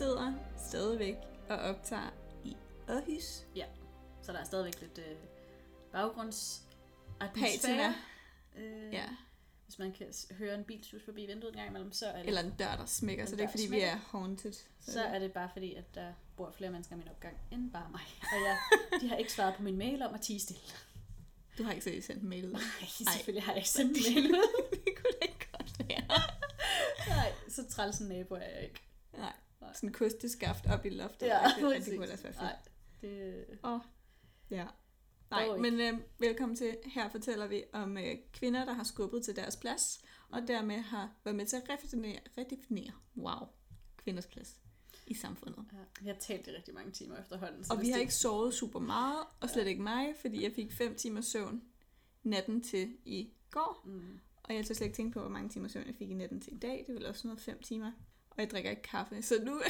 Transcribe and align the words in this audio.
sidder 0.00 0.32
stadigvæk 0.68 1.14
og 1.48 1.56
optager 1.58 2.10
i 2.44 2.56
Aarhus. 2.88 3.44
Så 4.22 4.32
der 4.32 4.38
er 4.38 4.44
stadigvæk 4.44 4.80
lidt 4.80 4.98
øh, 4.98 5.16
baggrunds 5.92 6.62
Patina. 7.34 7.94
Øh, 8.56 8.92
Ja. 8.92 9.04
Hvis 9.64 9.78
man 9.78 9.92
kan 9.92 10.06
høre 10.38 10.54
en 10.54 10.64
bil 10.64 10.84
sus 10.84 11.02
forbi 11.04 11.26
vinduet 11.26 11.52
en 11.52 11.56
gang 11.58 11.68
imellem, 11.68 11.92
så 11.92 12.06
er 12.06 12.16
det, 12.18 12.26
Eller 12.26 12.40
en 12.42 12.54
dør, 12.58 12.76
der 12.76 12.86
smækker, 12.86 13.26
så 13.26 13.30
det 13.32 13.38
er 13.38 13.42
ikke 13.42 13.50
fordi, 13.50 13.62
der 13.62 13.68
vi 13.70 13.76
smækker. 13.76 13.88
er 13.92 13.96
haunted. 13.96 14.52
så 14.80 15.02
er 15.02 15.18
det 15.18 15.32
bare 15.32 15.50
fordi, 15.52 15.74
at 15.74 15.94
der 15.94 16.12
bor 16.36 16.50
flere 16.50 16.70
mennesker 16.70 16.94
i 16.94 16.98
min 16.98 17.08
opgang 17.08 17.36
end 17.52 17.72
bare 17.72 17.88
mig. 17.90 18.00
Og 18.22 18.38
jeg, 18.46 18.58
de 19.00 19.08
har 19.08 19.16
ikke 19.16 19.32
svaret 19.32 19.54
på 19.56 19.62
min 19.62 19.76
mail 19.78 20.02
om 20.02 20.14
at 20.14 20.20
tige 20.20 20.40
stille. 20.40 20.60
Du 21.58 21.62
har 21.62 21.70
ikke 21.72 21.84
selv 21.84 22.02
sendt 22.02 22.22
en 22.22 22.28
mail 22.28 22.46
ud. 22.46 22.52
Nej, 22.52 22.60
selvfølgelig 23.14 23.42
har 23.44 23.52
jeg 23.52 23.58
ikke 23.58 23.68
sendt 23.70 23.96
en 23.98 24.14
mail 24.14 24.30
ud. 24.32 24.68
det 24.70 24.94
kunne 24.96 25.12
da 25.20 25.26
ikke 25.26 25.46
godt 25.52 25.78
være. 25.78 26.20
Nej, 27.16 27.32
så 27.48 27.68
træls 27.70 27.98
en 27.98 28.08
nabo 28.08 28.34
er 28.34 28.38
jeg 28.40 28.62
ikke. 28.62 28.80
Nej. 29.18 29.32
Nej. 29.60 29.72
Sådan 29.74 29.92
kosteskaft 29.92 30.66
op 30.66 30.86
i 30.86 30.88
loftet. 30.88 31.26
Ja, 31.26 31.38
det, 31.44 31.56
det 31.56 31.64
præcis. 31.76 31.94
kunne 31.94 32.02
ellers 32.02 32.24
være 32.24 32.32
fedt. 32.32 32.42
Nej, 32.42 32.56
det... 33.00 33.44
Åh, 33.64 33.80
ja. 34.50 34.66
Nej, 35.30 35.56
men 35.58 35.80
øh, 35.80 36.00
velkommen 36.18 36.56
til. 36.56 36.76
Her 36.84 37.08
fortæller 37.08 37.46
vi 37.46 37.62
om 37.72 37.98
øh, 37.98 38.16
kvinder, 38.32 38.64
der 38.64 38.72
har 38.72 38.84
skubbet 38.84 39.24
til 39.24 39.36
deres 39.36 39.56
plads, 39.56 40.00
og 40.30 40.42
dermed 40.48 40.78
har 40.78 41.12
været 41.24 41.36
med 41.36 41.46
til 41.46 41.56
at 41.56 41.62
redefinere, 41.70 42.18
redefinere 42.38 42.92
wow, 43.16 43.48
kvinders 43.96 44.26
plads 44.26 44.56
i 45.06 45.14
samfundet. 45.14 45.64
Ja, 45.72 45.78
vi 46.00 46.06
har 46.08 46.14
talt 46.20 46.46
i 46.46 46.50
rigtig 46.50 46.74
mange 46.74 46.92
timer 46.92 47.16
efterhånden. 47.16 47.64
Og 47.70 47.76
hvis 47.76 47.86
vi 47.86 47.90
har 47.90 47.96
det- 47.96 48.00
ikke 48.02 48.14
sovet 48.14 48.54
super 48.54 48.78
meget, 48.80 49.24
og 49.40 49.50
slet 49.50 49.66
ikke 49.66 49.82
mig, 49.82 50.14
fordi 50.20 50.42
jeg 50.44 50.52
fik 50.52 50.72
5 50.72 50.94
timer 50.94 51.20
søvn 51.20 51.62
natten 52.22 52.62
til 52.62 52.96
i 53.04 53.30
går. 53.50 53.82
Mm. 53.84 54.20
Og 54.42 54.54
jeg 54.54 54.58
har 54.58 54.64
slet 54.64 54.80
ikke 54.80 54.96
tænkt 54.96 55.14
på, 55.14 55.20
hvor 55.20 55.28
mange 55.30 55.48
timer 55.48 55.68
søvn 55.68 55.86
jeg 55.86 55.94
fik 55.94 56.10
i 56.10 56.14
natten 56.14 56.40
til 56.40 56.52
i 56.54 56.58
dag. 56.58 56.84
Det 56.86 56.88
er 56.88 56.92
vel 56.98 57.06
også 57.06 57.26
noget 57.26 57.40
5 57.40 57.62
timer. 57.62 57.92
Og 58.40 58.44
jeg 58.44 58.50
drikker 58.50 58.70
ikke 58.70 58.82
kaffe, 58.82 59.22
så 59.22 59.34
nu, 59.44 59.62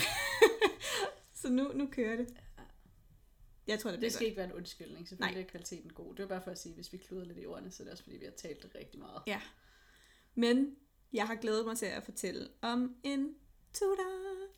så 1.43 1.49
nu, 1.49 1.73
nu 1.75 1.89
kører 1.93 2.17
det. 2.17 2.35
Jeg 3.67 3.79
tror, 3.79 3.91
det 3.91 4.01
Det 4.01 4.13
skal 4.13 4.27
ikke 4.27 4.37
være 4.37 4.47
en 4.47 4.53
undskyldning, 4.53 5.09
selvfølgelig 5.09 5.37
Nej. 5.37 5.45
er 5.47 5.51
kvaliteten 5.51 5.93
god. 5.93 6.15
Det 6.15 6.23
var 6.23 6.29
bare 6.29 6.43
for 6.43 6.51
at 6.51 6.59
sige, 6.59 6.71
at 6.71 6.75
hvis 6.77 6.93
vi 6.93 6.99
kluder 6.99 7.25
lidt 7.25 7.39
i 7.39 7.47
ordene, 7.47 7.71
så 7.71 7.83
er 7.83 7.85
det 7.85 7.93
også 7.93 8.05
fordi, 8.05 8.17
vi 8.17 8.25
har 8.25 8.33
talt 8.33 8.67
rigtig 8.75 9.01
meget. 9.01 9.23
Ja. 9.27 9.41
Men 10.35 10.77
jeg 11.13 11.27
har 11.27 11.35
glædet 11.35 11.67
mig 11.67 11.77
til 11.77 11.87
at 11.87 12.03
fortælle 12.05 12.49
om 12.63 12.97
en 13.03 13.35
tutor. 13.75 14.05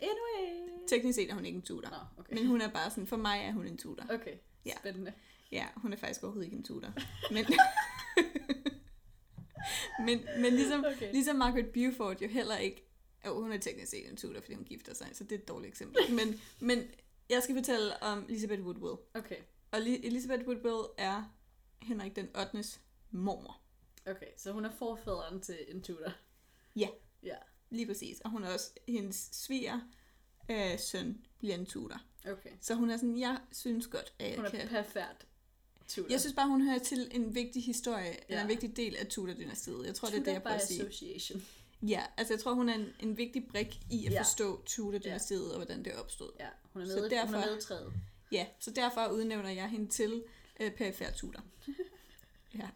Anyway! 0.00 0.68
Teknisk 0.88 1.16
set 1.16 1.30
er 1.30 1.34
hun 1.34 1.44
ikke 1.44 1.56
en 1.56 1.62
tutor. 1.62 1.90
Nå, 1.90 1.96
okay. 2.18 2.34
Men 2.34 2.46
hun 2.46 2.60
er 2.60 2.68
bare 2.68 2.90
sådan, 2.90 3.06
for 3.06 3.16
mig 3.16 3.40
er 3.44 3.52
hun 3.52 3.66
en 3.66 3.78
tutor. 3.78 4.04
Okay, 4.10 4.34
Ja. 4.66 4.72
spændende. 4.78 5.12
Ja, 5.52 5.66
hun 5.76 5.92
er 5.92 5.96
faktisk 5.96 6.22
overhovedet 6.22 6.46
ikke 6.46 6.56
en 6.56 6.64
tutor. 6.64 6.92
Men, 7.32 7.46
men, 10.06 10.42
men 10.42 10.52
ligesom, 10.54 10.84
Okay. 10.84 11.12
ligesom 11.12 11.36
Margaret 11.36 11.70
Beaufort 11.70 12.22
jo 12.22 12.28
heller 12.28 12.56
ikke... 12.56 12.88
Jo, 13.26 13.40
hun 13.40 13.52
er 13.52 13.58
teknisk 13.58 13.90
set 13.90 14.08
en 14.10 14.16
tutor, 14.16 14.40
fordi 14.40 14.54
hun 14.54 14.64
gifter 14.64 14.94
sig, 14.94 15.08
så 15.12 15.24
det 15.24 15.32
er 15.32 15.38
et 15.38 15.48
dårligt 15.48 15.70
eksempel. 15.70 16.02
Men, 16.18 16.40
men 16.60 16.84
jeg 17.28 17.42
skal 17.42 17.54
fortælle 17.56 18.02
om 18.02 18.24
Elizabeth 18.28 18.62
Woodwell. 18.62 18.96
Okay, 19.14 19.36
Og 19.70 19.78
Li- 19.78 20.06
Elizabeth 20.06 20.42
Woodwell 20.48 20.84
er 20.98 21.34
Henrik 21.82 22.16
den 22.16 22.28
8. 22.36 22.64
mormor. 23.10 23.60
okay. 24.06 24.26
Så 24.36 24.52
hun 24.52 24.64
er 24.64 24.70
forfædren 24.78 25.40
til 25.40 25.58
en 25.68 25.82
tutor. 25.82 26.12
Ja. 26.76 26.88
Ja, 27.22 27.36
Lige 27.70 27.86
præcis. 27.86 28.20
Og 28.20 28.30
hun 28.30 28.44
er 28.44 28.52
også 28.52 28.70
hendes 28.88 29.28
sviger 29.32 29.80
øh, 30.50 30.78
søn 30.78 31.24
bliver 31.38 31.54
en 31.54 31.66
tutor. 31.66 32.00
okay. 32.26 32.50
Så 32.60 32.74
hun 32.74 32.90
er 32.90 32.96
sådan, 32.96 33.18
jeg 33.18 33.38
synes 33.52 33.86
godt, 33.86 34.14
at 34.18 34.28
jeg 34.28 34.36
Hun 34.36 34.44
er 34.46 34.50
kan... 34.50 34.68
perfekt 34.68 35.26
tutor. 35.88 36.10
Jeg 36.10 36.20
synes 36.20 36.34
bare, 36.34 36.48
hun 36.48 36.62
hører 36.62 36.78
til 36.78 37.08
en 37.14 37.34
vigtig 37.34 37.62
historie, 37.64 38.04
ja. 38.06 38.14
eller 38.28 38.42
en 38.42 38.48
vigtig 38.48 38.76
del 38.76 38.96
af 38.96 39.06
Tudor-dynastiet. 39.06 39.86
Jeg 39.86 39.94
tror, 39.94 40.08
det 40.08 40.14
er 40.14 40.18
tutor 40.18 40.24
det, 40.24 40.32
jeg 40.32 40.42
prøver 40.42 40.56
at 40.56 40.66
sige. 40.66 40.80
association. 40.82 41.42
Ja, 41.88 42.02
altså 42.16 42.34
jeg 42.34 42.40
tror, 42.40 42.54
hun 42.54 42.68
er 42.68 42.74
en, 42.74 42.86
en 43.00 43.16
vigtig 43.16 43.46
brik 43.50 43.80
i 43.90 44.06
at 44.06 44.12
Ja. 44.12 44.20
forstå 44.20 44.62
Tudor-dynastiet 44.66 45.50
og 45.50 45.56
hvordan 45.56 45.84
det 45.84 45.94
opstod. 45.96 46.30
Ja, 46.40 46.48
hun 46.72 46.82
er 46.82 46.86
Så 46.86 46.92
med, 46.94 47.02
hun 47.02 47.10
derfor- 47.10 47.34
er 47.36 47.46
med 47.50 47.58
i 47.58 47.60
træet. 47.60 47.92
Ja, 48.32 48.46
så 48.60 48.70
derfor 48.70 49.06
udnævner 49.06 49.50
jeg 49.50 49.68
hende 49.70 49.88
til 49.90 50.24
øh, 50.60 50.72
perifær 50.76 51.10
tutor. 51.10 51.44
ja. 52.58 52.68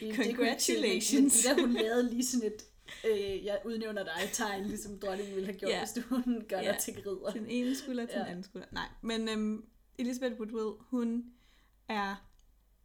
Det 0.00 0.16
Congratulations. 0.16 1.44
Ida, 1.44 1.54
hun 1.60 1.72
lavede 1.82 2.10
lige 2.10 2.26
sådan 2.26 2.46
et, 2.52 2.64
øh, 3.10 3.44
jeg 3.44 3.60
udnævner 3.64 4.04
dig 4.04 4.28
tegn, 4.32 4.66
ligesom 4.66 4.98
dronningen 4.98 5.34
ville 5.34 5.46
have 5.46 5.58
gjort, 5.58 5.70
Ja. 5.70 5.78
hvis 5.78 5.92
du 5.92 6.00
hun 6.14 6.44
gør 6.48 6.60
Ja. 6.60 6.72
dig 6.72 6.78
til 6.80 6.94
ridder. 6.94 7.32
Den 7.32 7.46
ene 7.46 7.76
skulder 7.76 8.06
til 8.06 8.12
ja. 8.12 8.18
Ja. 8.18 8.22
den 8.24 8.30
anden 8.30 8.44
skulder. 8.44 8.66
Nej, 8.70 8.88
men 9.02 9.28
øhm, 9.28 9.64
Elizabeth 9.98 10.40
Woodwell, 10.40 10.74
hun 10.90 11.24
er 11.88 12.26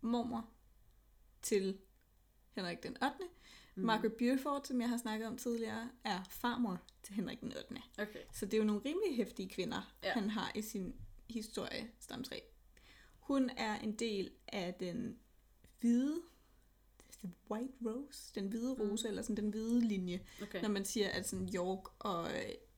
mormor 0.02 0.50
til 1.42 1.78
Henrik 2.56 2.84
den 2.84 2.98
8. 3.04 3.16
Mm. 3.82 3.88
Margaret 3.88 4.14
Beaufort, 4.14 4.68
som 4.68 4.82
jeg 4.82 4.90
har 4.90 4.98
snakket 4.98 5.28
om 5.28 5.38
tidligere, 5.38 5.90
er 6.04 6.24
farmor 6.30 6.82
til 7.04 7.16
Henrik 7.16 7.42
den 7.42 7.54
8. 7.58 7.82
Okay, 7.98 8.20
Så 8.34 8.46
det 8.46 8.54
er 8.54 8.58
jo 8.58 8.64
nogle 8.64 8.82
rimelig 8.86 9.16
hæftige 9.18 9.50
kvinder, 9.50 9.94
ja. 10.04 10.14
Han 10.14 10.30
har 10.30 10.52
i 10.56 10.62
sin 10.62 10.96
historie 11.30 11.92
stamtræ. 12.00 12.40
Hun 13.20 13.50
er 13.58 13.80
en 13.80 13.92
del 13.92 14.32
af 14.48 14.74
den 14.74 15.18
hvide, 15.80 16.22
the 17.20 17.30
white 17.52 17.74
rose, 17.86 18.32
den 18.36 18.48
hvide 18.48 18.74
rose, 18.74 19.08
mm. 19.08 19.10
eller 19.10 19.22
sådan 19.22 19.44
den 19.44 19.50
hvide 19.50 19.88
linje, 19.88 20.22
okay. 20.42 20.62
når 20.62 20.70
man 20.70 20.86
siger, 20.86 21.10
at 21.10 21.30
sådan 21.30 21.50
York 21.56 21.84
og 22.00 22.28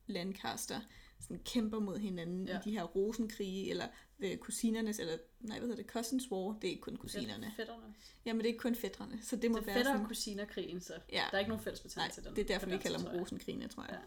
Lancaster 0.07 0.79
sådan 1.19 1.43
kæmper 1.45 1.79
mod 1.79 1.97
hinanden. 1.97 2.47
Ja. 2.47 2.57
i 2.57 2.61
de 2.63 2.71
her 2.71 2.83
rosenkrige, 2.83 3.69
eller 3.69 3.87
øh, 4.19 4.38
kusinernes, 4.38 5.00
eller 5.00 5.18
nej, 5.40 5.59
hvad 5.59 5.68
hedder 5.69 5.84
det, 5.84 5.91
cousins 5.91 6.31
war, 6.31 6.57
det 6.62 6.68
er 6.68 6.72
ikke 6.72 6.81
kun 6.81 6.96
kusinerne. 6.97 7.53
Fætterne. 7.56 7.94
Jamen, 8.25 8.40
det 8.40 8.46
er 8.46 8.47
ikke 8.53 8.59
kun 8.59 8.75
fætterne, 8.75 9.19
så 9.22 9.35
det 9.35 9.51
må 9.51 9.57
Det 9.57 9.62
er 9.62 9.66
være 9.66 9.75
fætter 9.75 9.91
og 9.91 9.96
sådan... 9.97 10.07
kusiner-krigen, 10.07 10.81
så 10.81 10.94
Ja. 11.12 11.24
der 11.31 11.35
er 11.35 11.40
ikke 11.40 11.50
nogen 11.50 11.63
fælles 11.63 11.79
betegnelse 11.81 12.22
til 12.22 12.28
den. 12.29 12.35
det 12.35 12.41
er 12.41 12.47
derfor, 12.47 12.69
vi 12.69 12.78
kalder 12.78 12.97
dem 12.97 13.07
rosenkrigene, 13.19 13.68
tror 13.68 13.84
jeg. 13.84 14.00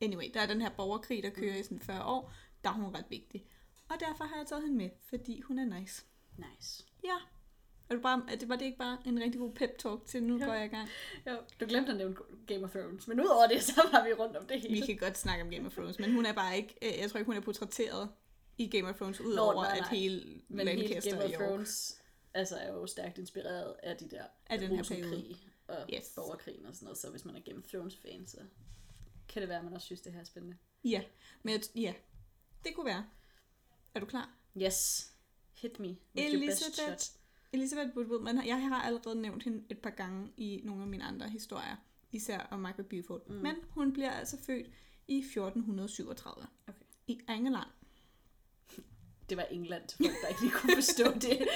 Ja. 0.00 0.06
Anyway, 0.06 0.24
der 0.34 0.40
er 0.40 0.46
den 0.46 0.60
her 0.60 0.70
borgerkrig, 0.70 1.22
der 1.22 1.30
kører 1.30 1.56
i 1.56 1.62
sådan 1.62 1.80
40 1.80 2.04
år. 2.04 2.32
Der 2.64 2.70
er 2.70 2.74
hun 2.74 2.94
ret 2.96 3.04
vigtig. 3.10 3.46
Og 3.88 3.96
derfor 4.00 4.24
har 4.24 4.36
jeg 4.36 4.46
taget 4.46 4.62
hende 4.62 4.76
med, 4.76 4.90
fordi 5.08 5.40
hun 5.40 5.58
er 5.58 5.78
nice. 5.80 6.04
Nice. 6.36 6.84
Ja. 7.04 7.14
Er 7.90 7.94
du 7.94 8.00
bare, 8.00 8.22
er 8.28 8.36
det 8.36 8.48
var 8.48 8.56
det 8.56 8.64
ikke 8.64 8.78
bare 8.78 8.98
en 9.06 9.20
rigtig 9.22 9.40
god 9.40 9.52
pep 9.52 9.78
talk 9.78 10.06
til, 10.06 10.22
nu 10.22 10.38
Jo. 10.38 10.44
går 10.46 10.52
jeg 10.54 10.64
i 10.64 10.68
gang. 10.68 10.88
Jo, 11.26 11.36
du 11.60 11.66
glemte 11.66 11.90
at 11.92 11.96
nævne 11.98 12.16
Game 12.46 12.64
of 12.64 12.70
Thrones, 12.70 13.08
men 13.08 13.20
udover 13.20 13.46
det, 13.46 13.62
så 13.72 13.80
var 13.92 14.04
vi 14.04 14.12
rundt 14.12 14.36
om 14.36 14.46
det 14.46 14.60
hele. 14.60 14.74
Vi 14.74 14.86
kan 14.86 14.96
godt 14.96 15.18
snakke 15.18 15.44
om 15.44 15.50
Game 15.50 15.66
of 15.66 15.72
Thrones, 15.72 15.98
men 15.98 16.14
hun 16.14 16.26
er 16.26 16.32
bare 16.32 16.56
ikke, 16.56 16.74
øh, 16.82 16.98
jeg 17.00 17.10
tror 17.10 17.18
ikke, 17.18 17.26
hun 17.26 17.36
er 17.36 17.40
portrætteret 17.40 18.08
i 18.58 18.66
Game 18.68 18.88
of 18.88 18.96
Thrones, 18.96 19.20
Nå, 19.20 19.26
udover 19.26 19.54
nej, 19.62 19.72
at 19.72 19.80
nej. 19.80 19.90
hele 19.90 20.40
Men 20.48 20.68
hele 20.68 20.82
Lancaster 20.82 21.10
Game 21.10 21.24
og 21.24 21.30
of. 21.30 21.36
Thrones 21.36 22.00
altså, 22.34 22.56
er 22.56 22.72
jo 22.72 22.86
stærkt 22.86 23.18
inspireret 23.18 23.74
af 23.82 23.96
de 23.96 24.08
der 24.10 24.24
Af 24.46 24.58
den 24.58 24.70
her 24.70 24.78
rosenkrig 24.78 25.36
og 25.68 25.86
Yes. 25.94 26.12
borgerkrigen 26.16 26.66
og 26.66 26.74
sådan 26.74 26.84
noget. 26.86 26.98
Så 26.98 27.10
hvis 27.10 27.24
man 27.24 27.36
er 27.36 27.40
Game 27.40 27.58
of 27.58 27.64
Thrones 27.64 27.96
fan, 27.96 28.26
så 28.26 28.38
kan 29.28 29.42
det 29.42 29.48
være, 29.48 29.58
at 29.58 29.64
man 29.64 29.74
også 29.74 29.84
synes, 29.86 30.00
det 30.00 30.12
her 30.12 30.20
er 30.20 30.24
spændende. 30.24 30.56
Ja, 30.84 31.02
men 31.42 31.52
jeg, 31.52 31.60
ja, 31.74 31.94
det 32.64 32.74
kunne 32.74 32.86
være. 32.86 33.06
Er 33.94 34.00
du 34.00 34.06
klar? 34.06 34.30
Yes. 34.62 35.10
Hit 35.54 35.78
me 35.80 35.86
with 36.16 36.32
your 36.34 36.46
best 36.46 36.74
shot. 36.76 37.12
Elizabeth 37.52 37.96
Woodward, 37.96 38.20
men 38.20 38.46
jeg 38.46 38.68
har 38.68 38.82
allerede 38.82 39.20
nævnt 39.22 39.42
hende 39.42 39.64
et 39.70 39.78
par 39.78 39.90
gange 39.90 40.32
i 40.36 40.60
nogle 40.64 40.82
af 40.82 40.88
mine 40.88 41.04
andre 41.04 41.28
historier, 41.28 41.76
især 42.12 42.38
om 42.50 42.60
Margaret 42.60 42.86
Beaufort. 42.86 43.28
Mm. 43.28 43.34
Men 43.34 43.54
hun 43.70 43.92
bliver 43.92 44.10
altså 44.10 44.36
født 44.46 44.66
i 45.08 45.18
1437 45.18 46.46
Okay. 46.68 46.84
i 47.06 47.20
England. 47.28 47.66
Det 49.28 49.36
var 49.36 49.42
England 49.42 49.88
til 49.88 49.98
folk, 49.98 50.16
der 50.22 50.28
ikke 50.28 50.40
lige 50.40 50.52
kunne 50.52 50.74
forstå 50.74 51.04
det. 51.28 51.48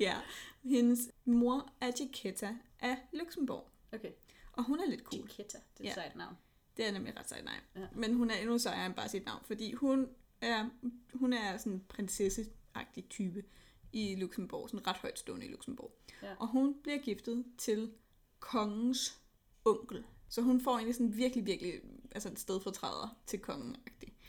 Ja, 0.00 0.16
hendes 0.64 1.10
mor 1.24 1.72
er 1.80 1.90
Giacosa 1.90 2.50
af 2.80 2.96
Luxembourg, 3.12 3.68
Okay. 3.92 4.10
og 4.52 4.64
hun 4.64 4.80
er 4.80 4.86
lidt 4.90 5.02
cool. 5.02 5.28
Chiquita, 5.28 5.58
det 5.78 5.80
er 5.80 5.84
Ja. 5.84 5.88
et 5.90 5.94
sejt 5.94 6.16
navn. 6.16 6.34
Det 6.76 6.86
er 6.88 6.92
nemlig 6.92 7.16
ret 7.16 7.28
sejt, 7.28 7.44
nej. 7.44 7.60
Ja. 7.76 7.86
Men 7.94 8.14
hun 8.14 8.30
er 8.30 8.34
endnu 8.34 8.58
sejere 8.58 8.86
end 8.86 8.94
bare 8.94 9.08
sit 9.08 9.24
navn, 9.26 9.42
fordi 9.46 9.72
hun 9.72 10.08
er, 10.40 10.68
hun 11.14 11.32
er 11.32 11.56
sådan 11.56 11.72
en 11.72 11.84
prinsesseagtig 11.88 13.08
type 13.10 13.44
i 13.92 14.14
Luxembourg, 14.14 14.70
sådan 14.70 14.86
ret 14.86 14.96
højt 14.96 15.18
stående 15.18 15.46
i 15.46 15.48
Luxembourg. 15.50 15.92
Ja. 16.22 16.34
Og 16.38 16.46
hun 16.48 16.74
bliver 16.82 16.98
giftet 16.98 17.44
til 17.58 17.92
kongens 18.40 19.20
onkel. 19.64 20.04
Så 20.28 20.42
hun 20.42 20.60
får 20.60 20.72
egentlig 20.72 20.94
sådan 20.94 21.16
virkelig, 21.16 21.46
virkelig 21.46 21.72
altså 22.14 22.28
et 22.28 22.38
stedfortræder 22.38 23.16
til 23.26 23.38
kongen. 23.38 23.76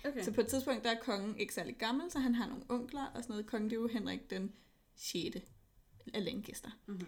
Okay. 0.06 0.24
Så 0.24 0.32
på 0.34 0.42
et 0.42 0.48
tidspunkt, 0.48 0.84
der 0.84 0.92
er 0.92 1.00
kongen 1.00 1.40
ikke 1.40 1.54
særlig 1.54 1.78
gammel, 1.78 2.12
så 2.12 2.20
han 2.20 2.36
har 2.36 2.48
nogle 2.48 2.64
onkler 2.70 3.06
og 3.06 3.24
sådan 3.24 3.34
noget. 3.34 3.46
Kongen, 3.46 3.70
det 3.70 3.76
er 3.76 3.82
jo 3.82 3.88
Henrik 3.88 4.30
den 4.30 4.54
6. 4.96 5.38
af 6.14 6.26
Lancaster. 6.26 6.70
Mhm. 6.86 7.08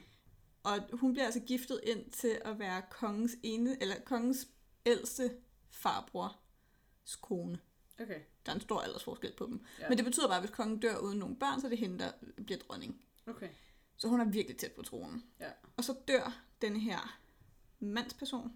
Og 0.63 0.79
hun 0.93 1.13
bliver 1.13 1.25
altså 1.25 1.39
giftet 1.39 1.79
ind 1.83 2.11
til 2.11 2.41
at 2.45 2.59
være 2.59 2.81
kongens 2.91 3.35
ene, 3.43 3.81
eller 3.81 3.95
kongens 4.05 4.47
ældste 4.85 5.31
farbrors 5.71 7.15
kone. 7.21 7.59
okay. 7.99 8.19
Der 8.45 8.51
er 8.51 8.55
en 8.55 8.61
stor 8.61 8.79
aldersforskel 8.81 9.33
på 9.37 9.45
dem. 9.45 9.65
Ja. 9.79 9.89
Men 9.89 9.97
det 9.97 10.05
betyder 10.05 10.27
bare, 10.27 10.37
at 10.37 10.43
hvis 10.43 10.55
kongen 10.55 10.79
dør 10.79 10.97
uden 10.97 11.19
nogen 11.19 11.35
børn, 11.35 11.61
så 11.61 11.67
er 11.67 11.69
det 11.69 11.77
hende, 11.77 11.99
der 11.99 12.11
bliver 12.45 12.59
dronning. 12.59 13.01
Okay. 13.27 13.49
Så 13.97 14.07
hun 14.07 14.19
er 14.21 14.25
virkelig 14.25 14.57
tæt 14.57 14.71
på 14.71 14.81
tronen. 14.81 15.23
Ja. 15.39 15.49
Og 15.77 15.83
så 15.83 15.95
dør 16.07 16.43
den 16.61 16.75
her 16.75 17.19
mandsperson, 17.79 18.53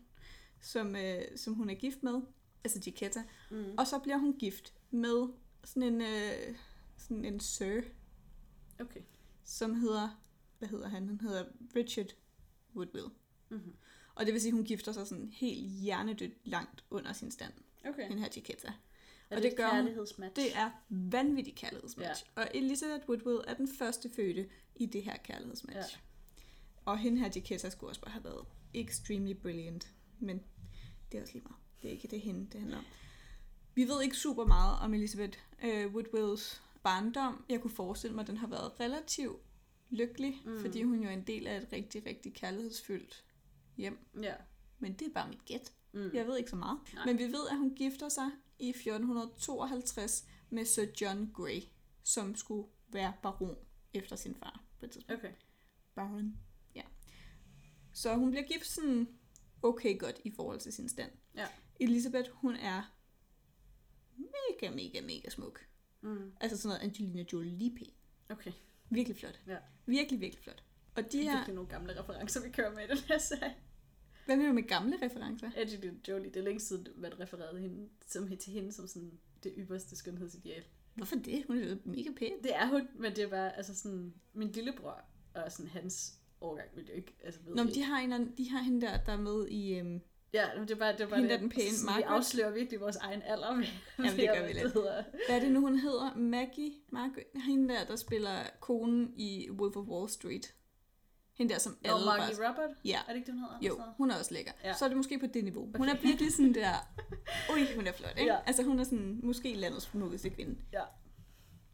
som, 0.61 0.95
øh, 0.95 1.21
som 1.35 1.53
hun 1.53 1.69
er 1.69 1.73
gift 1.75 2.03
med, 2.03 2.21
altså 2.63 2.79
Giacosa, 2.79 3.21
Mm. 3.51 3.65
og 3.77 3.87
så 3.87 3.99
bliver 3.99 4.17
hun 4.17 4.33
gift 4.39 4.73
med 4.91 5.27
sådan 5.63 5.93
en, 5.93 6.01
øh, 6.01 6.55
sådan 6.97 7.25
en 7.25 7.39
sir, 7.39 7.81
Okay. 8.79 9.01
som 9.43 9.75
hedder, 9.75 10.21
hvad 10.59 10.69
hedder 10.69 10.87
han? 10.87 11.07
Han 11.07 11.19
hedder 11.21 11.45
Richard 11.75 12.07
Woodville. 12.75 13.09
Mm-hmm. 13.49 13.75
Og 14.15 14.25
det 14.25 14.33
vil 14.33 14.41
sige, 14.41 14.49
at 14.49 14.53
hun 14.55 14.65
gifter 14.65 14.91
sig 14.91 15.07
sådan 15.07 15.29
helt 15.33 15.69
hjernedødt 15.69 16.33
langt 16.43 16.83
under 16.89 17.13
sin 17.13 17.31
stand. 17.31 17.53
Okay. 17.85 18.09
den 18.09 18.19
her 18.19 18.29
Chiquita. 18.29 18.67
Er 18.67 18.71
og 19.29 19.35
det, 19.35 19.43
det 19.43 19.51
et 19.51 19.57
gør 19.57 19.65
hun- 19.69 19.75
kærlighedsmatch? 19.75 20.35
Det 20.35 20.55
er 20.55 20.71
vanvittig 20.89 21.55
kærlighedsmatch. 21.55 22.25
Ja. 22.37 22.41
Og 22.41 22.49
Elizabeth 22.53 23.09
Woodward 23.09 23.43
er 23.47 23.53
den 23.53 23.67
første 23.67 24.09
fødte 24.15 24.49
i 24.75 24.85
det 24.85 25.03
her 25.03 25.17
kærlighedsmatch. 25.17 25.93
Ja. 25.95 25.99
Og 26.85 26.97
hende 26.97 27.19
her, 27.21 27.31
Chiquita, 27.31 27.69
skulle 27.69 27.91
også 27.91 28.01
bare 28.01 28.11
have 28.11 28.23
været 28.23 28.45
extremely 28.73 29.33
brilliant. 29.33 29.93
Men 30.19 30.43
det 31.11 31.17
er 31.17 31.21
også 31.21 31.33
lige 31.33 31.43
meget. 31.43 31.59
Det 31.83 31.89
er 31.89 31.93
ikke 31.93 32.07
det, 32.07 32.21
hende, 32.21 32.47
det 32.51 32.59
handler 32.59 32.77
om. 32.77 32.85
Vi 33.75 33.83
ved 33.87 34.01
ikke 34.01 34.17
super 34.17 34.45
meget 34.45 34.79
om 34.79 34.93
Elizabeth 34.93 35.39
øh, 35.63 35.93
Woodwills 35.93 36.61
barndom. 36.83 37.45
Jeg 37.49 37.61
kunne 37.61 37.71
forestille 37.71 38.15
mig, 38.15 38.21
at 38.21 38.27
den 38.27 38.37
har 38.37 38.47
været 38.47 38.79
relativt 38.79 39.41
lykkelig, 39.89 40.41
mm. 40.45 40.61
fordi 40.61 40.83
hun 40.83 40.99
jo 41.03 41.09
er 41.09 41.13
en 41.13 41.23
del 41.23 41.47
af 41.47 41.57
et 41.57 41.67
rigtig, 41.73 42.05
rigtig 42.05 42.33
kærlighedsfyldt 42.33 43.23
hjem. 43.77 43.97
Ja. 44.21 44.33
Men 44.79 44.93
det 44.93 45.07
er 45.07 45.11
bare 45.13 45.29
mit 45.29 45.45
gæt. 45.45 45.73
Mm. 45.91 46.11
Jeg 46.13 46.27
ved 46.27 46.37
ikke 46.37 46.49
så 46.49 46.55
meget. 46.55 46.79
Nej. 46.93 47.05
Men 47.05 47.17
vi 47.17 47.23
ved, 47.23 47.47
at 47.51 47.57
hun 47.57 47.75
gifter 47.75 48.09
sig 48.09 48.31
i 48.59 48.69
1452 48.69 50.25
med 50.49 50.65
Sir 50.65 50.85
John 51.01 51.31
Grey, 51.33 51.61
som 52.03 52.35
skulle 52.35 52.67
være 52.87 53.13
baron 53.21 53.57
efter 53.93 54.15
sin 54.15 54.35
far 54.35 54.63
på 54.79 54.85
et 54.85 54.91
tidspunkt. 54.91 55.19
Okay. 55.19 55.33
Baron. 55.95 56.37
Ja. 56.75 56.81
Så 57.93 58.15
hun 58.15 58.31
bliver 58.31 58.43
gift 58.43 58.65
sådan 58.67 59.07
okay 59.63 59.99
godt 59.99 60.21
i 60.23 60.31
forhold 60.35 60.59
til 60.59 60.73
sin 60.73 60.89
stand. 60.89 61.11
Ja. 61.35 61.47
Elizabeth, 61.79 62.29
hun 62.31 62.55
er 62.55 62.95
mega, 64.17 64.75
mega, 64.75 65.01
mega 65.01 65.29
smuk. 65.29 65.65
Mm. 66.01 66.31
Altså 66.39 66.57
sådan 66.57 66.69
noget 66.69 66.89
Angelina 66.89 67.25
Jolie 67.33 67.75
pæn. 67.75 67.91
Okay. 68.29 68.51
Virkelig 68.89 69.17
flot. 69.17 69.41
Ja. 69.47 69.57
Virkelig, 69.85 70.21
virkelig 70.21 70.43
flot. 70.43 70.63
Og 70.95 71.03
de 71.03 71.17
Det 71.17 71.23
her... 71.23 71.45
er 71.45 71.53
nogle 71.53 71.69
gamle 71.69 71.99
referencer, 71.99 72.43
vi 72.43 72.49
kører 72.49 72.73
med 72.75 72.83
i 72.83 72.87
den 72.87 72.97
her 72.97 73.17
serie. 73.17 73.55
Hvad 74.25 74.35
mener 74.35 74.49
du 74.49 74.55
med 74.55 74.67
gamle 74.67 74.97
referencer? 75.01 75.51
Angelina 75.57 75.93
Jolie, 76.07 76.29
det 76.29 76.35
er 76.35 76.43
længe 76.43 76.59
siden, 76.59 76.87
man 76.95 77.19
refererede 77.19 77.59
hende, 77.61 77.89
som, 78.07 78.37
til 78.37 78.53
hende 78.53 78.71
som 78.71 78.87
sådan 78.87 79.19
det 79.43 79.53
ypperste 79.57 79.95
skønhedsideal. 79.95 80.63
Hvorfor 80.95 81.15
det? 81.15 81.43
Hun 81.47 81.57
er 81.57 81.69
jo 81.69 81.77
mega 81.85 82.09
pæn. 82.17 82.43
Det 82.43 82.55
er 82.55 82.67
hun, 82.67 82.87
men 82.95 83.15
det 83.15 83.23
er 83.23 83.29
bare, 83.29 83.57
altså 83.57 83.75
sådan, 83.75 84.13
min 84.33 84.51
lillebror 84.51 85.05
og 85.33 85.51
sådan 85.51 85.69
hans 85.69 86.19
årgang 86.41 86.69
vil 86.75 86.87
jo 86.87 86.93
ikke, 86.93 87.15
altså 87.23 87.39
ved 87.45 87.55
Nå, 87.55 87.63
men 87.63 87.73
de 87.73 87.83
har, 87.83 87.99
en, 87.99 88.37
de 88.37 88.49
har 88.49 88.61
hende 88.61 88.81
der, 88.81 89.03
der 89.03 89.11
er 89.11 89.21
med 89.21 89.47
i... 89.47 89.79
Øhm, 89.79 90.01
Ja, 90.33 90.47
det 90.61 90.71
er 90.71 90.75
bare, 90.75 90.91
det 90.93 91.01
er 91.01 91.07
bare 91.07 91.19
Hende 91.19 91.33
det, 91.33 91.39
den 91.39 91.49
pæne 91.49 91.67
Margaret. 91.85 91.97
Vi 91.99 92.03
afslører 92.07 92.51
virkelig 92.51 92.79
vores 92.81 92.95
egen 92.95 93.21
alder 93.21 93.47
Jamen, 93.97 94.11
det 94.17 94.29
gør 94.35 94.47
vi 94.47 94.53
lidt. 94.53 94.73
Hvad 94.73 95.35
er 95.35 95.39
det 95.39 95.51
nu, 95.51 95.59
hun 95.59 95.75
hedder? 95.79 96.15
Maggie? 96.15 96.71
Margaret? 96.89 97.25
Hende 97.45 97.73
der, 97.73 97.85
der 97.85 97.95
spiller 97.95 98.43
konen 98.59 99.13
i 99.17 99.49
Wolf 99.51 99.75
of 99.75 99.85
Wall 99.87 100.09
Street. 100.09 100.53
Hende 101.37 101.53
der, 101.53 101.59
som 101.59 101.77
alle 101.83 102.05
Margie 102.05 102.35
bare... 102.37 102.49
Robert? 102.49 102.69
Ja, 102.85 102.99
Er 103.07 103.11
det 103.11 103.15
ikke 103.15 103.25
det, 103.25 103.33
hun 103.33 103.43
hedder? 103.43 103.57
jo, 103.61 103.75
Sådan 103.77 103.93
hun 103.97 104.11
er 104.11 104.15
også 104.17 104.33
lækker. 104.33 104.51
Ja. 104.63 104.73
Så 104.73 104.85
er 104.85 104.89
det 104.89 104.97
måske 104.97 105.19
på 105.19 105.25
det 105.33 105.43
niveau. 105.43 105.69
Hun 105.77 105.89
er 105.89 105.93
Okay. 105.93 106.07
virkelig 106.07 106.31
sådan 106.33 106.53
der... 106.53 106.73
Ui, 107.53 107.75
hun 107.75 107.87
er 107.87 107.91
flot, 107.91 108.13
ikke? 108.19 108.31
Ja. 108.33 108.39
Altså, 108.45 108.63
hun 108.63 108.79
er 108.79 108.83
sådan, 108.83 109.19
måske 109.23 109.53
landets 109.53 109.85
smukkeste 109.85 110.29
kvinde. 110.29 110.55
Ja. 110.73 110.83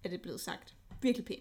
Er 0.04 0.10
det 0.10 0.22
blevet 0.22 0.40
sagt. 0.42 0.76
Virkelig 1.02 1.26
pæn. 1.26 1.40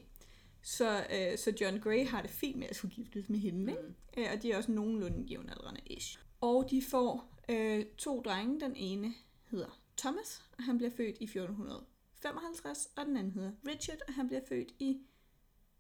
Så, 0.63 1.05
øh, 1.13 1.39
så 1.39 1.53
John 1.61 1.81
Gray 1.81 2.07
har 2.07 2.23
det 2.23 2.31
fint 2.31 2.57
med 2.59 2.67
at 2.71 2.77
skulle 2.77 2.95
giftes 2.95 3.29
med 3.29 3.39
hende, 3.39 3.73
ikke? 3.73 3.83
Mm. 3.83 3.95
Øh, 4.23 4.27
og 4.37 4.43
de 4.43 4.53
er 4.53 4.57
også 4.57 4.73
nogenlunde 4.73 5.25
jævnaldrende 5.27 5.81
ish. 5.87 6.19
Og 6.41 6.71
de 6.71 6.83
får 6.83 7.35
øh, 7.49 7.87
to 7.87 8.23
drenge. 8.23 8.61
Den 8.61 8.77
ene 8.77 9.15
hedder 9.51 9.81
Thomas, 9.97 10.45
og 10.59 10.65
han 10.65 10.79
bliver 10.79 10.91
født 10.91 11.17
i 11.21 11.25
1455, 11.25 12.89
og 12.97 13.07
den 13.07 13.17
anden 13.17 13.33
hedder 13.33 13.53
Richard, 13.67 13.99
og 14.09 14.15
han 14.15 14.27
bliver 14.27 14.43
født 14.49 14.73
i 14.79 15.01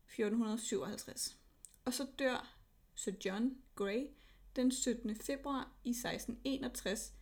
1457. 0.06 1.36
Og 1.84 1.94
så 1.94 2.06
dør 2.18 2.54
Sir 2.94 3.12
John 3.24 3.56
Grey 3.74 4.06
den 4.56 4.72
17. 4.72 5.16
februar 5.16 5.72
i 5.84 5.90
1661 5.90 7.12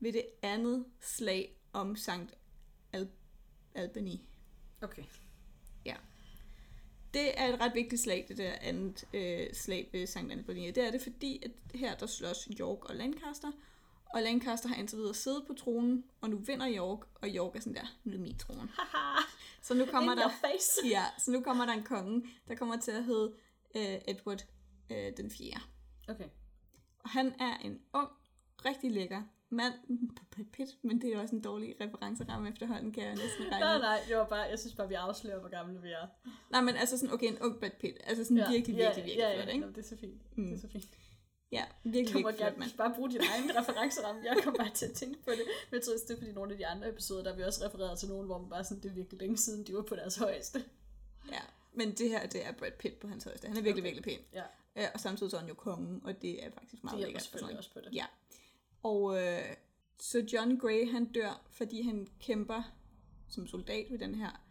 ved 0.00 0.12
det 0.12 0.26
andet 0.42 0.86
slag 1.00 1.56
om 1.72 1.96
St. 1.96 2.10
Al- 2.92 3.08
Albany. 3.74 4.16
Okay. 4.82 5.04
Det 7.14 7.40
er 7.40 7.54
et 7.54 7.60
ret 7.60 7.74
vigtigt 7.74 8.02
slag, 8.02 8.24
det 8.28 8.38
der 8.38 8.52
andet 8.60 9.04
øh, 9.12 9.46
slag 9.52 9.88
ved 9.92 10.06
St. 10.06 10.16
Albany. 10.16 10.66
Det 10.66 10.78
er 10.78 10.90
det, 10.90 11.02
fordi 11.02 11.42
at 11.44 11.50
her 11.74 11.94
der 11.94 12.06
slås 12.06 12.48
York 12.60 12.84
og 12.84 12.94
Lancaster, 12.96 13.52
og 14.14 14.22
Lancaster 14.22 14.68
har 14.68 14.76
indtil 14.76 14.98
videre 14.98 15.14
siddet 15.14 15.44
på 15.46 15.54
tronen, 15.54 16.04
og 16.20 16.30
nu 16.30 16.36
vinder 16.36 16.76
York, 16.76 17.00
og 17.14 17.28
York 17.28 17.56
er 17.56 17.60
sådan 17.60 17.74
der, 17.74 17.96
nu 18.04 18.14
er 18.14 18.18
min 18.18 18.38
trone. 18.38 18.68
Så 19.62 19.74
nu 19.74 19.86
kommer 19.86 20.14
der, 20.14 20.28
face. 20.28 20.88
ja, 20.88 21.04
så 21.18 21.30
nu 21.30 21.40
kommer 21.40 21.66
der 21.66 21.72
en 21.72 21.82
konge, 21.82 22.28
der 22.48 22.54
kommer 22.54 22.76
til 22.76 22.90
at 22.90 23.04
hedde 23.04 23.34
øh, 23.76 23.98
Edward 24.08 24.44
øh, 24.90 25.16
den 25.16 25.30
4. 25.30 25.54
Okay. 26.08 26.28
Og 26.98 27.10
han 27.10 27.34
er 27.40 27.56
en 27.56 27.80
ung, 27.92 28.08
rigtig 28.64 28.90
lækker 28.90 29.22
mand 29.52 29.74
på 30.16 30.24
Brad 30.30 30.44
Pitt, 30.52 30.70
men 30.84 31.00
det 31.00 31.12
er 31.12 31.20
også 31.22 31.34
en 31.34 31.42
dårlig 31.42 31.74
referenceramme 31.80 32.48
efterhånden, 32.48 32.92
kan 32.92 33.02
jeg 33.02 33.10
næsten 33.14 33.44
regne 33.52 33.60
Nej, 33.66 33.78
nej, 33.78 34.00
det 34.08 34.16
var 34.16 34.26
bare, 34.26 34.40
jeg 34.40 34.58
synes 34.58 34.74
bare, 34.74 34.88
vi 34.88 34.94
afslører, 34.94 35.40
hvor 35.40 35.48
gamle 35.48 35.82
vi 35.82 35.88
er. 35.90 36.06
Nej, 36.50 36.60
men 36.60 36.76
altså 36.76 36.98
sådan, 36.98 37.14
okay, 37.14 37.26
en 37.26 37.38
ung 37.38 37.60
Brad 37.60 37.70
Pitt, 37.80 37.98
altså 38.04 38.24
sådan 38.24 38.36
virkelig, 38.36 38.76
virkelig, 38.76 39.04
virkelig 39.04 39.16
ja, 39.16 39.28
ja, 39.30 39.36
flot, 39.42 39.48
ikke? 39.54 39.66
Nå, 39.66 39.72
det 39.72 39.78
er 39.78 39.82
så 39.88 39.96
fint. 39.96 40.36
Mm. 40.38 40.44
Det 40.46 40.54
er 40.56 40.60
så 40.60 40.68
fint. 40.68 40.88
Ja, 41.52 41.64
virkelig, 41.84 42.06
Du 42.08 42.28
virkelig 42.28 42.36
flot, 42.36 42.58
mand. 42.58 42.70
bare 42.76 42.92
bruge 42.96 43.10
din 43.10 43.20
egen 43.32 43.56
referenceramme. 43.58 44.20
Jeg 44.24 44.36
kommer 44.44 44.58
bare 44.64 44.70
til 44.74 44.86
at 44.86 44.92
tænke 44.92 45.22
på 45.24 45.30
det. 45.30 45.44
Men 45.70 45.76
jeg 45.76 45.82
tror 45.82 45.92
også, 45.92 46.04
det 46.08 46.14
er 46.14 46.18
fordi 46.18 46.32
nogle 46.32 46.52
af 46.52 46.58
de 46.58 46.66
andre 46.66 46.88
episoder, 46.88 47.22
der 47.22 47.36
vi 47.36 47.42
også 47.42 47.66
refereret 47.66 47.98
til 47.98 48.08
nogen, 48.08 48.26
hvor 48.26 48.38
man 48.38 48.48
bare 48.50 48.64
sådan, 48.64 48.82
det 48.82 48.90
er 48.90 48.94
virkelig 48.94 49.20
længe 49.20 49.36
siden, 49.36 49.66
de 49.66 49.74
var 49.74 49.82
på 49.82 49.96
deres 49.96 50.16
højeste. 50.16 50.64
Ja, 51.32 51.40
men 51.74 51.92
det 51.92 52.08
her, 52.08 52.26
det 52.26 52.46
er 52.46 52.52
Brad 52.52 52.70
Pitt 52.78 53.00
på 53.00 53.08
hans 53.08 53.24
højeste. 53.24 53.48
Han 53.48 53.56
er 53.56 53.62
virkelig, 53.62 53.82
Okay. 53.82 53.94
virkelig 53.94 54.18
pæn. 54.18 54.26
Ja, 54.32 54.42
Ja, 54.76 54.88
og 54.94 55.00
samtidig 55.00 55.30
så 55.30 55.36
er 55.36 55.40
han 55.40 55.48
jo 55.48 55.54
kongen, 55.54 56.00
og 56.04 56.22
det 56.22 56.44
er 56.46 56.50
faktisk 56.50 56.72
det 56.72 56.84
meget 56.84 56.98
hjælper 56.98 57.08
lækkert. 57.08 57.22
selvfølgelig 57.22 57.58
også 57.58 57.72
på 57.72 57.80
det. 57.80 57.88
Ja. 57.94 58.04
Og 58.82 59.16
øh, 59.22 59.56
så 60.00 60.18
John 60.32 60.58
Grey, 60.58 60.90
han 60.90 61.12
dør, 61.12 61.46
fordi 61.50 61.82
han 61.82 62.08
kæmper 62.20 62.62
som 63.28 63.46
soldat 63.46 63.90
ved, 63.90 63.98
den 63.98 64.14
her, 64.14 64.44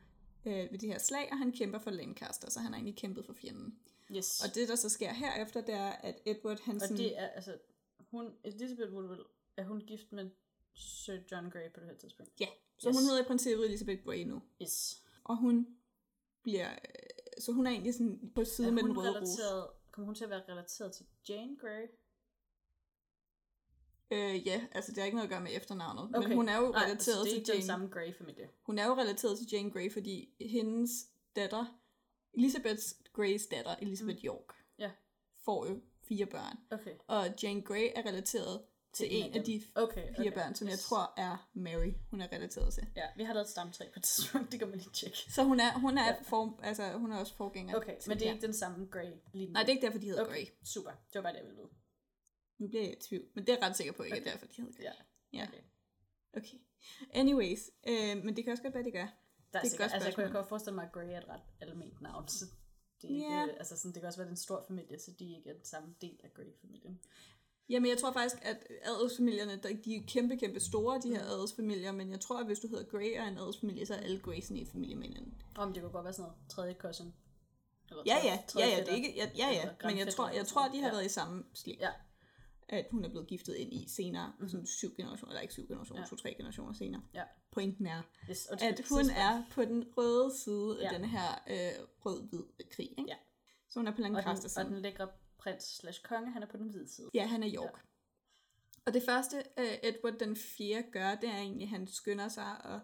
øh, 0.46 0.72
ved 0.72 0.78
det 0.80 0.90
her 0.90 1.00
slag, 1.00 1.28
og 1.32 1.38
han 1.38 1.52
kæmper 1.52 1.80
for 1.80 1.92
Lancaster, 1.92 2.50
så 2.50 2.60
han 2.60 2.72
har 2.72 2.78
egentlig 2.80 2.96
kæmpet 2.96 3.26
for 3.26 3.34
fjenden. 3.34 3.80
Yes. 4.16 4.44
Og 4.44 4.56
det, 4.56 4.68
der 4.70 4.76
så 4.76 4.90
sker 4.90 5.14
herefter, 5.14 5.62
det 5.62 5.74
er, 5.76 5.90
at 5.90 6.16
Edward, 6.26 6.60
han 6.64 6.82
Og 6.82 6.90
det 6.90 7.20
er, 7.20 7.28
altså, 7.28 7.58
hun, 8.00 8.34
Elizabeth 8.44 8.94
Woodwell, 8.94 9.22
er 9.58 9.66
hun 9.66 9.80
gift 9.82 10.12
med 10.12 10.30
Sir 10.74 11.18
John 11.32 11.50
Grey 11.50 11.72
på 11.74 11.80
det 11.80 11.88
her 11.90 11.96
tidspunkt? 11.96 12.32
Ja, 12.40 12.48
så 12.78 12.90
Yes. 12.90 12.96
hun 12.98 13.04
hedder 13.06 13.24
i 13.24 13.28
princippet 13.28 13.66
Elizabeth 13.66 14.04
Grey 14.04 14.24
nu. 14.24 14.42
Yes. 14.62 15.04
Og 15.24 15.38
hun 15.38 15.68
bliver, 16.44 16.70
så 17.40 17.52
hun 17.52 17.68
er 17.68 17.72
egentlig 17.72 17.94
sådan 17.94 18.32
på 18.36 18.44
side 18.46 18.68
Er 18.68 18.72
med 18.72 18.84
den 18.84 18.98
røde 18.98 19.20
rose. 19.22 19.42
kommer 19.92 20.06
hun 20.06 20.16
til 20.16 20.24
at 20.24 20.30
være 20.30 20.44
relateret 20.50 20.94
til 20.94 21.06
Jane 21.30 21.58
Grey? 21.58 21.88
Øh, 24.12 24.48
ja, 24.48 24.62
altså 24.72 24.92
det 24.92 24.98
har 24.98 25.06
ikke 25.06 25.16
noget 25.18 25.28
at 25.28 25.32
gøre 25.32 25.42
med 25.42 25.52
efternavnet, 25.54 26.04
okay. 26.04 26.18
Okay. 26.18 26.28
men 26.28 26.38
hun 26.38 26.50
er 26.50 26.58
jo 26.58 26.70
Nej, 26.72 26.84
relateret 26.84 26.96
altså, 26.96 27.14
det 27.14 27.20
er 27.22 27.26
til 27.26 27.38
ikke 27.38 27.48
den 27.48 27.56
Jane. 27.56 27.66
samme 27.66 27.88
Grey-familie. 27.88 28.50
Hun 28.66 28.80
er 28.80 28.86
jo 28.86 28.94
relateret 28.94 29.38
til 29.38 29.48
Jane 29.52 29.72
Grey, 29.72 29.92
fordi 29.94 30.30
hendes 30.42 30.92
datter, 31.36 31.66
Elizabeth 32.34 32.82
Greys 33.14 33.48
datter, 33.48 33.76
Elizabeth 33.82 34.18
mm. 34.24 34.26
York, 34.28 34.54
Ja. 34.80 34.92
får 35.46 35.66
jo 35.68 35.82
fire 36.08 36.26
børn. 36.26 36.58
Okay. 36.72 36.92
Og 37.08 37.28
Jane 37.44 37.62
Grey 37.62 37.90
er 37.96 38.06
relateret 38.06 38.62
til 38.94 39.08
en 39.10 39.34
af 39.34 39.44
de 39.44 39.54
dem. 39.54 39.62
Okay, 39.76 40.08
fire 40.16 40.28
okay. 40.28 40.34
børn, 40.34 40.56
som 40.56 40.68
jeg 40.68 40.74
Yes. 40.74 40.84
tror 40.84 41.14
er 41.18 41.50
Mary, 41.54 41.92
hun 42.10 42.22
er 42.22 42.28
relateret 42.32 42.74
til. 42.74 42.88
Ja, 42.96 43.04
vi 43.18 43.24
har 43.24 43.34
lavet 43.34 43.46
et 43.46 43.50
stamtræ 43.52 43.86
på 43.94 44.00
et 44.00 44.04
tidspunkt, 44.04 44.52
det 44.52 44.60
kan 44.60 44.70
man 44.70 44.78
lige 44.78 44.90
tjekke. 44.94 45.18
Så 45.18 45.44
hun 45.44 45.60
er, 45.60 45.80
hun 45.80 45.98
er, 45.98 46.06
Ja. 46.08 46.16
form, 46.24 46.60
altså, 46.64 46.92
hun 46.92 47.12
er 47.12 47.18
også 47.18 47.36
forgænger. 47.36 47.76
Okay, 47.76 47.96
men 48.08 48.20
det 48.20 48.28
er 48.28 48.32
ikke 48.34 48.46
den 48.46 48.54
samme 48.54 48.86
Grey 48.92 49.12
lige 49.34 49.52
Nej, 49.52 49.62
det 49.62 49.70
er 49.70 49.74
ikke 49.74 49.86
derfor, 49.86 50.00
de 50.00 50.08
hedder 50.08 50.22
okay. 50.26 50.32
Grey. 50.34 50.46
Super, 50.64 50.90
det 50.92 51.16
var 51.16 51.22
bare 51.22 51.32
det, 51.34 51.38
jeg 51.40 51.46
ville 51.46 51.58
vide. 51.58 51.70
Nu 52.62 52.68
bliver 52.68 52.84
jeg 52.84 52.92
i 52.92 53.02
tvivl, 53.02 53.26
men 53.36 53.46
det 53.46 53.54
er 53.54 53.58
jeg 53.62 53.68
ret 53.70 53.78
sikker 53.78 53.94
på, 53.94 54.04
ikke 54.04 54.18
okay. 54.18 54.28
Er 54.28 54.32
derfor, 54.32 54.46
de 54.46 54.62
hedder 54.62 54.74
Grey. 54.78 54.84
Ja, 54.84 54.92
Ja. 55.40 55.48
okay. 55.48 55.58
Okay. 56.38 56.58
Anyways, 57.14 57.70
øh, 57.88 58.24
men 58.24 58.36
det 58.36 58.44
kan 58.44 58.52
også 58.52 58.64
godt 58.64 58.74
være, 58.74 58.84
det 58.84 58.94
gør. 58.94 59.00
Der 59.54 59.60
er, 59.60 59.62
Det 59.62 59.68
er 59.68 59.70
sikkert, 59.70 59.94
altså, 59.94 60.08
jeg 60.08 60.16
kunne 60.16 60.32
godt 60.32 60.50
forestille 60.50 60.76
mig, 60.76 60.86
at 60.86 60.92
Grey 60.92 61.08
er 61.10 61.18
et 61.18 61.28
ret 61.30 61.42
almindeligt 61.62 62.02
navn, 62.02 62.28
så 62.28 62.46
det, 63.02 63.10
er 63.12 63.14
ikke, 63.16 63.28
Ja. 63.34 63.48
altså 63.60 63.78
sådan, 63.78 63.92
det 63.94 64.02
kan 64.02 64.08
også 64.08 64.20
være, 64.20 64.26
det 64.28 64.32
en 64.32 64.38
stor 64.38 64.64
familie, 64.68 65.00
så 65.00 65.12
de 65.20 65.36
ikke 65.38 65.50
er 65.50 65.54
den 65.54 65.66
samme 65.66 65.96
del 66.02 66.20
af 66.24 66.34
Grey-familien. 66.34 67.00
Jamen, 67.70 67.90
jeg 67.90 67.98
tror 67.98 68.12
faktisk, 68.12 68.36
at 68.42 68.58
adelsfamilierne, 68.84 69.60
der, 69.64 69.70
de 69.86 69.96
er 69.96 70.02
kæmpe, 70.08 70.38
kæmpe 70.38 70.60
store, 70.60 71.02
de 71.04 71.10
her 71.16 71.24
adelsfamilier, 71.24 71.92
men 71.92 72.12
jeg 72.12 72.20
tror, 72.20 72.40
at 72.40 72.46
hvis 72.46 72.60
du 72.60 72.68
hedder 72.68 72.84
Grey 72.84 73.20
og 73.20 73.28
en 73.28 73.38
adelsfamilie, 73.38 73.86
så 73.86 73.94
er 73.94 73.98
alle 74.00 74.20
Greysen 74.20 74.58
i 74.58 74.66
familie 74.66 74.96
med 74.96 75.08
hinanden. 75.08 75.42
Om 75.56 75.74
det 75.74 75.82
kunne 75.84 75.92
godt 75.92 76.04
være 76.04 76.14
sådan 76.14 76.24
noget 76.30 76.50
tredje 76.50 76.74
cousin. 76.74 77.14
Eller 77.90 78.04
Ja, 78.06 78.14
tredje- 78.14 78.28
ja, 78.30 78.36
ja, 78.36 78.44
tredje 78.48 78.68
ja, 78.68 78.72
det 78.72 78.78
fætter. 78.80 78.92
er 78.94 78.96
ikke, 78.96 79.14
ja, 79.16 79.30
ja, 79.38 79.52
ja, 79.52 79.88
men 79.90 79.98
jeg 79.98 80.14
tror, 80.14 80.30
jeg 80.30 80.48
tror, 80.48 80.62
sådan 80.62 80.72
de 80.78 80.82
har 80.82 80.88
noget. 80.88 80.98
været 81.00 81.06
i 81.06 81.14
samme 81.14 81.44
slægt. 81.54 81.82
Ja. 81.82 81.92
At 82.72 82.88
hun 82.92 83.06
er 83.06 83.10
blevet 83.10 83.28
giftet 83.28 83.56
ind 83.56 83.74
i 83.74 83.86
senere, 83.90 84.28
mm-hmm. 84.28 84.50
sådan 84.50 84.66
syv 84.66 84.96
generationer, 84.98 85.32
eller 85.32 85.42
ikke 85.42 85.54
syv 85.54 85.68
generationer, 85.68 86.02
Ja. 86.02 86.08
to-tre 86.08 86.34
generationer 86.34 86.74
senere. 86.74 87.02
Ja. 87.14 87.24
Pointen 87.52 87.86
er, 87.86 88.02
Yes, 88.30 88.48
undskyld, 88.52 88.72
at 88.80 88.90
hun 88.90 89.10
er 89.10 89.44
på 89.52 89.66
den 89.66 89.84
røde 89.98 90.32
side 90.38 90.84
af 90.88 90.92
Ja. 90.92 90.98
den 90.98 91.06
her 91.06 91.30
øh, 91.50 91.86
rød-hvid 92.06 92.44
krig, 92.72 92.90
ikke? 92.98 93.04
Ja. 93.10 93.16
Så 93.70 93.80
hun 93.80 93.88
er 93.88 93.92
på 93.92 94.02
og 94.04 94.10
Lancaster 94.10 94.42
den, 94.42 94.50
siden. 94.50 94.68
og 94.68 94.74
den 94.74 94.82
lækre 94.82 95.08
prins 95.38 95.64
slash 95.64 96.02
konge, 96.04 96.32
han 96.32 96.44
er 96.44 96.48
på 96.48 96.58
den 96.58 96.68
hvide 96.70 96.90
side. 96.96 97.10
Ja, 97.14 97.26
han 97.26 97.44
er 97.44 97.50
York. 97.56 97.74
Ja. 97.76 97.82
Og 98.86 98.94
det 98.94 99.04
første, 99.04 99.44
uh, 99.58 99.64
Edward 99.90 100.14
den 100.20 100.36
4. 100.36 100.84
gør, 100.92 101.16
det 101.16 101.30
er 101.30 101.38
egentlig, 101.38 101.64
at 101.64 101.70
han 101.70 101.88
skynder 101.88 102.28
sig 102.28 102.52
at 102.64 102.80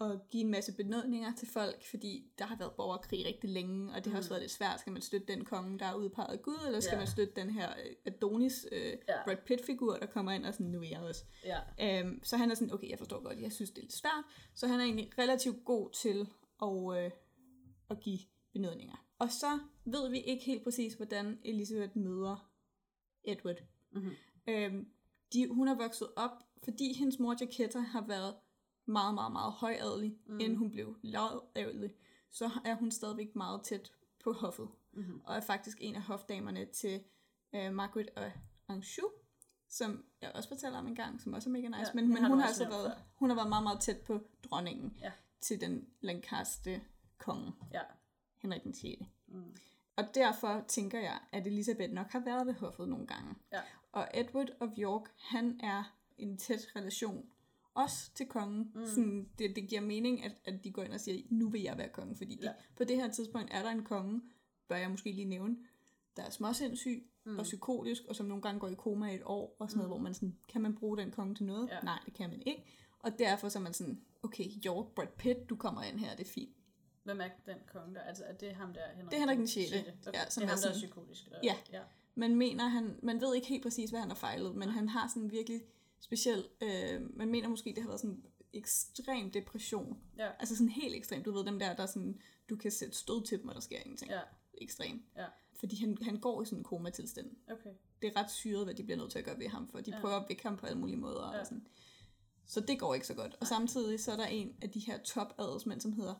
at 0.00 0.20
give 0.30 0.40
en 0.44 0.50
masse 0.50 0.72
benådninger 0.76 1.34
til 1.34 1.48
folk, 1.48 1.84
fordi 1.90 2.30
der 2.38 2.44
har 2.44 2.56
været 2.56 2.72
borgerkrig 2.76 3.26
rigtig 3.26 3.50
længe, 3.50 3.92
og 3.94 4.04
det 4.04 4.12
har 4.12 4.18
også 4.18 4.30
været 4.30 4.42
lidt 4.42 4.52
svært. 4.52 4.80
Skal 4.80 4.92
man 4.92 5.02
støtte 5.02 5.26
den 5.32 5.44
konge, 5.44 5.78
der 5.78 5.84
er 5.86 5.94
udpeget 5.94 6.32
af 6.32 6.42
Gud, 6.42 6.58
eller 6.66 6.80
skal 6.80 6.92
Ja. 6.94 6.98
man 6.98 7.06
støtte 7.06 7.32
den 7.36 7.50
her 7.50 7.70
øh, 7.70 7.94
Adonis 8.04 8.66
øh, 8.72 8.92
Ja. 9.08 9.24
Brad 9.24 9.36
Pitt-figur, 9.46 9.96
der 9.96 10.06
kommer 10.06 10.32
ind 10.32 10.46
og 10.46 10.54
sådan, 10.54 10.66
nu 10.66 10.80
er 10.82 10.88
jeg 10.88 11.00
også. 11.00 11.24
Ja. 11.44 11.60
Øhm, 12.00 12.20
så 12.24 12.36
han 12.36 12.50
er 12.50 12.54
sådan, 12.54 12.74
okay, 12.74 12.90
jeg 12.90 12.98
forstår 12.98 13.22
godt, 13.22 13.40
jeg 13.40 13.52
synes, 13.52 13.70
det 13.70 13.78
er 13.78 13.82
lidt 13.82 13.92
svært. 13.92 14.24
Så 14.54 14.66
han 14.66 14.80
er 14.80 14.84
egentlig 14.84 15.10
relativt 15.18 15.64
god 15.64 15.90
til 15.90 16.28
at, 16.62 17.04
øh, 17.04 17.10
at 17.90 18.00
give 18.00 18.18
benådninger. 18.52 19.06
Og 19.18 19.30
så 19.32 19.58
ved 19.84 20.10
vi 20.10 20.20
ikke 20.20 20.44
helt 20.44 20.64
præcis, 20.64 20.94
hvordan 20.94 21.38
Elizabeth 21.44 21.96
møder 21.98 22.50
Edward. 23.24 23.56
Mhm. 23.92 24.10
Øhm, 24.48 24.86
de, 25.32 25.48
hun 25.48 25.68
er 25.68 25.74
vokset 25.74 26.08
op, 26.16 26.30
fordi 26.64 26.92
hendes 26.92 27.18
mor 27.18 27.36
Jaquetta 27.40 27.78
har 27.78 28.06
været 28.06 28.34
meget, 28.86 29.14
meget, 29.14 29.32
meget 29.32 29.52
højadelig, 29.52 30.18
mm. 30.26 30.40
inden 30.40 30.58
hun 30.58 30.70
blev 30.70 30.96
lavadelig, 31.02 31.94
så 32.30 32.50
er 32.64 32.74
hun 32.74 32.90
stadigvæk 32.90 33.36
meget 33.36 33.62
tæt 33.62 33.92
på 34.24 34.32
hoffet. 34.32 34.68
Mhm. 34.92 35.20
Og 35.24 35.36
er 35.36 35.40
faktisk 35.40 35.78
en 35.80 35.94
af 35.94 36.02
hofdamerne 36.02 36.64
til 36.64 37.02
øh, 37.54 37.72
Margaret 37.72 38.10
og 38.16 38.32
Anjou, 38.68 39.08
som 39.68 40.04
jeg 40.22 40.32
også 40.34 40.48
fortæller 40.48 40.78
om 40.78 40.86
en 40.86 40.94
gang, 40.94 41.20
som 41.20 41.32
også 41.32 41.48
er 41.48 41.52
mega 41.52 41.68
nice, 41.68 41.80
Ja, 41.80 41.94
men, 41.94 42.08
men 42.08 42.16
har 42.22 42.28
hun 42.28 42.38
har 42.38 42.46
altså 42.46 42.68
været, 42.68 42.94
hun 43.14 43.30
har 43.30 43.36
været 43.36 43.48
meget, 43.48 43.62
meget 43.62 43.80
tæt 43.80 43.98
på 43.98 44.20
dronningen 44.50 44.96
Ja. 45.02 45.12
til 45.40 45.60
den 45.60 45.88
lancaste 46.00 46.82
konge, 47.18 47.52
Ja. 47.72 47.80
Henrik 48.38 48.62
den 48.64 48.74
6. 48.74 49.02
Mm. 49.26 49.56
Og 49.96 50.04
derfor 50.14 50.64
tænker 50.68 51.00
jeg, 51.00 51.18
at 51.32 51.46
Elisabeth 51.46 51.92
nok 51.92 52.10
har 52.10 52.20
været 52.20 52.46
ved 52.46 52.54
hoffet 52.54 52.88
nogle 52.88 53.06
gange. 53.06 53.34
Ja. 53.52 53.60
Og 53.92 54.08
Edward 54.14 54.48
of 54.60 54.68
York, 54.78 55.02
han 55.18 55.60
er 55.62 55.96
en 56.18 56.38
tæt 56.38 56.66
relation 56.76 57.26
også 57.76 58.10
til 58.14 58.26
kongen. 58.26 58.72
Mm. 58.74 58.86
Sådan, 58.86 59.28
det, 59.38 59.56
det 59.56 59.68
giver 59.68 59.80
mening, 59.80 60.24
at, 60.24 60.32
at 60.44 60.64
de 60.64 60.70
går 60.72 60.82
ind 60.82 60.92
og 60.92 61.00
siger, 61.00 61.22
nu 61.30 61.48
vil 61.48 61.62
jeg 61.62 61.78
være 61.78 61.88
konge, 61.88 62.16
fordi 62.16 62.34
de, 62.34 62.44
Ja. 62.46 62.52
på 62.76 62.84
det 62.84 62.96
her 62.96 63.10
tidspunkt 63.12 63.48
er 63.52 63.62
der 63.62 63.70
en 63.70 63.84
konge, 63.84 64.20
bør 64.68 64.76
jeg 64.76 64.90
måske 64.90 65.12
lige 65.12 65.24
nævne, 65.24 65.56
der 66.16 66.22
er 66.22 66.30
småsindssyg 66.30 67.06
mm. 67.24 67.38
og 67.38 67.42
psykotisk, 67.44 68.02
og 68.08 68.16
som 68.16 68.26
nogle 68.26 68.42
gange 68.42 68.60
går 68.60 68.68
i 68.68 68.74
koma 68.74 69.06
i 69.10 69.14
et 69.14 69.22
år, 69.24 69.56
og 69.58 69.70
sådan 69.70 69.78
noget, 69.78 69.90
hvor 69.90 69.98
man 69.98 70.14
sådan, 70.14 70.36
kan 70.48 70.60
man 70.62 70.74
bruge 70.74 70.96
den 70.98 71.10
konge 71.10 71.34
til 71.34 71.44
noget? 71.46 71.68
Ja. 71.68 71.80
Nej, 71.82 71.98
det 72.06 72.14
kan 72.14 72.30
man 72.30 72.42
ikke. 72.46 72.64
Og 72.98 73.18
derfor 73.18 73.48
så 73.48 73.58
er 73.58 73.62
man 73.62 73.72
sådan, 73.74 74.00
okay, 74.22 74.44
York, 74.66 74.86
Brad 74.94 75.06
Pitt, 75.18 75.50
du 75.50 75.56
kommer 75.56 75.82
ind 75.82 75.98
her, 75.98 76.16
det 76.16 76.26
er 76.26 76.30
fint. 76.30 76.56
Hvem 77.04 77.20
er 77.20 77.28
den 77.46 77.56
konge 77.72 77.94
der? 77.94 78.00
Altså, 78.00 78.24
er 78.24 78.32
det 78.32 78.52
ham 78.52 78.72
der? 78.72 78.80
Henrik 78.96 79.10
Det 79.10 79.16
er 79.16 79.20
Henrik 79.20 79.38
den 79.38 79.48
sjette. 79.48 79.78
Okay. 80.06 80.18
Ja, 80.18 80.30
som 80.30 80.40
det 80.40 80.46
er 80.46 80.52
ham, 80.52 80.60
der 80.62 80.68
er 80.68 80.72
sådan- 80.72 80.74
psykotisk. 80.76 81.28
Ja. 81.42 81.54
ja. 81.72 81.80
Man 82.14 82.34
mener, 82.36 82.68
han, 82.68 82.98
man 83.02 83.20
ved 83.20 83.34
ikke 83.34 83.46
helt 83.46 83.62
præcis, 83.62 83.90
hvad 83.90 84.00
han 84.00 84.08
har 84.08 84.16
fejlet, 84.16 84.54
men 84.56 84.68
han 84.68 84.88
har 84.88 85.08
sådan 85.08 85.30
virkelig 85.30 85.60
speciel, 86.06 86.48
øh, 86.62 87.16
man 87.16 87.28
mener 87.30 87.48
måske, 87.48 87.70
det 87.74 87.78
har 87.82 87.88
været 87.88 88.00
sådan 88.00 88.22
ekstrem 88.52 89.30
depression. 89.30 89.98
Ja. 90.18 90.30
Altså 90.38 90.56
sådan 90.56 90.68
helt 90.68 90.94
ekstrem. 90.94 91.22
Du 91.22 91.32
ved 91.32 91.44
dem 91.44 91.58
der, 91.58 91.74
der 91.76 91.82
er 91.82 91.86
sådan, 91.86 92.20
du 92.50 92.56
kan 92.56 92.70
sætte 92.70 92.96
stød 92.96 93.24
til 93.24 93.38
dem, 93.40 93.48
og 93.48 93.54
der 93.54 93.60
sker 93.60 93.78
ingenting. 93.78 94.10
Ja. 94.10 94.20
Ekstrem. 94.54 95.02
Ja. 95.16 95.26
Fordi 95.54 95.76
han, 95.80 95.98
han 96.02 96.20
går 96.20 96.42
i 96.42 96.44
sådan 96.44 96.58
en 96.58 96.64
koma-tilstand. 96.64 97.30
Okay. 97.50 97.70
Det 98.02 98.12
er 98.16 98.20
ret 98.20 98.30
syret, 98.30 98.64
hvad 98.64 98.74
de 98.74 98.82
bliver 98.84 98.96
nødt 98.98 99.10
til 99.10 99.18
at 99.18 99.24
gøre 99.24 99.38
ved 99.38 99.48
ham, 99.48 99.68
for 99.68 99.80
de 99.80 99.90
Ja. 99.90 100.00
prøver 100.00 100.14
at 100.16 100.24
vække 100.28 100.42
ham 100.42 100.56
på 100.56 100.66
alle 100.66 100.78
mulige 100.78 100.96
måder. 100.96 101.32
Ja. 101.34 101.40
Og 101.40 101.46
sådan. 101.46 101.66
Så 102.46 102.60
det 102.60 102.78
går 102.78 102.94
ikke 102.94 103.06
så 103.06 103.14
godt. 103.14 103.36
Og 103.40 103.46
samtidig 103.46 104.00
så 104.00 104.12
er 104.12 104.16
der 104.16 104.26
en 104.26 104.56
af 104.62 104.70
de 104.70 104.80
her 104.80 104.98
top 104.98 105.34
adelsmænd, 105.38 105.80
som 105.80 105.92
hedder 105.92 106.14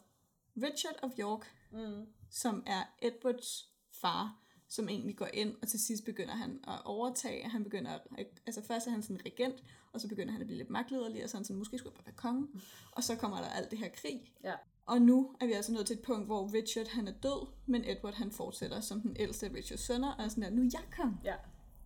Richard 0.56 0.98
of 1.02 1.10
York, 1.18 1.46
Mm. 1.72 2.06
som 2.30 2.62
er 2.66 2.82
Edwards 3.02 3.70
far, 3.90 4.42
som 4.68 4.88
egentlig 4.88 5.16
går 5.16 5.28
ind, 5.34 5.54
og 5.62 5.68
til 5.68 5.80
sidst 5.80 6.04
begynder 6.04 6.34
han 6.34 6.60
at 6.68 6.80
overtage. 6.84 7.48
Han 7.48 7.64
begynder, 7.64 7.98
at- 8.18 8.40
altså 8.46 8.62
først 8.62 8.86
er 8.86 8.90
han 8.90 9.02
sådan 9.02 9.20
regent, 9.26 9.62
og 9.92 10.00
så 10.00 10.08
begynder 10.08 10.32
han 10.32 10.40
at 10.40 10.46
blive 10.46 10.58
lidt 10.58 10.70
magtlederlig, 10.70 11.24
og 11.24 11.30
sådan, 11.30 11.44
sådan 11.44 11.58
måske 11.58 11.78
skulle 11.78 11.92
jeg 11.92 11.96
bare 12.04 12.06
være 12.06 12.16
konge. 12.16 12.48
Og 12.92 13.04
så 13.04 13.16
kommer 13.16 13.36
der 13.40 13.48
alt 13.48 13.70
det 13.70 13.78
her 13.78 13.88
krig. 13.88 14.32
Ja. 14.44 14.54
Og 14.86 15.02
nu 15.02 15.36
er 15.40 15.46
vi 15.46 15.52
altså 15.52 15.72
nået 15.72 15.86
til 15.86 15.96
et 15.96 16.02
punkt, 16.02 16.26
hvor 16.26 16.52
Richard 16.54 16.86
han 16.88 17.08
er 17.08 17.12
død, 17.12 17.46
men 17.66 17.84
Edward 17.84 18.14
han 18.14 18.30
fortsætter 18.32 18.80
som 18.80 19.00
den 19.00 19.16
ældste 19.20 19.46
af 19.46 19.52
Richards 19.54 19.80
sønner, 19.80 20.12
og 20.12 20.24
er 20.24 20.28
sådan 20.28 20.42
der, 20.42 20.50
nu 20.50 20.62
er 20.62 20.70
jeg 20.72 20.82
konge, 20.96 21.16
Ja. 21.24 21.34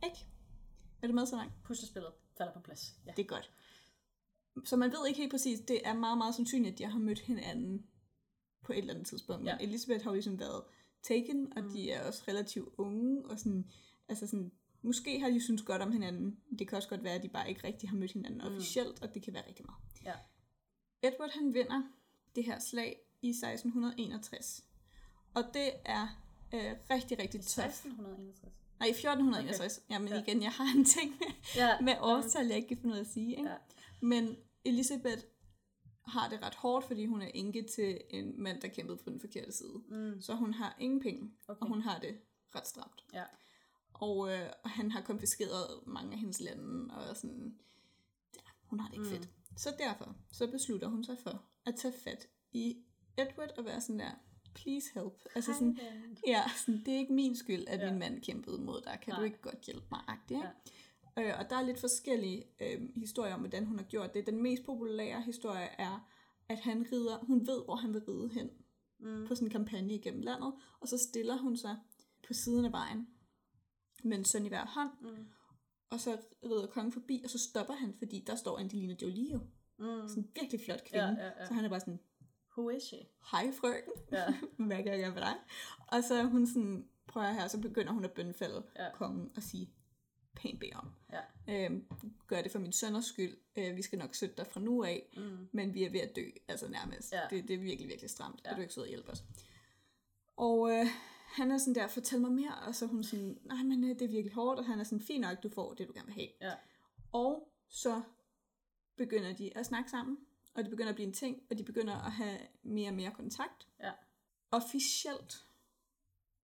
ikke? 0.05 0.27
Er 1.03 1.07
du 1.07 1.13
med 1.13 1.27
så 1.27 1.37
langt? 1.37 1.53
Puslespillet 1.65 2.11
falder 2.39 2.53
på 2.53 2.61
plads. 2.61 2.95
Ja. 3.07 3.13
Det 3.17 3.23
er 3.23 3.27
godt. 3.27 3.51
Så 4.65 4.77
man 4.77 4.91
ved 4.91 5.07
ikke 5.09 5.21
helt 5.21 5.31
præcis, 5.31 5.61
det 5.61 5.81
er 5.85 5.95
meget, 5.95 6.19
meget 6.19 6.35
sandsynligt, 6.35 6.73
at 6.73 6.79
de 6.79 6.85
har 6.85 6.99
mødt 6.99 7.19
hinanden 7.19 7.87
på 8.63 8.73
et 8.73 8.79
eller 8.79 8.95
andet 8.95 9.07
tidspunkt. 9.07 9.47
Ja. 9.47 9.57
Men 9.57 9.69
Elisabeth 9.69 10.03
har 10.05 10.11
jo 10.11 10.15
ligesom 10.15 10.39
været 10.39 10.63
taken, 11.03 11.53
og 11.57 11.63
mm. 11.65 11.71
de 11.73 11.91
er 11.91 12.07
også 12.07 12.23
relativt 12.29 12.69
unge, 12.79 13.25
og 13.25 13.39
sådan, 13.39 13.71
altså 14.09 14.27
sådan, 14.27 14.53
måske 14.83 15.21
har 15.21 15.31
de 15.31 15.41
synes 15.41 15.63
godt 15.63 15.83
om 15.83 15.93
hinanden. 15.93 16.39
Det 16.59 16.69
kan 16.69 16.77
også 16.77 16.89
godt 16.89 17.05
være, 17.05 17.15
at 17.15 17.23
de 17.23 17.29
bare 17.29 17.49
ikke 17.49 17.65
rigtig 17.67 17.89
har 17.89 17.97
mødt 17.97 18.13
hinanden 18.13 18.41
mm. 18.41 18.47
officielt, 18.55 19.03
og 19.03 19.15
det 19.15 19.23
kan 19.23 19.35
være 19.35 19.49
rigtig 19.49 19.65
meget. 19.67 19.79
Ja. 20.05 20.13
Edward 21.09 21.31
han 21.35 21.55
vinder 21.55 21.83
det 22.37 22.45
her 22.45 22.59
slag 22.59 23.01
i 23.23 23.29
1661. 23.29 24.65
Og 25.35 25.45
det 25.55 25.71
er 25.85 26.07
øh, 26.55 26.73
rigtig, 26.91 27.19
rigtig 27.19 27.41
tough. 27.41 27.69
1661. 27.69 28.53
Nej, 28.79 28.87
i 28.87 28.91
1461. 28.91 29.79
Okay. 29.79 29.95
Jamen 29.95 30.09
Ja. 30.09 30.23
igen, 30.23 30.43
jeg 30.43 30.51
har 30.51 30.77
en 30.77 30.85
ting 30.85 31.11
med, 31.11 31.27
Ja. 31.57 31.81
med 31.81 31.95
årstal, 32.01 32.47
jeg 32.47 32.57
ikke 32.57 32.69
kan 32.69 32.77
finde 32.77 32.93
ud 32.93 32.99
af 32.99 33.05
at 33.05 33.11
sige. 33.11 33.31
Ikke? 33.31 33.49
Ja. 33.51 33.57
Men 34.01 34.37
Elisabeth 34.65 35.23
har 36.07 36.29
det 36.29 36.43
ret 36.43 36.55
hårdt, 36.55 36.87
fordi 36.87 37.07
hun 37.07 37.23
er 37.23 37.31
enke 37.35 37.63
til 37.63 38.01
en 38.11 38.43
mand, 38.43 38.61
der 38.61 38.69
kæmpede 38.69 38.97
på 38.97 39.11
den 39.11 39.21
forkerte 39.21 39.53
side. 39.53 39.83
Mm. 39.89 40.21
Så 40.21 40.35
hun 40.35 40.55
har 40.55 40.77
ingen 40.81 41.01
penge, 41.01 41.31
Okay. 41.49 41.61
og 41.61 41.69
hun 41.69 41.81
har 41.83 41.99
det 41.99 42.19
ret 42.55 42.67
stramt. 42.67 43.05
Ja. 43.15 43.25
Og, 43.95 44.33
øh, 44.33 44.47
han 44.65 44.91
har 44.93 45.01
konfiskeret 45.01 45.67
mange 45.87 46.13
af 46.13 46.19
hendes 46.19 46.41
lande, 46.41 46.95
og 46.95 47.17
sådan, 47.17 47.59
ja, 48.37 48.41
hun 48.65 48.81
har 48.81 48.89
det 48.89 48.95
ikke 48.95 49.05
Mm. 49.09 49.11
fedt. 49.15 49.29
Så 49.57 49.75
derfor, 49.79 50.17
så 50.33 50.51
beslutter 50.51 50.89
hun 50.89 51.05
sig 51.05 51.19
for 51.19 51.43
at 51.67 51.75
tage 51.77 51.95
fat 52.05 52.29
i 52.53 52.77
Edward 53.19 53.51
og 53.59 53.65
være 53.65 53.81
sådan 53.81 53.99
der, 53.99 54.11
please 54.55 54.91
help. 54.95 55.13
Altså 55.35 55.53
sådan, 55.55 55.79
ja, 56.27 56.43
sådan, 56.57 56.81
det 56.85 56.95
er 56.95 56.99
ikke 56.99 57.13
min 57.13 57.37
skyld, 57.37 57.65
at 57.69 57.81
Ja. 57.81 57.91
min 57.91 57.99
mand 57.99 58.23
kæmpede 58.23 58.59
mod 58.59 58.81
dig. 58.81 58.99
Kan 59.03 59.11
Nej. 59.13 59.19
Du 59.21 59.25
ikke 59.25 59.41
godt 59.41 59.61
hjælpe 59.67 59.87
mig? 59.91 60.01
Agtig? 60.09 60.37
Ja. 60.37 60.51
Øh, 61.21 61.35
og 61.39 61.51
der 61.51 61.57
er 61.57 61.63
lidt 61.63 61.81
forskellige 61.81 62.45
øh, 62.61 62.89
historier 62.97 63.35
om, 63.35 63.41
hvordan 63.41 63.65
hun 63.67 63.79
har 63.79 63.85
gjort 63.87 64.15
det. 64.15 64.27
Den 64.27 64.43
mest 64.43 64.65
populære 64.65 65.23
historie 65.23 65.69
er, 65.79 66.09
at 66.49 66.59
han 66.61 66.87
rider, 66.93 67.19
hun 67.25 67.47
ved, 67.47 67.65
hvor 67.65 67.75
han 67.77 67.93
vil 67.95 68.03
ride 68.09 68.29
hen 68.29 68.51
Mm. 69.03 69.27
på 69.29 69.35
sådan 69.35 69.47
en 69.47 69.51
kampagne 69.53 69.95
igennem 69.95 70.21
landet, 70.23 70.53
og 70.81 70.89
så 70.89 70.99
stiller 71.11 71.37
hun 71.39 71.57
sig 71.57 71.77
på 72.27 72.33
siden 72.33 72.65
af 72.65 72.73
vejen 72.73 73.09
med 74.05 74.19
en 74.19 74.25
søn 74.25 74.45
i 74.47 74.49
hver 74.49 74.67
hånd, 74.67 74.91
Mm. 75.01 75.27
og 75.91 76.01
så 76.01 76.19
rider 76.45 76.67
kongen 76.67 76.93
forbi, 76.93 77.21
og 77.25 77.31
så 77.31 77.39
stopper 77.39 77.75
han, 77.75 77.95
fordi 77.99 78.25
der 78.27 78.35
står 78.35 78.59
Angelina 78.59 78.95
Jolie 79.03 79.33
jo. 79.33 79.39
Mm. 79.79 80.09
Sådan 80.09 80.23
en 80.25 80.31
virkelig 80.41 80.61
flot 80.65 80.85
kvinde. 80.85 81.05
Ja, 81.07 81.25
ja, 81.25 81.31
ja. 81.41 81.47
Så 81.47 81.55
han 81.55 81.65
er 81.65 81.69
bare 81.69 81.81
sådan, 81.81 82.01
Who 82.57 82.69
is 82.71 82.83
she? 82.83 82.97
hej 83.31 83.53
frøken, 83.61 83.93
Ja. 84.13 84.35
hvad 84.67 84.77
kan 84.77 84.87
jeg 84.87 84.99
gøre 85.01 85.13
for 85.13 85.21
dig? 85.21 85.37
Og 85.89 86.05
så 86.05 86.15
er 86.15 86.25
hun 86.25 86.47
sådan, 86.47 86.89
prøver 87.09 87.33
her, 87.33 87.49
så 87.49 87.61
begynder 87.61 87.93
hun 87.93 88.05
at 88.05 88.13
bønfalde 88.13 88.63
Ja. 88.77 88.85
ja. 88.85 88.91
kongen 88.95 89.31
og 89.37 89.43
sige, 89.43 89.71
pænt 90.37 90.61
bed 90.61 90.69
om. 90.75 90.91
Ja. 91.13 91.65
Øhm, 91.67 91.87
gør 92.27 92.43
det 92.43 92.53
for 92.53 92.59
min 92.59 92.73
sønners 92.73 93.05
skyld. 93.05 93.37
Øh, 93.57 93.77
vi 93.77 93.83
skal 93.83 93.99
nok 93.99 94.15
støtte 94.15 94.37
dig 94.37 94.47
fra 94.47 94.61
nu 94.61 94.85
af, 94.85 95.13
Mm. 95.17 95.49
men 95.53 95.75
vi 95.75 95.85
er 95.85 95.91
ved 95.91 96.01
at 96.01 96.17
dø, 96.17 96.25
altså 96.49 96.69
nærmest. 96.69 97.13
Ja. 97.13 97.21
Det, 97.31 97.49
det 97.49 97.55
er 97.55 97.59
virkelig, 97.59 97.89
virkelig 97.89 98.11
stramt. 98.11 98.41
Ja. 98.45 98.49
Kan 98.49 98.57
du 98.57 98.63
ikke 98.63 98.75
sidde 98.75 98.85
og 98.85 98.89
hjælpe 98.89 99.11
os? 99.11 99.25
Og 100.37 100.71
øh, 100.71 100.87
han 101.27 101.51
er 101.51 101.59
sådan 101.59 101.75
der, 101.75 101.87
fortæl 101.89 102.21
mig 102.21 102.33
mere, 102.33 102.55
og 102.67 102.75
så 102.75 102.87
hun 102.87 103.05
sådan, 103.05 103.39
nej, 103.45 103.63
men 103.63 103.85
øh, 103.85 103.91
det 103.91 104.03
er 104.03 104.09
virkelig 104.09 104.33
hårdt, 104.33 104.59
og 104.61 104.67
han 104.67 104.81
er 104.81 104.85
sådan, 104.85 105.01
fint 105.01 105.21
nok, 105.21 105.43
du 105.43 105.49
får 105.49 105.75
det, 105.75 105.89
du 105.89 105.93
gerne 105.93 106.07
vil 106.07 106.15
have. 106.15 106.29
Ja. 106.41 106.53
Og 107.13 107.53
så 107.69 108.03
begynder 108.97 109.33
de 109.33 109.57
at 109.59 109.67
snakke 109.67 109.91
sammen, 109.91 110.19
og 110.55 110.63
det 110.63 110.71
begynder 110.71 110.89
at 110.91 110.95
blive 110.95 111.07
en 111.07 111.13
ting, 111.15 111.43
og 111.51 111.59
de 111.59 111.65
begynder 111.65 111.95
at 111.95 112.13
have 112.13 112.39
mere 112.63 112.89
og 112.89 112.95
mere 112.95 113.11
kontakt. 113.11 113.67
Ja. 113.81 113.93
Officielt, 114.51 115.45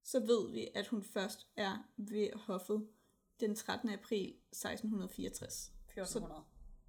så 0.05 0.21
ved 0.21 0.53
vi, 0.53 0.69
at 0.75 0.87
hun 0.87 1.03
først 1.03 1.47
er 1.57 1.89
ved 1.97 2.29
hoffet 2.35 2.87
den 3.41 3.55
13. 3.55 3.89
april 3.89 4.35
1664. 4.53 5.73
1400. 5.89 6.43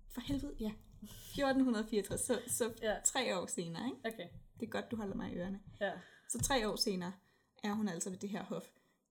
For 0.09 0.21
helvede, 0.21 0.55
ja. 0.59 0.71
1464, 1.03 2.21
så, 2.21 2.41
så 2.47 2.73
Ja. 2.81 2.95
tre 3.05 3.37
år 3.39 3.45
senere, 3.45 3.85
ikke? 3.85 3.97
Okay. 4.15 4.27
Det 4.59 4.65
er 4.65 4.69
godt, 4.69 4.91
du 4.91 4.95
holder 4.95 5.15
mig 5.15 5.31
i 5.33 5.35
ørerne. 5.35 5.59
Ja. 5.81 5.91
Så 6.29 6.39
tre 6.39 6.69
år 6.69 6.75
senere 6.75 7.13
er 7.63 7.73
hun 7.73 7.87
altså 7.87 8.09
ved 8.09 8.17
det 8.17 8.29
her 8.29 8.43
hof. 8.43 8.63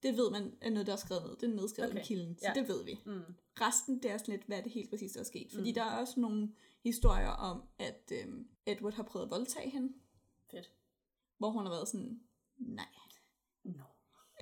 Det 0.02 0.16
ved 0.16 0.30
man 0.30 0.58
er 0.60 0.70
noget, 0.70 0.86
der 0.86 0.92
er 0.92 0.96
skrevet 0.96 1.22
ned. 1.22 1.36
Det 1.36 1.42
er 1.50 1.54
nedskrevet 1.54 1.90
okay. 1.90 2.00
I 2.02 2.06
kilden, 2.06 2.38
så 2.38 2.44
Ja. 2.54 2.60
det 2.60 2.68
ved 2.68 2.84
vi. 2.84 2.98
Mm. 3.06 3.20
Resten, 3.60 4.02
det 4.02 4.10
er 4.10 4.18
sådan 4.18 4.34
lidt, 4.34 4.46
hvad 4.46 4.62
det 4.62 4.72
helt 4.72 4.90
præcis, 4.90 5.12
der 5.12 5.20
er 5.20 5.24
sket. 5.24 5.52
Fordi 5.54 5.70
Mm. 5.70 5.74
der 5.74 5.82
er 5.84 5.98
også 5.98 6.20
nogle 6.20 6.54
historier 6.84 7.28
om, 7.28 7.62
at 7.78 8.12
øhm, 8.12 8.48
Edward 8.66 8.92
har 8.94 9.02
prøvet 9.02 9.26
at 9.26 9.30
voldtage 9.30 9.70
hende, 9.70 9.92
Fedt. 10.50 10.70
hvor 11.38 11.50
hun 11.50 11.62
har 11.66 11.72
været 11.72 11.88
sådan, 11.88 12.20
nej. 12.58 12.86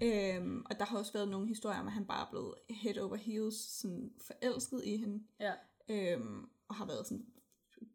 Øhm, 0.04 0.62
og 0.70 0.78
der 0.78 0.84
har 0.84 0.98
også 0.98 1.12
været 1.12 1.28
nogle 1.28 1.48
historier 1.48 1.80
om, 1.80 1.86
at 1.86 1.92
han 1.92 2.04
bare 2.04 2.26
er 2.26 2.30
blevet 2.30 2.54
head 2.70 2.98
over 2.98 3.16
heels 3.16 3.56
sådan 3.56 4.12
forelsket 4.18 4.84
i 4.84 4.96
hende. 4.96 5.24
Ja. 5.40 5.52
Øhm, 5.88 6.48
og 6.68 6.74
har 6.74 6.86
været 6.86 7.06
sådan, 7.06 7.26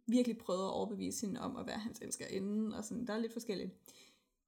virkelig 0.06 0.38
prøvet 0.38 0.64
at 0.64 0.74
overbevise 0.74 1.26
hende 1.26 1.42
om 1.42 1.56
at 1.56 1.68
være 1.68 1.80
hans 1.80 2.00
elskerinde, 2.02 2.78
og 2.78 2.84
sådan, 2.84 3.08
der 3.08 3.14
er 3.14 3.18
lidt 3.18 3.34
forskelligt. 3.34 3.72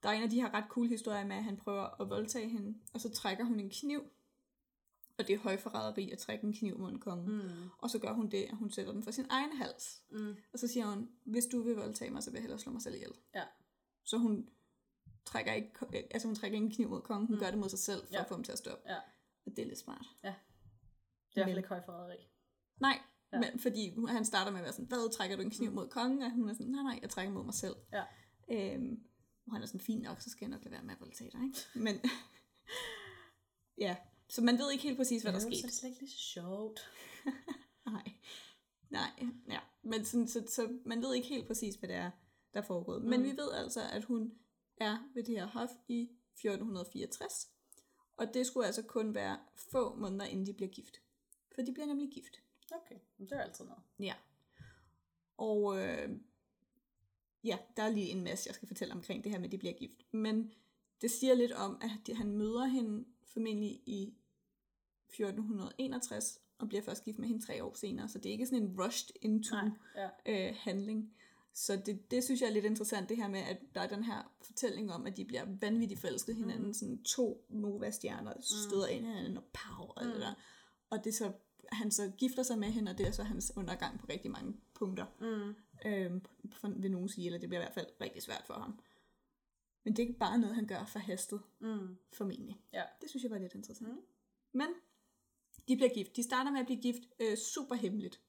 Der 0.03 0.09
er 0.09 0.13
en 0.13 0.23
af 0.23 0.29
de 0.29 0.41
her 0.41 0.53
ret 0.53 0.65
cool 0.69 0.87
historier 0.87 1.25
med, 1.25 1.35
at 1.35 1.43
han 1.43 1.57
prøver 1.57 2.01
at 2.01 2.09
voldtage 2.09 2.49
hende, 2.49 2.77
og 2.93 3.01
så 3.01 3.09
trækker 3.09 3.43
hun 3.43 3.59
en 3.59 3.69
kniv, 3.69 4.03
og 5.17 5.27
det 5.27 5.33
er 5.33 5.39
højforræderi 5.39 6.11
at 6.11 6.17
trække 6.17 6.43
en 6.43 6.53
kniv 6.53 6.79
mod 6.79 6.91
en 6.91 6.99
konge. 6.99 7.31
Mm. 7.31 7.69
Og 7.77 7.89
så 7.89 7.99
gør 7.99 8.13
hun 8.13 8.29
det, 8.29 8.43
at 8.43 8.57
hun 8.57 8.71
sætter 8.71 8.93
den 8.93 9.03
for 9.03 9.11
sin 9.11 9.25
egen 9.29 9.57
hals. 9.57 10.01
Mm. 10.11 10.35
Og 10.53 10.59
så 10.59 10.67
siger 10.67 10.85
hun, 10.85 11.09
hvis 11.23 11.45
du 11.45 11.61
vil 11.61 11.75
voldtage 11.75 12.11
mig, 12.11 12.23
så 12.23 12.31
vil 12.31 12.37
jeg 12.37 12.41
hellere 12.41 12.59
slå 12.59 12.71
mig 12.71 12.81
selv 12.81 12.95
ihjel. 12.95 13.11
Ja. 13.35 13.43
Så 14.03 14.17
hun 14.17 14.49
trækker 15.25 15.53
ikke, 15.53 15.71
altså 16.11 16.27
hun 16.27 16.35
trækker 16.35 16.55
ikke 16.55 16.65
en 16.65 16.71
kniv 16.75 16.89
mod 16.89 17.01
kongen, 17.01 17.27
hun 17.27 17.35
Mm. 17.35 17.39
gør 17.39 17.49
det 17.49 17.59
mod 17.59 17.69
sig 17.69 17.79
selv, 17.79 18.01
for 18.07 18.13
Ja. 18.13 18.21
at 18.21 18.27
få 18.27 18.33
ham 18.33 18.43
til 18.43 18.51
at 18.51 18.57
stoppe. 18.57 18.89
Ja. 18.89 18.97
Og 19.45 19.51
det 19.55 19.59
er 19.59 19.65
lidt 19.65 19.79
smart. 19.79 20.05
Det 20.21 20.27
er 20.27 20.29
i 20.29 20.33
hvert 21.33 21.45
fald 21.45 21.45
Men- 21.45 21.57
ikke 21.57 21.69
højforræderi. 21.69 22.17
Nej, 22.79 22.99
Ja. 23.33 23.37
ja. 23.37 23.51
men, 23.51 23.59
fordi 23.59 23.95
han 24.07 24.25
starter 24.25 24.51
med 24.51 24.59
at 24.59 24.63
være 24.63 24.73
sådan, 24.73 24.85
hvad, 24.85 25.11
trækker 25.11 25.35
du 25.35 25.41
en 25.41 25.49
kniv 25.51 25.71
mod 25.71 25.87
kongen? 25.89 26.21
Og 26.21 26.31
hun 26.31 26.49
er 26.49 26.53
sådan, 26.53 26.67
nej, 26.67 26.83
nej, 26.83 26.99
jeg 27.01 27.09
trækker 27.09 27.33
mod 27.33 27.43
mig 27.45 27.53
selv. 27.53 27.75
Ja. 27.93 28.03
Øhm, 28.51 29.03
og 29.47 29.53
han 29.53 29.61
er 29.61 29.65
sådan, 29.65 29.81
fint 29.81 30.01
nok, 30.03 30.21
så 30.21 30.29
skal 30.29 30.45
jeg 30.45 30.49
nok 30.51 30.63
lade 30.63 30.71
være 30.73 30.83
med 30.83 30.93
at 30.93 30.99
voldtage 30.99 31.31
dig, 31.31 31.41
ikke? 31.43 31.59
Men, 31.75 31.95
ja, 33.85 33.95
så 34.29 34.41
man 34.41 34.57
ved 34.57 34.71
ikke 34.71 34.83
helt 34.83 34.97
præcis, 34.97 35.21
hvad 35.21 35.31
der 35.33 35.37
er 35.39 35.41
skete. 35.41 35.61
det 35.67 35.73
slet 35.73 35.89
ikke 35.89 36.01
lige 36.01 36.11
så 36.11 36.17
sjovt. 36.17 36.79
Nej, 37.85 38.11
nej, 38.89 39.09
ja. 39.49 39.59
Men 39.83 40.05
sådan, 40.05 40.27
så, 40.27 40.43
så 40.49 40.79
man 40.85 41.01
ved 41.01 41.13
ikke 41.15 41.27
helt 41.27 41.47
præcis, 41.47 41.75
hvad 41.75 41.89
det 41.89 41.95
er, 41.95 42.11
der 42.53 42.61
er 42.61 42.65
foregået. 42.65 43.03
Men 43.03 43.19
Mm. 43.19 43.25
vi 43.25 43.31
ved 43.31 43.51
altså, 43.51 43.81
at 43.91 44.03
hun 44.03 44.33
er 44.81 45.09
ved 45.13 45.23
det 45.23 45.35
her 45.35 45.45
hof 45.45 45.69
i 45.87 46.01
1464. 46.33 47.49
Og 48.17 48.33
det 48.33 48.47
skulle 48.47 48.65
altså 48.65 48.83
kun 48.83 49.13
være 49.13 49.39
få 49.55 49.95
måneder, 49.95 50.25
inden 50.25 50.45
de 50.45 50.53
bliver 50.53 50.71
gift. 50.71 51.01
For 51.55 51.61
de 51.61 51.73
bliver 51.73 51.87
nemlig 51.87 52.11
gift. 52.11 52.41
Okay, 52.71 52.95
men 53.17 53.29
det 53.29 53.37
er 53.37 53.41
altid 53.41 53.65
noget. 53.65 53.83
Ja. 53.99 54.13
Og 55.37 55.79
øh, 55.79 56.09
ja, 57.43 57.57
der 57.77 57.83
er 57.83 57.89
lige 57.89 58.09
en 58.09 58.23
masse, 58.23 58.47
jeg 58.47 58.55
skal 58.55 58.67
fortælle 58.67 58.93
omkring 58.93 59.23
det 59.23 59.31
her 59.31 59.39
med, 59.39 59.45
at 59.45 59.51
de 59.51 59.57
bliver 59.57 59.73
gift. 59.73 60.13
Men 60.13 60.53
det 61.01 61.11
siger 61.11 61.33
lidt 61.33 61.51
om, 61.51 61.81
at 61.81 62.17
han 62.17 62.31
møder 62.31 62.65
hende 62.65 63.05
formentlig 63.25 63.81
i 63.85 64.13
1461, 65.09 66.39
og 66.57 66.67
bliver 66.67 66.81
først 66.81 67.03
gift 67.03 67.19
med 67.19 67.27
hende 67.27 67.45
tre 67.45 67.63
år 67.63 67.73
senere. 67.73 68.09
Så 68.09 68.17
det 68.17 68.25
er 68.29 68.33
ikke 68.33 68.45
sådan 68.45 68.63
en 68.63 68.81
rushed 68.81 69.15
into 69.21 69.55
Nej, 69.55 69.69
ja. 69.95 70.09
øh, 70.49 70.55
handling. 70.59 71.13
Så 71.53 71.81
det, 71.85 72.11
det 72.11 72.23
synes 72.23 72.41
jeg 72.41 72.47
er 72.47 72.53
lidt 72.53 72.65
interessant, 72.65 73.09
det 73.09 73.17
her 73.17 73.27
med, 73.27 73.39
at 73.39 73.57
der 73.75 73.81
er 73.81 73.87
den 73.87 74.03
her 74.03 74.31
fortælling 74.41 74.91
om, 74.91 75.05
at 75.07 75.17
de 75.17 75.25
bliver 75.25 75.45
vanvittigt 75.61 75.99
forelsket 75.99 76.35
hinanden. 76.35 76.67
Mm. 76.67 76.73
Sådan 76.73 77.03
to 77.03 77.45
Nova-stjerner 77.49 78.33
støder 78.41 78.87
ind 78.87 79.05
i 79.05 79.07
hinanden, 79.07 79.37
og 79.37 79.43
pow, 79.53 79.85
og 79.87 80.05
mm. 80.05 80.11
det 80.11 80.21
der. 80.21 80.33
Og 80.89 81.03
det 81.03 81.13
så, 81.15 81.31
han 81.71 81.91
så 81.91 82.11
gifter 82.17 82.43
sig 82.43 82.59
med 82.59 82.67
hende, 82.67 82.91
og 82.91 82.97
det 82.97 83.07
er 83.07 83.11
så 83.11 83.23
hans 83.23 83.51
undergang 83.55 83.99
på 83.99 84.05
rigtig 84.09 84.31
mange 84.31 84.53
punkter. 84.73 85.05
Mm. 85.19 85.55
Øhm, 85.85 86.21
for, 86.51 86.67
vil 86.67 86.91
nogen 86.91 87.09
sige, 87.09 87.25
eller 87.25 87.39
det 87.39 87.49
bliver 87.49 87.61
i 87.61 87.63
hvert 87.63 87.73
fald 87.73 87.87
rigtig 88.01 88.23
svært 88.23 88.43
for 88.45 88.53
ham. 88.53 88.79
Men 89.83 89.95
det 89.95 90.03
er 90.03 90.07
ikke 90.07 90.19
bare 90.19 90.37
noget, 90.37 90.55
han 90.55 90.67
gør 90.67 90.85
forhastet, 90.85 91.41
Mm. 91.59 91.97
formentlig. 92.13 92.61
Ja. 92.73 92.83
Det 93.01 93.09
synes 93.09 93.23
jeg 93.23 93.31
var 93.31 93.37
lidt 93.37 93.53
interessant. 93.53 93.89
Mm. 93.89 93.95
Mm. 93.95 94.01
Men 94.51 94.67
de 95.67 95.75
bliver 95.75 95.93
gift. 95.93 96.15
De 96.15 96.23
starter 96.23 96.51
med 96.51 96.59
at 96.59 96.65
blive 96.65 96.81
gift 96.81 97.03
øh, 97.19 97.37
super 97.37 97.75
hemmeligt. 97.75 98.21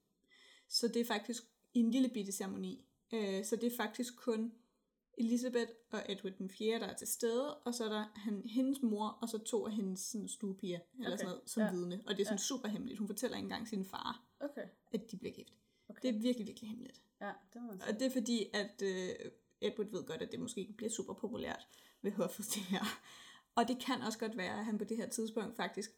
Så 0.69 0.88
det 0.88 0.97
er 0.97 1.05
faktisk 1.05 1.43
i 1.75 1.79
en 1.81 1.91
lille 1.91 2.09
bitte 2.09 2.33
ceremoni. 2.33 2.85
Øh, 3.12 3.45
så 3.45 3.57
det 3.57 3.73
er 3.73 3.76
faktisk 3.76 4.16
kun 4.16 4.52
Elisabeth 5.19 5.71
og 5.90 6.02
Edward 6.09 6.33
den 6.38 6.50
4., 6.50 6.78
der 6.78 6.87
er 6.87 6.95
til 6.97 7.07
stede, 7.07 7.57
og 7.59 7.75
så 7.75 7.85
er 7.85 7.88
der 7.88 8.04
han, 8.14 8.42
hendes 8.45 8.83
mor, 8.83 9.07
og 9.07 9.28
så 9.28 9.38
to 9.38 9.66
af 9.66 9.73
hendes 9.73 10.00
sådan, 10.00 10.28
stuepiger, 10.28 10.81
eller 10.95 11.07
Okay. 11.09 11.16
sådan 11.19 11.26
noget, 11.26 11.40
som 11.50 11.62
Ja. 11.62 11.71
vidne. 11.73 12.02
Og 12.07 12.11
det 12.16 12.21
er 12.21 12.25
sådan 12.25 12.35
Ja. 12.38 12.42
super 12.42 12.69
hemmeligt. 12.69 12.99
Hun 12.99 13.09
fortæller 13.09 13.37
ikke 13.37 13.45
engang 13.47 13.69
sin 13.69 13.85
far, 13.85 14.25
Okay. 14.40 14.69
at 14.92 15.11
de 15.11 15.16
bliver 15.16 15.33
gift. 15.35 15.52
okay. 15.88 16.00
Det 16.02 16.16
er 16.16 16.21
virkelig, 16.21 16.47
virkelig 16.47 16.69
hemmeligt. 16.71 17.02
Ja, 17.21 17.33
det 17.52 17.62
må. 17.62 17.73
Og 17.73 17.95
det 18.00 18.02
er 18.02 18.11
fordi, 18.11 18.47
at 18.54 18.83
øh, 18.83 19.09
Edward 19.61 19.90
ved 19.90 20.04
godt, 20.07 20.23
at 20.23 20.33
det 20.33 20.40
måske 20.40 20.61
ikke 20.61 20.73
bliver 20.73 20.90
super 20.90 21.14
populært 21.14 21.66
ved 22.02 22.12
hoffet 22.12 22.47
det 22.54 22.62
her. 22.62 22.85
Og 23.54 23.69
det 23.69 23.78
kan 23.81 24.02
også 24.02 24.19
godt 24.19 24.37
være, 24.37 24.59
at 24.59 24.64
han 24.64 24.78
på 24.78 24.85
det 24.85 24.97
her 24.97 25.09
tidspunkt 25.09 25.57
faktisk 25.57 25.91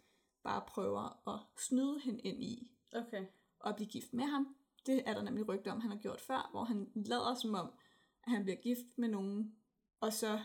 bare 0.42 0.62
prøver 0.68 1.28
at 1.34 1.40
snyde 1.62 2.00
hende 2.00 2.20
ind 2.20 2.42
i 2.44 2.70
Okay. 2.94 3.24
at 3.66 3.76
blive 3.76 3.88
gift 3.88 4.12
med 4.12 4.24
ham. 4.24 4.56
Det 4.86 5.02
er 5.06 5.14
der 5.14 5.22
nemlig 5.22 5.48
rygter 5.48 5.72
om, 5.72 5.80
han 5.80 5.90
har 5.90 5.98
gjort 5.98 6.20
før, 6.20 6.48
hvor 6.50 6.64
han 6.64 6.88
lader 6.94 7.34
som 7.34 7.54
om, 7.54 7.70
at 8.26 8.32
han 8.32 8.42
bliver 8.42 8.56
gift 8.56 8.98
med 8.98 9.08
nogen, 9.08 9.54
og 10.00 10.12
så 10.12 10.40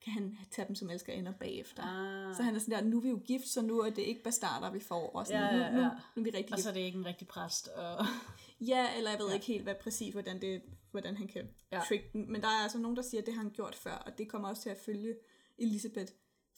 kan 0.00 0.12
han 0.12 0.38
tage 0.50 0.68
dem 0.68 0.74
som 0.76 0.90
elsker 0.90 1.12
ender 1.12 1.32
bagefter. 1.32 1.82
Ah. 1.82 2.34
Så 2.36 2.42
han 2.42 2.54
er 2.54 2.58
sådan 2.58 2.84
der, 2.84 2.90
nu 2.90 2.96
er 2.96 3.02
vi 3.02 3.08
jo 3.08 3.20
gift, 3.24 3.48
så 3.48 3.62
nu 3.62 3.80
er 3.80 3.90
det 3.90 4.02
ikke 4.02 4.22
bastarder, 4.22 4.70
vi 4.70 4.80
får. 4.80 5.10
Og 5.10 5.26
sådan, 5.26 5.42
Ja, 5.42 5.56
ja, 5.56 5.70
Nu, 5.70 5.76
nu, 5.76 5.82
ja. 5.82 5.90
nu 6.16 6.20
er 6.20 6.24
vi 6.24 6.30
rigtig 6.30 6.52
Og 6.52 6.58
så 6.58 6.68
er 6.68 6.72
det 6.72 6.80
ikke 6.80 6.98
en 6.98 7.06
rigtig 7.06 7.28
præst. 7.28 7.68
Og... 7.68 8.06
Ja, 8.60 8.96
eller 8.96 9.10
jeg 9.10 9.18
ved 9.18 9.26
Ja. 9.26 9.30
ja. 9.32 9.34
ikke 9.34 9.46
helt, 9.46 9.62
hvad 9.62 9.74
præcis, 9.74 10.12
hvordan, 10.12 10.40
det, 10.40 10.62
hvordan 10.90 11.16
han 11.16 11.28
kan 11.28 11.48
Ja. 11.72 11.76
ja. 11.76 11.82
trick 11.88 12.12
den. 12.12 12.32
Men 12.32 12.40
der 12.40 12.48
er 12.48 12.62
altså 12.62 12.78
nogen, 12.78 12.96
der 12.96 13.02
siger, 13.02 13.20
at 13.20 13.26
det 13.26 13.34
har 13.34 13.42
han 13.42 13.50
gjort 13.52 13.74
før, 13.74 13.94
og 13.94 14.18
det 14.18 14.28
kommer 14.28 14.48
også 14.48 14.62
til 14.62 14.70
at 14.70 14.78
følge 14.84 15.14
Elisabeth 15.58 16.12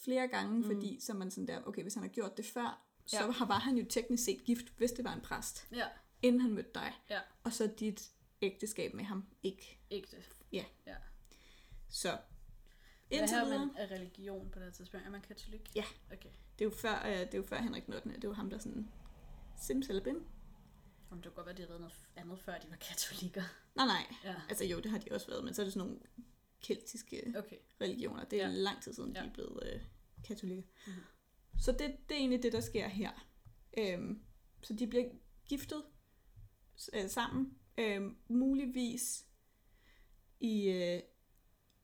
flere 0.05 0.29
gange, 0.29 0.57
mm. 0.59 0.65
fordi 0.65 1.01
så 1.01 1.15
man 1.15 1.31
sådan 1.31 1.47
der, 1.49 1.61
okay, 1.67 1.83
hvis 1.83 1.95
han 1.95 2.03
har 2.03 2.11
gjort 2.11 2.37
det 2.37 2.45
før, 2.45 2.83
så 3.07 3.17
Ja. 3.17 3.27
ja. 3.41 3.45
var 3.45 3.59
han 3.59 3.77
jo 3.77 3.85
teknisk 3.89 4.25
set 4.25 4.45
gift, 4.45 4.67
hvis 4.77 4.93
det 4.93 5.05
var 5.05 5.13
en 5.15 5.21
præst, 5.21 5.67
Ja, 5.73 5.87
inden 6.23 6.41
han 6.41 6.51
mødte 6.55 6.71
dig. 6.75 6.93
ja. 7.11 7.21
Og 7.45 7.53
så 7.53 7.67
dit 7.79 8.11
ægteskab 8.43 8.95
med 8.95 9.05
ham 9.05 9.27
ikke. 9.43 9.79
Ægte. 9.91 10.17
Ja. 10.53 10.65
Ja. 10.87 10.97
Så 11.89 12.09
Hvad 13.09 13.19
indtil 13.19 13.37
her 13.37 13.45
videre, 13.45 13.67
man 13.67 13.77
er 13.77 13.91
religion 13.91 14.51
på 14.51 14.59
det 14.59 14.65
her 14.67 14.73
tidspunkt? 14.73 15.07
Er 15.07 15.11
man 15.11 15.21
katolik? 15.21 15.71
Ja. 15.77 15.85
Okay. 16.13 16.29
det 16.59 16.65
er 16.65 16.69
jo 16.69 16.71
før, 16.77 17.07
øh, 17.07 17.13
det 17.21 17.35
er 17.35 17.39
jo 17.39 17.43
før 17.45 17.61
Henrik 17.61 17.89
8. 17.89 18.09
Det 18.15 18.25
jo 18.25 18.33
ham, 18.33 18.51
der 18.51 18.59
sådan 18.59 18.91
simsalabim. 19.63 20.27
Om 21.11 21.23
det 21.23 21.25
kunne 21.25 21.35
godt 21.35 21.47
være, 21.47 21.55
de 21.57 21.61
havde 21.63 21.69
været 21.69 21.81
noget 21.81 21.95
andet 22.17 22.39
før, 22.39 22.59
de 22.59 22.71
var 22.71 22.77
katolikker. 22.77 23.43
Nej, 23.77 23.87
nej. 23.87 24.15
Ja. 24.25 24.35
Altså 24.49 24.65
jo, 24.65 24.81
det 24.81 24.91
har 24.91 24.99
de 24.99 25.07
også 25.13 25.27
været, 25.27 25.45
men 25.45 25.55
så 25.55 25.63
er 25.63 25.65
det 25.67 25.73
sådan 25.73 25.87
nogle 25.89 26.03
keltiske 26.63 27.35
Okay. 27.39 27.57
religioner. 27.81 28.25
Det 28.25 28.43
er 28.43 28.49
Ja. 28.49 28.55
lang 28.55 28.83
tid 28.83 28.93
siden, 28.93 29.13
Ja. 29.17 29.23
de 29.23 29.27
er 29.27 29.33
blevet 29.33 29.73
øh, 29.75 29.81
katolikker. 30.25 30.63
Mm-hmm. 30.87 31.03
Så 31.59 31.73
det, 31.73 31.81
det 32.09 32.15
er 32.15 32.19
egentlig 32.19 32.43
det, 32.43 32.53
der 32.53 32.61
sker 32.61 32.89
her. 32.89 33.27
Øhm, 33.79 34.23
så 34.63 34.75
de 34.75 34.87
bliver 34.87 35.05
giftet 35.49 35.83
øh, 36.93 37.11
sammen, 37.11 37.59
øh, 37.79 38.13
muligvis 38.29 39.27
i, 40.41 40.69
øh, 40.69 41.01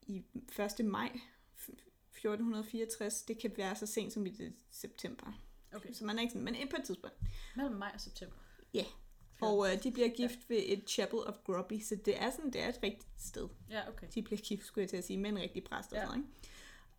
i 0.03 0.25
1. 0.81 0.85
maj 0.85 1.21
1464. 2.11 3.23
Det 3.23 3.39
kan 3.39 3.53
være 3.57 3.77
så 3.77 3.87
sent 3.87 4.13
som 4.13 4.27
i 4.27 4.31
det, 4.31 4.53
september. 4.71 5.43
Okay. 5.75 5.93
Så 5.93 6.05
man 6.05 6.19
er 6.19 6.23
ikke 6.23 6.33
sådan, 6.33 6.45
men 6.45 6.69
på 6.69 6.77
et 6.79 6.85
tidspunkt. 6.85 7.17
Mellem 7.57 7.77
maj 7.77 7.91
og 7.95 8.01
september. 8.01 8.37
Ja. 8.75 8.85
Og 9.41 9.73
øh, 9.73 9.83
de 9.83 9.93
bliver 9.93 10.09
gift 10.09 10.39
ja. 10.51 10.55
ved 10.55 10.63
et 10.67 10.91
Chapel 10.91 11.19
of 11.19 11.35
Grubby, 11.45 11.81
så 11.81 11.97
det 12.05 12.23
er 12.23 12.31
sådan, 12.31 12.53
det 12.53 12.61
er 12.61 12.69
et 12.69 12.83
rigtigt 12.83 13.09
sted 13.19 13.49
Ja, 13.71 13.89
okay. 13.89 14.07
de 14.15 14.23
bliver 14.23 14.41
gift, 14.41 14.67
skulle 14.67 14.83
jeg 14.83 14.91
til 14.91 14.97
at 14.97 15.05
sige, 15.05 15.19
med 15.19 15.31
en 15.31 15.39
rigtig 15.39 15.65
præst 15.65 15.93
og 15.93 15.99
Ja. 15.99 16.07
sådan 16.07 16.27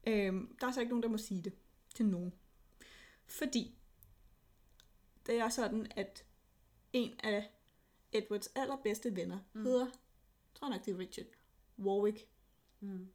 ikke? 0.05 0.27
Øhm, 0.27 0.57
der 0.62 0.67
er 0.67 0.71
så 0.71 0.79
ikke 0.79 0.89
nogen, 0.89 1.03
der 1.03 1.10
må 1.10 1.17
sige 1.17 1.41
det 1.41 1.53
til 1.95 2.05
nogen. 2.05 2.33
Fordi 3.25 3.77
det 5.25 5.36
er 5.36 5.49
sådan, 5.49 5.91
at 5.95 6.25
en 6.93 7.19
af 7.23 7.51
Edwards 8.17 8.47
allerbedste 8.56 9.15
venner 9.15 9.39
mm. 9.53 9.63
hedder, 9.65 9.88
tror 10.56 10.69
nok 10.69 10.86
det 10.86 10.93
er 10.93 10.97
Richard, 10.99 11.25
Warwick. 11.80 12.19
Mm. 12.80 13.08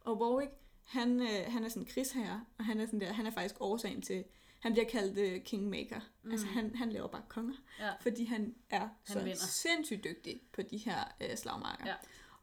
Og 0.00 0.20
Warwick, 0.20 0.52
han, 0.84 1.20
øh, 1.20 1.52
han 1.52 1.64
er 1.64 1.68
sådan 1.68 1.82
en 1.82 1.86
krigsherre, 1.88 2.44
og 2.58 2.64
han 2.64 2.80
er, 2.80 2.86
sådan 2.86 3.00
der, 3.00 3.12
han 3.12 3.26
er 3.26 3.30
faktisk 3.30 3.54
årsagen 3.60 4.02
til, 4.02 4.24
han 4.60 4.72
bliver 4.72 4.88
kaldt 4.88 5.36
uh, 5.38 5.44
Kingmaker. 5.44 6.00
Mm. 6.22 6.30
Altså 6.30 6.46
han, 6.46 6.74
han 6.76 6.92
laver 6.92 7.08
bare 7.08 7.22
konger, 7.28 7.54
Ja. 7.78 7.92
fordi 8.00 8.24
han 8.24 8.54
er 8.70 8.80
han 8.80 8.90
så 9.04 9.18
vinder. 9.18 9.36
sindssygt 9.36 10.04
dygtig 10.04 10.40
på 10.52 10.62
de 10.62 10.76
her 10.76 11.04
øh, 11.20 11.36
slagmarker. 11.36 11.86
Ja. 11.86 11.94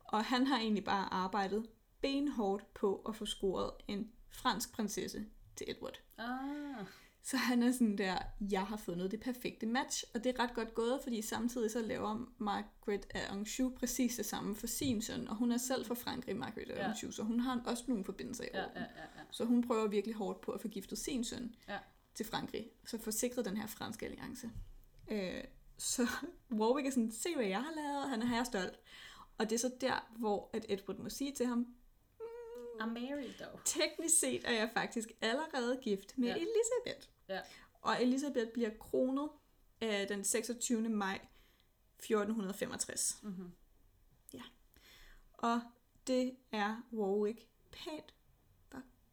Og 0.04 0.26
han 0.26 0.48
har 0.48 0.58
egentlig 0.60 0.84
bare 0.84 1.14
arbejdet 1.14 1.70
benhårdt 2.02 2.74
på 2.74 3.02
at 3.08 3.16
få 3.16 3.26
scoret 3.26 3.72
en 3.88 4.12
fransk 4.32 4.74
prinsesse 4.74 5.26
til 5.56 5.72
Edward. 5.72 6.02
Ah. 6.18 6.86
Så 7.30 7.38
han 7.38 7.64
er 7.64 7.72
sådan 7.72 7.98
der, 7.98 8.18
jeg 8.52 8.66
har 8.66 8.78
fundet 8.78 9.12
det 9.12 9.20
perfekte 9.20 9.66
match, 9.66 10.04
og 10.14 10.24
det 10.24 10.36
er 10.36 10.44
ret 10.44 10.54
godt 10.54 10.74
gået, 10.74 11.00
fordi 11.04 11.22
samtidig 11.22 11.72
så 11.72 11.82
laver 11.82 12.26
Margaret 12.38 13.06
af 13.10 13.32
Anjou 13.32 13.70
præcis 13.70 14.16
det 14.16 14.26
samme 14.26 14.56
for 14.56 14.68
sin 14.68 15.02
søn, 15.02 15.28
og 15.28 15.36
hun 15.36 15.52
er 15.52 15.58
selv 15.58 15.86
fra 15.86 15.96
Frankrig, 15.96 16.36
Margaret 16.38 16.70
af 16.70 16.78
Ja. 16.84 16.90
Anjou, 16.90 17.12
så 17.12 17.24
hun 17.24 17.40
har 17.40 17.62
også 17.66 17.84
nogle 17.88 18.04
forbindelser 18.04 18.44
i 18.44 18.48
Ja, 18.54 18.60
ja, 18.60 18.66
ja, 18.76 18.82
ja. 18.82 19.22
Så 19.32 19.46
hun 19.46 19.68
prøver 19.68 19.88
virkelig 19.88 20.16
hårdt 20.16 20.42
på 20.42 20.52
at 20.52 20.62
få 20.62 20.68
giftet 20.68 20.98
sin 20.98 21.24
søn 21.24 21.56
Ja. 21.68 21.78
til 22.16 22.26
Frankrig, 22.26 22.70
så 22.86 22.98
få 22.98 23.12
sikret 23.12 23.46
den 23.46 23.58
her 23.58 23.68
franske 23.68 24.06
alliance. 24.06 24.52
Øh, 25.12 25.44
så 25.78 26.08
Warwick 26.60 26.88
er 26.88 26.92
sådan, 26.92 27.12
se 27.12 27.36
hvad 27.36 27.46
jeg 27.46 27.62
har 27.64 27.72
lavet, 27.76 28.10
han 28.10 28.22
er 28.22 28.26
her 28.26 28.44
stolt. 28.44 28.80
Og 29.38 29.50
det 29.50 29.56
er 29.56 29.60
så 29.60 29.72
der, 29.82 30.12
hvor 30.18 30.50
at 30.54 30.66
Edward 30.70 30.98
må 30.98 31.10
sige 31.10 31.32
til 31.36 31.46
ham, 31.46 31.68
I'm 32.80 32.86
married, 32.86 33.34
dog. 33.40 33.60
teknisk 33.66 34.20
set 34.20 34.42
er 34.46 34.54
jeg 34.54 34.70
faktisk 34.74 35.10
allerede 35.22 35.80
gift 35.84 36.18
med 36.18 36.28
ja. 36.28 36.36
Elisabeth. 36.36 37.08
Ja. 37.30 37.40
Og 37.82 38.04
Elisabeth 38.04 38.52
bliver 38.54 38.70
kronet 38.80 39.30
øh, 39.84 40.10
den 40.10 40.24
26. 40.24 40.90
maj 40.90 41.20
1465. 42.00 43.20
Mm-hmm. 43.24 43.52
Og 45.34 45.62
det 46.08 46.36
er 46.52 46.76
Warwick 46.94 47.48
pænt 47.72 48.14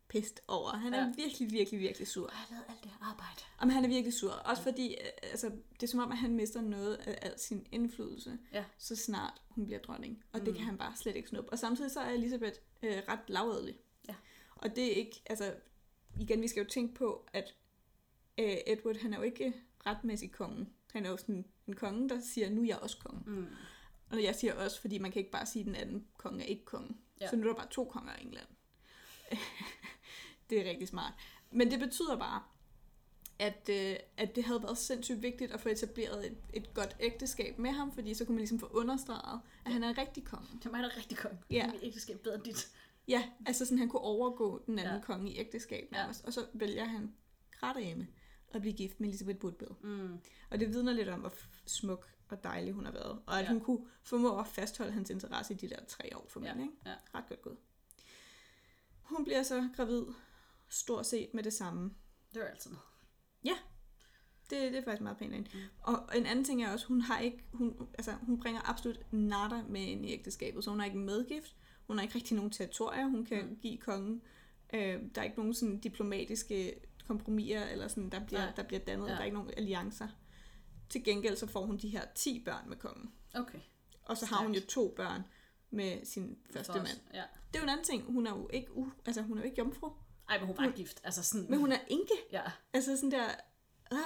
pist 0.09 0.41
over. 0.49 0.71
Han 0.77 0.95
er 0.95 0.99
Ja. 0.99 1.05
ja. 1.05 1.13
virkelig, 1.17 1.51
virkelig, 1.53 1.81
virkelig 1.81 2.09
sur. 2.09 2.29
Jeg 2.31 2.39
har 2.39 2.47
lavet 2.51 2.65
alt 2.69 2.83
det 2.83 2.91
her 2.91 2.99
arbejde. 3.11 3.41
Jamen, 3.61 3.73
han 3.75 3.85
er 3.85 3.89
virkelig 3.89 4.15
sur. 4.15 4.31
Også 4.33 4.63
fordi, 4.63 4.95
øh, 4.95 5.07
altså, 5.23 5.51
det 5.73 5.83
er 5.83 5.87
som 5.87 6.01
om, 6.01 6.13
at 6.13 6.19
han 6.19 6.35
mister 6.35 6.61
noget 6.61 6.97
af 6.97 7.19
al 7.23 7.39
sin 7.39 7.67
indflydelse, 7.73 8.39
Ja. 8.53 8.65
så 8.79 8.97
snart 8.97 9.43
hun 9.49 9.65
bliver 9.67 9.81
dronning. 9.81 10.25
Og 10.33 10.41
det 10.41 10.49
Mm. 10.49 10.55
kan 10.55 10.65
han 10.65 10.79
bare 10.79 10.97
slet 10.97 11.17
ikke 11.17 11.29
snuppe. 11.29 11.53
Og 11.53 11.59
samtidig 11.59 11.91
så 11.91 12.01
er 12.01 12.11
Elisabeth 12.11 12.59
øh, 12.83 13.03
ret 13.09 13.21
lavadelig. 13.29 13.79
Ja. 14.09 14.15
Og 14.57 14.77
det 14.77 14.87
er 14.93 14.93
ikke, 14.97 15.23
altså, 15.27 15.55
igen, 16.21 16.43
vi 16.43 16.49
skal 16.49 16.63
jo 16.63 16.69
tænke 16.71 16.95
på, 16.95 17.27
at 17.33 17.55
øh, 18.39 18.57
Edward, 18.67 18.97
han 18.97 19.13
er 19.13 19.17
jo 19.17 19.23
ikke 19.23 19.53
retmæssig 19.87 20.33
kongen. 20.33 20.69
Han 20.93 21.07
er 21.07 21.11
jo 21.11 21.17
sådan 21.17 21.45
en 21.67 21.75
konge, 21.75 22.09
der 22.09 22.21
siger, 22.21 22.51
nu 22.51 22.63
er 22.63 22.67
jeg 22.67 22.79
også 22.79 22.99
konge. 22.99 23.23
Mm. 23.27 23.47
Og 24.11 24.23
jeg 24.23 24.35
siger 24.35 24.55
også, 24.55 24.81
fordi 24.81 24.99
man 24.99 25.13
kan 25.13 25.19
ikke 25.21 25.31
bare 25.31 25.47
sige, 25.47 25.61
at 25.61 25.67
den 25.67 25.75
anden 25.75 26.07
konge 26.17 26.43
er 26.45 26.47
ikke 26.47 26.65
konge. 26.65 26.97
Ja. 27.21 27.25
Ja. 27.25 27.31
Så 27.31 27.37
nu 27.37 27.43
er 27.43 27.47
der 27.47 27.55
bare 27.55 27.69
to 27.71 27.85
konger 27.85 28.13
i 28.19 28.23
England. 28.23 28.47
det 30.51 30.61
er 30.67 30.71
rigtig 30.71 30.89
smart. 30.89 31.13
Men 31.51 31.71
det 31.71 31.79
betyder 31.79 32.17
bare, 32.19 32.43
at, 33.39 33.69
øh, 33.73 33.97
at 34.17 34.37
det 34.37 34.45
havde 34.45 34.63
været 34.63 34.79
sindssygt 34.79 35.23
vigtigt 35.23 35.53
at 35.53 35.61
få 35.61 35.69
etableret 35.69 36.27
et, 36.27 36.37
et 36.53 36.75
godt 36.75 36.97
ægteskab 37.01 37.59
med 37.59 37.71
ham, 37.71 37.93
fordi 37.93 38.15
så 38.15 38.25
kunne 38.25 38.35
man 38.35 38.41
ligesom 38.41 38.59
få 38.59 38.67
understreget, 38.67 39.41
at 39.65 39.73
han 39.73 39.83
er 39.83 39.89
en 39.89 39.99
rigtig 39.99 40.25
konge. 40.25 40.47
Det 40.59 40.67
er 40.67 40.71
mig, 40.71 40.83
der 40.83 40.89
er 40.89 40.97
rigtig 40.97 41.19
kong. 41.19 41.39
Ja. 41.51 41.71
Mit 41.73 41.81
ægteskab 41.83 42.21
bedre 42.21 42.35
end 42.35 42.45
dit. 42.45 42.69
Ja, 43.09 43.29
altså 43.47 43.65
sådan, 43.65 43.79
han 43.79 43.89
kunne 43.89 44.01
overgå 44.03 44.63
den 44.67 44.79
anden 44.79 44.93
Ja. 44.93 44.97
ja. 44.99 45.03
konge 45.05 45.31
i 45.31 45.39
ægteskab 45.39 45.89
Ja. 45.93 45.97
nærmest. 45.97 46.23
Ja. 46.23 46.27
Og 46.27 46.33
så 46.33 46.47
vælger 46.53 46.85
han 46.85 47.15
Gratterhjemme 47.61 48.07
at 48.53 48.61
blive 48.61 48.75
gift 48.77 49.01
med 49.01 49.09
Elizabeth 49.09 49.45
Woodville. 49.45 49.75
Mm. 49.83 50.19
Og 50.51 50.61
det 50.61 50.69
vidner 50.69 50.93
lidt 50.93 51.09
om, 51.09 51.21
hvor 51.21 51.33
smuk 51.67 52.09
og 52.29 52.45
dejlig 52.45 52.73
hun 52.73 52.85
har 52.85 52.93
været. 52.93 53.19
Og 53.27 53.39
at 53.39 53.43
Ja. 53.43 53.43
ja. 53.43 53.53
hun 53.53 53.61
kunne 53.61 53.87
formå 54.03 54.39
at 54.39 54.47
fastholde 54.47 54.93
hans 54.93 55.11
interesse 55.11 55.55
i 55.55 55.57
de 55.57 55.69
der 55.69 55.85
tre 55.89 56.17
år 56.17 56.27
formentlig. 56.29 56.69
Ja, 56.87 56.91
Ikke? 56.91 57.01
ja. 57.15 57.19
Ret 57.19 57.29
godt 57.29 57.43
gået. 57.43 57.57
Hun 59.03 59.25
bliver 59.25 59.43
så 59.43 59.69
gravid 59.77 60.05
stort 60.69 61.07
set 61.07 61.35
med 61.35 61.43
det 61.43 61.53
samme. 61.53 61.95
Det 62.35 62.43
var 62.43 62.49
altid 62.49 62.71
noget. 62.71 62.83
Det, 64.51 64.73
det 64.73 64.79
er 64.79 64.85
faktisk 64.85 65.03
meget 65.03 65.19
pænt 65.19 65.35
af. 65.35 65.39
Mm. 65.41 65.47
Og 65.81 66.09
en 66.17 66.27
anden 66.27 66.45
ting 66.45 66.63
er 66.63 66.73
også, 66.73 66.87
hun 66.87 67.01
har 67.01 67.19
ikke, 67.19 67.45
hun, 67.53 67.89
altså, 67.95 68.13
hun 68.13 68.41
bringer 68.41 68.71
absolut 68.71 69.13
nada 69.13 69.63
med 69.69 69.81
ind 69.81 70.07
i 70.07 70.13
ægteskabet, 70.13 70.65
så 70.65 70.71
hun 70.71 70.79
har 70.79 70.87
ikke 70.87 70.99
medgift, 70.99 71.57
hun 71.87 71.97
har 71.97 72.03
ikke 72.03 72.15
rigtig 72.15 72.37
nogen 72.37 72.51
territorier, 72.51 73.07
hun 73.07 73.25
kan 73.25 73.47
mm. 73.47 73.57
give 73.57 73.77
kongen. 73.79 74.23
Øh, 74.75 75.01
der 75.15 75.21
er 75.21 75.23
ikke 75.23 75.39
nogen 75.39 75.55
sådan 75.55 75.79
diplomatiske 75.79 76.75
kompromiser, 77.07 77.65
eller 77.65 77.89
sådan, 77.89 78.11
der 78.11 78.25
bliver, 78.27 78.41
Nej. 78.45 78.53
der 78.57 78.63
bliver 78.63 78.81
dannet, 78.81 79.07
Ja. 79.07 79.13
der 79.13 79.19
er 79.21 79.25
ikke 79.25 79.35
nogen 79.37 79.51
alliancer. 79.57 80.09
Til 80.89 81.05
gengæld 81.05 81.37
så 81.37 81.47
får 81.47 81.67
hun 81.67 81.77
de 81.77 81.89
her 81.89 82.05
10 82.15 82.43
børn 82.45 82.69
med 82.69 82.77
kongen. 82.77 83.13
Okay. 83.35 83.59
Og 84.03 84.17
så 84.17 84.27
har 84.27 84.43
hun 84.43 84.55
jo 84.55 84.61
to 84.69 84.93
børn 84.97 85.23
med 85.71 86.05
sin 86.05 86.39
første 86.51 86.73
mand. 86.73 87.01
Ja. 87.15 87.23
Det 87.49 87.57
er 87.57 87.59
jo 87.59 87.63
en 87.63 87.69
anden 87.69 87.85
ting. 87.85 88.03
Hun 88.13 88.27
er 88.27 88.31
jo 88.31 88.49
ikke, 88.53 88.77
u, 88.77 88.87
altså, 89.07 89.23
hun 89.23 89.39
er 89.39 89.43
jo 89.43 89.45
ikke 89.47 89.59
jomfru, 89.59 89.91
Ej, 90.29 90.39
men 90.39 90.47
hun 90.47 90.57
var 90.57 90.63
Hun- 90.65 90.73
gift. 90.73 91.01
Altså 91.05 91.23
sådan... 91.23 91.47
men 91.51 91.59
hun 91.59 91.73
er 91.73 91.79
enke. 91.89 92.13
Ja. 92.33 92.43
Altså 92.73 92.97
sådan 92.97 93.11
der... 93.11 93.29
Øh, 93.93 93.99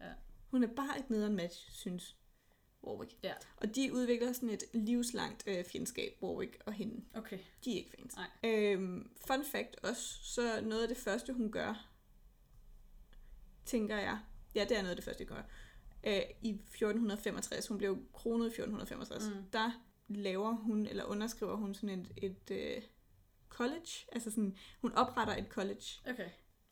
Ja. 0.00 0.12
Hun 0.50 0.62
er 0.62 0.68
bare 0.76 0.98
et 0.98 1.10
nederen 1.10 1.36
match, 1.36 1.70
synes 1.72 2.16
Warwick. 2.84 3.12
Ja. 3.22 3.32
Og 3.56 3.74
de 3.76 3.92
udvikler 3.92 4.32
sådan 4.32 4.50
et 4.50 4.62
livslangt 4.74 5.44
øh, 5.46 5.64
fjendskab, 5.64 6.18
Warwick 6.22 6.62
og 6.66 6.72
hende. 6.72 7.04
Okay. 7.14 7.38
De 7.64 7.72
er 7.72 7.76
ikke 7.76 7.90
fans. 7.98 8.16
Nej. 8.16 8.30
Øhm, 8.44 9.10
fun 9.26 9.44
fact 9.44 9.76
også, 9.82 10.18
så 10.22 10.60
noget 10.60 10.82
af 10.82 10.88
det 10.88 10.96
første, 10.96 11.32
hun 11.32 11.50
gør, 11.52 11.88
tænker 13.66 13.96
jeg, 13.98 14.18
ja, 14.54 14.64
det 14.68 14.72
er 14.76 14.82
noget 14.82 14.90
af 14.90 14.96
det 14.96 15.04
første, 15.04 15.26
hun 15.28 15.36
gør, 15.36 15.42
øh, 16.06 16.22
i 16.42 16.50
1465, 16.50 17.66
hun 17.66 17.78
blev 17.78 17.98
kronet 18.12 18.44
i 18.46 18.50
1465, 18.50 19.24
Mm. 19.28 19.42
der 19.52 19.70
laver 20.08 20.52
hun, 20.52 20.86
eller 20.86 21.04
underskriver 21.04 21.56
hun 21.56 21.74
sådan 21.74 21.88
et, 22.00 22.12
et 22.16 22.50
øh, 22.50 22.82
college, 23.48 23.88
altså 24.12 24.30
sådan, 24.30 24.56
hun 24.80 24.92
opretter 24.92 25.36
et 25.36 25.46
college 25.48 25.82
Okay. 26.10 26.28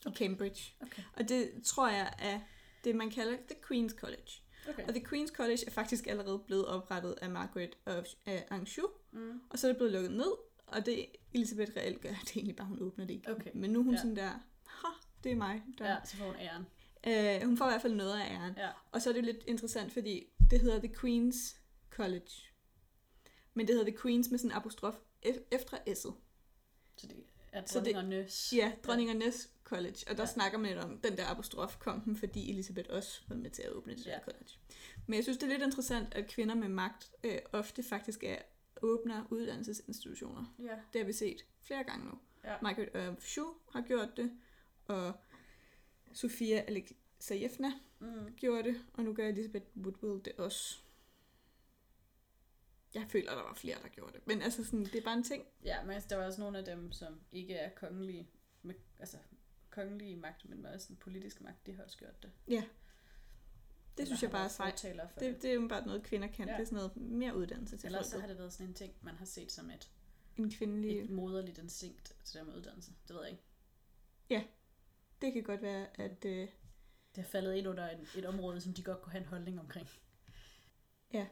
i 0.06 0.10
Cambridge. 0.14 0.74
Okay. 0.80 1.02
Og 1.12 1.28
det 1.28 1.50
tror 1.64 1.88
jeg 1.88 2.12
er 2.18 2.40
det, 2.84 2.96
man 2.96 3.10
kalder 3.10 3.36
The 3.36 3.56
Queen's 3.66 3.96
College. 3.98 4.30
Okay. 4.68 4.86
Og 4.88 4.94
The 4.94 5.04
Queen's 5.06 5.34
College 5.34 5.58
er 5.66 5.70
faktisk 5.70 6.06
allerede 6.06 6.38
blevet 6.38 6.66
oprettet 6.66 7.14
af 7.22 7.30
Margaret 7.30 7.76
of 7.86 8.04
af 8.26 8.46
Anjou, 8.50 8.86
Mm. 9.12 9.40
og 9.50 9.58
så 9.58 9.66
er 9.66 9.70
det 9.72 9.76
blevet 9.76 9.92
lukket 9.92 10.10
ned, 10.12 10.32
og 10.66 10.86
det 10.86 11.06
Elisabeth 11.34 11.76
reelt 11.76 12.00
gør, 12.00 12.08
det 12.24 12.30
er 12.30 12.36
egentlig 12.36 12.56
bare, 12.56 12.66
hun 12.66 12.82
åbner 12.82 13.04
det 13.04 13.14
igen. 13.14 13.30
Okay. 13.30 13.50
Men 13.54 13.70
nu 13.70 13.78
er 13.80 13.84
hun 13.84 13.94
ja. 13.94 14.00
sådan 14.00 14.16
der, 14.16 14.30
ha, 14.66 14.88
det 15.24 15.32
er 15.32 15.36
mig. 15.36 15.62
Der. 15.78 15.90
Ja, 15.90 15.96
så 16.04 16.16
får 16.16 16.24
hun 16.26 16.36
æren. 16.36 16.66
Øh, 17.06 17.42
hun 17.46 17.56
får 17.56 17.64
i 17.66 17.68
hvert 17.70 17.82
fald 17.82 17.94
noget 17.94 18.20
af 18.20 18.30
æren. 18.30 18.54
Ja. 18.56 18.70
Og 18.92 19.02
så 19.02 19.08
er 19.10 19.14
det 19.14 19.24
lidt 19.24 19.44
interessant, 19.46 19.92
fordi 19.92 20.26
det 20.50 20.60
hedder 20.60 20.78
The 20.78 20.94
Queen's 20.96 21.56
College. 21.90 22.30
Men 23.54 23.66
det 23.66 23.74
hedder 23.76 23.90
The 23.90 23.98
Queen's 23.98 24.30
med 24.30 24.38
sådan 24.38 24.50
en 24.50 24.52
apostrof 24.52 24.94
efter 25.50 25.76
S'et. 25.76 26.12
Så 26.96 27.06
det 27.06 27.16
er 27.52 27.62
dronningernes... 27.64 28.52
Ja, 28.56 28.72
dronningernes 28.82 29.50
college. 29.64 29.96
Og 30.10 30.16
der 30.16 30.22
Ja. 30.22 30.26
snakker 30.26 30.58
man 30.58 30.70
lidt 30.70 30.84
om, 30.84 30.98
den 30.98 31.16
der 31.16 31.26
apostrof 31.26 31.78
kom 31.78 32.00
den, 32.00 32.16
fordi 32.16 32.50
Elisabeth 32.50 32.88
også 32.94 33.20
var 33.28 33.36
med 33.36 33.50
til 33.50 33.62
at 33.62 33.70
åbne 33.70 33.94
det 33.94 34.06
Ja. 34.06 34.10
der 34.10 34.20
college. 34.20 34.50
Men 35.06 35.14
jeg 35.16 35.24
synes, 35.24 35.38
det 35.38 35.44
er 35.46 35.50
lidt 35.50 35.62
interessant, 35.62 36.14
at 36.14 36.26
kvinder 36.28 36.54
med 36.54 36.68
magt 36.68 37.10
øh, 37.24 37.38
ofte 37.52 37.82
faktisk 37.82 38.24
er 38.24 38.36
åbner 38.82 39.24
uddannelsesinstitutioner. 39.30 40.54
Ja. 40.58 40.76
Det 40.92 41.00
har 41.00 41.04
vi 41.06 41.12
set 41.12 41.44
flere 41.62 41.84
gange 41.84 42.04
nu. 42.06 42.18
Ja. 42.44 42.54
Margaret 42.62 42.88
Overshoe 43.08 43.54
har 43.72 43.80
gjort 43.82 44.16
det, 44.16 44.32
og 44.86 45.12
Sofia 46.14 46.60
Alexejevna 46.68 47.72
Mm. 47.98 48.34
gjorde 48.36 48.68
det, 48.68 48.84
og 48.94 49.04
nu 49.04 49.14
gør 49.14 49.28
Elisabeth 49.28 49.66
Woodville 49.76 50.22
det 50.22 50.32
også. 50.38 50.78
Jeg 52.94 53.06
føler, 53.08 53.34
der 53.34 53.42
var 53.42 53.54
flere, 53.54 53.76
der 53.82 53.88
gjorde 53.88 54.12
det. 54.12 54.26
Men 54.26 54.42
altså, 54.42 54.64
sådan, 54.64 54.84
det 54.84 54.94
er 54.94 55.02
bare 55.02 55.16
en 55.16 55.22
ting. 55.22 55.44
Ja, 55.64 55.82
men 55.82 55.90
altså, 55.90 56.08
der 56.08 56.16
var 56.16 56.24
også 56.24 56.40
nogle 56.40 56.58
af 56.58 56.64
dem, 56.64 56.92
som 56.92 57.20
ikke 57.32 57.54
er 57.54 57.70
kongelige, 57.70 58.28
med, 58.62 58.74
altså 58.98 59.16
kongelige 59.70 60.16
magt, 60.16 60.48
men 60.48 60.66
også 60.66 60.86
den 60.88 60.96
politiske 60.96 61.42
magt, 61.44 61.66
de 61.66 61.72
har 61.72 61.84
også 61.84 61.98
gjort 61.98 62.22
det. 62.22 62.32
Ja. 62.48 62.64
Det 63.96 64.02
Eller 64.02 64.06
synes 64.06 64.22
jeg 64.22 64.30
bare 64.30 64.44
er 64.44 64.48
sejt. 64.48 64.80
for 65.12 65.20
Det, 65.20 65.42
det 65.42 65.50
er 65.50 65.54
jo 65.54 65.68
bare 65.68 65.86
noget, 65.86 66.02
kvinder 66.02 66.28
kan. 66.28 66.46
Ja. 66.46 66.52
Ja. 66.52 66.56
Det 66.58 66.62
er 66.62 66.66
sådan 66.66 66.76
noget 66.76 66.96
mere 66.96 67.36
uddannelse 67.36 67.76
til 67.76 67.86
Ellers 67.86 68.06
så 68.06 68.12
folket. 68.12 68.22
har 68.22 68.28
det 68.28 68.38
været 68.38 68.52
sådan 68.52 68.66
en 68.66 68.74
ting, 68.74 68.94
man 69.02 69.14
har 69.14 69.24
set 69.24 69.52
som 69.52 69.70
et, 69.70 69.90
En 70.36 70.50
kvindelig... 70.50 71.00
et 71.00 71.10
moderligt 71.10 71.58
instinkt 71.58 72.16
til 72.24 72.38
det 72.38 72.46
med 72.46 72.54
uddannelse. 72.56 72.92
Det 73.08 73.16
ved 73.16 73.22
jeg 73.22 73.30
ikke. 73.30 73.42
Det 75.24 75.32
kan 75.32 75.42
godt 75.42 75.62
være, 75.62 75.86
at... 76.00 76.24
Øh, 76.24 76.48
Det 77.16 77.24
har 77.24 77.30
faldet 77.30 77.54
ind 77.54 77.68
under 77.68 77.90
et, 77.90 78.08
et 78.16 78.24
område, 78.24 78.60
som 78.60 78.72
de 78.72 78.82
godt 78.82 79.02
kunne 79.02 79.12
have 79.12 79.22
en 79.22 79.28
holdning 79.28 79.60
omkring. 79.60 79.88
Ja. 81.12 81.26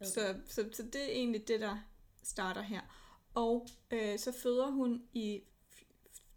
Okay. 0.00 0.10
så, 0.10 0.40
så, 0.46 0.68
så 0.72 0.82
det 0.82 1.02
er 1.02 1.08
egentlig 1.12 1.48
det, 1.48 1.60
der 1.60 1.78
starter 2.22 2.62
her. 2.62 2.80
Og 3.34 3.68
øh, 3.90 4.18
så 4.18 4.32
føder 4.32 4.70
hun 4.70 5.02
i 5.12 5.42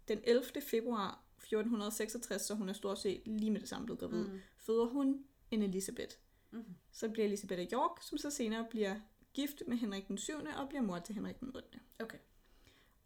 den 0.08 0.20
11. 0.24 0.44
februar 0.70 1.24
1466, 1.38 2.42
så 2.42 2.54
hun 2.54 2.68
er 2.68 2.72
stort 2.72 2.98
set 2.98 3.22
lige 3.26 3.50
med 3.50 3.60
det 3.60 3.68
samme 3.68 3.86
blevet 3.86 4.00
gravid. 4.00 4.24
Mm. 4.28 4.40
føder 4.56 4.84
hun 4.84 5.24
en 5.50 5.62
Elisabeth. 5.62 6.16
Mm. 6.50 6.64
Så 6.92 7.08
bliver 7.08 7.26
Elisabeth 7.26 7.60
af 7.60 7.68
York, 7.72 8.02
som 8.02 8.18
så 8.18 8.30
senere 8.30 8.66
bliver 8.70 9.00
gift 9.34 9.62
med 9.66 9.76
Henrik 9.76 10.08
den 10.08 10.18
7. 10.18 10.32
og 10.58 10.68
bliver 10.68 10.82
mor 10.82 10.98
til 10.98 11.14
Henrik 11.14 11.40
den 11.40 11.56
8. 11.56 11.80
Okay. 12.00 12.18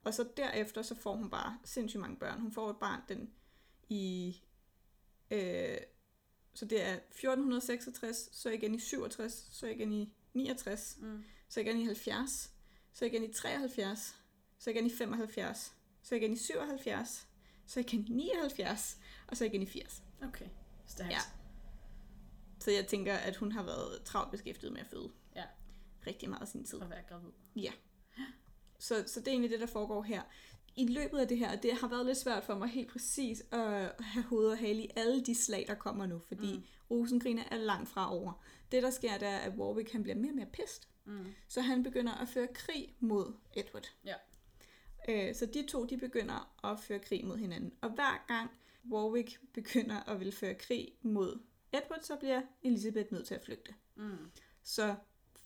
Og 0.05 0.15
så 0.15 0.29
derefter, 0.37 0.83
så 0.83 0.95
får 0.95 1.17
hun 1.17 1.31
bare 1.31 1.59
sindssygt 1.65 2.01
mange 2.01 2.17
børn. 2.17 2.41
Hun 2.41 2.53
får 2.53 2.71
et 2.71 2.77
barn 2.77 3.01
den 3.09 3.31
i... 3.89 4.37
Øh, 5.31 5.79
så 6.55 6.65
det 6.65 6.83
er 6.83 6.95
1466, 6.95 8.29
så 8.33 8.51
igen 8.51 8.75
i 8.75 8.79
67, 8.79 9.49
så 9.53 9.67
igen 9.67 9.93
i 9.93 10.13
69, 10.35 10.97
Mm. 11.01 11.25
så 11.49 11.61
igen 11.61 11.81
i 11.81 11.85
70, 11.85 12.53
så 12.93 13.05
igen 13.05 13.25
i 13.25 13.33
73, 13.33 14.17
så 14.59 14.71
igen 14.71 14.87
i 14.87 14.91
75, 14.91 15.75
så 16.03 16.15
igen 16.15 16.33
i 16.33 16.37
77, 16.37 17.29
så 17.67 17.81
igen 17.81 18.07
i 18.07 18.11
79, 18.11 18.99
og 19.27 19.37
så 19.37 19.45
igen 19.45 19.63
i 19.63 19.67
80. 19.67 20.03
Okay. 20.23 20.49
Stærkt. 20.87 21.13
Ja. 21.13 21.19
Så 22.61 22.71
jeg 22.71 22.87
tænker, 22.87 23.15
at 23.17 23.37
hun 23.37 23.53
har 23.53 23.63
været 23.63 24.03
travlt 24.05 24.31
beskæftiget 24.31 24.73
med 24.73 24.81
at 24.81 24.87
føde. 24.87 25.11
Ja. 25.37 25.45
Rigtig 26.07 26.29
meget 26.29 26.43
af 26.43 26.49
sin 26.49 26.65
tid. 26.65 26.83
At 26.83 26.91
være 26.91 27.03
gravid. 27.09 27.31
Så, 28.79 29.05
så 29.07 29.21
det 29.21 29.29
er 29.29 29.33
egentlig 29.33 29.51
det, 29.51 29.61
der 29.61 29.67
foregår 29.67 30.03
her. 30.03 30.23
I 30.79 30.87
løbet 30.87 31.19
af 31.19 31.29
det 31.29 31.39
her, 31.39 31.57
det 31.57 31.73
har 31.73 31.89
været 31.89 32.07
lidt 32.07 32.19
svært 32.19 32.45
for 32.45 32.55
mig 32.55 32.69
helt 32.69 32.89
præcis 32.91 33.43
at 33.51 33.93
have 34.01 34.25
hoved 34.25 34.47
og 34.51 34.59
hale 34.59 34.83
i 34.85 34.91
alle 34.97 35.23
de 35.25 35.35
slag, 35.35 35.65
der 35.69 35.75
kommer 35.75 36.07
nu, 36.07 36.19
fordi 36.19 36.57
Mm. 36.57 36.63
Rosenkrigene 36.91 37.53
er 37.53 37.57
langt 37.57 37.89
fra 37.89 38.15
over. 38.17 38.33
Det, 38.73 38.83
der 38.83 38.91
sker, 38.91 39.19
det 39.19 39.29
er, 39.29 39.37
at 39.39 39.53
Warwick 39.59 39.93
han 39.93 40.03
bliver 40.03 40.17
mere 40.17 40.31
og 40.31 40.37
mere 40.37 40.47
pist, 40.47 40.89
Mm. 41.05 41.27
så 41.49 41.61
han 41.61 41.83
begynder 41.83 42.13
at 42.15 42.29
føre 42.29 42.47
krig 42.55 42.95
mod 43.01 43.33
Edward. 43.57 43.93
Ja. 44.05 44.15
Øh, 45.09 45.35
så 45.35 45.47
de 45.47 45.67
to, 45.67 45.85
de 45.85 45.97
begynder 45.97 46.67
at 46.73 46.81
føre 46.81 46.99
krig 46.99 47.25
mod 47.27 47.37
hinanden. 47.37 47.73
Og 47.81 47.91
hver 47.91 48.25
gang 48.29 48.51
Warwick 48.91 49.41
begynder 49.53 50.01
at 50.11 50.21
vil 50.21 50.33
føre 50.33 50.55
krig 50.55 50.93
mod 51.03 51.39
Edward, 51.73 52.01
så 52.03 52.17
bliver 52.17 52.43
Elizabeth 52.63 53.13
nødt 53.13 53.27
til 53.27 53.35
at 53.35 53.45
flygte. 53.45 53.75
Mm. 53.97 54.31
Så 54.63 54.95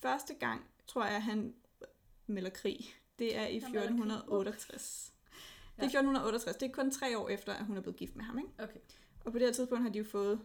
første 0.01 0.35
gang, 0.35 0.65
tror 0.87 1.05
jeg, 1.05 1.23
han 1.23 1.55
melder 2.27 2.51
krig. 2.51 2.95
Det 3.19 3.37
er 3.37 3.47
i 3.47 3.59
Han 3.59 3.73
melder 3.73 3.87
krig. 3.87 3.95
1468. 3.97 5.12
Det 5.83 5.95
er 5.95 5.99
Ja. 5.99 5.99
1468. 5.99 6.57
Det 6.57 6.69
er 6.69 6.73
kun 6.73 6.91
tre 6.91 7.19
år 7.19 7.29
efter, 7.29 7.53
at 7.53 7.67
hun 7.67 7.77
er 7.77 7.81
blevet 7.81 7.97
gift 7.97 8.17
med 8.17 8.25
ham. 8.25 8.39
Ikke? 8.39 8.51
Okay. 8.59 8.81
Og 9.25 9.33
på 9.33 9.39
det 9.39 9.47
her 9.47 9.53
tidspunkt 9.53 9.83
har 9.83 9.91
de 9.91 9.99
jo 9.99 10.05
fået 10.05 10.41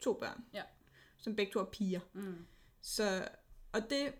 to 0.00 0.12
børn. 0.12 0.44
Ja. 0.54 0.62
Som 1.18 1.36
begge 1.36 1.52
to 1.52 1.60
er 1.60 1.64
piger. 1.64 2.00
Mm. 2.12 2.46
Så, 2.82 3.28
og 3.72 3.90
det 3.90 4.14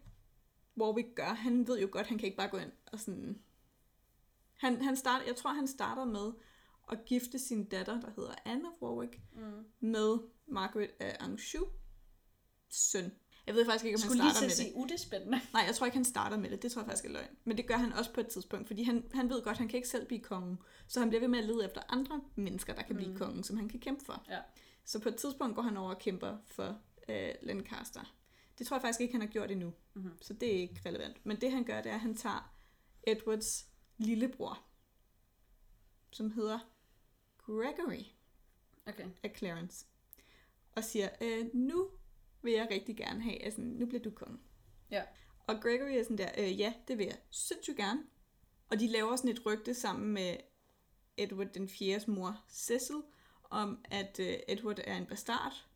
Warwick 0.76 1.08
gør, 1.16 1.28
han 1.34 1.66
ved 1.68 1.80
jo 1.80 1.88
godt, 1.92 2.06
han 2.06 2.18
kan 2.18 2.26
ikke 2.26 2.36
bare 2.36 2.48
gå 2.48 2.56
ind 2.56 2.72
og 2.86 3.00
sådan... 3.00 3.42
Han, 4.56 4.82
han 4.82 4.96
starter, 4.96 5.26
jeg 5.26 5.36
tror, 5.36 5.50
han 5.52 5.66
starter 5.68 6.04
med 6.04 6.32
at 6.92 7.04
gifte 7.06 7.38
sin 7.38 7.64
datter, 7.68 8.00
der 8.00 8.10
hedder 8.16 8.34
Anne 8.44 8.68
Warwick, 8.82 9.20
Mm. 9.32 9.64
med 9.80 10.18
Margaret 10.46 10.90
af 11.00 11.16
Anjou 11.20 11.66
søn. 12.68 13.12
Jeg 13.46 13.54
ved 13.54 13.64
faktisk 13.64 13.84
ikke, 13.84 13.96
om 13.96 14.00
han 14.02 14.10
Skulle 14.10 14.22
lige 14.22 14.30
starter 14.32 14.46
med 14.46 14.50
at 14.52 14.56
det. 14.58 14.64
sige, 14.66 14.76
uh, 14.76 14.88
det 14.88 14.94
er 14.94 14.98
spændende. 14.98 15.40
Nej, 15.52 15.62
jeg 15.66 15.74
tror 15.74 15.86
ikke, 15.86 15.96
han 15.96 16.04
starter 16.04 16.36
med 16.36 16.50
det. 16.50 16.62
Det 16.62 16.72
tror 16.72 16.82
jeg 16.82 16.86
faktisk 16.86 17.04
er 17.04 17.08
løgn. 17.08 17.36
Men 17.44 17.56
det 17.56 17.66
gør 17.66 17.76
han 17.76 17.92
også 17.92 18.12
på 18.12 18.20
et 18.20 18.28
tidspunkt, 18.28 18.66
fordi 18.66 18.82
han, 18.82 19.04
han 19.14 19.28
ved 19.30 19.42
godt, 19.42 19.54
at 19.54 19.58
han 19.58 19.68
kan 19.68 19.76
ikke 19.76 19.88
selv 19.88 20.06
blive 20.06 20.20
konge. 20.20 20.56
Så 20.88 21.00
han 21.00 21.08
bliver 21.08 21.20
ved 21.20 21.28
med 21.28 21.38
at 21.38 21.44
lede 21.44 21.64
efter 21.64 21.80
andre 21.88 22.20
mennesker, 22.34 22.74
der 22.74 22.82
kan 22.82 22.96
blive 22.96 23.10
Mm. 23.10 23.16
konge, 23.18 23.44
som 23.44 23.56
han 23.56 23.68
kan 23.68 23.80
kæmpe 23.80 24.04
for. 24.04 24.24
Ja. 24.28 24.38
Så 24.84 24.98
på 24.98 25.08
et 25.08 25.16
tidspunkt 25.16 25.54
går 25.56 25.62
han 25.62 25.76
over 25.76 25.90
og 25.94 25.98
kæmper 25.98 26.36
for 26.46 26.78
øh, 27.08 27.30
Lancaster. 27.42 28.14
Det 28.58 28.66
tror 28.66 28.76
jeg 28.76 28.82
faktisk 28.82 29.00
ikke, 29.00 29.12
han 29.14 29.20
har 29.20 29.28
gjort 29.28 29.50
endnu. 29.50 29.72
Mhm. 29.94 30.10
Så 30.22 30.32
det 30.34 30.48
er 30.56 30.60
ikke 30.60 30.80
relevant. 30.86 31.26
Men 31.26 31.40
det 31.40 31.52
han 31.52 31.64
gør, 31.64 31.80
det 31.80 31.90
er, 31.90 31.94
at 31.94 32.00
han 32.00 32.16
tager 32.16 32.54
Edwards 33.06 33.66
lillebror, 33.98 34.62
som 36.10 36.30
hedder 36.30 36.58
Gregory 37.38 38.04
Okay. 38.86 39.06
af 39.22 39.32
Clarence, 39.38 39.86
og 40.76 40.84
siger, 40.84 41.08
øh, 41.20 41.46
nu 41.54 41.88
vil 42.42 42.52
jeg 42.52 42.68
rigtig 42.70 42.96
gerne 42.96 43.22
have, 43.22 43.42
altså 43.44 43.60
nu 43.60 43.86
bliver 43.86 44.02
du 44.02 44.10
konge. 44.10 44.38
Ja. 44.90 45.02
Og 45.46 45.60
Gregory 45.62 45.90
er 45.98 46.02
sådan 46.02 46.18
der, 46.18 46.30
øh, 46.38 46.60
ja, 46.60 46.72
det 46.88 46.98
vil 46.98 47.06
jeg 47.06 47.16
sindssygt 47.30 47.76
gerne. 47.76 48.00
Og 48.70 48.80
de 48.80 48.86
laver 48.88 49.16
sådan 49.16 49.30
et 49.30 49.46
rygte 49.46 49.74
sammen 49.74 50.12
med 50.12 50.36
Edward 51.16 51.46
den 51.54 51.68
4. 51.68 52.00
mor, 52.06 52.44
Cecil, 52.48 52.96
om 53.50 53.84
at 53.90 54.20
øh, 54.20 54.34
Edward 54.48 54.78
er 54.84 54.96
en 54.96 55.06
bastard. 55.06 55.66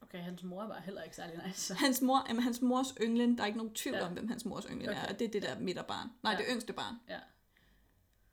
Okay, 0.00 0.18
hans 0.18 0.42
mor 0.42 0.66
var 0.66 0.80
heller 0.80 1.02
ikke 1.02 1.16
særlig 1.16 1.40
nice. 1.46 1.74
Hans 1.84 2.02
mor, 2.02 2.24
jamen, 2.28 2.42
hans 2.42 2.60
mors 2.62 2.94
yndling, 3.02 3.36
der 3.38 3.42
er 3.42 3.46
ikke 3.46 3.58
nogen 3.58 3.74
tvivl 3.74 3.96
Ja. 3.96 4.06
om, 4.06 4.12
hvem 4.12 4.28
hans 4.28 4.44
mors 4.44 4.64
yndling 4.70 4.88
okay. 4.90 5.00
er, 5.04 5.12
og 5.12 5.18
det 5.18 5.24
er 5.24 5.30
det 5.30 5.42
der 5.42 5.58
midterbarn. 5.60 6.08
Nej, 6.22 6.32
Ja. 6.32 6.38
det 6.38 6.46
yngste 6.50 6.72
barn. 6.72 6.94
Ja. 7.08 7.18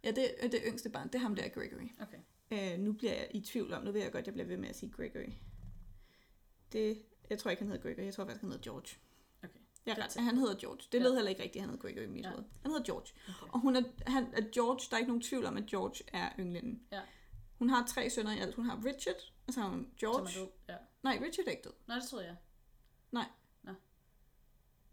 Ja, 0.04 0.12
det 0.12 0.45
er 0.45 0.47
det 0.47 0.62
yngste 0.67 0.89
barn, 0.89 1.08
det 1.08 1.15
er 1.15 1.19
ham 1.19 1.36
der, 1.36 1.47
Gregory. 1.50 1.89
Okay. 2.02 2.17
Øh, 2.74 2.80
nu 2.80 2.93
bliver 2.93 3.13
jeg 3.13 3.28
i 3.34 3.41
tvivl 3.41 3.74
om, 3.74 3.84
nu 3.84 3.91
ved 3.91 4.02
jeg 4.02 4.12
godt, 4.12 4.26
jeg 4.26 4.34
bliver 4.34 4.47
ved 4.47 4.58
med 4.58 4.69
at 4.69 4.76
sige 4.76 4.91
Gregory. 4.91 5.32
Det, 6.74 7.02
jeg 7.32 7.39
tror 7.39 7.52
ikke, 7.52 7.62
han 7.63 7.72
hedder 7.72 7.84
Gregory, 7.84 8.06
jeg 8.06 8.13
tror 8.13 8.24
faktisk, 8.26 8.41
han 8.41 8.52
hedder 8.52 8.63
George. 8.63 8.88
Okay. 9.44 9.60
Jeg 9.86 9.98
er 9.98 10.04
ret, 10.04 10.13
han 10.24 10.38
hedder 10.38 10.56
George. 10.60 10.82
Det 10.91 10.98
Ja. 10.98 11.04
lød 11.04 11.15
heller 11.15 11.30
ikke 11.30 11.44
rigtigt, 11.44 11.56
at 11.63 11.70
han 11.70 11.70
hedder 11.70 11.88
Gregory 11.88 12.04
i 12.04 12.08
mit 12.08 12.26
Ja. 12.26 12.30
hoved. 12.30 12.44
Han 12.62 12.72
hedder 12.72 12.86
George. 12.86 13.08
okay. 13.30 13.54
Og 13.54 13.60
hun 13.60 13.76
er, 13.76 13.84
han, 14.08 14.34
er 14.34 14.41
George, 14.54 14.80
der 14.89 14.96
er 14.96 14.98
ikke 14.98 15.10
nogen 15.10 15.22
tvivl 15.22 15.46
om, 15.46 15.58
at 15.58 15.65
George 15.65 16.04
er 16.13 16.30
yndlingen. 16.39 16.84
Ja. 16.91 17.02
Hun 17.60 17.70
har 17.70 17.86
tre 17.86 18.10
sønner 18.10 18.32
i 18.32 18.39
alt. 18.39 18.56
Hun 18.56 18.65
har 18.65 18.82
Richard, 18.86 19.15
og 19.48 19.54
så 19.54 19.60
har 19.62 19.70
hun 19.70 19.88
George. 20.00 20.28
Som 20.32 20.41
er 20.41 20.46
død. 20.46 20.52
Ja. 20.70 20.76
Nej, 21.04 21.20
Richard 21.26 21.48
er 21.48 21.52
ikke 21.52 21.63
død. 21.63 21.74
Nå, 21.88 21.96
det 21.96 22.04
troede 22.04 22.26
jeg. 22.26 22.36
Nej. 23.12 23.26
Nå. 23.63 23.72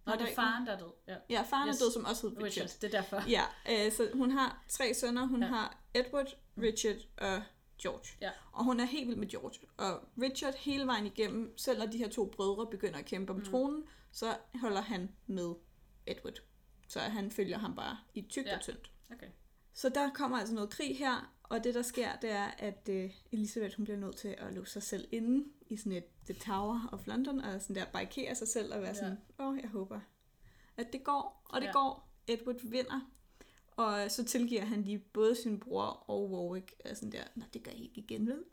Nå, 0.07 0.13
det 0.13 0.21
er 0.31 0.35
faren, 0.35 0.67
der 0.67 0.73
er 0.73 0.79
død. 0.79 0.93
Ja. 1.09 1.17
Ja, 1.31 1.43
faren 1.43 1.69
Yes. 1.69 1.81
er 1.81 1.85
død, 1.85 1.93
som 1.93 2.05
også 2.05 2.29
hed 2.29 2.37
Richard. 2.37 2.65
Richard, 2.65 2.81
det 2.81 2.95
er 2.95 3.01
derfor. 3.01 3.23
Ja, 3.29 3.45
øh, 3.87 3.93
så 3.93 4.11
hun 4.15 4.31
har 4.31 4.65
tre 4.69 4.95
sønner. 4.95 5.27
Hun 5.27 5.41
Ja. 5.43 5.47
ja. 5.47 5.53
har 5.53 5.79
Edward, 5.95 6.37
Richard 6.63 6.97
og 7.19 7.43
George. 7.83 8.09
Ja. 8.21 8.31
Og 8.53 8.65
hun 8.65 8.81
er 8.81 8.85
helt 8.85 9.09
vild 9.09 9.17
med 9.19 9.29
George. 9.29 9.59
Og 9.77 10.01
Richard 10.23 10.55
hele 10.55 10.87
vejen 10.87 11.07
igennem, 11.07 11.59
selv 11.59 11.79
når 11.79 11.87
de 11.87 11.99
her 11.99 12.09
to 12.09 12.25
brødre 12.37 12.67
begynder 12.71 12.99
at 12.99 13.05
kæmpe 13.05 13.33
om 13.33 13.39
Mm. 13.39 13.45
tronen, 13.45 13.85
så 14.13 14.37
holder 14.55 14.81
han 14.81 15.11
med 15.27 15.55
Edward. 16.07 16.39
Så 16.89 17.01
han 17.01 17.31
følger 17.31 17.59
ham 17.59 17.75
bare 17.75 17.99
i 18.15 18.23
tykt 18.23 18.47
Ja. 18.47 18.57
og 18.57 18.63
tyndt. 18.63 18.91
Okay. 19.13 19.29
Så 19.73 19.89
der 19.89 20.11
kommer 20.15 20.39
altså 20.39 20.55
noget 20.55 20.71
krig 20.71 20.99
her, 20.99 21.35
og 21.43 21.65
det 21.65 21.75
der 21.75 21.83
sker, 21.83 22.17
det 22.23 22.31
er, 22.31 22.45
at 22.59 22.89
øh, 22.91 23.11
Elisabeth 23.33 23.77
hun 23.77 23.85
bliver 23.85 23.99
nødt 23.99 24.17
til 24.17 24.29
at 24.39 24.53
lukke 24.55 24.71
sig 24.71 24.83
selv 24.83 25.09
inde 25.13 25.45
i 25.67 25.77
sådan 25.77 25.93
et 25.93 26.05
The 26.25 26.35
Tower 26.35 26.89
of 26.93 27.07
London, 27.07 27.41
og 27.41 27.61
sådan 27.63 27.77
der 27.77 27.85
barrikere 27.93 28.35
sig 28.35 28.49
selv 28.49 28.75
og 28.75 28.81
være 28.81 28.89
Ja. 28.89 28.95
sådan, 28.95 29.19
åh, 29.39 29.59
jeg 29.63 29.69
håber, 29.71 30.01
at 30.77 30.93
det 30.93 31.05
går, 31.05 31.43
og 31.45 31.61
det 31.61 31.67
ja. 31.67 31.73
går. 31.73 32.09
Edward 32.27 32.57
vinder, 32.63 33.01
og 33.79 34.11
så 34.11 34.25
tilgiver 34.25 34.65
han 34.65 34.83
lige 34.83 34.99
både 34.99 35.35
sin 35.35 35.61
bror 35.61 35.85
og 35.85 36.31
Warwick, 36.31 36.75
og 36.85 36.97
sådan 36.97 37.13
der, 37.13 37.25
nej, 37.35 37.47
det 37.53 37.63
gør 37.63 37.71
I 37.71 37.83
ikke 37.83 38.01
igen, 38.01 38.27
vel? 38.27 38.45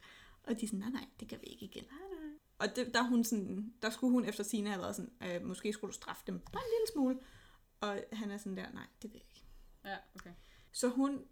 Og 0.43 0.59
de 0.59 0.65
er 0.65 0.67
sådan, 0.67 0.79
nej, 0.79 0.89
nej, 0.89 1.05
det 1.19 1.29
gør 1.29 1.37
vi 1.37 1.45
ikke 1.45 1.65
igen. 1.65 1.83
Nej, 1.83 2.19
nej. 2.21 2.33
Og 2.59 2.75
det, 2.75 2.93
der, 2.93 2.99
er 2.99 3.07
hun 3.07 3.23
sådan, 3.23 3.73
der 3.81 3.89
skulle 3.89 4.11
hun 4.11 4.25
efter 4.25 4.43
sine 4.43 4.69
have 4.69 4.81
været 4.81 4.95
sådan, 4.95 5.11
øh, 5.21 5.45
måske 5.47 5.73
skulle 5.73 5.91
du 5.91 5.95
straffe 5.95 6.23
dem 6.27 6.39
bare 6.39 6.63
en 6.63 6.71
lille 6.79 6.91
smule. 6.93 7.19
Og 7.81 8.03
han 8.11 8.31
er 8.31 8.37
sådan 8.37 8.57
der, 8.57 8.71
nej, 8.71 8.87
det 9.01 9.13
vil 9.13 9.19
jeg 9.19 9.27
ikke. 9.29 9.45
Ja, 9.85 9.97
okay. 10.15 10.33
Så 10.71 10.87
hun 10.87 11.25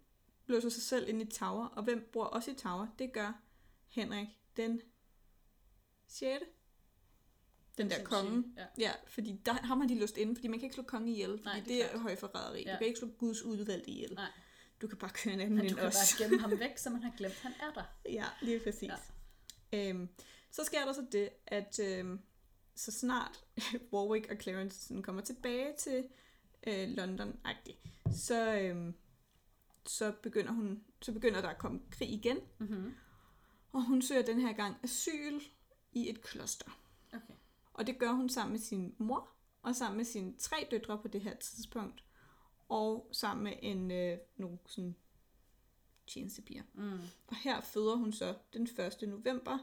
låser 0.46 0.68
sig 0.68 0.82
selv 0.82 1.08
ind 1.08 1.22
i 1.22 1.24
Tower, 1.24 1.66
og 1.66 1.84
hvem 1.84 2.08
bor 2.12 2.24
også 2.24 2.50
i 2.50 2.54
Tower? 2.54 2.86
Det 2.98 3.12
gør 3.12 3.42
Henrik 3.86 4.28
den 4.56 4.80
6. 6.06 6.44
Den 7.78 7.90
der 7.90 8.04
konge. 8.04 8.44
ja. 8.56 8.66
Ja, 8.78 8.92
fordi 9.08 9.40
der 9.46 9.52
ham 9.52 9.80
har 9.80 9.88
de 9.88 9.98
låst 9.98 10.16
inde, 10.16 10.34
fordi 10.34 10.48
man 10.48 10.58
kan 10.58 10.66
ikke 10.66 10.74
slå 10.74 10.82
konge 10.84 11.12
ihjel, 11.12 11.30
fordi 11.30 11.44
Nej, 11.44 11.58
det 11.58 11.68
det, 11.68 11.84
er 11.84 11.88
er 11.88 11.98
højforræderi. 11.98 12.62
Ja. 12.66 12.72
Du 12.72 12.78
kan 12.78 12.86
ikke 12.86 12.98
slå 12.98 13.08
Guds 13.18 13.42
udvalgte 13.42 13.90
ihjel. 13.90 14.14
Nej. 14.14 14.30
Du 14.82 14.86
kan 14.88 14.98
bare 14.98 15.10
køre 15.10 15.34
en 15.34 15.40
anden 15.40 15.54
Men 15.58 15.68
du 15.68 15.74
kan 15.74 15.84
os. 15.86 15.94
bare 15.94 16.24
gemme 16.28 16.40
ham 16.40 16.58
væk, 16.58 16.78
så 16.78 16.90
man 16.90 17.02
har 17.02 17.12
glemt, 17.16 17.34
han 17.34 17.52
er 17.60 17.72
der. 17.72 17.84
Ja, 18.12 18.24
lige 18.42 18.60
præcis. 18.60 18.90
Ja. 19.72 19.88
Øhm, 19.90 20.08
så 20.50 20.64
sker 20.64 20.84
der 20.84 20.92
så 20.92 21.06
det, 21.12 21.28
at 21.46 21.78
øhm, 21.82 22.20
så 22.74 22.92
snart 22.92 23.44
Warwick 23.92 24.30
og 24.30 24.36
Clarence 24.42 24.80
sådan 24.80 25.02
kommer 25.02 25.22
tilbage 25.22 25.72
til 25.78 26.04
øh, 26.66 26.88
london 26.88 27.36
så, 28.14 28.54
øhm, 28.60 28.94
så, 29.86 30.12
begynder 30.22 30.52
hun, 30.52 30.84
så 31.02 31.12
begynder 31.12 31.40
der 31.40 31.48
at 31.48 31.58
komme 31.58 31.80
krig 31.90 32.10
igen, 32.10 32.38
Mm-hmm. 32.58 32.94
og 33.72 33.84
hun 33.84 34.02
søger 34.02 34.22
den 34.22 34.40
her 34.40 34.52
gang 34.52 34.76
asyl 34.82 35.40
i 35.92 36.10
et 36.10 36.22
kloster. 36.22 36.78
Og 37.74 37.86
det 37.86 37.98
gør 37.98 38.12
hun 38.12 38.28
sammen 38.28 38.52
med 38.52 38.60
sin 38.60 38.94
mor, 38.98 39.28
og 39.62 39.76
sammen 39.76 39.96
med 39.96 40.04
sine 40.04 40.34
tre 40.38 40.68
døtre 40.70 40.98
på 40.98 41.08
det 41.08 41.20
her 41.20 41.34
tidspunkt, 41.34 42.04
og 42.68 43.08
sammen 43.12 43.44
med 43.44 43.52
en, 43.62 43.90
øh, 43.90 44.18
nogle 44.36 44.58
sådan 44.66 44.96
tjenestepiger. 46.06 46.62
Mm. 46.74 46.98
Og 47.26 47.36
her 47.36 47.60
føder 47.60 47.96
hun 47.96 48.12
så 48.12 48.34
den 48.52 48.62
1. 48.62 49.08
november 49.08 49.58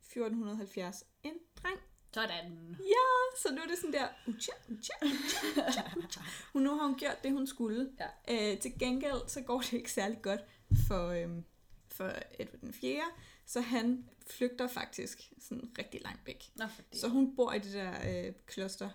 1470 0.00 1.04
en 1.22 1.34
dreng. 1.62 1.80
Sådan. 2.14 2.76
Ja, 2.78 3.38
så 3.42 3.54
nu 3.54 3.60
er 3.60 3.66
det 3.66 3.78
sådan 3.78 3.92
der, 3.92 4.08
ucha, 4.26 4.52
ucha, 4.68 4.92
ucha, 5.02 5.68
ucha, 5.68 5.82
ucha. 5.96 6.20
Hun, 6.52 6.62
nu 6.62 6.74
har 6.74 6.86
hun 6.86 6.98
gjort 6.98 7.22
det, 7.22 7.32
hun 7.32 7.46
skulle. 7.46 7.90
Ja. 8.28 8.52
Øh, 8.52 8.58
til 8.58 8.78
gengæld, 8.78 9.28
så 9.28 9.40
går 9.40 9.60
det 9.60 9.72
ikke 9.72 9.92
særlig 9.92 10.22
godt 10.22 10.40
for, 10.88 11.08
øhm, 11.08 11.44
for 11.88 12.12
Edward 12.38 12.60
den 12.60 12.72
4. 12.72 13.02
Så 13.50 13.60
han 13.60 14.08
flygter 14.26 14.66
faktisk 14.66 15.32
sådan 15.38 15.72
rigtig 15.78 16.02
langt 16.02 16.26
væk. 16.26 16.50
Nå, 16.56 16.66
fordi. 16.66 16.98
Så 16.98 17.08
hun 17.08 17.36
bor 17.36 17.52
i 17.52 17.58
det 17.58 17.72
der 17.72 18.26
øh, 18.26 18.32
kloster 18.46 18.90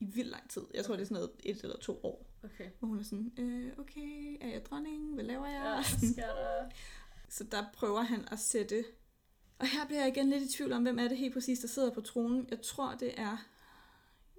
i 0.00 0.04
vildt 0.04 0.30
lang 0.30 0.50
tid. 0.50 0.62
Jeg 0.74 0.84
tror, 0.84 0.96
det 0.96 1.02
er 1.02 1.06
sådan 1.06 1.14
noget 1.14 1.30
et 1.40 1.62
eller 1.62 1.76
to 1.76 2.00
år. 2.02 2.26
Okay. 2.44 2.70
Hvor 2.78 2.88
hun 2.88 2.98
er 2.98 3.02
sådan, 3.02 3.32
øh, 3.38 3.72
okay, 3.78 4.36
er 4.40 4.48
jeg 4.48 4.64
dronning? 4.64 5.14
Hvad 5.14 5.24
laver 5.24 5.46
jeg? 5.46 5.64
Ja, 5.64 5.98
hvad 5.98 6.12
sker 6.12 6.26
der? 6.26 6.70
Så 7.28 7.44
der 7.44 7.64
prøver 7.74 8.02
han 8.02 8.28
at 8.30 8.38
sætte... 8.38 8.84
Og 9.58 9.66
her 9.66 9.86
bliver 9.86 10.00
jeg 10.00 10.08
igen 10.08 10.30
lidt 10.30 10.42
i 10.42 10.56
tvivl 10.56 10.72
om, 10.72 10.82
hvem 10.82 10.98
er 10.98 11.08
det 11.08 11.16
helt 11.16 11.34
præcis, 11.34 11.58
der 11.58 11.68
sidder 11.68 11.94
på 11.94 12.00
tronen. 12.00 12.46
Jeg 12.50 12.62
tror, 12.62 12.94
det 12.94 13.20
er... 13.20 13.36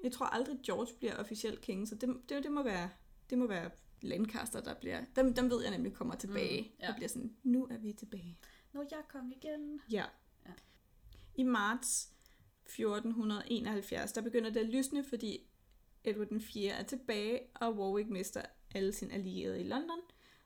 Jeg 0.03 0.11
tror 0.11 0.25
aldrig, 0.25 0.59
George 0.65 0.93
bliver 0.99 1.15
officiel 1.15 1.57
king, 1.57 1.87
så 1.87 1.95
det, 1.95 2.09
det, 2.29 2.43
det 2.43 2.51
må 2.51 2.63
være... 2.63 2.89
Det 3.29 3.37
må 3.37 3.47
være 3.47 3.69
Lancaster, 4.01 4.61
der 4.61 4.73
bliver... 4.73 5.01
Dem, 5.15 5.33
dem 5.33 5.49
ved 5.49 5.61
jeg 5.61 5.71
nemlig 5.71 5.93
kommer 5.93 6.15
tilbage. 6.15 6.61
Mm, 6.61 6.67
ja. 6.81 6.89
Og 6.89 6.95
bliver 6.95 7.09
sådan, 7.09 7.35
nu 7.43 7.67
er 7.71 7.77
vi 7.77 7.93
tilbage. 7.93 8.37
Nu 8.73 8.79
er 8.79 8.85
jeg 8.91 8.99
kong 9.09 9.35
igen. 9.35 9.81
Ja. 9.91 10.05
Ja. 10.45 10.51
I 11.35 11.43
marts 11.43 12.11
1471, 12.65 14.11
der 14.11 14.21
begynder 14.21 14.49
det 14.49 14.59
at 14.59 14.69
lysne, 14.69 15.03
fordi 15.03 15.47
Edward 16.03 16.27
den 16.27 16.41
4. 16.41 16.71
er 16.73 16.83
tilbage, 16.83 17.39
og 17.55 17.77
Warwick 17.77 18.09
mister 18.09 18.41
alle 18.75 18.93
sine 18.93 19.13
allierede 19.13 19.61
i 19.61 19.63
London, 19.63 19.99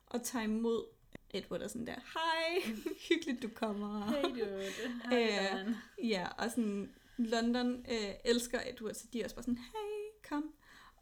og 0.06 0.24
tager 0.24 0.44
imod 0.44 0.86
Edward 1.34 1.62
er 1.62 1.68
sådan 1.68 1.88
der, 1.88 1.96
hej, 2.14 2.74
hyggeligt 3.10 3.44
du 3.44 3.50
kommer. 3.56 4.06
Hey 4.06 4.24
dude. 4.24 4.72
Hej, 5.04 5.60
Øh. 5.68 5.76
Ja, 6.10 6.28
og 6.38 6.50
sådan, 6.50 6.94
London 7.18 7.86
øh, 7.92 8.14
elsker 8.26 8.60
Edward, 8.66 8.94
så 8.94 9.08
de 9.14 9.20
er 9.20 9.24
også 9.24 9.36
bare 9.36 9.44
sådan, 9.44 9.58
hey, 9.58 10.30
kom. 10.30 10.54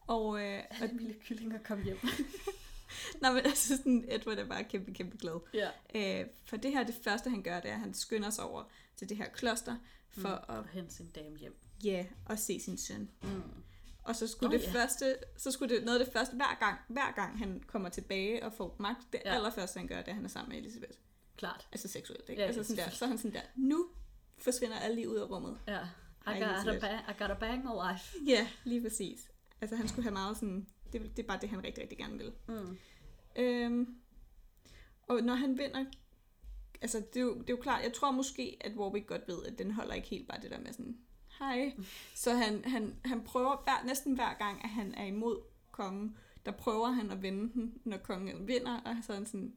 Og, 0.08 0.42
øh, 0.42 0.64
og 0.70 0.76
Alle 0.82 0.98
lille 0.98 1.14
kyllinger 1.14 1.60
kom 1.64 1.84
hjem. 1.84 1.98
nej, 3.22 3.34
men 3.34 3.46
altså 3.46 3.78
sådan, 3.78 4.06
Edward 4.08 4.38
er 4.38 4.46
bare 4.46 4.64
kæmpe, 4.64 4.94
kæmpe 4.94 5.18
glad. 5.18 5.40
ja. 5.54 5.70
Øh, 6.22 6.28
for 6.46 6.58
det 6.58 6.72
her, 6.72 6.84
det 6.84 6.96
første 7.04 7.30
han 7.30 7.42
gør, 7.44 7.60
det 7.60 7.70
er, 7.70 7.74
at 7.74 7.80
han 7.80 7.94
skynder 7.94 8.30
sig 8.30 8.44
over 8.44 8.64
til 8.96 9.10
det 9.10 9.18
her 9.18 9.30
kloster, 9.30 9.76
for 10.10 10.46
mm. 10.50 10.56
at 10.56 10.70
hente 10.72 10.94
sin 10.94 11.10
dame 11.16 11.38
hjem. 11.38 11.56
Ja, 11.84 12.06
og 12.26 12.40
se 12.40 12.60
sin 12.60 12.78
søn. 12.78 13.10
Mm. 13.24 13.44
Og 14.04 14.16
så 14.16 14.28
skulle 14.28 14.50
Nå, 14.50 14.56
oh, 14.56 14.62
det 14.62 14.74
ja. 14.74 14.80
første, 14.80 15.16
så 15.38 15.52
skulle 15.52 15.76
det 15.76 15.84
noget 15.86 16.00
af 16.00 16.06
det 16.06 16.14
første, 16.14 16.36
hver 16.36 16.58
gang, 16.60 16.80
hver 16.88 17.12
gang 17.16 17.38
han 17.40 17.64
kommer 17.68 17.90
tilbage 17.90 18.44
og 18.46 18.54
får 18.54 18.76
magt, 18.80 19.00
det 19.14 19.22
Ja. 19.26 19.36
allerførste 19.36 19.78
han 19.78 19.88
gør, 19.88 19.98
det 19.98 20.08
er, 20.08 20.12
at 20.12 20.16
han 20.16 20.26
er 20.26 20.30
sammen 20.30 20.50
med 20.50 20.58
Elisabeth. 20.58 20.98
Klart. 21.38 21.68
Altså 21.72 21.88
seksuelt, 21.88 22.30
ikke? 22.30 22.42
Ja, 22.42 22.48
altså 22.48 22.64
sådan 22.64 22.86
der, 22.86 22.90
så 22.92 23.06
er 23.06 23.10
han 23.10 23.18
sådan 23.18 23.34
der, 23.34 23.42
nu 23.56 23.88
forsvinder 24.38 24.80
alle 24.80 24.96
lige 24.96 25.10
ud 25.10 25.16
af 25.16 25.30
rummet. 25.30 25.58
Ja. 25.68 25.80
I 26.28 26.40
got, 26.40 26.68
a 26.68 26.80
bang, 26.80 27.02
I 27.10 27.14
got 27.20 27.32
a 27.32 27.34
bang 27.34 27.64
my 27.64 27.72
wife. 27.72 28.18
Ja, 28.28 28.48
lige 28.64 28.82
præcis. 28.82 29.30
Altså 29.62 29.76
han 29.76 29.88
skulle 29.88 30.04
have 30.04 30.14
meget 30.14 30.38
sådan, 30.38 30.68
det, 30.94 31.18
det 31.18 31.24
er 31.24 31.28
bare 31.28 31.40
det, 31.42 31.50
han 31.50 31.64
rigtig, 31.64 31.82
rigtig 31.82 31.98
gerne 31.98 32.18
vil. 32.18 32.32
Mm. 32.48 32.78
Øhm, 33.36 33.96
og 35.08 35.22
når 35.22 35.34
han 35.34 35.58
vinder, 35.58 35.86
altså 36.82 37.04
det 37.14 37.20
er, 37.20 37.22
jo, 37.22 37.34
det 37.34 37.50
er 37.50 37.54
jo 37.54 37.62
klart, 37.62 37.84
jeg 37.84 37.94
tror 37.94 38.12
måske, 38.12 38.58
at 38.62 38.76
Warwick 38.76 39.08
godt 39.08 39.28
ved, 39.28 39.46
at 39.46 39.58
den 39.58 39.72
holder 39.72 39.94
ikke 39.94 40.08
helt 40.08 40.28
bare 40.28 40.42
det 40.42 40.52
der 40.52 40.60
med 40.60 40.74
sådan, 40.74 40.98
hej. 41.40 41.74
Så 42.24 42.34
han, 42.34 42.66
han, 42.66 42.96
han 43.06 43.24
prøver 43.24 43.64
hver, 43.64 43.86
næsten 43.86 44.16
hver 44.16 44.34
gang, 44.34 44.64
at 44.64 44.70
han 44.70 44.94
er 44.94 45.06
imod 45.06 45.42
kongen, 45.72 46.18
der 46.46 46.52
prøver 46.52 46.88
han 46.88 47.12
at 47.12 47.22
vende 47.22 47.54
den, 47.54 47.82
når 47.84 47.98
kongen 47.98 48.48
vinder, 48.48 48.80
og 48.80 48.96
så 49.04 49.12
er 49.12 49.18
han 49.18 49.26
sådan, 49.26 49.54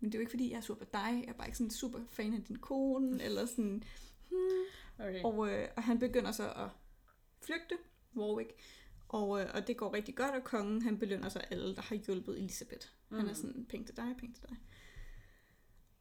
men 0.00 0.12
det 0.12 0.14
er 0.14 0.18
jo 0.18 0.20
ikke 0.20 0.30
fordi, 0.30 0.50
jeg 0.50 0.56
er 0.56 0.60
sur 0.60 0.74
på 0.74 0.84
dig, 0.92 1.22
jeg 1.24 1.28
er 1.28 1.32
bare 1.32 1.48
ikke 1.48 1.58
sådan 1.58 1.70
super 1.70 1.98
fan 2.08 2.34
af 2.34 2.42
din 2.42 2.56
kone, 2.56 3.22
eller 3.22 3.46
sådan, 3.46 3.82
hmm. 4.30 4.64
Okay. 4.98 5.22
og, 5.22 5.50
øh, 5.50 5.68
og 5.76 5.82
han 5.82 5.98
begynder 5.98 6.32
så 6.32 6.48
at 6.50 6.68
flygte, 7.40 7.76
Warwick. 8.16 8.50
Og, 9.08 9.40
øh, 9.40 9.50
og 9.54 9.66
det 9.66 9.76
går 9.76 9.94
rigtig 9.94 10.16
godt, 10.16 10.34
og 10.34 10.44
kongen 10.44 10.82
han 10.82 10.98
belønner 10.98 11.28
så 11.28 11.38
alle, 11.38 11.76
der 11.76 11.82
har 11.82 11.96
hjulpet 11.96 12.38
Elisabeth. 12.38 12.86
Mm. 13.08 13.16
Han 13.16 13.28
er 13.28 13.34
sådan, 13.34 13.66
penge 13.68 13.86
til 13.86 13.96
dig, 13.96 14.14
penge 14.18 14.34
til 14.34 14.42
dig. 14.48 14.56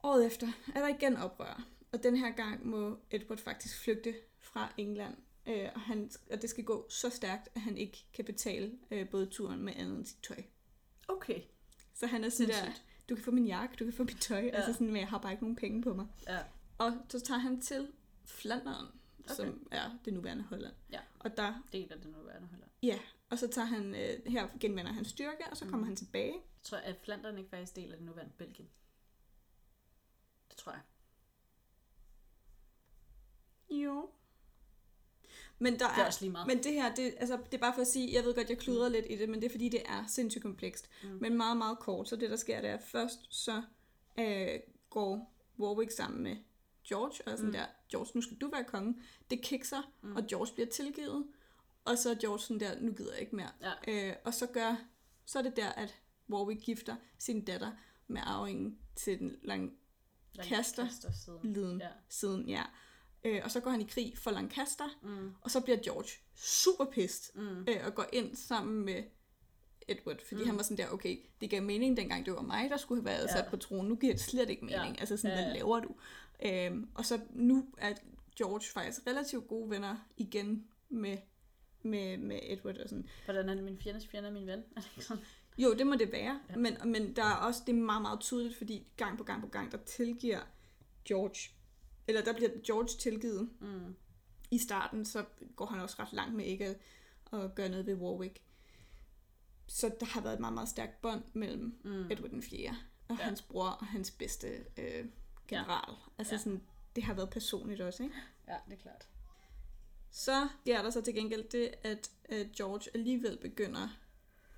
Året 0.03 0.25
efter 0.25 0.47
er 0.75 0.79
der 0.79 0.87
igen 0.87 1.17
oprør, 1.17 1.67
og 1.91 2.03
den 2.03 2.17
her 2.17 2.31
gang 2.31 2.67
må 2.67 2.99
Edward 3.11 3.37
faktisk 3.37 3.83
flygte 3.83 4.15
fra 4.39 4.73
England. 4.77 5.15
Øh, 5.47 5.69
og, 5.75 5.81
han, 5.81 6.11
og 6.31 6.41
det 6.41 6.49
skal 6.49 6.63
gå 6.63 6.85
så 6.89 7.09
stærkt, 7.09 7.49
at 7.55 7.61
han 7.61 7.77
ikke 7.77 8.05
kan 8.13 8.25
betale 8.25 8.71
øh, 8.91 9.09
både 9.09 9.25
turen 9.25 9.61
med 9.61 9.73
andet 9.75 9.97
end 9.97 10.05
sit 10.05 10.23
tøj. 10.23 10.43
Okay. 11.07 11.41
Så 11.93 12.07
han 12.07 12.23
er 12.23 12.29
sådan 12.29 12.49
der, 12.53 12.71
du 13.09 13.15
kan 13.15 13.23
få 13.23 13.31
min 13.31 13.47
jakke, 13.47 13.75
du 13.79 13.83
kan 13.83 13.93
få 13.93 14.03
mit 14.03 14.17
tøj, 14.21 14.41
ja. 14.41 14.49
Altså 14.49 14.73
sådan, 14.73 14.87
men 14.87 14.97
jeg 14.97 15.07
har 15.07 15.17
bare 15.17 15.31
ikke 15.31 15.43
nogen 15.43 15.55
penge 15.55 15.81
på 15.81 15.93
mig. 15.93 16.07
Ja. 16.27 16.39
Og 16.77 16.93
så 17.09 17.19
tager 17.19 17.39
han 17.39 17.61
til 17.61 17.87
Flandern, 18.25 18.85
okay. 19.25 19.35
Som 19.35 19.67
er 19.71 19.97
det 20.05 20.13
nuværende 20.13 20.43
Holland. 20.43 20.73
Ja. 20.91 20.99
Og 21.19 21.38
der, 21.38 21.63
Del 21.73 21.91
af 21.93 21.99
det 22.01 22.11
nuværende 22.11 22.47
Holland. 22.47 22.69
ja, 22.83 22.99
og 23.29 23.39
så 23.39 23.47
tager 23.47 23.65
han, 23.65 23.95
øh, 23.95 24.19
her 24.31 24.47
genvinder 24.59 24.91
han 24.93 25.05
styrke, 25.05 25.43
og 25.51 25.57
så 25.57 25.65
kommer 25.65 25.77
Mm. 25.77 25.83
han 25.83 25.95
tilbage. 25.95 26.33
Jeg 26.33 26.41
tror, 26.63 26.77
at 26.77 26.95
Flandern 27.03 27.38
ikke 27.38 27.49
faktisk 27.49 27.75
del 27.75 27.91
af 27.91 27.97
det 27.97 28.05
nuværende 28.05 28.33
Belgien. 28.38 28.69
Det 30.49 30.57
tror 30.57 30.71
jeg. 30.71 30.81
Jo. 33.69 34.09
Men 35.59 35.73
der 35.73 35.79
Det 35.79 35.97
er 35.97 36.01
er, 36.01 36.05
også 36.05 36.21
lige 36.21 36.31
meget. 36.31 36.47
men 36.47 36.63
det 36.63 36.73
her, 36.73 36.95
det, 36.95 37.15
altså, 37.17 37.38
det 37.45 37.53
er 37.53 37.57
bare 37.61 37.73
for 37.73 37.81
at 37.81 37.88
sige, 37.88 38.13
jeg 38.13 38.23
ved 38.23 38.35
godt, 38.35 38.49
jeg 38.49 38.57
kludrer 38.57 38.89
lidt 38.89 39.05
i 39.09 39.15
det, 39.15 39.29
men 39.29 39.41
det 39.41 39.45
er 39.47 39.51
fordi, 39.51 39.69
det 39.69 39.81
er 39.85 40.05
sindssygt 40.07 40.41
komplekst. 40.41 40.89
Mm. 41.03 41.09
Men 41.21 41.38
meget, 41.38 41.57
meget 41.57 41.79
kort. 41.79 42.09
Så 42.09 42.15
det, 42.15 42.29
der 42.29 42.35
sker, 42.35 42.61
det 42.61 42.69
er 42.69 42.77
først, 42.77 43.19
så 43.29 43.63
øh, 44.19 44.59
går 44.89 45.33
Warwick 45.59 45.91
sammen 45.91 46.23
med 46.23 46.35
George, 46.87 47.21
og 47.25 47.31
sådan 47.31 47.45
Mm. 47.45 47.51
der, 47.51 47.65
George, 47.91 48.11
nu 48.15 48.21
skal 48.21 48.37
du 48.37 48.49
være 48.49 48.63
konge. 48.63 48.95
Det 49.29 49.41
kikser, 49.41 49.91
Mm. 50.01 50.15
og 50.15 50.23
George 50.27 50.53
bliver 50.53 50.67
tilgivet. 50.69 51.27
Og 51.85 51.97
så 51.97 52.09
er 52.09 52.15
George 52.15 52.39
sådan 52.39 52.59
der, 52.59 52.79
nu 52.81 52.91
gider 52.93 53.11
jeg 53.11 53.21
ikke 53.21 53.35
mere. 53.35 53.49
Ja. 53.61 54.07
Øh, 54.09 54.15
og 54.25 54.33
så 54.33 54.47
gør, 54.47 54.75
så 55.25 55.39
er 55.39 55.43
det 55.43 55.55
der, 55.55 55.69
at 55.69 55.95
Warwick 56.29 56.61
gifter 56.61 56.95
sin 57.19 57.45
datter 57.45 57.71
med 58.07 58.21
arvingen 58.25 58.77
til 58.95 59.19
den 59.19 59.35
Lancaster. 60.33 60.87
Siden. 61.25 61.53
liden 61.53 61.79
Ja. 61.81 61.87
siden, 62.09 62.49
ja. 62.49 62.63
Øh, 63.23 63.41
og 63.43 63.51
så 63.51 63.59
går 63.59 63.71
han 63.71 63.81
i 63.81 63.87
krig 63.89 64.17
for 64.17 64.31
Lancaster, 64.31 64.89
Mm. 65.03 65.31
og 65.41 65.51
så 65.51 65.61
bliver 65.61 65.77
George 65.83 66.09
super 66.35 66.85
pissed 66.85 67.35
Mm. 67.41 67.65
øh, 67.69 67.77
og 67.85 67.95
går 67.95 68.05
ind 68.13 68.35
sammen 68.35 68.85
med 68.85 69.03
Edward, 69.87 70.17
fordi 70.27 70.41
mm. 70.41 70.47
Han 70.47 70.57
var 70.57 70.63
sådan 70.63 70.77
der, 70.77 70.89
okay, 70.89 71.17
det 71.41 71.49
gav 71.49 71.61
mening 71.63 71.97
dengang, 71.97 72.25
det 72.25 72.33
var 72.33 72.41
mig, 72.41 72.69
der 72.69 72.77
skulle 72.77 73.01
have 73.01 73.05
været 73.17 73.27
Ja. 73.27 73.31
sat 73.33 73.45
på 73.49 73.57
tronen, 73.57 73.87
nu 73.89 73.95
giver 73.95 74.13
det 74.13 74.21
slet 74.21 74.49
ikke 74.49 74.65
mening, 74.65 74.93
Ja. 74.95 74.99
altså 74.99 75.17
sådan, 75.17 75.37
Ja, 75.37 75.43
hvad 75.43 75.51
ja. 75.53 75.57
laver 75.59 75.79
du? 75.79 75.95
Øhm, 76.45 76.89
og 76.95 77.05
så 77.05 77.19
nu 77.33 77.65
er 77.77 77.93
George 78.37 78.65
faktisk 78.73 79.07
relativt 79.07 79.47
gode 79.47 79.69
venner 79.69 79.95
igen 80.17 80.67
med, 80.89 81.17
med, 81.83 82.17
med 82.17 82.39
Edward 82.43 82.77
og 82.77 82.89
sådan. 82.89 83.07
Hvordan 83.25 83.49
er 83.49 83.53
det 83.55 83.63
min 83.63 83.77
fjendes 83.79 84.07
fjende 84.07 84.29
er 84.29 84.33
min 84.33 84.47
ven? 84.47 84.63
Jo, 85.57 85.73
det 85.73 85.87
må 85.87 85.95
det 85.95 86.11
være. 86.11 86.39
Ja. 86.49 86.55
men, 86.55 86.77
men 86.85 87.15
der 87.15 87.23
er 87.23 87.35
også, 87.35 87.61
det 87.67 87.71
er 87.75 87.79
meget, 87.79 88.01
meget 88.01 88.19
tydeligt, 88.19 88.55
fordi 88.57 88.87
gang 88.97 89.17
på 89.17 89.23
gang 89.23 89.41
på 89.41 89.47
gang, 89.47 89.71
der 89.71 89.77
tilgiver 89.77 90.39
George, 91.07 91.51
eller 92.07 92.23
der 92.23 92.33
bliver 92.33 92.49
George 92.65 92.87
tilgivet 92.99 93.49
Mm. 93.59 93.95
i 94.51 94.57
starten, 94.57 95.05
så 95.05 95.25
går 95.55 95.65
han 95.65 95.79
også 95.79 95.95
ret 95.99 96.13
langt 96.13 96.35
med 96.35 96.45
ikke 96.45 96.65
at, 96.65 96.77
at 97.33 97.55
gøre 97.55 97.69
noget 97.69 97.85
ved 97.85 97.95
Warwick. 97.95 98.41
Så 99.67 99.91
der 99.99 100.05
har 100.05 100.21
været 100.21 100.33
et 100.33 100.39
meget, 100.39 100.53
meget 100.53 100.69
stærkt 100.69 101.01
bånd 101.01 101.23
mellem 101.33 101.79
Mm. 101.83 102.11
Edward 102.11 102.29
den 102.29 102.41
4. 102.41 102.75
og 103.07 103.15
Ja. 103.17 103.23
hans 103.23 103.41
bror 103.41 103.67
og 103.69 103.85
hans 103.85 104.11
bedste 104.11 104.47
øh, 104.77 105.05
general. 105.47 105.95
Altså 106.17 106.34
Ja. 106.36 106.39
sådan, 106.39 106.62
det 106.95 107.03
har 107.03 107.13
været 107.13 107.29
personligt 107.29 107.81
også, 107.81 108.03
ikke? 108.03 108.15
Ja, 108.47 108.55
det 108.69 108.73
er 108.73 108.81
klart. 108.81 109.08
Så 110.12 110.47
er 110.67 110.81
der 110.81 110.89
så 110.89 111.01
til 111.01 111.13
gengæld 111.15 111.49
det, 111.49 111.71
at 111.84 112.12
øh, 112.29 112.49
George 112.58 112.89
alligevel 112.93 113.38
begynder... 113.38 113.89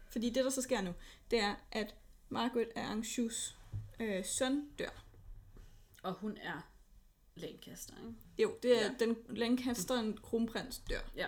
Fordi 0.10 0.30
det, 0.30 0.43
der 0.43 0.50
så 0.50 0.62
sker 0.62 0.82
nu, 0.82 0.93
det 1.32 1.39
er, 1.39 1.56
at 1.71 1.95
Margaret 2.30 2.69
af 2.76 2.91
Anjous 2.91 3.58
øh, 4.00 4.26
søn 4.26 4.69
dør. 4.80 5.04
Og 6.04 6.13
hun 6.13 6.38
er 6.38 6.69
Lancaster, 7.36 7.93
ikke? 7.97 8.13
Jo, 8.39 8.58
det 8.63 8.78
er 8.82 8.86
Ja. 8.86 8.91
den 9.00 9.17
Lancaster, 9.30 9.95
en 10.00 10.17
kronprins, 10.17 10.80
dør. 10.89 11.00
Ja. 11.15 11.28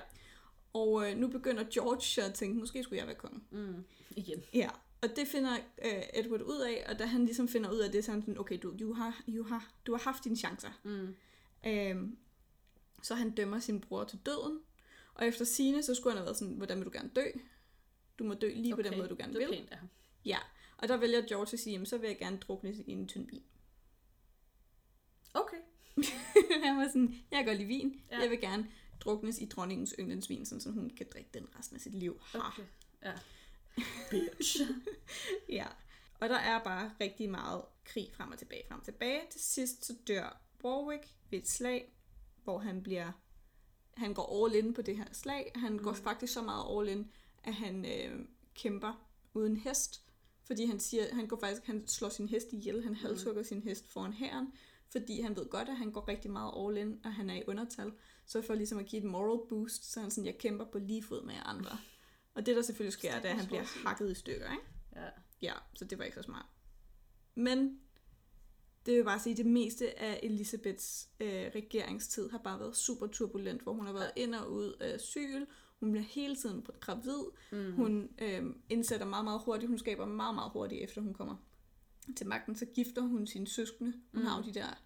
Og 0.73 1.11
øh, 1.11 1.17
nu 1.17 1.27
begynder 1.27 1.63
George 1.73 2.23
at 2.27 2.33
tænke, 2.33 2.59
måske 2.59 2.83
skulle 2.83 2.99
jeg 2.99 3.07
være 3.07 3.15
konge. 3.15 3.41
Mm. 3.51 3.85
Igen. 4.11 4.43
Ja, 4.53 4.69
og 5.01 5.09
det 5.15 5.27
finder 5.27 5.57
øh, 5.85 6.03
Edward 6.13 6.41
ud 6.41 6.59
af, 6.59 6.85
og 6.89 6.99
da 6.99 7.05
han 7.05 7.25
ligesom 7.25 7.47
finder 7.47 7.71
ud 7.71 7.77
af 7.79 7.91
det, 7.91 8.05
så 8.05 8.11
er 8.11 8.13
han 8.13 8.21
sådan, 8.21 8.39
okay, 8.39 8.59
du, 8.63 8.73
du, 8.79 8.93
har, 8.93 9.21
du, 9.27 9.43
har, 9.43 9.71
du 9.85 9.91
har 9.91 9.99
haft 9.99 10.23
dine 10.23 10.35
chancer. 10.37 10.71
Mm. 10.83 11.15
Øhm, 11.67 12.17
så 13.01 13.15
han 13.15 13.31
dømmer 13.31 13.59
sin 13.59 13.81
bror 13.81 14.03
til 14.03 14.19
døden, 14.25 14.59
og 15.13 15.27
efter 15.27 15.45
sine 15.45 15.83
så 15.83 15.95
skulle 15.95 16.11
han 16.13 16.17
have 16.17 16.25
været 16.25 16.37
sådan, 16.37 16.53
hvordan 16.53 16.77
vil 16.77 16.85
du 16.85 16.91
gerne 16.93 17.09
dø? 17.15 17.25
Du 18.19 18.23
må 18.23 18.33
dø 18.33 18.53
lige 18.55 18.73
okay. 18.73 18.83
på 18.83 18.89
den 18.89 18.97
måde, 18.97 19.09
du 19.09 19.15
gerne 19.19 19.33
det 19.33 19.43
er 19.43 19.47
vil. 19.47 19.55
pænt 19.55 19.73
ham. 19.73 19.87
Ja, 20.25 20.37
og 20.77 20.87
der 20.87 20.97
vælger 20.97 21.21
George 21.21 21.53
at 21.53 21.59
sige, 21.59 21.71
jamen, 21.73 21.85
så 21.85 21.97
vil 21.97 22.07
jeg 22.07 22.17
gerne 22.17 22.37
druknes 22.37 22.77
i 22.77 22.91
en 22.91 23.07
tynd 23.07 23.27
vin. 23.29 23.43
Okay. 25.33 25.57
han 26.65 26.77
var 26.77 26.87
sådan, 26.87 27.15
jeg 27.31 27.37
kan 27.37 27.45
godt 27.45 27.57
lide 27.57 27.67
vin, 27.67 28.01
Ja. 28.11 28.15
ja. 28.15 28.21
jeg 28.21 28.29
vil 28.29 28.39
gerne 28.41 28.67
druknes 28.99 29.39
i 29.39 29.45
dronningens 29.45 29.95
yndlingsvin, 29.99 30.45
sådan, 30.45 30.61
så 30.61 30.71
hun 30.71 30.89
kan 30.89 31.05
drikke 31.13 31.29
den 31.33 31.47
resten 31.59 31.75
af 31.75 31.81
sit 31.81 31.95
liv. 31.95 32.21
Ha. 32.21 32.39
Okay. 32.39 32.63
Ja. 33.03 33.13
Bitch. 34.09 34.57
Ja, 35.49 35.65
og 36.19 36.29
der 36.29 36.37
er 36.37 36.63
bare 36.63 36.91
rigtig 37.01 37.29
meget 37.29 37.61
krig 37.83 38.09
frem 38.13 38.31
og 38.31 38.37
tilbage, 38.37 38.63
frem 38.67 38.79
og 38.79 38.85
tilbage. 38.85 39.21
Til 39.29 39.41
sidst 39.41 39.85
så 39.85 39.93
dør 40.07 40.41
Warwick 40.63 41.07
ved 41.29 41.39
et 41.39 41.49
slag, 41.49 41.93
hvor 42.43 42.59
han 42.59 42.83
bliver, 42.83 43.11
han 43.93 44.13
går 44.13 44.45
all 44.45 44.55
in 44.55 44.73
på 44.73 44.81
det 44.81 44.97
her 44.97 45.05
slag. 45.11 45.51
Han 45.55 45.71
mm. 45.71 45.79
går 45.79 45.93
faktisk 45.93 46.33
så 46.33 46.41
meget 46.41 46.79
all 46.79 46.89
in, 46.89 47.11
at 47.43 47.53
han 47.53 47.85
øh, 47.85 48.25
kæmper 48.55 49.09
uden 49.33 49.57
hest, 49.57 50.03
fordi 50.43 50.65
han 50.65 50.79
siger, 50.79 51.15
han 51.15 51.27
går 51.27 51.39
faktisk, 51.39 51.65
han 51.65 51.87
slår 51.87 52.09
sin 52.09 52.29
hest 52.29 52.53
ihjel, 52.53 52.83
han 52.83 52.95
halshugger 52.95 53.43
sin 53.43 53.63
hest 53.63 53.87
foran 53.87 54.13
hæren, 54.13 54.53
fordi 54.91 55.21
han 55.21 55.35
ved 55.35 55.49
godt, 55.49 55.69
at 55.69 55.77
han 55.77 55.91
går 55.91 56.07
rigtig 56.07 56.31
meget 56.31 56.53
all 56.57 56.77
in, 56.77 56.99
og 57.03 57.13
han 57.13 57.29
er 57.29 57.35
i 57.35 57.43
undertal. 57.47 57.91
Så 58.25 58.41
for 58.41 58.53
ligesom 58.53 58.79
at 58.79 58.85
give 58.85 59.01
et 59.01 59.07
moral 59.07 59.47
boost, 59.49 59.91
så 59.91 59.99
er 59.99 60.01
han 60.01 60.11
sådan, 60.11 60.25
jeg 60.25 60.37
kæmper 60.37 60.65
på 60.65 60.79
lige 60.79 61.03
fod 61.03 61.23
med 61.23 61.35
andre. 61.45 61.77
Og 62.39 62.45
det 62.45 62.55
der 62.55 62.61
selvfølgelig 62.61 62.93
sker, 62.93 63.15
det 63.21 63.25
er, 63.25 63.33
at 63.33 63.39
han 63.39 63.47
bliver 63.47 63.87
hakket 63.87 64.11
i 64.11 64.13
stykker, 64.13 64.51
ikke? 64.51 64.63
ja. 64.95 65.09
Ja, 65.41 65.53
så 65.75 65.85
det 65.85 65.97
var 65.97 66.03
ikke 66.03 66.15
så 66.17 66.21
smart. 66.23 66.45
Men 67.35 67.79
det 68.85 68.97
vil 68.97 69.03
bare 69.03 69.19
sige, 69.19 69.31
at 69.31 69.37
det 69.37 69.45
meste 69.45 69.99
af 69.99 70.19
Elisabeths 70.23 71.09
øh, 71.19 71.29
regeringstid 71.55 72.29
har 72.29 72.37
bare 72.37 72.59
været 72.59 72.77
super 72.77 73.07
turbulent, 73.07 73.61
hvor 73.61 73.73
hun 73.73 73.85
har 73.85 73.93
været 73.93 74.11
ind 74.15 74.35
og 74.35 74.51
ud 74.51 74.73
af 74.79 74.93
asyl, 74.93 75.45
hun 75.79 75.91
bliver 75.91 76.03
hele 76.03 76.35
tiden 76.35 76.65
gravid, 76.79 77.23
Mm. 77.51 77.71
hun 77.75 78.09
øh, 78.21 78.43
indsætter 78.69 79.05
meget, 79.05 79.23
meget 79.25 79.41
hurtigt, 79.45 79.69
hun 79.69 79.77
skaber 79.79 80.05
meget, 80.05 80.35
meget 80.35 80.51
hurtigt, 80.51 80.83
efter 80.83 81.01
hun 81.01 81.13
kommer 81.13 81.35
til 82.17 82.27
magten, 82.27 82.55
så 82.55 82.65
gifter 82.65 83.01
hun 83.01 83.27
sine 83.27 83.47
søskende. 83.47 83.91
Hun 84.13 84.21
Mm. 84.21 84.27
har 84.27 84.37
jo 84.37 84.43
de 84.43 84.53
der 84.53 84.83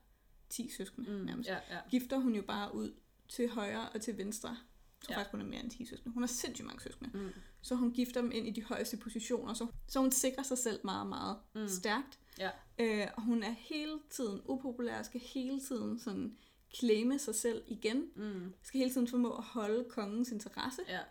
10 0.50 0.70
søskende 0.78 1.12
Mm. 1.12 1.26
nærmest. 1.26 1.50
Ja, 1.50 1.56
ja. 1.70 1.80
Gifter 1.90 2.18
hun 2.18 2.36
jo 2.36 2.42
bare 2.42 2.76
ud 2.76 2.94
til 3.30 3.50
højre 3.50 3.90
og 3.90 4.02
til 4.02 4.18
venstre. 4.18 4.58
Jeg 5.04 5.08
tror 5.08 5.14
Ja. 5.14 5.18
faktisk, 5.20 5.32
hun 5.32 5.42
har 5.42 5.48
mere 5.48 5.60
end 5.64 5.72
10 5.72 5.86
søskende. 5.86 6.14
Hun 6.14 6.24
har 6.24 6.28
sindssygt 6.28 6.66
mange 6.66 6.82
søskende. 6.82 7.10
Mm. 7.14 7.30
Så 7.62 7.76
hun 7.76 7.92
gifter 7.92 8.22
dem 8.22 8.32
ind 8.34 8.48
i 8.48 8.52
de 8.52 8.64
højeste 8.64 8.98
positioner, 8.98 9.54
så, 9.54 9.68
så 9.88 10.00
hun 10.00 10.12
sikrer 10.12 10.44
sig 10.44 10.58
selv 10.58 10.80
meget, 10.84 11.08
meget 11.08 11.38
Mm. 11.56 11.68
stærkt. 11.68 12.20
Ja. 12.40 12.50
Øh, 12.80 13.08
og 13.16 13.22
hun 13.24 13.44
er 13.44 13.52
hele 13.52 14.00
tiden 14.10 14.42
upopulær, 14.46 15.04
skal 15.04 15.22
hele 15.22 15.60
tiden 15.62 16.00
sådan 16.00 16.38
claime 16.76 17.20
sig 17.20 17.36
selv 17.36 17.64
igen. 17.68 18.10
Mm. 18.16 18.54
Skal 18.64 18.80
hele 18.80 18.94
tiden 18.94 19.08
formå 19.08 19.32
at 19.38 19.44
holde 19.44 19.86
kongens 19.90 20.32
interesse, 20.32 20.82
Ja. 20.88 21.02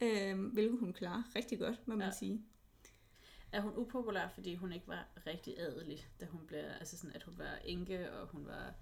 øh, 0.00 0.44
hvilket 0.52 0.78
hun 0.78 0.92
klarer 0.92 1.22
rigtig 1.36 1.58
godt, 1.58 1.88
må 1.88 1.96
man 1.96 2.06
Ja. 2.08 2.12
sige. 2.14 2.44
Er 3.52 3.60
hun 3.60 3.72
upopulær, 3.76 4.28
fordi 4.28 4.54
hun 4.54 4.72
ikke 4.72 4.88
var 4.88 5.06
rigtig 5.26 5.58
adelig, 5.58 6.06
da 6.20 6.26
hun 6.26 6.40
blev, 6.46 6.58
altså 6.60 6.96
sådan, 6.98 7.16
at 7.16 7.22
hun 7.22 7.38
var 7.38 7.58
enke, 7.64 8.12
og 8.12 8.26
hun 8.28 8.46
var, 8.46 8.74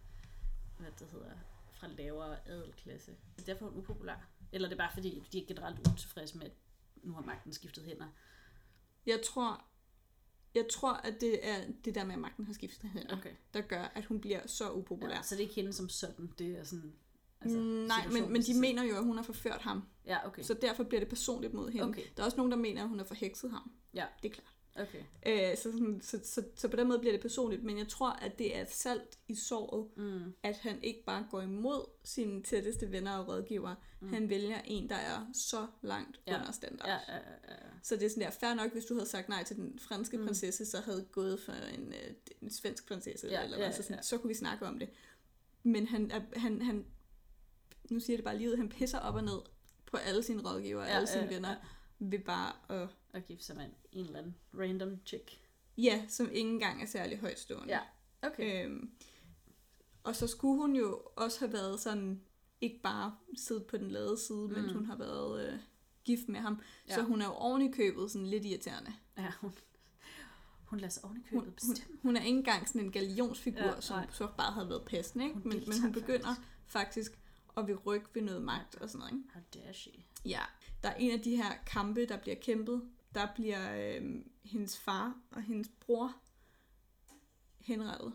hvad 0.79 0.91
det 0.99 1.07
hedder, 1.13 1.31
fra 1.73 1.87
lavere 1.87 2.49
adelklasse. 2.49 3.11
Er 3.11 3.17
det 3.37 3.47
derfor 3.47 3.67
hun 3.69 3.79
upopulær? 3.79 4.29
Eller 4.55 4.69
er 4.69 4.71
det 4.71 4.79
bare 4.79 4.91
fordi, 4.95 5.23
de 5.33 5.43
er 5.43 5.47
generelt 5.47 5.89
utilfredse 5.93 6.39
med, 6.39 6.47
at 6.47 6.53
nu 7.03 7.13
har 7.13 7.23
magten 7.23 7.53
skiftet 7.53 7.85
hænder? 7.85 8.07
Jeg 9.07 9.21
tror, 9.25 9.65
jeg 10.55 10.67
tror, 10.73 10.93
at 10.93 11.21
det 11.21 11.49
er 11.49 11.65
det 11.85 11.95
der 11.95 12.05
med, 12.05 12.15
at 12.15 12.21
magten 12.21 12.47
har 12.47 12.53
skiftet 12.53 12.91
hænder, 12.91 13.17
Okay. 13.17 13.33
der 13.55 13.61
gør, 13.61 13.83
at 13.83 14.05
hun 14.05 14.21
bliver 14.21 14.47
så 14.47 14.73
upopulær. 14.73 15.15
Ja, 15.17 15.23
så 15.23 15.35
det 15.35 15.41
er 15.41 15.45
ikke 15.45 15.55
hende 15.55 15.73
som 15.73 15.89
sådan, 15.89 16.33
det 16.39 16.59
er 16.59 16.65
sådan... 16.65 16.93
Altså, 17.41 17.59
Nej, 17.59 18.07
men, 18.13 18.33
men 18.33 18.43
de 18.43 18.61
mener 18.61 18.83
jo, 18.83 18.97
at 18.97 19.05
hun 19.05 19.17
har 19.17 19.25
forført 19.25 19.61
ham. 19.61 19.83
Ja, 20.07 20.27
okay. 20.27 20.43
Så 20.43 20.55
derfor 20.55 20.85
bliver 20.85 21.01
det 21.01 21.09
personligt 21.09 21.55
mod 21.55 21.71
hende. 21.71 21.89
Okay. 21.89 22.03
Der 22.17 22.23
er 22.23 22.25
også 22.25 22.37
nogen, 22.37 22.53
der 22.53 22.59
mener, 22.59 22.83
at 22.83 22.89
hun 22.89 22.99
har 22.99 23.07
forhekset 23.07 23.51
ham. 23.51 23.73
Ja. 23.95 24.07
Det 24.23 24.29
er 24.31 24.35
klart. 24.35 24.54
Okay. 24.77 25.03
Øh, 25.27 25.57
så, 25.57 25.63
sådan, 25.63 26.01
så, 26.03 26.21
så, 26.25 26.45
så 26.55 26.69
på 26.69 26.77
den 26.77 26.89
måde 26.89 26.99
bliver 26.99 27.13
det 27.13 27.21
personligt, 27.21 27.65
men 27.65 27.79
jeg 27.79 27.89
tror, 27.89 28.11
at 28.11 28.39
det 28.39 28.57
er 28.57 28.63
et 28.63 28.71
salt 28.71 29.19
i 29.29 29.35
såret, 29.35 29.89
Mm. 29.97 30.33
at 30.43 30.57
han 30.59 30.83
ikke 30.83 31.05
bare 31.07 31.27
går 31.31 31.41
imod 31.41 31.87
sine 32.05 32.43
tætteste 32.43 32.93
venner 32.93 33.19
og 33.19 33.29
rådgivere. 33.29 33.77
Mm. 34.01 34.13
Han 34.13 34.29
vælger 34.29 34.61
en, 34.65 34.89
der 34.89 34.95
er 34.97 35.27
så 35.35 35.67
langt 35.83 36.21
Ja. 36.27 36.39
under 36.39 36.53
standard. 36.53 36.89
Ja, 36.89 36.95
ja, 37.15 37.15
ja, 37.15 37.21
ja. 37.49 37.57
Så 37.83 37.97
det 37.97 38.03
er 38.05 38.09
sådan 38.09 38.23
der, 38.23 38.31
fair 38.31 38.55
nok, 38.55 38.73
hvis 38.73 38.85
du 38.85 38.95
havde 38.95 39.09
sagt 39.09 39.29
nej 39.29 39.45
til 39.45 39.57
den 39.57 39.79
franske 39.79 40.17
Mm. 40.19 40.25
prinsesse, 40.25 40.67
så 40.67 40.81
havde 40.81 41.07
gået 41.13 41.41
for 41.41 41.53
en, 41.53 41.89
øh, 41.93 42.15
en 42.43 42.51
svensk 42.51 42.89
prinsesse, 42.89 43.27
Ja, 43.31 43.45
eller 43.45 43.59
ja, 43.59 43.65
hvad, 43.65 43.73
så, 43.77 43.83
sådan, 43.83 43.97
ja. 43.97 44.03
så 44.03 44.19
kunne 44.19 44.29
vi 44.29 44.35
snakke 44.35 44.67
om 44.67 44.79
det. 44.79 44.89
Men 45.63 45.87
han, 45.87 46.11
han, 46.37 46.63
han, 46.63 46.87
nu 47.91 48.01
siger 48.01 48.17
det 48.17 48.25
bare 48.25 48.37
lige 48.39 48.51
ud, 48.51 48.57
han 48.57 48.69
pisser 48.69 48.99
op 48.99 49.15
og 49.15 49.25
ned 49.25 49.41
på 49.87 49.97
alle 49.97 50.23
sine 50.23 50.43
rådgiver 50.43 50.81
og 50.83 50.87
Ja, 50.89 50.95
alle 50.95 51.07
sine 51.07 51.23
ja, 51.25 51.35
venner 51.35 51.51
ja. 51.51 51.57
ved 51.99 52.19
bare 52.19 52.53
at... 52.83 52.89
Og 53.15 53.23
gifte 53.23 53.45
sig 53.45 53.57
med 53.57 53.65
en, 53.93 54.07
eller 54.07 54.19
anden 54.19 54.35
random 54.59 54.99
chick. 55.07 55.41
Ja, 55.79 56.05
som 56.09 56.31
ikke 56.31 56.51
engang 56.51 56.83
er 56.83 56.87
særlig 56.87 57.19
højtstående. 57.19 57.75
Ja, 57.75 57.81
okay. 58.29 58.65
Øhm, 58.65 58.91
og 60.05 60.17
så 60.17 60.27
skulle 60.27 60.61
hun 60.61 60.77
jo 60.77 61.03
også 61.17 61.39
have 61.39 61.53
været 61.53 61.81
sådan, 61.81 62.21
ikke 62.61 62.81
bare 62.83 63.17
siddet 63.39 63.67
på 63.67 63.77
den 63.77 63.91
lade 63.91 64.19
side, 64.19 64.49
mm. 64.49 64.53
mens 64.53 64.73
hun 64.73 64.87
har 64.87 64.97
været 64.97 65.49
øh, 65.49 65.59
gift 66.05 66.29
med 66.29 66.41
ham. 66.41 66.61
Ja. 66.89 66.95
Så 66.95 67.03
hun 67.03 67.21
er 67.21 67.27
jo 67.27 67.33
oven 67.33 67.63
i 67.63 67.73
købet 67.73 68.11
sådan 68.11 68.27
lidt 68.27 68.45
irriterende. 68.45 68.93
Ja, 69.19 69.33
hun, 69.41 69.53
hun 70.65 70.79
lader 70.81 70.91
sig 70.91 71.05
oven 71.05 71.17
i 71.17 71.21
Hun, 71.21 71.41
købet 71.41 71.61
hun, 71.63 71.75
bestemme. 71.75 71.99
hun 72.03 72.17
er 72.17 72.21
ikke 72.23 72.39
engang 72.39 72.69
sådan 72.69 72.81
en 72.81 72.93
galionsfigur, 72.93 73.61
ja, 73.61 73.81
som 73.81 73.97
nej. 73.97 74.07
så 74.13 74.29
bare 74.39 74.53
havde 74.53 74.69
været 74.69 74.85
passende, 74.85 75.25
ikke? 75.25 75.35
Hun 75.35 75.49
Men, 75.49 75.65
men 75.67 75.81
hun 75.81 75.93
begynder 75.93 76.35
faktisk. 76.35 76.47
faktisk. 76.67 77.11
faktisk 77.11 77.19
at 77.57 77.67
vil 77.67 77.77
rykke 77.77 78.07
ved 78.15 78.23
noget 78.23 78.43
magt 78.43 78.75
og 78.75 78.91
sådan 78.91 78.99
noget, 78.99 79.13
ikke? 79.13 79.25
How 79.35 79.43
dare 79.55 79.75
she? 79.75 79.91
Ja, 80.25 80.41
der 80.83 80.89
er 80.89 80.95
en 80.95 81.11
af 81.11 81.21
de 81.21 81.37
her 81.37 81.53
kampe, 81.67 82.07
der 82.07 82.17
bliver 82.17 82.37
kæmpet. 82.37 82.83
Der 83.15 83.29
bliver 83.35 83.97
øh, 83.97 84.25
hendes 84.45 84.79
far 84.79 85.15
og 85.31 85.43
hendes 85.43 85.71
bror 85.81 86.17
henrettet 87.61 88.13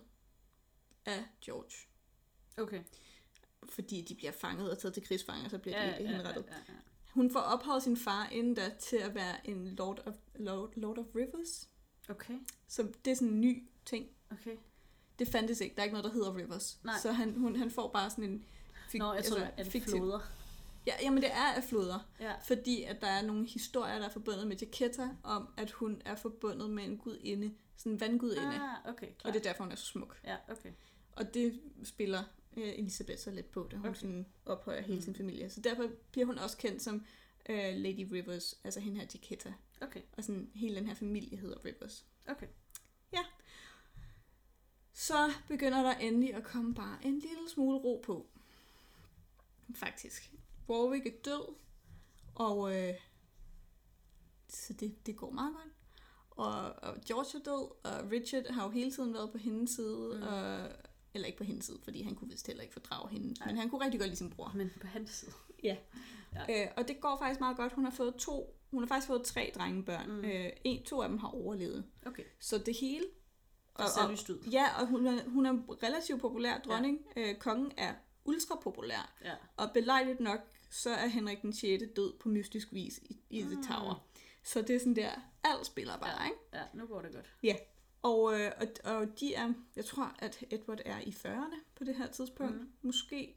af 1.05 1.25
George. 1.41 1.71
Okay. 2.57 2.83
Fordi 3.69 4.01
de 4.01 4.15
bliver 4.15 4.31
fanget 4.31 4.71
og 4.71 4.77
taget 4.79 4.93
til 4.93 5.03
krigsfanger, 5.03 5.45
og 5.45 5.51
så 5.51 5.57
bliver 5.57 5.81
Ja, 5.81 5.87
de 5.87 5.91
ja, 5.95 6.01
ja, 6.01 6.07
henrettet. 6.07 6.45
ja, 6.49 6.55
ja. 6.73 6.73
Hun 7.13 7.31
får 7.31 7.39
ophøjet 7.39 7.83
sin 7.83 7.97
far 7.97 8.27
inden 8.29 8.53
da 8.53 8.75
til 8.79 8.97
at 8.97 9.15
være 9.15 9.47
en 9.49 9.67
Lord 9.67 9.99
of, 10.05 10.15
Lord, 10.35 10.73
Lord 10.75 10.97
of 10.97 11.05
Rivers. 11.15 11.69
Okay, 12.09 12.39
Så 12.67 12.91
det 13.05 13.11
er 13.11 13.15
sådan 13.15 13.27
en 13.33 13.41
ny 13.41 13.69
ting. 13.85 14.07
okay. 14.31 14.55
Det 15.19 15.27
fandtes 15.27 15.61
ikke. 15.61 15.75
Der 15.75 15.81
er 15.81 15.83
ikke 15.83 15.93
noget, 15.93 16.05
der 16.05 16.11
hedder 16.11 16.35
Rivers. 16.35 16.79
Nej. 16.83 16.95
Så 17.01 17.11
han, 17.11 17.33
hun, 17.33 17.55
han 17.55 17.71
får 17.71 17.91
bare 17.91 18.09
sådan 18.09 18.23
en... 18.23 18.45
Fik, 18.89 18.99
Nå, 18.99 19.13
jeg 19.13 19.23
tror, 19.25 19.37
altså, 19.37 19.51
at 19.57 19.67
fiktiv- 19.67 19.97
floder. 19.97 20.19
Ja, 20.89 20.95
jamen 21.01 21.21
det 21.23 21.31
er 21.31 21.53
af 21.55 21.63
floder. 21.63 21.99
Ja. 22.19 22.33
Fordi 22.43 22.83
at 22.83 23.01
der 23.01 23.07
er 23.07 23.21
nogle 23.21 23.47
historier, 23.47 23.99
der 23.99 24.05
er 24.05 24.09
forbundet 24.09 24.47
med 24.47 24.57
Jaquetta, 24.57 25.09
om 25.23 25.47
at 25.57 25.71
hun 25.71 26.01
er 26.05 26.15
forbundet 26.15 26.69
med 26.69 26.83
en 26.83 26.97
gudinde. 26.97 27.55
Sådan 27.77 27.91
en 27.91 27.99
vandgudinde. 27.99 28.47
Ah, 28.61 28.77
okay, 28.93 29.07
klar. 29.19 29.29
og 29.29 29.33
det 29.33 29.39
er 29.39 29.43
derfor, 29.51 29.63
hun 29.63 29.71
er 29.71 29.75
så 29.75 29.85
smuk. 29.85 30.19
Ja, 30.23 30.35
okay. 30.49 30.71
Og 31.11 31.33
det 31.33 31.61
spiller 31.83 32.23
øh, 32.57 32.67
Elisabeth 32.67 33.19
så 33.19 33.31
lidt 33.31 33.51
på, 33.51 33.67
da 33.71 33.77
hun 33.77 33.85
Okay. 33.85 33.99
sådan 33.99 34.25
ophøjer 34.45 34.81
hele 34.81 34.95
Mm. 34.95 35.01
sin 35.01 35.15
familie. 35.15 35.49
Så 35.49 35.61
derfor 35.61 35.87
bliver 36.11 36.25
hun 36.25 36.37
også 36.37 36.57
kendt 36.57 36.81
som 36.81 37.05
øh, 37.49 37.75
Lady 37.75 38.07
Rivers, 38.11 38.55
altså 38.63 38.79
hende 38.79 38.99
her 38.99 39.07
Jaquetta. 39.13 39.53
Okay, 39.81 40.01
Og 40.17 40.23
sådan 40.23 40.49
hele 40.55 40.75
den 40.75 40.87
her 40.87 40.93
familie 40.95 41.37
hedder 41.37 41.65
Rivers. 41.65 42.05
okay. 42.27 42.47
Så 44.93 45.31
begynder 45.47 45.83
der 45.83 45.91
endelig 45.93 46.33
at 46.35 46.43
komme 46.43 46.75
bare 46.75 46.97
en 47.05 47.19
lille 47.19 47.49
smule 47.49 47.77
ro 47.77 48.01
på. 48.05 48.27
Faktisk. 49.75 50.31
Warwick 50.69 51.05
er 51.05 51.11
død, 51.25 51.55
og 52.35 52.75
øh, 52.77 52.93
så 54.49 54.73
det, 54.73 55.05
det 55.05 55.15
går 55.15 55.31
meget 55.31 55.53
godt. 55.55 55.73
Og, 56.31 56.61
og 56.89 56.97
George 57.07 57.39
er 57.39 57.43
død, 57.43 57.93
og 58.03 58.11
Richard 58.11 58.43
har 58.53 58.63
jo 58.63 58.69
hele 58.69 58.91
tiden 58.91 59.13
været 59.13 59.31
på 59.31 59.37
hendes 59.37 59.71
side, 59.71 60.17
Mm. 60.21 60.27
og, 60.27 60.67
eller 61.13 61.25
ikke 61.25 61.37
på 61.37 61.43
hendes 61.43 61.65
side, 61.65 61.79
fordi 61.83 62.01
han 62.01 62.15
kunne 62.15 62.29
vist 62.29 62.47
heller 62.47 62.61
ikke 62.63 62.73
fordrage 62.73 63.09
hende, 63.09 63.27
Nej. 63.39 63.47
Men 63.47 63.57
han 63.57 63.69
kunne 63.69 63.83
rigtig 63.85 63.99
godt 63.99 64.07
lide 64.09 64.17
sin 64.17 64.29
bror. 64.29 64.51
Men 64.55 64.71
på 64.81 64.87
hans 64.87 65.09
side. 65.11 65.31
Ja. 65.63 65.77
Ja. 66.47 66.63
Øh, 66.65 66.71
og 66.77 66.87
det 66.87 67.01
går 67.01 67.17
faktisk 67.17 67.39
meget 67.39 67.57
godt. 67.57 67.73
Hun 67.73 67.83
har 67.83 67.91
fået 67.91 68.15
to, 68.15 68.55
hun 68.71 68.83
har 68.83 68.87
faktisk 68.87 69.07
fået 69.07 69.23
tre 69.23 69.51
drengebørn. 69.55 70.11
Mm. 70.11 70.25
Øh, 70.25 70.49
en, 70.63 70.83
to 70.83 71.01
af 71.01 71.09
dem 71.09 71.17
har 71.17 71.27
overlevet. 71.27 71.85
Okay, 72.05 72.23
Så 72.39 72.57
det 72.57 72.75
hele 72.81 73.05
det 73.77 73.89
ser 73.89 74.11
lyst 74.11 74.29
ud. 74.29 74.39
Ja, 74.51 74.65
og 74.81 74.87
hun 74.87 75.07
er, 75.07 75.29
hun 75.29 75.45
er 75.45 75.53
relativt 75.83 76.21
populær 76.21 76.57
dronning. 76.59 76.99
Ja. 77.15 77.29
Øh, 77.29 77.35
kongen 77.35 77.71
er 77.77 77.93
ultra 78.25 78.55
populær. 78.63 79.13
Ja. 79.23 79.33
Og 79.57 79.69
belejligt 79.73 80.19
nok, 80.19 80.39
så 80.69 80.89
er 80.89 81.07
Henrik 81.07 81.41
den 81.41 81.53
6. 81.53 81.83
død 81.95 82.13
på 82.19 82.29
mystisk 82.29 82.73
vis 82.73 82.97
i, 82.97 83.19
i 83.29 83.41
The 83.41 83.55
Mm. 83.55 83.63
Tower. 83.63 84.05
Så 84.43 84.61
det 84.61 84.75
er 84.75 84.79
sådan 84.79 84.95
der, 84.95 85.11
alt 85.43 85.65
spiller 85.65 85.97
bare, 85.97 86.21
Ja. 86.21 86.25
ikke? 86.25 86.37
Ja, 86.53 86.63
nu 86.73 86.85
går 86.85 87.01
det 87.01 87.11
godt. 87.13 87.55
Og, 88.01 88.39
øh, 88.41 88.51
og, 88.61 88.67
og 88.95 89.19
de 89.19 89.33
er, 89.33 89.53
jeg 89.75 89.85
tror, 89.85 90.15
at 90.19 90.43
Edward 90.49 90.79
er 90.85 90.99
i 90.99 91.09
40'erne 91.25 91.55
på 91.75 91.83
det 91.83 91.95
her 91.95 92.07
tidspunkt. 92.07 92.55
Mm. 92.55 92.69
Måske, 92.81 93.35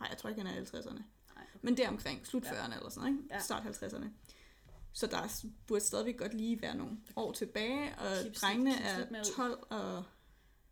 nej, 0.00 0.08
jeg 0.10 0.18
tror 0.18 0.28
ikke, 0.30 0.42
han 0.42 0.54
er 0.56 0.60
i 0.60 0.64
50'erne. 0.64 0.92
Nej, 0.94 1.02
okay. 1.36 1.58
Men 1.62 1.78
omkring 1.88 2.26
slut 2.26 2.44
Ja. 2.44 2.50
40'erne 2.50 2.76
eller 2.76 2.88
sådan, 2.90 3.08
ikke? 3.08 3.24
Ja. 3.30 3.38
Start 3.40 3.62
50'erne. 3.62 4.06
Så 4.92 5.06
der 5.06 5.16
er- 5.18 5.44
burde 5.66 5.84
stadigvæk 5.84 6.18
godt 6.18 6.34
lige 6.34 6.62
være 6.62 6.76
nogle 6.76 6.98
år 7.16 7.32
tilbage, 7.32 7.98
og 7.98 8.12
Kips- 8.20 8.40
drengene 8.40 8.74
er 8.80 9.00
ud. 9.00 9.24
12, 9.36 9.58
og 9.70 10.04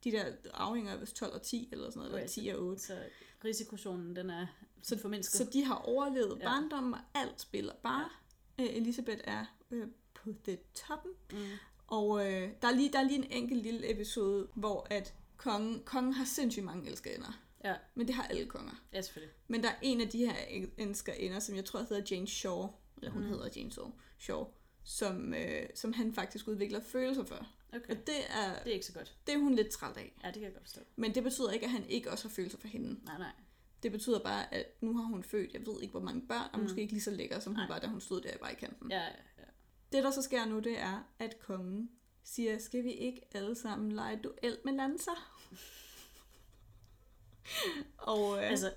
de 0.04 0.10
der 0.12 0.32
arvinger 0.54 0.92
er 0.92 0.96
vist 0.96 1.16
12 1.16 1.32
og 1.32 1.42
10, 1.42 1.68
eller 1.72 1.90
sådan 1.90 1.98
noget, 1.98 2.10
eller 2.10 2.22
Okay, 2.22 2.28
10 2.42 2.48
og 2.48 2.60
8. 2.62 2.82
Så 2.82 2.98
risikozonen, 3.44 4.16
den 4.16 4.30
er 4.30 4.46
Så- 4.82 4.98
formindsket. 4.98 5.38
Så 5.38 5.44
de 5.52 5.64
har 5.64 5.74
overlevet 5.74 6.38
Ja. 6.40 6.44
barndommen, 6.44 6.94
og 6.94 7.00
alt 7.14 7.40
spiller 7.40 7.72
bare. 7.82 8.08
Ja. 8.58 8.64
Elisabeth 8.64 9.20
er 9.24 9.44
øh, 9.70 9.86
på 10.14 10.30
the 10.44 10.58
toppen, 10.74 11.12
Mm. 11.32 11.38
og 11.86 12.26
øh, 12.32 12.48
der, 12.62 12.68
er 12.68 12.74
lige, 12.74 12.92
der 12.92 12.98
er 12.98 13.02
lige 13.02 13.18
en 13.18 13.30
enkelt 13.30 13.62
lille 13.62 13.90
episode, 13.90 14.48
hvor 14.54 14.86
at 14.90 15.14
kongen, 15.36 15.82
kongen 15.84 16.12
har 16.12 16.24
sindssygt 16.24 16.64
mange 16.64 16.90
elskerinder. 16.90 17.40
Ja. 17.64 17.74
Men 17.94 18.06
det 18.06 18.14
har 18.14 18.22
alle 18.22 18.46
konger. 18.46 18.72
Ja, 18.92 19.02
selvfølgelig. 19.02 19.34
Men 19.48 19.62
der 19.62 19.68
er 19.68 19.76
en 19.82 20.00
af 20.00 20.08
de 20.08 20.18
her 20.18 20.34
elskerinder, 20.78 21.38
som 21.38 21.56
jeg 21.56 21.64
tror 21.64 21.80
hedder 21.80 22.02
Jane 22.10 22.26
Shaw, 22.28 22.68
eller 22.96 23.10
hun 23.10 23.22
mm. 23.22 23.28
hedder 23.28 23.48
Jane 23.56 23.72
Shaw, 23.72 23.90
Shaw 24.18 24.44
som, 24.84 25.34
øh, 25.34 25.62
som 25.74 25.92
han 25.92 26.14
faktisk 26.14 26.48
udvikler 26.48 26.80
følelser 26.80 27.24
for. 27.24 27.46
Okay. 27.72 27.90
Og 27.90 27.96
det 28.06 28.14
er, 28.30 28.62
Det 28.62 28.70
er 28.70 28.74
ikke 28.74 28.86
så 28.86 28.92
godt. 28.92 29.16
det 29.26 29.34
er 29.34 29.38
hun 29.38 29.54
lidt 29.54 29.68
træt 29.70 29.96
af. 29.96 30.12
Ja, 30.22 30.26
det 30.26 30.34
kan 30.34 30.42
jeg 30.44 30.52
godt 30.52 30.64
forstå. 30.64 30.80
Men 30.96 31.14
det 31.14 31.22
betyder 31.22 31.50
ikke, 31.50 31.64
at 31.66 31.72
han 31.72 31.84
ikke 31.88 32.10
også 32.10 32.28
har 32.28 32.34
følelser 32.34 32.58
for 32.58 32.68
hende. 32.68 33.00
Nej, 33.04 33.18
nej. 33.18 33.32
Det 33.82 33.92
betyder 33.92 34.18
bare, 34.22 34.54
at 34.54 34.66
nu 34.82 34.96
har 34.96 35.04
hun 35.04 35.22
født, 35.22 35.52
jeg 35.52 35.66
ved 35.66 35.82
ikke 35.82 35.90
hvor 35.92 36.00
mange 36.00 36.22
børn, 36.28 36.50
og 36.52 36.58
Mm. 36.58 36.62
måske 36.62 36.80
ikke 36.80 36.92
lige 36.92 37.02
så 37.02 37.10
lækker, 37.10 37.38
som 37.40 37.52
hun 37.54 37.60
Nej. 37.60 37.68
var, 37.68 37.78
da 37.78 37.86
hun 37.86 38.00
stod 38.00 38.20
der 38.20 38.30
i 38.30 38.36
vejkanten. 38.40 38.90
Ja, 38.90 39.00
ja, 39.02 39.08
ja. 39.38 39.44
Det, 39.92 40.04
der 40.04 40.10
så 40.10 40.22
sker 40.22 40.44
nu, 40.44 40.58
det 40.58 40.78
er, 40.80 41.12
at 41.18 41.40
kongen 41.40 41.90
siger, 42.24 42.58
skal 42.58 42.84
vi 42.84 42.92
ikke 42.92 43.20
alle 43.34 43.54
sammen 43.56 43.92
lege 43.92 44.20
duel 44.24 44.58
med 44.64 44.72
lanser? 44.72 45.34
og 47.98 48.36
øh, 48.38 48.50
Altså, 48.50 48.72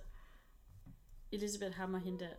Elisabeth 1.32 1.76
Hammer, 1.76 1.99
hende 1.99 2.20
der, 2.20 2.34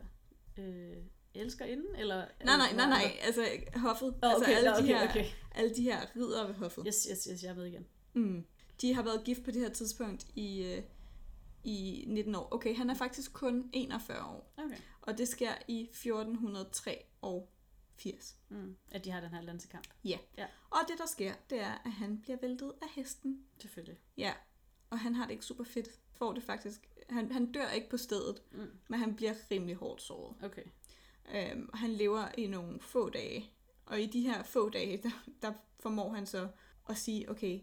øh, 0.62 0.96
elsker 1.34 1.64
inden, 1.64 1.96
eller? 1.96 2.16
nej, 2.44 2.56
nej, 2.56 2.72
nej, 2.76 2.88
nej, 2.88 3.16
altså 3.22 3.46
hoffet, 3.76 4.14
Oh, 4.22 4.30
altså 4.30 4.44
okay, 4.44 4.56
alle, 4.56 4.70
nå, 4.70 4.76
de 4.76 4.82
okay, 4.82 4.86
her, 4.86 5.08
okay. 5.10 5.24
alle 5.54 5.74
de 5.76 5.82
her 5.82 6.16
ridder 6.16 6.46
ved 6.46 6.54
hoffet. 6.54 6.84
Yes, 6.86 7.06
yes, 7.10 7.28
yes, 7.32 7.42
jeg 7.42 7.56
med 7.56 7.66
igen. 7.66 7.86
Mm. 8.12 8.44
De 8.80 8.94
har 8.94 9.02
været 9.02 9.24
gift 9.24 9.44
på 9.44 9.50
det 9.50 9.60
her 9.60 9.68
tidspunkt 9.68 10.26
i, 10.34 10.62
øh, 10.64 10.82
i 11.64 12.04
19 12.08 12.34
år. 12.34 12.48
Okay, 12.54 12.76
han 12.76 12.90
er 12.90 12.94
faktisk 12.94 13.32
kun 13.32 13.70
41 13.72 14.24
år, 14.24 14.52
Okay. 14.58 14.76
og 15.02 15.18
det 15.18 15.28
sker 15.28 15.52
i 15.68 15.82
1403 15.82 17.04
og 17.22 17.48
80. 17.96 18.36
Mm. 18.48 18.76
At 18.90 19.04
de 19.04 19.10
har 19.10 19.20
den 19.20 19.30
her 19.30 19.40
lansekamp. 19.40 19.86
Og 20.70 20.78
det, 20.88 20.98
der 20.98 21.06
sker, 21.06 21.34
det 21.50 21.60
er, 21.60 21.72
at 21.84 21.92
han 21.92 22.20
bliver 22.20 22.38
væltet 22.42 22.72
af 22.82 22.88
hesten. 22.94 23.44
Selvfølgelig. 23.58 23.98
Ja, 24.16 24.32
og 24.90 24.98
han 25.00 25.14
har 25.14 25.24
det 25.24 25.32
ikke 25.32 25.44
super 25.44 25.64
fedt. 25.64 25.88
Får 26.12 26.32
det 26.32 26.42
faktisk. 26.42 26.88
Han, 27.10 27.32
han 27.32 27.52
dør 27.52 27.70
ikke 27.70 27.88
på 27.90 27.96
stedet, 27.96 28.42
Mm. 28.52 28.70
men 28.88 29.00
han 29.00 29.16
bliver 29.16 29.34
rimelig 29.50 29.76
hårdt 29.76 30.02
såret. 30.02 30.36
Okay. 30.42 30.62
Øhm, 31.34 31.68
og 31.72 31.78
han 31.78 31.90
lever 31.90 32.28
i 32.38 32.46
nogle 32.46 32.80
få 32.80 33.10
dage. 33.10 33.50
Og 33.86 34.00
i 34.00 34.06
de 34.06 34.20
her 34.20 34.42
få 34.42 34.68
dage, 34.70 34.96
der, 35.02 35.24
der 35.42 35.52
formår 35.80 36.12
han 36.12 36.26
så 36.26 36.48
at 36.88 36.96
sige, 36.96 37.30
okay, 37.30 37.60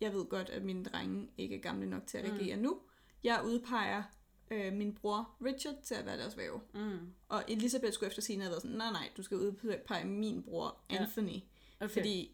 jeg 0.00 0.12
ved 0.14 0.24
godt, 0.26 0.48
at 0.50 0.62
mine 0.62 0.84
drenge 0.84 1.28
ikke 1.38 1.56
er 1.56 1.60
gamle 1.60 1.90
nok 1.90 2.06
til 2.06 2.18
at 2.18 2.32
regere 2.32 2.56
mm. 2.56 2.62
nu. 2.62 2.80
Jeg 3.26 3.44
udpeger 3.44 4.02
øh, 4.50 4.72
min 4.72 4.94
bror 4.94 5.30
Richard 5.44 5.74
til 5.84 5.94
at 5.94 6.06
være 6.06 6.18
deres 6.18 6.36
væve. 6.36 6.60
Mm. 6.74 6.98
Og 7.28 7.44
Elisabeth 7.48 7.92
skulle 7.92 8.08
efter 8.08 8.22
sin 8.22 8.40
have 8.40 8.50
været 8.50 8.62
sådan, 8.62 8.76
nej 8.76 8.90
nej, 8.92 9.10
du 9.16 9.22
skal 9.22 9.36
udpege 9.36 10.04
min 10.04 10.42
bror 10.42 10.78
Ja. 10.90 10.96
Anthony. 10.96 11.40
Okay. 11.80 11.88
Fordi 11.92 12.32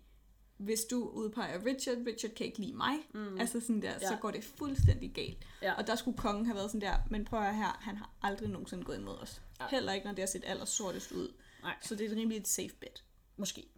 hvis 0.56 0.80
du 0.90 1.08
udpeger 1.08 1.64
Richard, 1.66 1.96
Richard 2.06 2.32
kan 2.32 2.46
ikke 2.46 2.58
lide 2.58 2.72
mig. 2.76 2.94
mm. 3.14 3.40
Altså 3.40 3.60
sådan 3.60 3.82
der, 3.82 3.90
ja. 3.92 3.98
så 3.98 4.12
Ja. 4.14 4.18
går 4.20 4.30
det 4.30 4.44
fuldstændig 4.44 5.12
galt. 5.14 5.46
Ja. 5.62 5.72
Og 5.74 5.86
der 5.86 5.94
skulle 5.96 6.18
kongen 6.18 6.46
have 6.46 6.56
været 6.56 6.70
sådan 6.70 6.80
der, 6.80 6.96
men 7.10 7.24
prøv 7.24 7.40
at 7.42 7.56
her, 7.56 7.78
han 7.80 7.96
har 7.96 8.10
aldrig 8.22 8.48
nogensinde 8.48 8.84
gået 8.84 8.98
imod 8.98 9.18
os. 9.18 9.42
Nej. 9.58 9.68
Heller 9.70 9.92
ikke, 9.92 10.06
når 10.06 10.12
det 10.14 10.22
har 10.22 10.26
set 10.26 10.42
aller 10.46 10.64
sortest 10.64 11.12
ud. 11.12 11.32
Nej. 11.62 11.76
Så 11.82 11.94
det 11.94 12.06
er 12.06 12.10
et 12.10 12.16
rimelig 12.16 12.38
et 12.38 12.48
safe 12.48 12.74
bet, 12.80 13.04
Måske. 13.36 13.68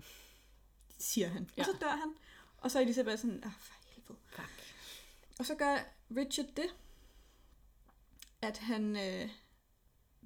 siger 0.99 1.29
han. 1.29 1.51
Ja. 1.57 1.63
Og 1.63 1.67
så 1.67 1.73
dør 1.81 1.91
han. 1.97 2.13
Og 2.59 2.71
så 2.71 2.79
er 2.79 2.83
Elisabeth 2.83 3.19
sådan, 3.19 3.41
ah, 3.45 3.53
for 3.59 3.75
helvede. 3.87 4.19
Fuck. 4.27 4.75
Og 5.39 5.47
så 5.47 5.55
gør 5.55 5.77
Richard 6.17 6.47
det, 6.57 6.75
at 8.47 8.59
han... 8.59 8.97
Øh, 8.97 9.31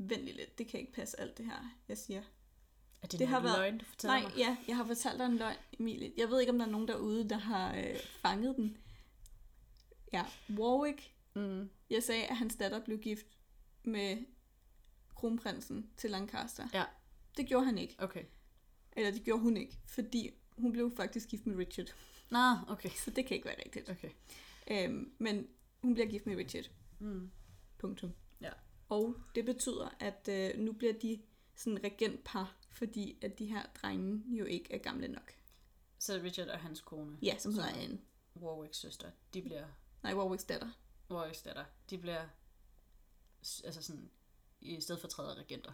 vent 0.00 0.22
lige 0.24 0.36
lidt, 0.36 0.58
det 0.58 0.68
kan 0.68 0.80
ikke 0.80 0.92
passe 0.92 1.20
alt 1.20 1.38
det 1.38 1.46
her, 1.46 1.76
jeg 1.88 1.98
siger. 1.98 2.22
Er 3.02 3.06
det, 3.06 3.18
Det 3.20 3.28
har 3.28 3.40
været- 3.40 3.58
løgn, 3.58 3.78
du 3.78 3.84
fortæller 3.84 4.14
Nej, 4.14 4.22
mig? 4.22 4.36
ja, 4.38 4.56
jeg 4.68 4.76
har 4.76 4.84
fortalt 4.84 5.18
dig 5.18 5.26
en 5.26 5.36
løgn, 5.36 5.56
Emilie. 5.80 6.12
Jeg 6.16 6.28
ved 6.30 6.40
ikke, 6.40 6.52
om 6.52 6.58
der 6.58 6.66
er 6.66 6.70
nogen 6.70 6.88
derude, 6.88 7.28
der 7.28 7.36
har 7.38 7.76
øh, 7.76 7.96
fanget 8.22 8.56
den. 8.56 8.76
Ja, 10.12 10.24
Warwick. 10.50 11.12
Mm. 11.34 11.70
Jeg 11.90 12.02
sagde, 12.02 12.26
at 12.26 12.36
hans 12.36 12.56
datter 12.56 12.84
blev 12.84 12.98
gift 12.98 13.26
med 13.84 14.16
kronprinsen 15.14 15.90
til 15.96 16.10
Lancaster. 16.10 16.68
Ja. 16.74 16.84
Det 17.36 17.46
gjorde 17.46 17.64
han 17.66 17.78
ikke. 17.78 17.94
Okay. 17.98 18.24
Eller 18.92 19.10
det 19.10 19.24
gjorde 19.24 19.42
hun 19.42 19.56
ikke, 19.56 19.78
fordi 19.86 20.30
hun 20.58 20.72
blev 20.72 20.92
faktisk 20.96 21.28
gift 21.28 21.46
med 21.46 21.56
Richard. 21.56 21.86
Nå, 22.30 22.38
okay. 22.68 22.90
Så 22.90 23.10
det 23.10 23.26
kan 23.26 23.34
ikke 23.34 23.46
være 23.48 23.58
rigtigt. 23.64 23.90
Okay. 23.90 24.10
Øhm, 24.70 25.12
men 25.18 25.46
hun 25.82 25.94
bliver 25.94 26.08
gift 26.08 26.26
med 26.26 26.36
Richard. 26.36 26.64
Mm. 26.98 27.30
Punktum. 27.78 28.12
Ja. 28.40 28.50
Og 28.88 29.14
det 29.34 29.44
betyder, 29.44 29.88
at 30.00 30.28
øh, 30.30 30.58
nu 30.58 30.72
bliver 30.72 30.92
de 30.92 31.22
sådan 31.54 31.84
regentpar, 31.84 32.56
fordi 32.70 33.18
at 33.22 33.38
de 33.38 33.46
her 33.46 33.62
drenge 33.82 34.22
jo 34.38 34.44
ikke 34.44 34.72
er 34.74 34.78
gamle 34.78 35.08
nok. 35.08 35.32
Så 35.98 36.20
Richard 36.24 36.48
og 36.48 36.58
hans 36.58 36.80
kone, 36.80 37.18
Ja, 37.22 37.38
som 37.38 37.52
hedder 37.54 37.68
Anne. 37.68 38.00
Warwicks 38.36 38.78
søster, 38.78 39.10
de 39.34 39.42
bliver, 39.42 39.66
Nej, 40.02 40.14
Warwicks 40.14 40.44
datter. 40.44 40.70
Warwicks 41.10 41.42
datter, 41.42 41.64
de 41.90 41.98
bliver 41.98 42.28
altså 43.64 43.82
sådan, 43.82 44.10
i 44.60 44.80
stedet 44.80 45.00
for 45.00 45.08
træde 45.08 45.34
regenter. 45.34 45.72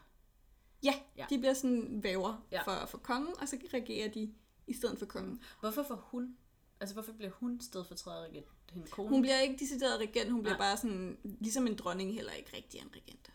Ja, 0.83 0.95
Ja. 1.17 1.27
de 1.31 1.39
bliver 1.39 1.55
sådan 1.55 2.03
væver 2.03 2.47
ja. 2.53 2.63
for, 2.63 2.87
for 2.87 2.99
kongen, 2.99 3.35
og 3.41 3.49
så 3.49 3.59
regerer 3.75 4.09
de 4.09 4.35
i 4.67 4.73
stedet 4.73 4.99
for 4.99 5.07
kongen. 5.07 5.43
Hvorfor 5.61 5.83
får 5.83 5.95
hun, 5.95 6.37
altså 6.85 6.95
hvorfor 6.95 7.13
bliver 7.13 7.31
hun 7.31 7.61
stedfortræder 7.61 8.25
regent? 8.25 8.47
Hende 8.73 8.89
kone? 8.91 9.09
Hun 9.09 9.23
bliver 9.23 9.41
ikke 9.41 9.57
decideret 9.59 10.01
regent, 10.01 10.31
hun 10.31 10.43
bliver 10.43 10.57
Nej. 10.59 10.67
bare 10.67 10.77
sådan, 10.77 11.19
ligesom 11.23 11.67
en 11.67 11.77
dronning 11.77 12.15
heller 12.15 12.33
ikke 12.33 12.57
rigtig 12.57 12.81
en 12.81 12.91
regent. 12.97 13.31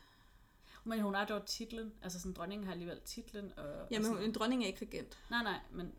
Men 0.84 1.02
hun 1.02 1.16
har 1.16 1.26
dog 1.26 1.46
titlen, 1.46 1.94
altså 2.02 2.20
sådan 2.20 2.34
dronningen 2.34 2.66
har 2.66 2.72
alligevel 2.72 3.00
titlen. 3.06 3.52
Og, 3.58 3.88
Jamen, 3.92 4.08
og 4.08 4.16
hun, 4.16 4.24
en 4.24 4.32
dronning 4.34 4.64
er 4.64 4.68
ikke 4.68 4.86
regent. 4.86 5.18
Nej, 5.30 5.44
nej, 5.44 5.60
men 5.72 5.94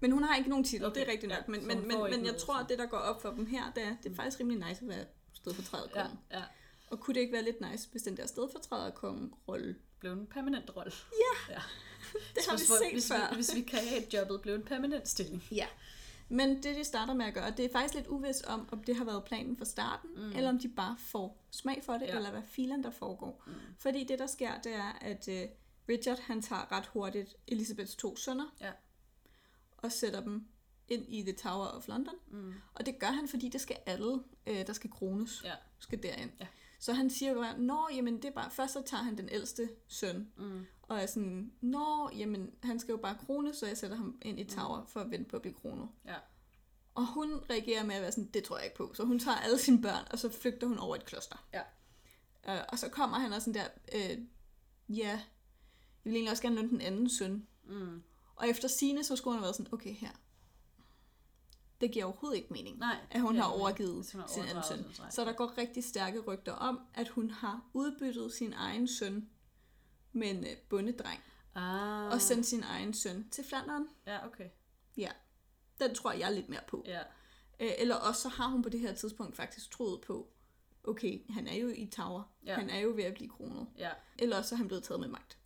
Men 0.00 0.12
hun 0.12 0.22
har 0.22 0.36
ikke 0.36 0.50
nogen 0.50 0.64
titel, 0.64 0.86
Okay, 0.86 1.00
det 1.00 1.08
er 1.08 1.12
rigtigt 1.12 1.32
ja, 1.32 1.36
nok. 1.38 1.48
Men, 1.48 1.60
så 1.60 1.66
men, 1.66 1.88
men, 1.88 1.90
ikke 2.06 2.16
men 2.16 2.26
jeg 2.26 2.36
tror, 2.36 2.54
at 2.54 2.66
det, 2.68 2.78
der 2.78 2.86
går 2.86 2.96
op 2.96 3.22
for 3.22 3.30
dem 3.30 3.46
her, 3.46 3.72
det 3.72 3.82
er, 3.82 3.96
det 4.02 4.12
er 4.12 4.16
faktisk 4.16 4.40
rimelig 4.40 4.68
nice 4.68 4.82
at 4.82 4.88
være 4.88 5.04
stedfortræder 5.32 5.88
ja, 5.94 6.06
ja, 6.38 6.44
Og 6.90 7.00
kunne 7.00 7.14
det 7.14 7.20
ikke 7.20 7.32
være 7.32 7.44
lidt 7.44 7.60
nice, 7.70 7.88
hvis 7.90 8.02
den 8.02 8.16
der 8.16 8.26
stedfortræder 8.26 8.90
kongen 8.90 9.34
rolle 9.48 9.76
blev 9.98 10.12
en 10.12 10.26
permanent 10.26 10.76
rolle. 10.76 10.92
Ja. 11.12 11.54
ja. 11.54 11.60
Det 12.34 12.42
har 12.48 12.52
vi 12.52 12.56
Hvis- 12.56 12.68
set 12.68 12.92
hvis, 12.92 13.08
før. 13.08 13.28
Vi, 13.30 13.34
hvis 13.34 13.54
vi 13.54 13.60
kan 13.60 13.78
have 13.88 14.02
jobbet, 14.14 14.40
blev 14.40 14.54
en 14.54 14.62
permanent 14.62 15.08
stilling. 15.08 15.44
Ja. 15.50 15.66
Men 16.28 16.62
det, 16.62 16.76
de 16.76 16.84
starter 16.84 17.14
med 17.14 17.26
at 17.26 17.34
gøre, 17.34 17.50
det 17.50 17.64
er 17.64 17.68
faktisk 17.72 17.94
lidt 17.94 18.06
uvist 18.06 18.44
om, 18.44 18.68
om 18.72 18.84
det 18.84 18.96
har 18.96 19.04
været 19.04 19.24
planen 19.24 19.56
fra 19.56 19.64
starten, 19.64 20.10
Mm. 20.16 20.32
eller 20.36 20.48
om 20.48 20.58
de 20.58 20.68
bare 20.68 20.96
får 20.98 21.44
smag 21.50 21.82
for 21.84 21.92
det, 21.92 22.06
Ja. 22.06 22.16
eller 22.16 22.30
hvad 22.30 22.42
filen 22.42 22.84
der 22.84 22.90
foregår. 22.90 23.42
Mm. 23.46 23.52
Fordi 23.78 24.04
det, 24.04 24.18
der 24.18 24.26
sker, 24.26 24.60
det 24.60 24.74
er, 24.74 24.92
at 25.00 25.28
uh, 25.28 25.34
Richard, 25.88 26.18
han 26.20 26.42
tager 26.42 26.72
ret 26.72 26.86
hurtigt 26.86 27.34
Elisabeths 27.48 27.96
to 27.96 28.16
sønner, 28.16 28.54
Ja. 28.60 28.72
og 29.76 29.92
sætter 29.92 30.20
dem 30.20 30.46
ind 30.88 31.04
i 31.08 31.22
The 31.22 31.32
Tower 31.32 31.66
of 31.66 31.88
London. 31.88 32.14
Mm. 32.30 32.54
Og 32.74 32.86
det 32.86 32.98
gør 32.98 33.06
han, 33.10 33.28
fordi 33.28 33.48
det 33.48 33.60
skal 33.60 33.76
alle, 33.86 34.20
øh, 34.46 34.66
der 34.66 34.72
skal 34.72 34.90
krones, 34.90 35.42
Ja. 35.44 35.54
skal 35.78 36.02
derind. 36.02 36.30
Ja. 36.40 36.46
Så 36.80 36.92
han 36.92 37.10
siger 37.10 37.32
jo 37.32 37.40
bare, 37.40 37.58
nå, 37.58 37.88
jamen 37.94 38.16
det 38.16 38.24
er 38.24 38.30
bare, 38.32 38.50
først 38.50 38.72
så 38.72 38.82
tager 38.86 39.02
han 39.02 39.18
den 39.18 39.28
ældste 39.32 39.68
søn, 39.88 40.32
Mm. 40.36 40.66
Og 40.88 41.02
er 41.02 41.06
sådan, 41.06 41.52
nå, 41.60 42.10
jamen 42.16 42.50
han 42.62 42.80
skal 42.80 42.92
jo 42.92 42.98
bare 42.98 43.16
krone, 43.26 43.54
så 43.54 43.66
jeg 43.66 43.76
sætter 43.76 43.96
ham 43.96 44.18
ind 44.22 44.40
i 44.40 44.44
Tower 44.44 44.84
for 44.84 45.00
at 45.00 45.10
vente 45.10 45.30
på 45.30 45.36
at 45.36 45.42
blive 45.42 45.54
kronet. 45.54 45.88
Ja. 46.06 46.14
Og 46.94 47.06
hun 47.06 47.40
reagerer 47.50 47.84
med 47.84 47.94
at 47.94 48.02
være 48.02 48.12
sådan, 48.12 48.30
det 48.34 48.44
tror 48.44 48.56
jeg 48.56 48.64
ikke 48.64 48.76
på. 48.76 48.94
Så 48.94 49.04
hun 49.04 49.18
tager 49.18 49.36
alle 49.36 49.58
sine 49.58 49.82
børn, 49.82 50.04
og 50.10 50.18
så 50.18 50.30
flygter 50.30 50.66
hun 50.66 50.78
over 50.78 50.96
et 50.96 51.04
kloster. 51.04 51.46
Ja. 51.52 51.62
Øh, 52.48 52.64
og 52.68 52.78
så 52.78 52.88
kommer 52.88 53.18
han 53.18 53.32
og 53.32 53.42
sådan 53.42 53.54
der, 53.54 53.68
øh, 53.94 54.18
ja, 54.88 55.08
jeg 55.08 55.20
vil 56.04 56.12
egentlig 56.12 56.30
også 56.30 56.42
gerne 56.42 56.56
lønne 56.56 56.70
den 56.70 56.80
anden 56.80 57.10
søn. 57.10 57.46
Mm. 57.64 58.02
Og 58.36 58.48
efter 58.48 58.68
sine 58.68 59.04
så 59.04 59.16
skulle 59.16 59.34
han 59.34 59.38
have 59.38 59.46
været 59.46 59.56
sådan, 59.56 59.74
okay 59.74 59.94
her, 59.94 60.10
det 61.80 61.92
giver 61.92 62.04
overhovedet 62.04 62.36
ikke 62.36 62.52
mening, 62.52 62.78
Nej. 62.78 62.96
at 63.10 63.20
hun 63.20 63.36
har 63.36 63.44
overgivet 63.44 64.12
hun 64.12 64.20
har 64.20 64.28
sin 64.28 64.42
anden 64.42 64.64
søn. 64.68 65.10
Så 65.10 65.24
der 65.24 65.32
går 65.32 65.58
rigtig 65.58 65.84
stærke 65.84 66.20
rygter 66.20 66.52
om, 66.52 66.80
at 66.94 67.08
hun 67.08 67.30
har 67.30 67.64
udbyttet 67.72 68.32
sin 68.32 68.52
egen 68.52 68.88
søn 68.88 69.28
med 70.16 70.30
en 70.30 70.44
øh, 70.44 70.56
bondedreng, 70.68 71.20
Ah. 71.54 72.12
og 72.12 72.20
sendt 72.20 72.46
sin 72.46 72.62
egen 72.62 72.94
søn 72.94 73.28
til 73.30 73.44
Flandern. 73.44 73.88
Ja, 74.06 74.26
okay. 74.26 74.48
Den 75.80 75.94
tror 75.94 76.12
jeg 76.12 76.32
lidt 76.32 76.48
mere 76.48 76.60
på. 76.68 76.82
Ja. 76.86 77.00
Øh, 77.60 77.70
Eller 77.78 77.94
også 77.96 78.22
så 78.22 78.28
har 78.28 78.48
hun 78.48 78.62
på 78.62 78.68
det 78.68 78.80
her 78.80 78.94
tidspunkt 78.94 79.36
faktisk 79.36 79.70
troet 79.70 80.00
på, 80.00 80.28
okay, 80.84 81.30
han 81.30 81.46
er 81.46 81.54
jo 81.54 81.68
i 81.68 81.86
Tower. 81.86 82.22
Ja. 82.44 82.50
Ja. 82.52 82.58
Han 82.58 82.70
er 82.70 82.78
jo 82.78 82.92
ved 82.96 83.04
at 83.04 83.14
blive 83.14 83.30
kronet. 83.30 83.66
ja. 83.78 83.90
Eller 84.18 84.36
også 84.36 84.48
så 84.48 84.54
er 84.54 84.56
han 84.56 84.66
blevet 84.68 84.84
taget 84.84 85.00
med 85.00 85.08
magt. 85.08 85.38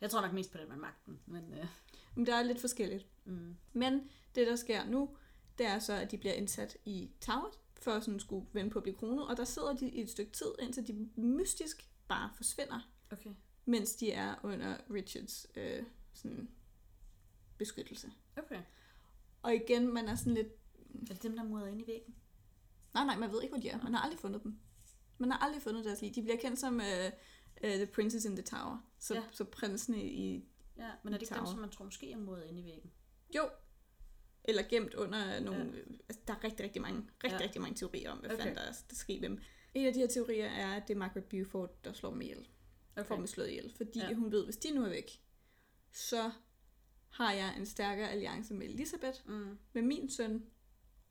Jeg 0.00 0.10
tror 0.10 0.20
nok 0.20 0.32
mest 0.32 0.52
på 0.52 0.58
den 0.58 0.68
med 0.68 0.76
magten, 0.76 1.20
men... 1.26 1.52
Øh, 1.54 1.66
Men 2.14 2.26
der 2.26 2.34
er 2.34 2.42
lidt 2.42 2.60
forskelligt. 2.60 3.06
mm. 3.24 3.56
Men 3.72 4.10
det, 4.34 4.46
der 4.46 4.56
sker 4.56 4.84
nu, 4.84 5.16
det 5.58 5.66
er 5.66 5.78
så, 5.78 5.92
at 5.92 6.10
de 6.10 6.18
bliver 6.18 6.34
indsat 6.34 6.76
i 6.84 7.10
Tower, 7.20 7.50
for 7.82 7.92
at 7.92 8.04
sådan 8.04 8.20
skulle 8.20 8.46
vende 8.52 8.70
på 8.70 8.78
at 8.78 8.82
blive 8.82 8.96
kronet. 8.96 9.26
Og 9.28 9.36
der 9.36 9.44
sidder 9.44 9.72
de 9.76 9.88
i 9.88 10.00
et 10.00 10.10
stykke 10.10 10.32
tid, 10.32 10.46
indtil 10.58 10.88
de 10.88 11.08
mystisk 11.20 11.88
bare 12.08 12.30
forsvinder, 12.36 12.80
Okay. 13.10 13.30
Mens 13.64 13.94
de 13.96 14.12
er 14.12 14.34
under 14.42 14.76
Richards 14.90 15.46
øh, 15.56 15.82
sådan, 16.12 16.48
beskyttelse. 17.58 18.10
Okay. 18.36 18.62
Og 19.42 19.54
igen, 19.54 19.94
man 19.94 20.08
er 20.08 20.14
sådan 20.14 20.34
lidt 20.34 20.48
Er 21.10 21.14
det 21.14 21.22
dem, 21.22 21.36
der 21.36 21.44
mudder 21.44 21.66
ind 21.66 21.80
i 21.80 21.86
væggen? 21.86 22.14
Nej, 22.94 23.04
nej, 23.04 23.16
man 23.16 23.30
ved 23.32 23.42
ikke, 23.42 23.52
hvor 23.54 23.62
de 23.62 23.68
er. 23.68 23.82
Man 23.82 23.94
har 23.94 24.00
aldrig 24.00 24.18
fundet 24.20 24.42
dem. 24.42 24.58
Man 25.18 25.30
har 25.30 25.38
aldrig 25.38 25.62
fundet 25.62 25.84
deres 25.84 26.00
lig. 26.02 26.14
De 26.14 26.22
bliver 26.22 26.36
kendt 26.38 26.58
som 26.60 26.74
uh, 26.76 26.80
uh, 27.64 27.70
The 27.70 27.86
Princess 27.86 28.24
in 28.26 28.36
the 28.36 28.42
Tower. 28.44 28.78
Så, 28.98 29.14
Ja. 29.14 29.22
så 29.30 29.44
prinsene 29.44 30.04
i... 30.04 30.48
Ja, 30.76 30.90
men 31.02 31.12
er 31.14 31.18
det 31.18 31.22
ikke 31.22 31.34
dem, 31.34 31.38
Tower. 31.38 31.50
som 31.50 31.60
man 31.60 31.70
tror 31.70 31.84
måske 31.84 32.12
er 32.12 32.16
mudret 32.16 32.46
ind 32.48 32.58
i 32.58 32.64
væggen? 32.64 32.90
Jo. 33.36 33.48
Eller 34.44 34.62
gemt 34.68 34.94
under 34.94 35.40
nogle... 35.40 35.64
Ja. 35.64 35.80
Altså, 36.08 36.20
der 36.26 36.34
er 36.34 36.44
rigtig, 36.44 36.64
rigtig 36.64 36.82
mange, 36.82 37.00
rigtig, 37.24 37.38
Ja. 37.40 37.44
rigtig 37.44 37.60
mange 37.62 37.76
teorier 37.76 38.10
om, 38.10 38.18
hvad 38.18 38.30
Okay. 38.30 38.38
fanden 38.42 38.56
der, 38.56 38.62
er- 38.62 38.82
der 38.90 38.94
sker 38.96 39.20
med 39.20 39.28
dem. 39.28 39.40
En 39.74 39.86
af 39.86 39.92
de 39.92 39.98
her 39.98 40.06
teorier 40.06 40.46
er, 40.46 40.72
at 40.76 40.88
det 40.88 40.94
er 40.94 40.98
Margaret 40.98 41.24
Beaufort, 41.24 41.84
der 41.84 41.92
slår 41.92 42.10
dem 42.10 42.20
ihjel. 42.20 42.48
Okay. 42.96 43.06
Får 43.08 43.14
Okay. 43.14 43.18
dem 43.20 43.26
slået 43.26 43.48
ihjel. 43.48 43.74
Fordi 43.76 43.98
Ja. 43.98 44.14
hun 44.14 44.32
ved, 44.32 44.44
hvis 44.44 44.56
de 44.56 44.70
nu 44.74 44.84
er 44.84 44.88
væk, 44.88 45.20
så 45.92 46.30
har 47.10 47.32
jeg 47.32 47.54
en 47.56 47.66
stærkere 47.66 48.10
alliance 48.10 48.54
med 48.54 48.66
Elisabeth, 48.66 49.18
Mm. 49.28 49.58
med 49.72 49.82
min 49.82 50.10
søn, 50.10 50.44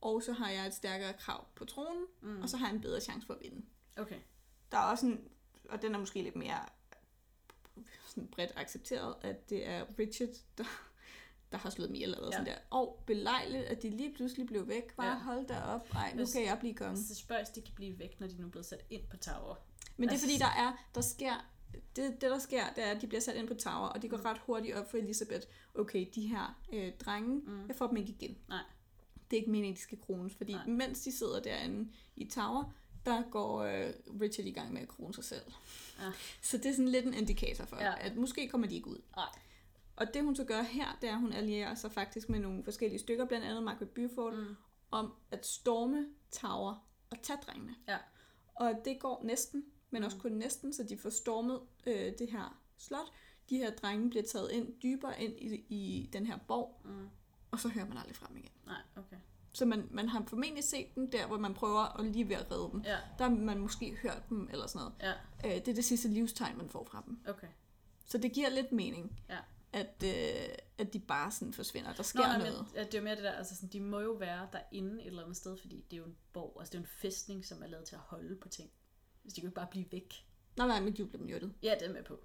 og 0.02 0.24
så 0.24 0.34
har 0.34 0.50
jeg 0.50 0.68
et 0.68 0.74
stærkere 0.74 1.14
krav 1.14 1.48
på 1.56 1.66
tronen, 1.66 2.06
Mm. 2.22 2.42
og 2.42 2.50
så 2.50 2.58
har 2.58 2.68
jeg 2.68 2.76
en 2.76 2.82
bedre 2.82 3.02
chance 3.02 3.28
for 3.28 3.34
at 3.34 3.40
vinde. 3.42 3.66
Okay. 3.98 4.20
Der 4.72 4.78
er 4.78 4.82
også 4.84 5.06
en, 5.06 5.30
og 5.70 5.82
den 5.82 5.96
er 5.96 6.00
måske 6.00 6.22
lidt 6.22 6.36
mere 6.36 6.66
sådan 8.08 8.28
bredt 8.28 8.52
accepteret, 8.56 9.16
at 9.22 9.50
det 9.50 9.68
er 9.68 9.86
Richard, 10.00 10.30
der, 10.58 10.64
der 11.52 11.58
har 11.58 11.70
slået 11.70 11.90
mig 11.90 11.96
ihjel, 11.98 12.14
eller 12.14 12.26
Ja. 12.26 12.32
sådan 12.32 12.46
der. 12.46 12.58
Og 12.70 13.04
belejligt, 13.08 13.64
at 13.64 13.82
de 13.82 13.90
lige 13.90 14.14
pludselig 14.14 14.48
blev 14.48 14.68
væk. 14.68 14.96
Bare 14.96 15.08
Ja. 15.08 15.20
hold 15.20 15.48
da 15.48 15.62
op. 15.62 15.90
Ej, 15.94 16.14
nu 16.16 16.26
kan 16.34 16.46
jeg 16.46 16.58
blive 16.60 16.74
konge. 16.74 16.98
Så 17.04 17.16
spørgsmålet, 17.16 17.56
de 17.56 17.62
kan 17.62 17.76
blive 17.76 18.00
væk, 18.00 18.20
når 18.20 18.28
de 18.28 18.36
nu 18.42 18.48
er 18.48 18.52
blevet 18.52 18.66
sat 18.66 18.86
ind 18.90 19.08
på 19.10 19.18
tower. 19.18 19.56
Men 19.98 20.02
det 20.02 20.08
er 20.08 20.12
altså- 20.12 20.28
fordi, 20.28 20.38
der 20.38 20.64
er, 20.68 20.90
der 20.96 21.02
sker, 21.02 21.52
det, 21.96 22.12
det 22.12 22.22
der 22.22 22.40
sker, 22.40 22.64
det 22.76 22.84
er, 22.84 22.92
at 22.92 23.02
de 23.02 23.08
bliver 23.08 23.22
sat 23.22 23.36
ind 23.36 23.48
på 23.48 23.54
tower, 23.54 23.88
og 23.88 24.02
de 24.02 24.10
går 24.10 24.18
Mm. 24.18 24.24
ret 24.24 24.38
hurtigt 24.38 24.76
op 24.76 24.92
for 24.92 24.98
Elisabeth. 24.98 25.48
Okay, 25.76 26.06
de 26.16 26.28
her 26.28 26.62
øh, 26.74 26.92
drenge, 27.06 27.36
Mm. 27.46 27.68
jeg 27.68 27.76
får 27.76 27.88
dem 27.88 27.98
ikke 27.98 28.10
igen. 28.20 28.38
Nej. 28.50 28.64
Det 29.32 29.38
er 29.38 29.42
ikke 29.42 29.52
meningen, 29.52 29.76
de 29.76 29.82
skal 29.82 30.00
krones, 30.02 30.36
fordi 30.36 30.54
Nej. 30.54 30.68
Mens 30.68 31.02
de 31.02 31.12
sidder 31.12 31.40
derinde 31.40 31.92
i 32.16 32.26
tower, 32.30 32.74
der 33.06 33.24
går 33.32 33.60
øh, 33.62 33.94
Richard 34.22 34.48
i 34.48 34.52
gang 34.52 34.74
med 34.74 34.82
at 34.82 34.88
krone 34.88 35.14
sig 35.14 35.24
selv. 35.24 35.42
Ja. 36.00 36.12
Så 36.42 36.58
det 36.58 36.66
er 36.66 36.72
sådan 36.72 36.88
lidt 36.88 37.06
en 37.06 37.14
indikator 37.14 37.66
for, 37.66 37.76
Ja. 37.76 37.94
at 38.08 38.16
måske 38.16 38.48
kommer 38.50 38.68
de 38.68 38.76
ikke 38.76 38.88
ud. 38.88 39.02
Nej. 39.16 39.26
Og 39.96 40.14
det 40.14 40.24
hun 40.24 40.36
så 40.36 40.44
gør 40.44 40.62
her, 40.62 40.98
det 41.02 41.10
er, 41.10 41.14
at 41.14 41.20
hun 41.20 41.34
allierer 41.34 41.76
sig 41.76 41.92
faktisk 41.92 42.30
med 42.30 42.40
nogle 42.40 42.64
forskellige 42.64 43.00
stykker, 43.00 43.26
blandt 43.26 43.46
andet 43.46 43.64
Margaret 43.64 43.98
mm. 43.98 44.40
Mm. 44.40 44.56
om 44.92 45.14
at 45.32 45.46
storme 45.46 46.06
Tower 46.32 46.88
og 47.10 47.18
tage 47.24 47.40
drengene. 47.48 47.76
Ja. 47.88 47.98
Og 48.56 48.74
det 48.86 49.00
går 49.00 49.22
næsten, 49.24 49.66
men 49.92 50.04
også 50.04 50.18
kun 50.18 50.32
næsten, 50.32 50.74
så 50.74 50.84
de 50.84 50.98
får 50.98 51.10
stormet 51.10 51.60
øh, 51.88 52.14
det 52.20 52.32
her 52.32 52.62
slot. 52.78 53.12
De 53.50 53.58
her 53.58 53.72
drenge 53.72 54.10
bliver 54.10 54.24
taget 54.24 54.52
ind 54.52 54.82
dybere 54.84 55.22
ind 55.22 55.34
i, 55.38 55.66
i 55.70 56.10
den 56.14 56.26
her 56.26 56.38
borg, 56.48 56.82
Mm. 56.86 57.10
og 57.52 57.60
så 57.60 57.68
hører 57.70 57.88
man 57.88 57.98
aldrig 57.98 58.16
frem 58.16 58.38
igen. 58.38 58.52
Nej, 58.66 58.82
okay. 58.96 59.18
Så 59.54 59.66
man, 59.66 59.88
man 59.92 60.10
har 60.10 60.24
formentlig 60.28 60.64
set 60.64 60.96
dem 60.96 61.12
der, 61.12 61.28
hvor 61.28 61.38
man 61.38 61.54
prøver 61.54 62.00
at 62.00 62.06
lige 62.06 62.30
ved 62.30 62.36
at 62.36 62.52
redde 62.52 62.70
dem. 62.72 62.82
Ja, 62.82 62.98
Der 63.18 63.24
har 63.30 63.36
man 63.36 63.58
måske 63.60 63.96
hørt 63.96 64.24
dem, 64.30 64.50
eller 64.52 64.68
sådan 64.68 64.80
noget. 65.02 65.16
ja, 65.44 65.50
Øh, 65.50 65.56
det 65.66 65.68
er 65.68 65.74
det 65.74 65.86
sidste 65.86 66.08
livstegn, 66.08 66.58
man 66.58 66.70
får 66.70 66.84
fra 66.84 67.04
dem. 67.06 67.20
okay. 67.28 67.48
Så 68.06 68.18
det 68.18 68.32
giver 68.34 68.50
lidt 68.50 68.72
mening, 68.72 69.20
Ja. 69.30 69.38
at, 69.74 70.04
øh, 70.06 70.56
at 70.78 70.94
de 70.94 71.00
bare 71.00 71.32
sådan 71.32 71.54
forsvinder. 71.54 71.94
Der 71.94 72.04
sker 72.04 72.20
Nå, 72.20 72.26
nej, 72.28 72.38
noget. 72.38 72.66
men 72.76 72.86
det 72.86 72.94
er 72.94 72.98
jo 73.00 73.04
mere 73.04 73.16
det 73.16 73.24
der, 73.24 73.32
altså 73.32 73.56
sådan, 73.56 73.70
de 73.70 73.80
må 73.80 74.00
jo 74.00 74.12
være 74.12 74.48
derinde 74.54 75.02
et 75.02 75.08
eller 75.08 75.22
andet 75.24 75.38
sted, 75.38 75.58
fordi 75.58 75.76
det 75.92 75.94
er 75.94 75.98
jo 75.98 76.06
en 76.06 76.16
borg, 76.34 76.56
altså 76.60 76.72
det 76.72 76.78
er 76.78 76.80
jo 76.82 76.84
en 76.84 76.90
fæstning, 77.02 77.46
som 77.46 77.64
er 77.64 77.68
lavet 77.68 77.86
til 77.86 77.96
at 77.96 78.02
holde 78.02 78.36
på 78.36 78.50
ting. 78.50 78.70
Hvis 79.24 79.34
de 79.34 79.42
kan 79.42 79.48
jo 79.48 79.50
ikke 79.50 79.56
bare 79.56 79.68
blive 79.72 79.86
væk. 79.92 80.26
Nej, 80.58 80.68
nej, 80.68 80.80
men 80.80 80.94
de 80.98 81.06
blev 81.06 81.22
myrdet. 81.22 81.54
Ja, 81.64 81.76
det 81.80 81.88
er 81.90 81.94
med 81.94 82.04
på. 82.04 82.20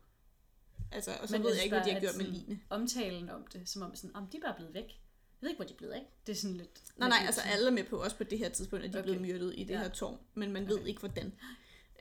Altså, 0.92 1.11
og 1.22 1.28
så 1.28 1.34
Men 1.36 1.44
ved 1.44 1.55
jeg 1.55 1.64
ikke, 1.64 1.76
hvad 1.76 1.84
de 1.84 1.90
har 1.90 1.97
er 1.97 2.01
gjort 2.01 2.16
med 2.16 2.26
line. 2.26 2.61
Omtalen 2.70 3.30
om 3.30 3.47
det, 3.47 3.68
som 3.68 3.82
om 3.82 3.94
sådan, 3.94 4.16
om 4.16 4.26
de 4.26 4.36
er 4.36 4.40
bare 4.40 4.55
blevet 4.57 4.74
væk. 4.74 4.84
Jeg 4.84 5.40
ved 5.40 5.49
ikke, 5.51 5.59
hvor 5.59 5.64
de 5.66 5.72
er 5.72 5.76
blevet 5.76 5.92
af. 5.92 6.07
Det 6.26 6.32
er 6.32 6.36
sådan 6.36 6.57
lidt... 6.57 6.82
Nej, 6.99 7.09
nej, 7.09 7.18
altså 7.26 7.40
alle 7.40 7.66
er 7.66 7.70
med 7.70 7.84
på, 7.84 7.97
også 8.03 8.16
på 8.16 8.24
det 8.24 8.38
her 8.38 8.49
tidspunkt, 8.49 8.84
at 8.84 8.92
de 8.92 8.99
er 8.99 9.03
Okay. 9.03 9.11
blevet 9.18 9.28
myrdet 9.28 9.55
i 9.57 9.64
det 9.64 9.74
Ja. 9.74 9.78
her 9.78 9.88
tårn. 9.88 10.18
Men 10.34 10.53
man 10.53 10.68
ved 10.68 10.76
Okay. 10.78 10.86
ikke, 10.86 11.01
hvordan. 11.01 11.32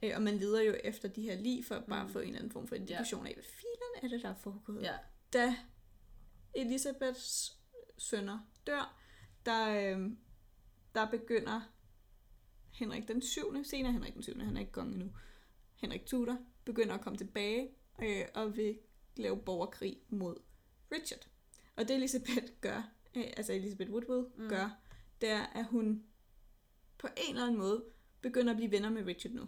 Øh, 0.03 0.11
og 0.15 0.21
man 0.21 0.37
leder 0.37 0.61
jo 0.61 0.75
efter 0.83 1.07
de 1.09 1.21
her 1.21 1.35
lige 1.35 1.63
for 1.63 1.75
at 1.75 1.85
bare 1.85 2.03
Mm. 2.03 2.09
få 2.13 2.19
en 2.19 2.25
eller 2.25 2.37
anden 2.39 2.51
form 2.51 2.67
for 2.67 2.75
indikation 2.75 3.27
af, 3.27 3.33
hvad 3.33 3.43
filen 3.43 4.03
er 4.03 4.07
det, 4.15 4.23
der 4.23 4.29
er 4.29 4.35
foregået. 4.35 4.81
Ja, 4.83 4.93
Da 5.33 5.55
Elisabeths 6.53 7.57
sønner 7.97 8.39
dør, 8.67 8.97
der, 9.45 9.67
øh, 9.97 10.09
der 10.95 11.09
begynder 11.11 11.61
Henrik 12.76 13.07
den 13.07 13.21
7., 13.21 13.63
senere 13.63 13.91
Henrik 13.93 14.13
den 14.13 14.23
7., 14.23 14.39
han 14.39 14.55
er 14.55 14.59
ikke 14.59 14.71
konge 14.71 14.93
endnu, 14.93 15.11
Henrik 15.76 16.05
Tudor, 16.05 16.38
begynder 16.65 16.93
at 16.95 17.01
komme 17.01 17.17
tilbage 17.17 17.69
øh, 18.03 18.26
og 18.34 18.55
vil 18.57 18.80
lave 19.15 19.38
borgerkrig 19.38 19.97
mod 20.09 20.36
Richard. 20.91 21.28
Og 21.76 21.88
det 21.88 21.95
Elisabeth 21.95 22.47
gør, 22.61 22.91
øh, 23.15 23.23
altså 23.38 23.53
Elisabeth 23.53 23.91
Woodville 23.91 24.26
Mm. 24.38 24.49
gør, 24.49 24.69
det 25.21 25.30
er, 25.30 25.43
at 25.45 25.65
hun 25.65 26.03
på 26.97 27.07
en 27.17 27.30
eller 27.36 27.43
anden 27.45 27.57
måde 27.57 27.86
begynder 28.21 28.51
at 28.53 28.57
blive 28.57 28.71
venner 28.71 28.89
med 28.89 29.05
Richard 29.05 29.34
nu. 29.34 29.47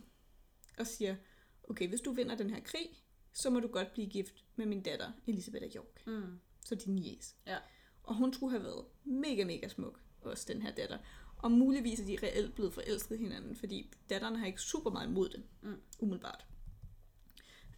Og 0.78 0.88
siger, 0.88 1.16
okay, 1.64 1.88
hvis 1.90 2.02
du 2.02 2.12
vinder 2.12 2.36
den 2.36 2.50
her 2.50 2.60
krig, 2.60 2.90
så 3.34 3.50
må 3.50 3.60
du 3.60 3.68
godt 3.68 3.94
blive 3.94 4.08
gift 4.10 4.46
med 4.56 4.66
min 4.66 4.84
datter, 4.84 5.12
Elisabeth 5.28 5.64
af 5.64 5.70
York. 5.76 6.08
Mm. 6.08 6.40
Så 6.66 6.76
din 6.76 6.96
niece. 6.96 7.36
Ja. 7.48 7.58
Og 8.04 8.16
hun 8.16 8.34
skulle 8.34 8.52
have 8.52 8.64
været 8.64 8.86
mega, 9.04 9.46
mega 9.46 9.68
smuk, 9.68 10.00
også 10.22 10.54
den 10.54 10.62
her 10.62 10.72
datter. 10.72 10.98
Og 11.38 11.52
muligvis 11.52 12.00
er 12.00 12.06
de 12.06 12.18
reelt 12.24 12.56
blevet 12.56 12.74
forelsket 12.74 13.20
hinanden, 13.20 13.56
fordi 13.56 13.94
datteren 14.10 14.36
har 14.36 14.48
ikke 14.48 14.62
super 14.62 14.92
meget 14.92 15.08
imod 15.08 15.30
det, 15.30 15.44
Mm. 15.62 15.82
umiddelbart. 16.00 16.46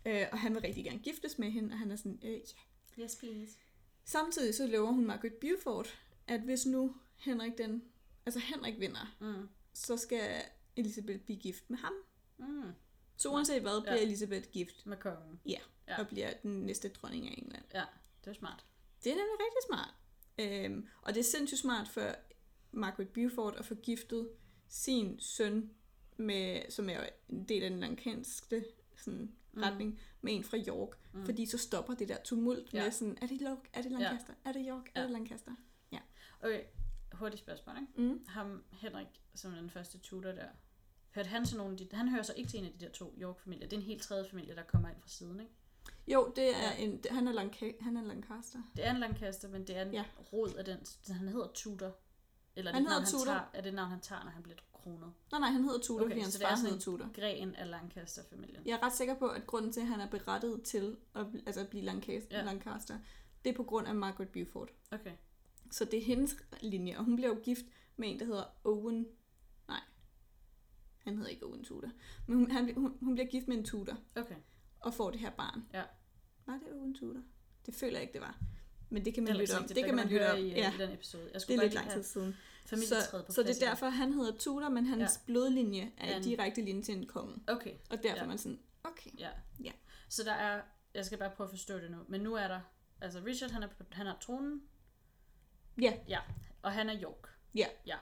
Øh, 0.06 0.26
og 0.32 0.40
han 0.40 0.54
vil 0.54 0.62
rigtig 0.62 0.84
gerne 0.84 1.00
giftes 1.00 1.40
med 1.40 1.52
hende, 1.52 1.74
og 1.74 1.80
han 1.80 1.92
er 1.92 1.96
sådan, 1.96 2.20
øh, 2.24 2.32
ja. 2.32 3.04
Yes, 3.04 3.16
please. 3.16 3.58
Samtidig 4.06 4.56
så 4.56 4.68
lover 4.68 4.92
hun 4.92 5.06
Margaret 5.06 5.34
Beaufort, 5.34 6.00
at 6.28 6.42
hvis 6.42 6.66
nu 6.66 6.96
Henrik 7.18 7.58
den, 7.58 7.84
altså 8.26 8.40
Henrik 8.40 8.80
vinder, 8.80 9.16
Mm. 9.20 9.50
så 9.74 9.98
skal 9.98 10.42
Elisabeth 10.76 11.20
blive 11.20 11.40
gift 11.40 11.70
med 11.70 11.78
ham. 11.78 11.94
Mm. 12.38 12.72
Så 13.18 13.30
uanset 13.30 13.62
hvad, 13.62 13.82
bliver 13.82 13.96
Ja. 13.96 14.02
Elisabeth 14.02 14.50
gift 14.52 14.86
Med 14.86 14.98
kongen. 14.98 15.40
Ja. 15.46 15.60
Ja. 15.88 16.00
og 16.00 16.08
bliver 16.08 16.34
den 16.44 16.52
næste 16.66 16.90
dronning 16.90 17.28
af 17.28 17.36
England. 17.38 17.64
Ja, 17.74 17.84
det 18.26 18.30
er 18.30 18.34
smart. 18.34 18.66
Det 19.04 19.12
er 19.12 19.16
nemlig 19.16 19.36
rigtig 19.40 19.64
smart. 19.68 19.94
Øhm, 20.40 20.88
og 21.02 21.14
det 21.14 21.20
er 21.20 21.24
sindssygt 21.24 21.60
smart 21.62 21.88
for 21.88 22.16
Margaret 22.72 23.10
Beaufort 23.10 23.56
at 23.56 23.66
få 23.66 23.76
giftet 23.76 24.30
sin 24.68 25.20
søn, 25.20 25.70
med, 26.18 26.62
som 26.72 26.90
er 26.90 27.04
en 27.30 27.44
del 27.44 27.64
af 27.64 27.70
den 27.70 27.80
lankanske 27.80 28.66
sådan, 28.98 29.32
Mm. 29.54 29.62
retning, 29.62 30.00
med 30.22 30.34
en 30.36 30.44
fra 30.44 30.58
York. 30.58 30.90
Mm. 31.14 31.26
Fordi 31.26 31.46
så 31.46 31.58
stopper 31.58 31.94
det 31.94 32.10
der 32.10 32.18
tumult 32.24 32.74
Ja. 32.74 32.84
med 32.84 32.92
sådan, 32.92 33.18
er 33.22 33.28
det 33.28 33.40
York, 33.42 33.70
er 33.74 33.82
det 33.82 33.92
Lancaster, 33.92 34.34
er 34.46 34.52
det 34.52 34.66
York, 34.70 34.90
er 34.96 35.00
Ja. 35.02 35.08
det 35.08 35.12
Lancaster? 35.12 35.52
Okay, 36.44 36.64
hurtigt 37.14 37.40
spørgsmål, 37.42 37.76
ikke? 37.82 38.02
Mm. 38.14 38.26
Ham, 38.28 38.64
Henrik, 38.72 39.08
som 39.36 39.52
den 39.52 39.70
første 39.70 39.98
tutor 39.98 40.32
der, 40.32 40.46
hørte 41.16 41.30
han 41.30 41.46
til 41.46 41.58
nogen 41.58 41.78
de, 41.78 41.88
han 41.94 42.10
hører 42.10 42.24
så 42.24 42.34
ikke 42.38 42.50
til 42.50 42.60
en 42.60 42.66
af 42.66 42.72
de 42.80 42.86
der 42.86 42.92
to 42.92 43.14
York-familier. 43.22 43.68
Det 43.68 43.74
er 43.74 43.80
en 43.82 43.86
helt 43.88 44.02
tredje 44.02 44.30
familie, 44.30 44.56
der 44.56 44.64
kommer 44.64 44.90
ind 44.90 44.98
fra 45.02 45.10
siden, 45.10 45.40
ikke? 45.40 45.52
Jo, 46.08 46.34
det 46.36 46.44
er 46.56 46.72
Ja. 46.72 46.78
en, 46.78 46.98
det, 46.98 47.12
han, 47.12 47.28
er 47.28 47.32
Lanca- 47.44 47.84
han 47.84 47.98
er 47.98 48.02
Lancaster. 48.04 48.60
Det 48.76 48.86
er 48.86 48.92
en 48.94 49.00
Lancaster, 49.00 49.50
men 49.50 49.68
det 49.68 49.78
er 49.78 49.82
en 49.82 49.92
ja. 49.94 49.98
Ja. 50.18 50.22
rod 50.34 50.54
af 50.54 50.66
den, 50.66 50.80
han 51.14 51.28
hedder 51.28 51.48
Tudor. 51.54 51.96
Eller 52.56 52.72
er 52.72 52.76
Han 52.76 52.84
det, 52.84 52.88
et 52.88 52.92
navn, 52.92 53.04
hedder 53.04 53.18
Tudor. 53.20 53.32
Han 53.32 53.42
tager, 53.42 53.50
er 53.54 53.62
det 53.62 53.70
et 53.70 53.76
navn, 53.76 53.90
han 53.90 54.00
tager, 54.02 54.24
når 54.24 54.32
han 54.32 54.44
bliver 54.44 54.58
kronet? 54.74 55.14
Nej, 55.32 55.40
nej, 55.40 55.50
han 55.50 55.64
hedder 55.64 55.80
Tudor, 55.80 56.02
Okay, 56.02 56.10
fordi 56.10 56.22
hans 56.22 56.38
far 56.42 56.56
hedder 56.56 56.80
Tudor. 56.80 57.10
Gren 57.14 57.56
af 57.56 57.70
Lancaster-familien. 57.70 58.62
Jeg 58.66 58.74
er 58.74 58.84
ret 58.84 58.94
sikker 58.94 59.14
på, 59.16 59.28
at 59.28 59.48
grunden 59.48 59.72
til, 59.72 59.82
at 59.82 59.88
han 59.88 60.00
er 60.00 60.10
berettiget 60.10 60.62
til 60.64 60.98
at, 61.16 61.26
altså 61.46 61.62
at 61.62 61.68
blive 61.70 61.84
Lancaster, 61.84 62.38
ja. 62.38 62.44
Lancaster, 62.44 62.98
det 63.44 63.50
er 63.50 63.54
på 63.56 63.64
grund 63.64 63.88
af 63.88 63.96
Margaret 63.96 64.30
Beaufort. 64.30 64.70
Okay. 64.92 65.12
Så 65.72 65.86
det 65.86 66.00
er 66.00 66.04
hendes 66.04 66.36
linje, 66.62 66.98
og 66.98 67.04
hun 67.04 67.16
bliver 67.16 67.30
jo 67.30 67.40
gift 67.44 67.66
med 67.98 68.10
en, 68.12 68.20
der 68.20 68.26
hedder 68.26 68.44
Owen. 68.64 69.08
Nej, 69.68 69.82
han 70.98 71.16
hedder 71.18 71.30
ikke 71.30 71.46
Owen 71.46 71.64
Tudor. 71.64 71.90
Men 72.28 72.38
hun, 72.38 72.52
han, 72.52 72.74
hun, 72.76 72.98
hun 73.02 73.14
bliver 73.16 73.28
gift 73.28 73.48
med 73.48 73.58
en 73.58 73.64
Tudor 73.66 73.98
Okay. 74.16 74.36
og 74.80 74.94
får 74.94 75.12
det 75.12 75.20
her 75.20 75.30
barn. 75.30 75.64
Ja. 75.74 75.84
Var 76.46 76.54
det 76.54 76.74
Owen 76.74 76.94
Tudor? 76.96 77.22
Det 77.66 77.76
føler 77.76 77.94
jeg 77.94 78.02
ikke, 78.02 78.14
det 78.14 78.22
var. 78.22 78.38
Men 78.90 79.06
det 79.06 79.14
kan 79.14 79.24
man 79.24 79.34
Det 79.34 79.36
er 79.38 79.42
lytte 79.42 79.58
om. 79.58 79.68
Det 79.68 79.76
Der 79.76 79.86
kan 79.86 79.96
man 79.96 80.08
lytte 80.08 80.20
høre 80.26 80.32
om. 80.34 80.40
i, 80.40 80.50
Ja, 80.50 80.74
i 80.74 80.78
den 80.78 80.92
episode. 80.92 81.30
Jeg 81.34 81.42
det 81.48 81.56
er 81.58 81.62
lidt 81.62 81.74
lang 81.74 81.90
tid 81.92 82.04
siden. 82.04 82.36
på 82.70 82.76
Så, 82.76 83.08
så 83.30 83.44
det 83.44 83.62
er 83.62 83.66
derfor, 83.70 83.90
han 83.90 84.14
hedder 84.14 84.38
Tudor, 84.38 84.70
men 84.70 84.86
hans 84.86 85.00
Ja. 85.00 85.04
ja. 85.04 85.26
blodlinje 85.26 85.92
er 85.98 86.16
En- 86.16 86.22
i 86.22 86.24
direkte 86.24 86.62
linje 86.62 86.82
til 86.84 86.98
en 86.98 87.08
konge. 87.08 87.36
Okay, 87.48 87.74
Og 87.90 87.98
derfor 88.04 88.18
Ja. 88.18 88.24
er 88.24 88.28
man 88.28 88.38
sådan, 88.38 88.60
okay. 88.84 89.10
ja. 89.20 89.30
Ja. 89.64 89.72
Så 90.10 90.24
der 90.24 90.32
er, 90.34 90.62
jeg 90.94 91.06
skal 91.06 91.18
bare 91.18 91.30
prøve 91.36 91.46
at 91.46 91.52
forstå 91.52 91.78
det 91.78 91.92
nu, 91.92 91.98
men 92.08 92.22
nu 92.22 92.34
er 92.36 92.48
der, 92.48 92.60
altså 93.02 93.22
Richard, 93.26 93.52
han 93.52 93.64
er, 93.64 93.68
han 93.92 94.06
har 94.06 94.18
tronen, 94.22 94.62
Ja, 95.82 95.94
ja, 96.08 96.20
og 96.62 96.72
han 96.72 96.90
er 96.90 97.02
York. 97.04 97.30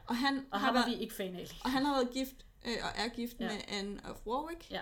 og 0.07 0.17
han, 0.17 0.45
Og 0.51 0.59
har 0.59 0.69
er 0.69 0.73
været, 0.73 0.89
vi 0.89 0.95
ikke 0.95 1.13
fan 1.15 1.35
af. 1.35 1.47
og 1.63 1.71
han 1.71 1.85
har 1.85 1.93
været 1.93 2.13
gift, 2.13 2.45
øh, 2.67 2.73
og 2.83 2.89
er 3.05 3.07
gift 3.15 3.39
Ja. 3.39 3.45
ja. 3.45 3.51
med 3.53 3.61
Anne 3.67 4.01
of 4.09 4.25
Warwick. 4.27 4.71
Ja. 4.71 4.81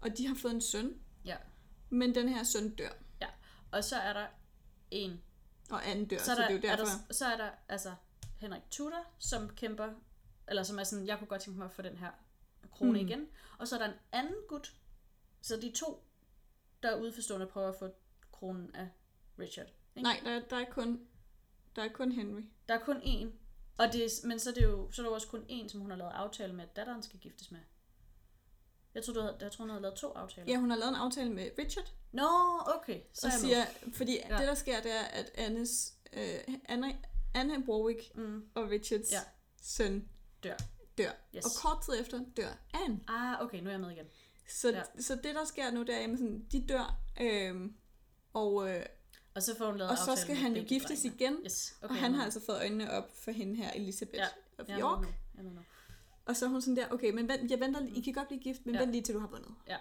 Og 0.00 0.18
de 0.18 0.26
har 0.26 0.34
fået 0.34 0.54
en 0.54 0.60
søn. 0.60 0.94
Ja. 1.24 1.36
Men 1.90 2.14
den 2.14 2.28
her 2.28 2.42
søn 2.44 2.74
dør. 2.74 2.88
Og 3.72 3.84
så 3.84 3.96
er 3.96 4.12
der 4.12 4.26
en, 4.90 5.22
Og 5.70 5.88
Anne 5.88 6.06
dør, 6.06 6.18
så 6.18 6.24
så, 6.24 6.30
er 6.30 6.34
så 6.34 6.42
der, 6.42 6.48
det 6.48 6.64
er 6.64 6.68
jo 6.68 6.72
er 6.72 6.76
derfor. 6.76 6.92
der, 7.08 7.14
så 7.14 7.24
er 7.26 7.36
der 7.36 7.50
altså 7.68 7.94
Henrik 8.36 8.62
Tudor, 8.70 9.04
som 9.18 9.48
kæmper, 9.48 9.88
eller 10.48 10.62
som 10.62 10.78
er 10.78 10.84
sådan, 10.84 11.06
jeg 11.06 11.18
kunne 11.18 11.28
godt 11.28 11.42
tænke 11.42 11.58
mig 11.58 11.64
at 11.64 11.72
få 11.72 11.82
den 11.82 11.96
her 11.96 12.10
krone 12.72 13.02
Mm. 13.02 13.08
igen. 13.08 13.28
Og 13.58 13.68
så 13.68 13.74
er 13.74 13.78
der 13.78 13.86
en 13.86 13.98
anden 14.12 14.34
gut, 14.48 14.74
så 15.40 15.56
de 15.56 15.70
to, 15.70 16.04
der 16.82 16.90
er 16.90 17.00
udforstående, 17.00 17.46
prøver 17.46 17.68
at 17.68 17.76
få 17.78 17.90
kronen 18.32 18.74
af 18.74 18.88
Richard. 19.38 19.66
Ikke? 19.96 20.02
Nej, 20.02 20.20
der, 20.24 20.40
der, 20.40 20.56
er 20.56 20.70
kun, 20.70 21.06
der 21.76 21.82
er 21.84 21.88
kun 21.88 22.12
Henry. 22.12 22.42
Der 22.68 22.74
er 22.74 22.78
kun 22.84 22.96
én. 22.96 23.26
Og 23.78 23.92
det 23.92 24.04
er, 24.04 24.26
men 24.26 24.38
så 24.38 24.50
er, 24.50 24.54
det 24.54 24.62
jo, 24.62 24.90
så 24.90 25.02
er 25.02 25.06
der 25.06 25.14
også 25.14 25.28
kun 25.28 25.44
én, 25.50 25.68
som 25.68 25.80
hun 25.80 25.90
har 25.90 25.98
lavet 25.98 26.10
aftale 26.12 26.52
med, 26.52 26.64
at 26.64 26.76
datteren 26.76 27.02
skal 27.02 27.20
giftes 27.20 27.50
med. 27.50 27.60
Jeg 28.96 29.04
tror, 29.04 29.12
du 29.12 29.20
havde, 29.20 29.36
jeg 29.40 29.52
tror, 29.52 29.62
hun 29.62 29.70
havde 29.70 29.82
lavet 29.82 29.96
to 29.96 30.12
aftaler. 30.12 30.52
Ja, 30.52 30.58
hun 30.58 30.70
har 30.70 30.76
lavet 30.76 30.88
en 30.90 30.94
aftale 30.96 31.30
med 31.32 31.50
Richard. 31.58 31.92
Nå, 32.12 32.28
okay. 32.76 33.00
Så 33.14 33.26
og 33.26 33.28
er 33.28 33.32
jeg 33.32 33.40
siger, 33.40 33.90
fordi 33.96 34.18
Ja. 34.28 34.36
det 34.38 34.46
der 34.48 34.54
sker, 34.54 34.80
det 34.80 34.92
er, 34.94 35.00
at 35.04 35.30
Annes, 35.34 35.94
øh, 36.12 36.38
Anne, 36.64 36.96
Anne 37.34 37.64
Warwick. 37.68 38.16
Mm. 38.16 38.44
og 38.54 38.70
Richards 38.70 39.12
Ja. 39.12 39.20
søn 39.62 40.08
Dør. 40.44 40.56
dør. 40.98 41.10
Yes. 41.36 41.44
Og 41.44 41.50
kort 41.62 41.82
tid 41.84 42.00
efter 42.00 42.20
dør 42.36 42.48
Anne. 42.84 43.00
Ah, 43.08 43.42
okay, 43.42 43.60
nu 43.60 43.66
er 43.66 43.70
jeg 43.70 43.80
med 43.80 43.90
igen. 43.90 44.06
Så, 44.48 44.68
Ja. 44.70 44.82
så 45.00 45.14
det, 45.14 45.34
der 45.34 45.44
sker 45.44 45.70
nu, 45.70 45.80
det 45.82 45.94
er, 45.94 46.00
jamen 46.00 46.16
sådan, 46.18 46.46
de 46.52 46.66
dør, 46.68 47.00
øh, 47.20 47.70
og, 48.32 48.70
øh, 48.70 48.82
Og 49.34 49.42
så 49.42 49.56
får 49.58 49.66
hun 49.66 49.76
lavet 49.78 49.90
og 49.90 49.98
så 49.98 50.16
skal 50.16 50.34
han 50.36 50.56
jo 50.56 50.64
giftes 50.68 51.04
igen. 51.04 51.36
Yes, 51.44 51.74
Okay, 51.82 51.94
og 51.94 52.00
han 52.00 52.14
har 52.14 52.24
altså 52.24 52.40
fået 52.46 52.56
øjnene 52.56 52.90
op 52.92 53.10
for 53.24 53.30
hende 53.30 53.56
her, 53.56 53.70
Elizabeth 53.72 54.16
Ja, 54.18 54.26
of 54.58 54.80
York. 54.80 55.06
Jeg. 55.34 55.44
Og 56.26 56.36
så 56.36 56.44
er 56.44 56.48
hun 56.48 56.60
sådan 56.62 56.76
der, 56.76 56.88
okay, 56.90 57.10
men 57.10 57.28
vent, 57.28 57.50
jeg 57.50 57.60
venter, 57.60 57.86
I 57.94 58.00
kan 58.00 58.12
godt 58.12 58.28
blive 58.28 58.40
gift, 58.40 58.66
men 58.66 58.74
Ja. 58.74 58.80
vent 58.80 58.92
lige 58.92 59.02
til 59.02 59.14
du 59.14 59.20
har 59.20 59.26
vundet. 59.28 59.54
Ja. 59.68 59.76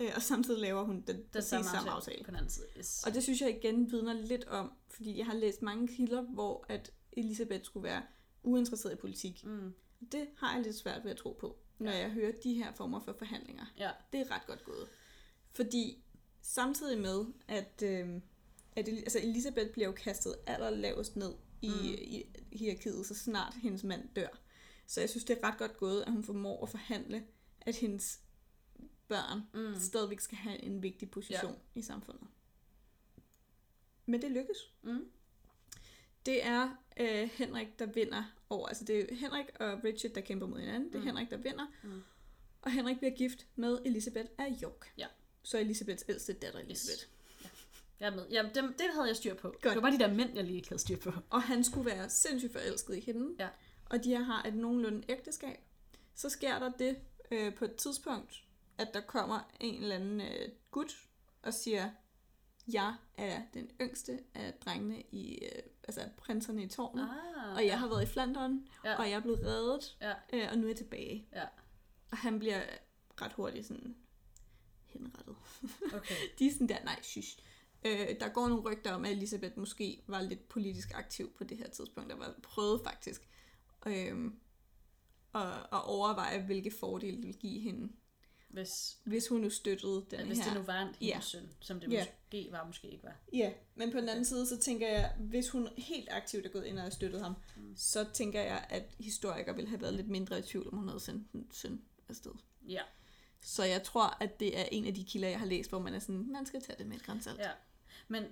Øh, 0.00 0.10
og 0.16 0.22
samtidig 0.22 0.60
laver 0.60 0.84
hun 0.84 0.96
den, 0.96 1.16
Den 1.16 1.24
præcis 1.32 1.48
samme 1.48 1.64
samme 1.64 1.78
aftale, 1.78 1.96
aftale. 1.96 2.24
på 2.24 2.30
den 2.30 2.36
anden 2.36 2.50
side. 2.50 2.66
Yes. 2.78 3.02
Og 3.06 3.14
det 3.14 3.22
synes 3.22 3.40
jeg 3.40 3.50
igen 3.56 3.90
vidner 3.92 4.12
lidt 4.12 4.44
om, 4.44 4.72
fordi 4.90 5.18
jeg 5.18 5.26
har 5.26 5.34
læst 5.34 5.62
mange 5.62 5.88
kilder, 5.88 6.22
hvor 6.22 6.66
at 6.68 6.92
Elisabeth 7.12 7.64
skulle 7.64 7.84
være 7.84 8.02
uinteresseret 8.42 8.92
i 8.92 8.96
politik. 8.96 9.44
Mm. 9.44 9.74
Det 10.12 10.28
har 10.36 10.54
jeg 10.54 10.62
lidt 10.64 10.76
svært 10.76 11.04
ved 11.04 11.10
at 11.10 11.16
tro 11.16 11.36
på, 11.40 11.56
når 11.78 11.90
Ja. 11.90 11.98
jeg 11.98 12.10
hører 12.10 12.32
de 12.44 12.54
her 12.54 12.72
former 12.72 13.00
for 13.00 13.12
forhandlinger. 13.18 13.64
Ja. 13.78 13.90
Det 14.12 14.20
er 14.20 14.30
ret 14.30 14.46
godt 14.46 14.64
gået. 14.64 14.88
Fordi 15.52 16.04
samtidig 16.42 17.00
med, 17.00 17.24
at, 17.48 17.82
øh, 17.84 18.08
at 18.76 18.88
altså 18.88 19.18
Elisabeth 19.22 19.70
bliver 19.70 19.86
jo 19.86 19.92
kastet 19.92 20.34
allerlavest 20.46 21.16
ned 21.16 21.32
i, 21.62 21.68
Mm. 21.68 21.74
mm. 21.74 21.84
i 22.00 22.24
hierarkiet, 22.52 23.06
så 23.06 23.14
snart 23.14 23.54
hendes 23.62 23.84
mand 23.84 24.08
dør. 24.16 24.38
Så 24.90 25.00
jeg 25.00 25.10
synes, 25.10 25.24
det 25.24 25.38
er 25.42 25.48
ret 25.48 25.58
godt 25.58 25.76
gået, 25.76 26.02
at 26.02 26.12
hun 26.12 26.24
formår 26.24 26.62
at 26.62 26.68
forhandle, 26.68 27.24
at 27.60 27.76
hendes 27.76 28.20
børn 29.08 29.40
Mm. 29.54 29.80
stadigvæk 29.80 30.20
skal 30.20 30.38
have 30.38 30.62
en 30.62 30.82
vigtig 30.82 31.10
position 31.10 31.52
ja. 31.74 31.78
i 31.80 31.82
samfundet. 31.82 32.26
Men 34.06 34.22
det 34.22 34.30
lykkes. 34.30 34.72
Mm. 34.82 35.10
Det 36.26 36.44
er 36.46 36.76
øh, 37.00 37.30
Henrik, 37.32 37.78
der 37.78 37.86
vinder 37.86 38.24
over. 38.50 38.68
Altså 38.68 38.84
det 38.84 39.12
er 39.12 39.14
Henrik 39.16 39.46
og 39.60 39.84
Richard, 39.84 40.12
der 40.12 40.20
kæmper 40.20 40.46
mod 40.46 40.58
hinanden. 40.60 40.88
Det 40.88 40.94
er 40.94 40.98
Mm. 41.00 41.06
Henrik, 41.06 41.30
der 41.30 41.36
vinder. 41.36 41.66
Mm. 41.82 42.02
Og 42.62 42.70
Henrik 42.72 42.98
bliver 42.98 43.14
gift 43.16 43.46
med 43.56 43.78
Elisabeth 43.86 44.28
af 44.38 44.58
York. 44.62 44.92
Ja. 44.98 45.06
Så 45.42 45.58
Elisabeths 45.58 46.04
ældste 46.08 46.32
datter 46.32 46.60
Elisabeth. 46.60 47.02
Jeg 48.00 48.06
er 48.06 48.14
med. 48.16 48.26
Jamen, 48.30 48.54
dem, 48.54 48.64
det 48.72 48.86
havde 48.94 49.06
jeg 49.06 49.16
styr 49.16 49.34
på. 49.34 49.48
Godt. 49.48 49.62
Det 49.62 49.74
var 49.74 49.80
bare 49.80 49.92
de 49.92 49.98
der 49.98 50.14
mænd, 50.14 50.34
jeg 50.34 50.44
lige 50.44 50.56
ikke 50.56 50.68
havde 50.68 50.80
styr 50.80 50.96
på. 50.96 51.12
Og 51.30 51.42
han 51.42 51.64
skulle 51.64 51.86
være 51.90 52.10
sindssygt 52.10 52.52
forelsket 52.52 52.96
i 52.96 53.00
hende. 53.00 53.34
Ja. 53.38 53.48
Og 53.90 54.04
de 54.04 54.14
har 54.24 54.42
et 54.42 54.54
nogenlunde 54.54 55.02
ægteskab. 55.08 55.58
Så 56.14 56.28
sker 56.28 56.58
der 56.58 56.70
det 56.78 56.98
øh, 57.30 57.54
på 57.54 57.64
et 57.64 57.76
tidspunkt, 57.76 58.44
at 58.78 58.88
der 58.94 59.00
kommer 59.00 59.50
en 59.60 59.82
eller 59.82 59.94
anden 59.96 60.20
øh, 60.20 60.48
gut 60.70 61.08
og 61.42 61.54
siger, 61.54 61.90
jeg 62.72 62.94
er 63.16 63.42
den 63.54 63.70
yngste 63.80 64.20
af 64.34 64.54
drengene 64.64 65.02
i, 65.02 65.38
øh, 65.44 65.62
altså 65.84 66.08
prinserne 66.16 66.62
i 66.62 66.68
tårnet. 66.68 67.02
Ah, 67.46 67.54
Og 67.56 67.66
jeg 67.66 67.78
har 67.80 67.88
været 67.88 68.02
i 68.02 68.06
Flandern, 68.06 68.66
Ja. 68.84 68.90
ja. 68.90 68.96
og 68.98 69.10
jeg 69.10 69.16
er 69.16 69.20
blevet 69.20 69.40
reddet, 69.46 69.96
Ja. 70.00 70.14
øh, 70.32 70.48
og 70.52 70.58
nu 70.58 70.64
er 70.64 70.68
jeg 70.68 70.76
tilbage. 70.76 71.28
Ja. 71.32 71.44
Og 72.10 72.16
han 72.18 72.38
bliver 72.38 72.62
ret 73.22 73.32
hurtigt 73.32 73.66
sådan 73.66 73.96
henrettet. 74.86 75.36
Okay. 75.94 76.14
De 76.38 76.46
er 76.46 76.52
sådan 76.52 76.68
der, 76.68 76.84
nej, 76.84 77.02
shush. 77.02 77.38
Øh, 77.84 78.20
der 78.20 78.28
går 78.28 78.48
nogle 78.48 78.62
rygter 78.70 78.92
om, 78.92 79.04
at 79.04 79.10
Elisabeth 79.10 79.58
måske 79.58 80.02
var 80.06 80.20
lidt 80.22 80.48
politisk 80.48 80.92
aktiv 80.94 81.32
på 81.34 81.44
det 81.44 81.58
her 81.58 81.68
tidspunkt. 81.68 82.10
Der 82.10 82.16
var 82.16 82.34
prøvet 82.42 82.80
faktisk 82.84 83.29
øh, 83.86 84.30
at, 85.34 85.46
at 85.72 85.84
overveje, 85.84 86.42
hvilke 86.42 86.70
fordele 86.80 87.16
det 87.16 87.26
ville 87.26 87.40
give 87.40 87.60
hende, 87.60 87.92
Hvis, 88.48 88.98
hvis 89.04 89.28
hun 89.28 89.40
nu 89.40 89.50
støttede 89.50 90.06
den 90.10 90.18
ja, 90.20 90.24
hvis 90.26 90.38
her. 90.38 90.44
det 90.44 90.54
nu 90.54 90.62
var 90.62 90.82
en 90.82 90.94
Ja. 91.00 91.20
søn, 91.20 91.48
som 91.60 91.80
det 91.80 91.92
Ja. 91.92 92.04
måske 92.04 92.48
var, 92.52 92.66
måske 92.66 92.88
ikke 92.90 93.04
var. 93.04 93.16
Ja, 93.32 93.52
men 93.74 93.92
på 93.92 93.98
den 94.00 94.08
anden 94.08 94.24
side, 94.24 94.46
så 94.46 94.58
tænker 94.58 94.88
jeg, 94.88 95.14
hvis 95.18 95.48
hun 95.50 95.68
helt 95.78 96.08
aktivt 96.10 96.46
er 96.46 96.50
gået 96.50 96.64
ind 96.64 96.76
og 96.76 96.82
har 96.82 96.90
støttet 96.90 97.20
ham, 97.22 97.34
Mm. 97.56 97.62
mm. 97.62 97.76
så 97.76 98.06
tænker 98.14 98.40
jeg, 98.40 98.66
at 98.70 98.82
historikere 99.00 99.54
ville 99.56 99.68
have 99.68 99.80
været 99.80 99.94
lidt 99.94 100.08
mindre 100.08 100.38
i 100.38 100.42
tvivl, 100.42 100.68
om 100.72 100.78
hun 100.78 100.88
havde 100.88 101.00
sendt 101.00 101.32
en 101.32 101.48
søn 101.52 101.82
afsted. 102.08 102.32
Ja. 102.68 102.82
Så 103.42 103.64
jeg 103.64 103.82
tror, 103.82 104.16
at 104.22 104.40
det 104.40 104.58
er 104.60 104.64
en 104.72 104.86
af 104.86 104.94
de 104.94 105.04
kilder, 105.04 105.28
jeg 105.28 105.38
har 105.38 105.46
læst, 105.46 105.70
hvor 105.70 105.78
man 105.78 105.94
er 105.94 105.98
sådan, 105.98 106.32
man 106.32 106.46
skal 106.46 106.62
tage 106.62 106.78
det 106.78 106.86
med 106.86 106.96
et 106.96 107.02
grænsalt. 107.02 107.38
ja. 107.38 107.50
Men 108.08 108.24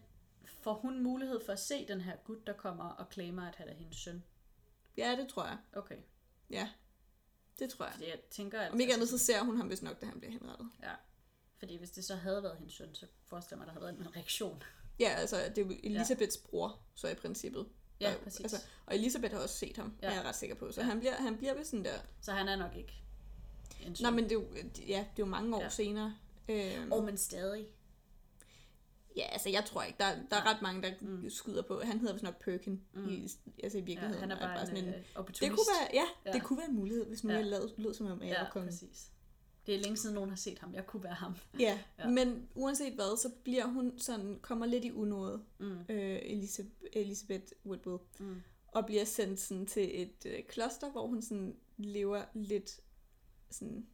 får 0.44 0.74
hun 0.74 1.03
mulighed 1.03 1.40
for 1.44 1.53
at 1.53 1.61
se 1.61 1.86
den 1.88 2.01
her 2.01 2.16
gut, 2.16 2.46
der 2.46 2.53
kommer 2.53 2.84
og 2.84 3.07
claimer, 3.12 3.42
at 3.49 3.55
han 3.57 3.68
er 3.68 3.74
hendes 3.74 3.96
søn? 3.96 4.22
Ja, 4.99 5.16
det 5.16 5.28
tror 5.28 5.44
jeg. 5.44 5.57
Okay. 5.72 5.96
Ja, 6.51 6.68
det 7.59 7.70
tror 7.70 7.84
jeg. 7.84 7.92
Fordi 7.94 8.09
jeg 8.11 8.18
tænker, 8.30 8.61
at... 8.61 8.72
Om 8.72 8.80
ikke 8.80 8.94
andet, 8.94 9.09
så 9.09 9.18
ser 9.18 9.42
hun 9.44 9.57
ham 9.57 9.70
vist 9.70 9.82
nok, 9.82 10.01
da 10.01 10.07
han 10.07 10.18
bliver 10.20 10.32
henrettet. 10.32 10.70
Ja. 10.82 10.92
Fordi 11.59 11.76
hvis 11.76 11.90
det 11.90 12.05
så 12.05 12.14
havde 12.14 12.42
været 12.42 12.57
hendes 12.59 12.74
søn, 12.74 12.94
så 12.94 13.07
forestiller 13.26 13.57
jeg 13.57 13.59
mig, 13.59 13.62
at 13.62 13.66
der 13.66 13.72
havde 13.86 13.96
været 13.99 14.07
en 14.09 14.16
reaktion. 14.16 14.62
Ja, 15.01 15.09
altså, 15.09 15.36
det 15.57 15.59
er 15.59 15.66
jo 15.66 15.72
Elisabeths 15.82 16.36
ja. 16.36 16.49
bror, 16.51 16.78
så 16.94 17.09
i 17.09 17.14
princippet. 17.14 17.68
Ja, 18.01 18.14
og, 18.14 18.20
præcis. 18.20 18.40
Altså, 18.40 18.57
og 18.86 18.94
Elisabeth 18.94 19.34
har 19.34 19.40
også 19.42 19.55
set 19.55 19.76
ham, 19.76 19.96
ja. 20.03 20.07
Er 20.09 20.12
jeg 20.14 20.24
ret 20.24 20.36
sikker 20.36 20.57
på. 20.57 20.72
Så 20.72 20.80
Ja. 20.80 20.86
han, 20.86 20.99
bliver, 20.99 21.14
han 21.14 21.36
bliver 21.38 21.55
ved 21.55 21.64
sådan 21.64 21.84
der... 21.84 21.99
Så 22.20 22.32
han 22.32 22.49
er 22.49 22.57
nok 22.57 22.76
ikke 22.76 23.03
en 23.86 23.96
søn. 23.96 24.05
Nå, 24.05 24.11
men 24.11 24.24
det 24.24 24.30
er 24.32 24.36
jo, 24.36 24.46
ja, 24.86 24.99
det 24.99 24.99
er 24.99 25.05
jo 25.18 25.24
mange 25.26 25.57
år 25.57 25.62
ja. 25.62 25.68
senere. 25.68 26.16
Øhm, 26.49 26.92
Og 26.92 27.05
men 27.05 27.16
stadig. 27.18 27.66
Ja, 29.18 29.26
altså 29.32 29.48
jeg 29.48 29.64
tror 29.64 29.82
ikke, 29.82 29.96
der, 29.98 30.14
der 30.30 30.36
er 30.36 30.54
ret 30.54 30.62
mange, 30.62 30.82
der 30.82 30.90
Mm. 31.00 31.30
skyder 31.30 31.62
på. 31.62 31.80
Han 31.80 31.98
hedder 31.98 32.12
vist 32.12 32.24
nok 32.24 32.38
Perkin, 32.44 32.80
Mm. 32.94 33.08
i, 33.08 33.28
altså 33.62 33.78
i 33.78 33.80
Ja, 33.80 33.84
virkeligheden. 33.84 34.20
han 34.20 34.30
er 34.30 34.34
og 34.36 34.40
bare, 34.40 34.66
sådan 34.66 34.76
en 34.84 34.88
en, 34.88 34.94
øh, 34.94 35.00
opportunist. 35.14 35.40
det 35.40 35.50
kunne 35.50 35.66
være, 35.80 35.88
ja, 35.92 35.98
Ja. 36.24 36.30
ja, 36.30 36.32
det 36.32 36.42
kunne 36.42 36.58
være 36.58 36.68
en 36.68 36.76
mulighed, 36.76 37.06
hvis 37.06 37.24
nu 37.24 37.30
Ja. 37.30 37.38
ja. 37.38 37.42
jeg 37.44 37.50
lød, 37.50 37.70
lød 37.78 37.94
som 37.94 38.06
om, 38.06 38.22
at 38.22 38.28
jeg 38.28 38.34
Ja, 38.36 38.42
var 38.42 38.50
kongen. 38.50 38.68
præcis. 38.68 39.10
Det 39.66 39.74
er 39.74 39.78
længe 39.78 39.96
siden, 39.96 40.14
nogen 40.14 40.30
har 40.30 40.36
set 40.36 40.58
ham. 40.58 40.74
Jeg 40.74 40.86
kunne 40.86 41.04
være 41.04 41.14
ham. 41.14 41.34
Ja. 41.58 41.58
Ja. 41.98 42.04
ja, 42.04 42.08
men 42.08 42.48
uanset 42.54 42.94
hvad, 42.94 43.16
så 43.18 43.30
bliver 43.44 43.66
hun 43.66 43.98
sådan, 43.98 44.38
kommer 44.42 44.66
lidt 44.66 44.84
i 44.84 44.92
unåde, 44.92 45.42
Mm. 45.58 45.78
øh, 45.88 46.18
Elisabeth, 46.22 46.74
Elisabeth 46.92 47.44
Woodwell, 47.66 47.98
Mm. 48.18 48.36
og 48.68 48.86
bliver 48.86 49.04
sendt 49.04 49.40
sådan 49.40 49.66
til 49.66 50.02
et 50.02 50.26
øh, 50.26 50.42
kloster, 50.48 50.90
hvor 50.90 51.06
hun 51.06 51.22
sådan 51.22 51.56
lever 51.76 52.22
lidt 52.34 52.80
sådan 53.50 53.86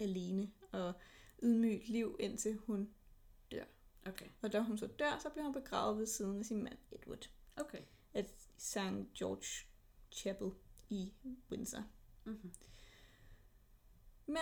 alene 0.00 0.50
og 0.72 0.92
ydmygt 1.42 1.88
liv, 1.88 2.16
indtil 2.20 2.56
hun. 2.56 2.88
Okay. 4.06 4.26
Og 4.42 4.52
da 4.52 4.60
hun 4.60 4.78
så 4.78 4.86
dør, 4.86 5.18
så 5.22 5.28
bliver 5.28 5.44
hun 5.44 5.52
begravet 5.52 5.98
ved 5.98 6.06
siden 6.06 6.38
af 6.38 6.44
sin 6.44 6.62
mand 6.64 6.78
Edward. 6.92 7.30
Okay. 7.56 7.78
at 8.14 8.30
St. 8.58 8.78
George 9.18 9.66
Chapel 10.12 10.50
i 10.90 11.12
Windsor. 11.50 11.82
Mm-hmm. 12.24 12.50
Men 14.26 14.38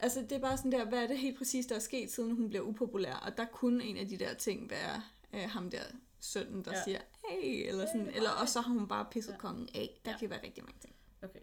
altså, 0.00 0.20
det 0.22 0.32
er 0.32 0.38
bare 0.38 0.56
sådan 0.56 0.72
der, 0.72 0.84
hvad 0.88 1.02
er 1.02 1.06
det 1.06 1.18
helt 1.18 1.38
præcis, 1.38 1.66
der 1.66 1.74
er 1.74 1.78
sket, 1.80 2.10
siden 2.10 2.36
hun 2.36 2.48
bliver 2.48 2.62
upopulær? 2.64 3.14
Og 3.14 3.36
der 3.36 3.44
kunne 3.44 3.84
en 3.84 3.96
af 3.96 4.08
de 4.08 4.16
der 4.18 4.34
ting 4.34 4.70
være 4.70 5.02
øh, 5.34 5.50
ham 5.50 5.70
der 5.70 5.82
sønnen, 6.20 6.64
der 6.64 6.72
Ja. 6.76 6.84
siger, 6.84 7.00
hey, 7.28 7.68
eller 7.68 7.86
sådan, 7.86 8.06
Hey, 8.06 8.16
eller, 8.16 8.30
hej. 8.30 8.42
og 8.42 8.48
så 8.48 8.60
har 8.60 8.72
hun 8.72 8.88
bare 8.88 9.06
pisset 9.10 9.32
Ja. 9.32 9.38
kongen 9.38 9.68
af. 9.74 10.00
Der 10.04 10.10
Ja. 10.10 10.18
kan 10.18 10.30
være 10.30 10.42
rigtig 10.44 10.64
mange 10.64 10.78
ting. 10.80 10.94
Okay. 11.22 11.40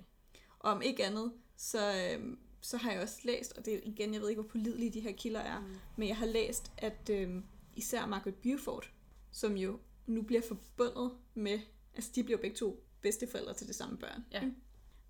Og 0.59 0.71
om 0.71 0.81
ikke 0.81 1.05
andet, 1.05 1.33
så, 1.57 1.79
øh, 2.19 2.37
så 2.61 2.77
har 2.77 2.91
jeg 2.91 3.01
også 3.01 3.19
læst, 3.23 3.53
og 3.57 3.65
det 3.65 3.73
er 3.75 3.79
igen, 3.83 4.13
jeg 4.13 4.21
ved 4.21 4.29
ikke, 4.29 4.41
hvor 4.41 4.49
pålidelige 4.49 4.91
de 4.91 4.99
her 4.99 5.11
kilder 5.11 5.39
er, 5.39 5.59
Mm. 5.59 5.75
men 5.97 6.07
jeg 6.07 6.17
har 6.17 6.25
læst, 6.25 6.71
at 6.77 7.09
øh, 7.09 7.35
især 7.75 8.05
Margaret 8.05 8.35
Beaufort, 8.35 8.91
som 9.31 9.57
jo 9.57 9.79
nu 10.07 10.21
bliver 10.21 10.41
forbundet 10.41 11.11
med, 11.33 11.59
altså 11.93 12.11
de 12.15 12.23
bliver 12.23 12.37
begge 12.41 12.55
to 12.57 12.83
bedsteforældre 13.01 13.53
til 13.53 13.67
det 13.67 13.75
samme 13.75 13.97
børn, 13.97 14.25
Ja. 14.31 14.43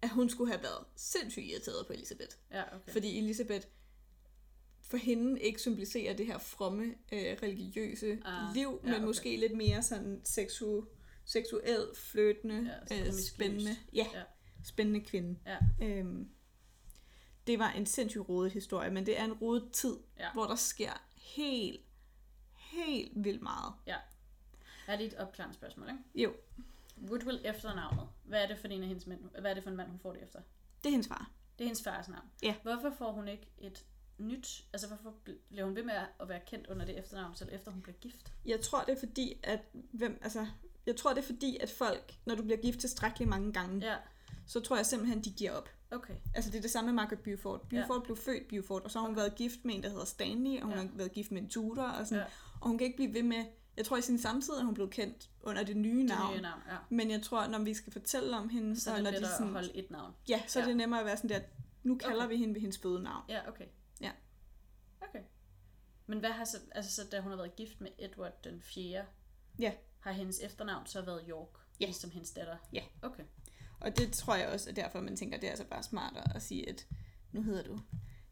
at 0.01 0.09
hun 0.09 0.29
skulle 0.29 0.51
have 0.51 0.63
været 0.63 0.85
sindssygt 0.95 1.45
irriteret 1.45 1.87
på 1.87 1.93
Elisabeth. 1.93 2.35
Ja, 2.51 2.75
okay. 2.75 2.91
Fordi 2.91 3.17
Elisabeth 3.17 3.67
for 4.81 4.97
hende 4.97 5.41
ikke 5.41 5.61
symboliserer 5.61 6.13
det 6.13 6.25
her 6.25 6.37
fromme, 6.37 6.83
øh, 7.11 7.37
religiøse 7.43 8.19
Ah, 8.25 8.55
liv, 8.55 8.79
ja, 8.83 8.87
men 8.89 8.93
okay. 8.95 9.05
måske 9.05 9.37
lidt 9.37 9.57
mere 9.57 9.83
sådan 9.83 10.21
seksu, 10.23 10.83
seksuelt 11.25 11.97
fløtende, 11.97 12.71
Ja, 12.89 13.05
øh, 13.07 13.13
spændende, 13.13 13.75
Ja. 13.93 14.07
ja. 14.13 14.21
spændende 14.63 14.99
kvinde. 15.01 15.39
Ja. 15.45 15.57
Øhm, 15.85 16.29
det 17.47 17.59
var 17.59 17.71
en 17.71 17.85
sindssygt 17.85 18.29
rodet 18.29 18.51
historie, 18.51 18.91
men 18.91 19.05
det 19.05 19.19
er 19.19 19.23
en 19.25 19.33
rodet 19.33 19.71
tid, 19.71 19.97
Ja. 20.19 20.33
hvor 20.33 20.45
der 20.45 20.55
sker 20.55 21.03
helt, 21.15 21.81
helt 22.85 23.11
vildt 23.23 23.41
meget. 23.41 23.73
Jeg 23.85 23.99
har 24.85 24.95
lige 24.95 25.07
et 25.07 25.13
opklarende 25.17 25.55
spørgsmål, 25.55 25.87
ikke? 25.89 26.23
Jo, 26.23 26.33
Woodwill 27.09 27.41
efternavnet. 27.45 28.07
Hvad 28.23 28.43
er 28.43 28.47
det 28.47 28.57
for 28.59 28.67
en 28.67 28.81
af 28.81 28.87
hendes 28.87 29.07
mænd? 29.07 29.19
Hvad 29.39 29.51
er 29.51 29.53
det 29.53 29.63
for 29.63 29.69
en 29.69 29.77
mand, 29.77 29.89
hun 29.89 29.99
får 29.99 30.13
det 30.13 30.23
efter? 30.23 30.39
det 30.83 30.89
er 30.89 30.91
hendes 30.91 31.07
far. 31.07 31.31
Det 31.57 31.63
er 31.63 31.67
hendes 31.67 31.83
fars 31.83 32.09
navn. 32.09 32.25
Ja. 32.43 32.55
Hvorfor 32.63 32.89
får 32.97 33.11
hun 33.11 33.27
ikke 33.27 33.47
et 33.57 33.85
nyt... 34.17 34.63
Altså, 34.73 34.87
hvorfor 34.87 35.13
bl- 35.29 35.47
bliver 35.49 35.65
hun 35.65 35.75
ved 35.75 35.83
med 35.83 35.93
at 36.19 36.29
være 36.29 36.39
kendt 36.47 36.67
under 36.67 36.85
det 36.85 36.99
efternavn, 36.99 37.35
selv 37.35 37.49
efter 37.53 37.71
hun 37.71 37.81
bliver 37.81 37.95
gift? 37.97 38.33
Jeg 38.45 38.61
tror, 38.61 38.83
det 38.83 38.93
er 38.95 38.99
fordi, 38.99 39.39
at 39.43 39.59
hvem, 39.91 40.19
altså, 40.21 40.47
jeg 40.85 40.95
tror, 40.95 41.09
det 41.13 41.17
er 41.21 41.25
fordi, 41.25 41.57
at 41.61 41.69
folk, 41.69 42.13
når 42.25 42.35
du 42.35 42.43
bliver 42.43 42.57
gift 42.61 42.79
tilstrækkeligt 42.79 43.29
mange 43.29 43.53
gange, 43.53 43.85
ja. 43.85 43.91
Ja, 43.91 43.97
så 44.47 44.59
tror 44.59 44.75
jeg 44.75 44.85
simpelthen, 44.85 45.21
de 45.23 45.31
giver 45.31 45.51
op. 45.51 45.69
okay. 45.91 46.15
Altså 46.35 46.51
det 46.51 46.57
er 46.57 46.61
det 46.61 46.71
samme 46.71 46.85
med 46.91 46.93
Margaret 46.93 47.19
Beaufort. 47.23 47.61
Beaufort 47.61 47.95
ja. 48.01 48.03
blev 48.05 48.17
født 48.17 48.47
Beaufort, 48.47 48.81
og 48.83 48.91
så 48.91 48.99
har 48.99 49.07
hun 49.07 49.15
været 49.15 49.35
gift 49.35 49.65
med 49.65 49.75
en, 49.75 49.83
der 49.83 49.89
hedder 49.89 50.05
Stanley, 50.05 50.57
og 50.61 50.63
hun 50.65 50.73
Ja. 50.73 50.81
ja. 50.81 50.87
har 50.87 50.95
været 50.95 51.11
gift 51.11 51.31
med 51.31 51.41
en 51.41 51.49
tutor, 51.49 51.83
og, 51.83 52.07
sådan, 52.07 52.23
Ja. 52.23 52.29
Og 52.65 52.69
hun 52.69 52.77
kan 52.77 52.85
ikke 52.87 52.97
blive 52.97 53.13
ved 53.13 53.23
med, 53.23 53.45
jeg 53.77 53.85
tror 53.85 53.97
i 53.97 54.01
sin 54.01 54.17
samtid 54.17 54.53
er 54.53 54.63
hun 54.63 54.73
blevet 54.73 54.91
kendt 54.91 55.29
under 55.43 55.63
det 55.63 55.77
nye 55.77 55.97
Det 55.99 56.05
navn. 56.05 56.35
nye 56.35 56.41
navn, 56.41 56.61
ja. 56.69 56.77
Men 56.89 57.11
jeg 57.11 57.21
tror, 57.21 57.47
når 57.47 57.59
vi 57.59 57.73
skal 57.73 57.93
fortælle 57.93 58.37
om 58.37 58.49
hende, 58.49 58.79
Så 58.79 58.91
og 58.91 58.97
det 58.97 59.07
bliver 59.07 59.19
de 59.19 59.27
sådan, 59.27 59.47
at 59.47 59.53
holde 59.53 59.75
et 59.75 59.91
navn. 59.91 60.13
ja, 60.29 60.43
så 60.47 60.59
er 60.59 60.63
Ja. 60.63 60.69
det 60.69 60.77
nemmere 60.77 60.99
at 60.99 61.05
være 61.05 61.17
sådan 61.17 61.29
der, 61.29 61.39
nu 61.83 61.97
kalder 61.97 62.23
Okay. 62.25 62.33
vi 62.33 62.37
hende 62.37 62.53
ved 62.53 62.61
hendes 62.61 62.77
fødenavn. 62.77 63.23
Ja, 63.29 63.47
okay. 63.49 63.65
Ja. 64.01 64.11
Okay. 65.01 65.21
Men 66.07 66.19
hvad 66.19 66.29
har 66.29 66.45
så... 66.45 66.57
Altså, 66.71 66.95
så 66.95 67.01
da 67.11 67.19
hun 67.21 67.31
har 67.31 67.37
været 67.37 67.55
gift 67.55 67.81
med 67.81 67.89
Edward 67.99 68.43
den 68.43 68.61
4., 68.61 69.05
Ja. 69.59 69.73
har 69.99 70.11
hendes 70.11 70.39
efternavn 70.39 70.87
så 70.87 71.01
været 71.01 71.21
York, 71.29 71.49
Ja. 71.79 71.85
ligesom 71.85 72.11
hendes 72.11 72.31
datter? 72.31 72.57
Ja. 72.73 72.83
Okay. 73.01 73.23
Og 73.79 73.97
det 73.97 74.13
tror 74.13 74.35
jeg 74.35 74.47
også 74.49 74.69
er 74.69 74.73
derfor, 74.73 75.01
man 75.01 75.15
tænker, 75.15 75.37
det 75.39 75.47
er 75.47 75.51
altså 75.51 75.65
bare 75.65 75.83
smartere 75.83 76.35
at 76.35 76.41
sige, 76.41 76.69
at 76.69 76.87
nu 77.31 77.41
hedder 77.41 77.63
du 77.63 77.79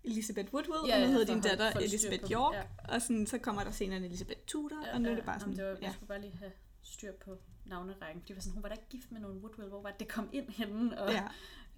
Elisabeth 0.04 0.54
Woodwell, 0.54 0.88
Ja, 0.88 0.96
og 0.96 1.00
nu 1.02 1.06
ja, 1.06 1.12
hedder 1.12 1.26
for 1.26 1.34
din 1.34 1.42
datter 1.44 1.70
styr 1.72 1.80
Elisabeth 1.80 2.32
York, 2.32 2.54
ja. 2.56 2.64
og 2.96 3.02
sådan, 3.02 3.28
så 3.28 3.38
kommer 3.38 3.64
der 3.64 3.72
senere 3.72 3.98
en 3.98 4.04
Elisabeth 4.04 4.40
Tudor, 4.48 4.86
og 4.94 5.02
nu 5.02 5.10
er 5.12 5.16
det 5.16 5.26
bare 5.26 5.40
sådan, 5.40 5.56
det 5.56 5.64
var, 5.64 5.70
jeg 5.70 5.82
ja. 5.82 5.94
skulle 5.94 6.08
bare 6.08 6.22
lige 6.22 6.36
have 6.40 6.52
styr 6.84 7.12
på 7.26 7.38
navnerækken. 7.66 8.22
Fordi 8.22 8.28
det 8.28 8.36
var 8.36 8.42
sådan, 8.42 8.54
hun 8.54 8.64
var 8.64 8.70
da 8.70 8.76
ikke 8.76 8.90
gift 8.90 9.12
med 9.12 9.22
nogen 9.22 9.38
Woodwell. 9.38 9.70
Hvor 9.70 9.82
var 9.82 9.90
det, 9.92 10.00
det 10.00 10.08
kom 10.08 10.30
ind 10.34 10.50
henne? 10.50 11.02
Og, 11.02 11.12
Ja. 11.12 11.24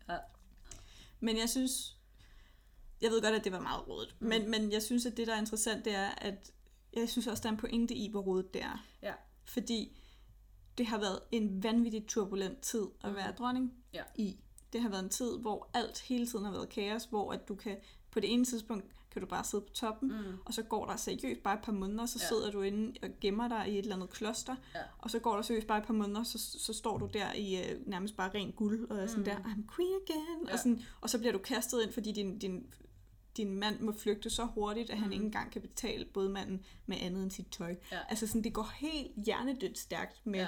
Ja. 0.10 0.18
Men 1.20 1.38
jeg 1.38 1.50
synes, 1.50 1.98
jeg 3.02 3.12
ved 3.12 3.22
godt, 3.22 3.36
at 3.36 3.44
det 3.44 3.52
var 3.52 3.60
meget 3.60 3.88
rodet, 3.88 4.16
Mm. 4.20 4.26
mm. 4.26 4.30
men, 4.30 4.52
men 4.52 4.72
jeg 4.72 4.82
synes, 4.84 5.06
at 5.06 5.18
det, 5.18 5.28
der 5.28 5.34
er 5.36 5.40
interessant, 5.40 5.86
det 5.86 5.96
er, 5.96 6.10
at 6.18 6.52
jeg 6.94 7.10
synes 7.10 7.28
også, 7.28 7.44
der 7.44 7.50
er 7.50 7.54
en 7.54 7.60
pointe 7.60 7.94
i, 7.94 8.10
hvor 8.12 8.22
rodet 8.22 8.54
det 8.54 8.62
er. 8.64 8.86
Ja. 9.02 9.14
Fordi 9.46 9.98
det 10.78 10.86
har 10.86 10.98
været 10.98 11.20
en 11.32 11.64
vanvittigt 11.64 12.08
turbulent 12.08 12.62
tid 12.62 12.86
at 13.04 13.10
Mhm. 13.10 13.16
være 13.16 13.32
dronning 13.32 13.74
Ja. 13.94 14.04
i. 14.16 14.40
Det 14.74 14.82
har 14.82 14.90
været 14.90 15.04
en 15.04 15.10
tid, 15.10 15.38
hvor 15.40 15.70
alt 15.74 16.00
hele 16.02 16.28
tiden 16.28 16.46
har 16.46 16.52
været 16.52 16.70
kaos, 16.70 17.06
hvor 17.06 17.34
at 17.34 17.48
du 17.48 17.56
kan, 17.56 17.78
på 18.16 18.20
det 18.20 18.34
ene 18.34 18.46
tidspunkt 18.46 18.86
kan 19.12 19.22
du 19.22 19.28
bare 19.28 19.44
sidde 19.44 19.64
på 19.64 19.74
toppen, 19.74 20.10
Mm. 20.12 20.38
og 20.46 20.54
så 20.54 20.64
går 20.64 20.86
der 20.86 20.96
seriøst 20.96 21.44
bare 21.44 21.54
et 21.58 21.64
par 21.64 21.72
måneder, 21.72 22.06
så 22.06 22.20
Ja. 22.22 22.28
sidder 22.28 22.52
du 22.52 22.62
inde 22.62 22.94
og 23.04 23.10
gemmer 23.22 23.48
dig 23.48 23.66
i 23.70 23.72
et 23.72 23.78
eller 23.80 23.96
andet 23.96 24.10
kloster, 24.10 24.56
Ja. 24.76 24.80
og 24.98 25.10
så 25.12 25.20
går 25.20 25.36
der 25.36 25.42
seriøst 25.42 25.68
bare 25.68 25.78
et 25.78 25.86
par 25.86 25.94
måneder, 25.94 26.24
så, 26.24 26.38
så 26.60 26.74
står 26.74 26.98
du 26.98 27.10
der 27.14 27.34
i 27.34 27.56
øh, 27.64 27.88
nærmest 27.88 28.16
bare 28.18 28.30
ren 28.36 28.52
guld, 28.52 28.90
og 28.90 28.98
er 28.98 29.08
sådan 29.08 29.20
Mm. 29.20 29.26
der, 29.26 29.36
I'm 29.36 29.76
queen 29.76 29.94
again, 30.10 30.48
Ja. 30.48 30.54
og, 30.54 30.60
sådan, 30.60 30.82
og 31.02 31.10
så 31.10 31.18
bliver 31.20 31.32
du 31.32 31.38
kastet 31.40 31.84
ind, 31.84 31.92
fordi 31.94 32.12
din, 32.12 32.40
din, 32.40 32.74
din 33.38 33.56
mand 33.60 33.80
må 33.80 33.94
flygte 33.98 34.30
så 34.30 34.46
hurtigt, 34.46 34.90
at 34.90 34.98
han 34.98 35.08
Mm. 35.08 35.12
ikke 35.14 35.26
engang 35.26 35.52
kan 35.52 35.62
betale 35.62 36.06
både 36.14 36.30
manden 36.30 36.66
med 36.86 36.98
andet 37.02 37.24
end 37.24 37.32
sit 37.32 37.48
tøj. 37.52 37.76
Ja. 37.92 38.00
Altså 38.10 38.28
sådan, 38.28 38.44
det 38.44 38.54
går 38.54 38.70
helt 38.76 39.12
hjernedødt 39.26 39.78
stærkt 39.80 40.26
med, 40.26 40.40
Ja. 40.40 40.48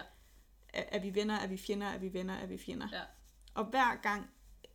ja. 0.74 0.84
er 0.92 1.00
vi 1.02 1.16
venner, 1.16 1.36
er 1.36 1.48
vi 1.48 1.58
fjender, 1.58 1.88
er 1.88 1.98
vi 2.00 2.14
venner, 2.14 2.34
er 2.34 2.48
vi 2.48 2.58
fjender. 2.58 2.88
Ja. 2.92 3.02
Og 3.54 3.66
hver 3.66 3.96
gang 4.02 4.26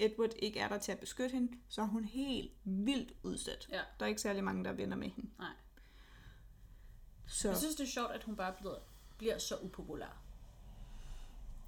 Edward 0.05 0.31
ikke 0.39 0.61
er 0.61 0.69
der 0.69 0.79
til 0.79 0.93
at 0.93 0.99
beskytte 0.99 1.35
hende, 1.35 1.53
så 1.69 1.83
er 1.83 1.87
hun 1.87 2.05
helt 2.05 2.53
vildt 2.65 3.13
udsat. 3.23 3.69
Ja. 3.73 3.81
Der 3.99 4.05
er 4.05 4.09
ikke 4.09 4.21
særlig 4.21 4.45
mange, 4.45 4.65
der 4.65 4.71
er 4.71 4.75
venner 4.75 4.97
med 4.97 5.11
hende. 5.11 5.31
Nej. 5.39 5.49
Så. 7.27 7.49
Jeg 7.49 7.57
synes, 7.57 7.75
det 7.75 7.85
er 7.85 7.89
sjovt, 7.91 8.11
at 8.11 8.25
hun 8.25 8.37
bare 8.37 8.53
bliver, 8.59 8.75
bliver 9.19 9.39
så 9.39 9.57
upopulær. 9.63 10.19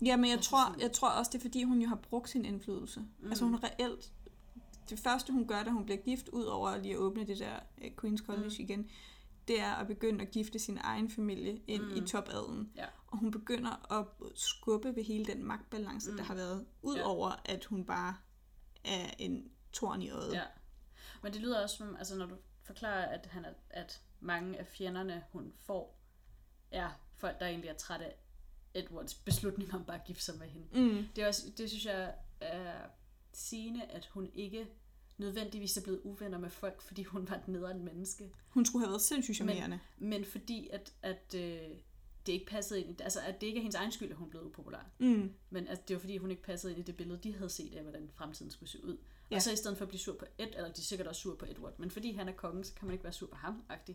Ja, 0.04 0.16
men 0.16 0.30
jeg 0.30 0.40
tror, 0.40 0.76
jeg 0.80 0.92
tror 0.92 1.08
også, 1.10 1.30
det 1.32 1.38
er 1.38 1.42
fordi, 1.42 1.62
hun 1.62 1.80
jo 1.82 1.88
har 1.88 1.96
brugt 1.96 2.30
sin 2.30 2.44
indflydelse. 2.44 3.00
Mm. 3.00 3.28
Altså 3.28 3.44
hun 3.44 3.56
reelt... 3.64 4.12
Det 4.90 4.98
første, 4.98 5.32
hun 5.32 5.46
gør, 5.46 5.62
da 5.62 5.70
hun 5.70 5.84
bliver 5.84 6.00
gift, 6.02 6.28
ud 6.28 6.44
over 6.44 6.76
lige 6.76 6.94
at 6.94 6.98
åbne 6.98 7.26
det 7.26 7.38
der 7.38 7.58
uh, 7.78 7.84
Queen's 8.04 8.26
College 8.26 8.44
Mm. 8.58 8.64
igen, 8.64 8.90
det 9.48 9.60
er 9.60 9.72
at 9.74 9.86
begynde 9.86 10.22
at 10.24 10.30
gifte 10.30 10.58
sin 10.58 10.78
egen 10.80 11.10
familie 11.10 11.62
ind 11.66 11.82
Mm. 11.82 11.96
i 11.96 12.06
topadelen. 12.06 12.72
Ja. 12.76 12.86
Og 13.06 13.18
hun 13.18 13.30
begynder 13.30 13.92
at 14.00 14.06
skubbe 14.34 14.96
ved 14.96 15.04
hele 15.04 15.24
den 15.24 15.44
magtbalance, 15.44 16.10
Mm. 16.10 16.16
der 16.16 16.24
har 16.24 16.34
været, 16.34 16.66
ud 16.82 16.96
Ja. 16.96 17.06
over 17.08 17.32
at 17.44 17.64
hun 17.64 17.84
bare 17.84 18.16
er 18.84 19.10
en 19.18 19.50
torn 19.72 20.02
i 20.02 20.10
øjet. 20.10 20.34
Ja. 20.34 20.44
Men 21.22 21.32
det 21.32 21.40
lyder 21.40 21.62
også 21.62 21.76
som, 21.76 21.96
altså 21.96 22.16
når 22.16 22.26
du 22.26 22.36
forklarer, 22.62 23.06
at, 23.06 23.26
han 23.26 23.44
er, 23.44 23.52
at 23.70 24.02
mange 24.20 24.58
af 24.58 24.66
fjenderne, 24.66 25.24
hun 25.32 25.52
får, 25.62 26.00
er 26.70 26.90
folk, 27.14 27.40
der 27.40 27.46
egentlig 27.46 27.68
er 27.68 27.74
trætte 27.74 28.04
af 28.04 28.16
Edwards 28.74 29.14
beslutning 29.14 29.74
om 29.74 29.84
bare 29.84 29.96
at 29.96 30.04
gifte 30.04 30.24
sig 30.24 30.38
med 30.38 30.48
hende. 30.48 30.66
Mm. 30.72 31.08
Det, 31.16 31.24
er 31.24 31.28
også, 31.28 31.52
det 31.58 31.68
synes 31.68 31.86
jeg 31.86 32.14
er 32.40 32.72
sigende, 33.32 33.82
at 33.84 34.06
hun 34.06 34.30
ikke 34.34 34.66
nødvendigvis 35.18 35.76
er 35.76 35.82
blevet 35.82 36.00
uvenner 36.04 36.38
med 36.38 36.50
folk, 36.50 36.82
fordi 36.82 37.02
hun 37.02 37.28
var 37.28 37.36
et 37.36 37.48
nederen 37.48 37.84
menneske. 37.84 38.30
Hun 38.48 38.64
skulle 38.64 38.84
have 38.84 38.90
været 38.90 39.02
sindssygt 39.02 39.36
charmerende. 39.36 39.80
Men 39.98 40.24
fordi, 40.24 40.68
at, 40.72 40.92
at 41.02 41.34
øh, 41.34 41.70
det 42.26 42.32
ikke 42.32 42.46
passede 42.46 42.80
ind 42.80 43.00
altså 43.00 43.20
at 43.20 43.40
det 43.40 43.46
ikke 43.46 43.58
er 43.58 43.62
hendes 43.62 43.74
egen 43.76 43.92
skyld, 43.92 44.10
at 44.10 44.16
hun 44.16 44.30
blev 44.30 44.42
upopulær. 44.44 44.86
Mm. 44.98 45.32
Men 45.50 45.68
at 45.68 45.88
det 45.88 45.94
var 45.94 46.00
fordi, 46.00 46.16
hun 46.16 46.30
ikke 46.30 46.42
passede 46.42 46.72
ind 46.72 46.80
i 46.80 46.82
det 46.84 46.96
billede, 46.96 47.18
de 47.22 47.34
havde 47.34 47.50
set 47.50 47.74
af, 47.74 47.82
hvordan 47.82 48.10
fremtiden 48.14 48.50
skulle 48.50 48.70
se 48.70 48.84
ud. 48.84 48.96
Ja. 49.30 49.36
Og 49.36 49.42
så 49.42 49.52
i 49.52 49.56
stedet 49.56 49.78
for 49.78 49.84
at 49.84 49.88
blive 49.88 50.00
sur 50.00 50.16
på 50.18 50.24
Ed, 50.38 50.46
eller 50.46 50.72
de 50.72 50.80
er 50.80 50.84
sikkert 50.84 51.06
også 51.08 51.20
sur 51.20 51.34
på 51.34 51.44
Edward, 51.46 51.78
men 51.78 51.90
fordi 51.90 52.12
han 52.12 52.28
er 52.28 52.32
kongen, 52.32 52.64
så 52.64 52.74
kan 52.74 52.86
man 52.86 52.92
ikke 52.92 53.04
være 53.04 53.12
sur 53.12 53.26
på 53.26 53.36
ham, 53.36 53.62
-agtig. 53.70 53.94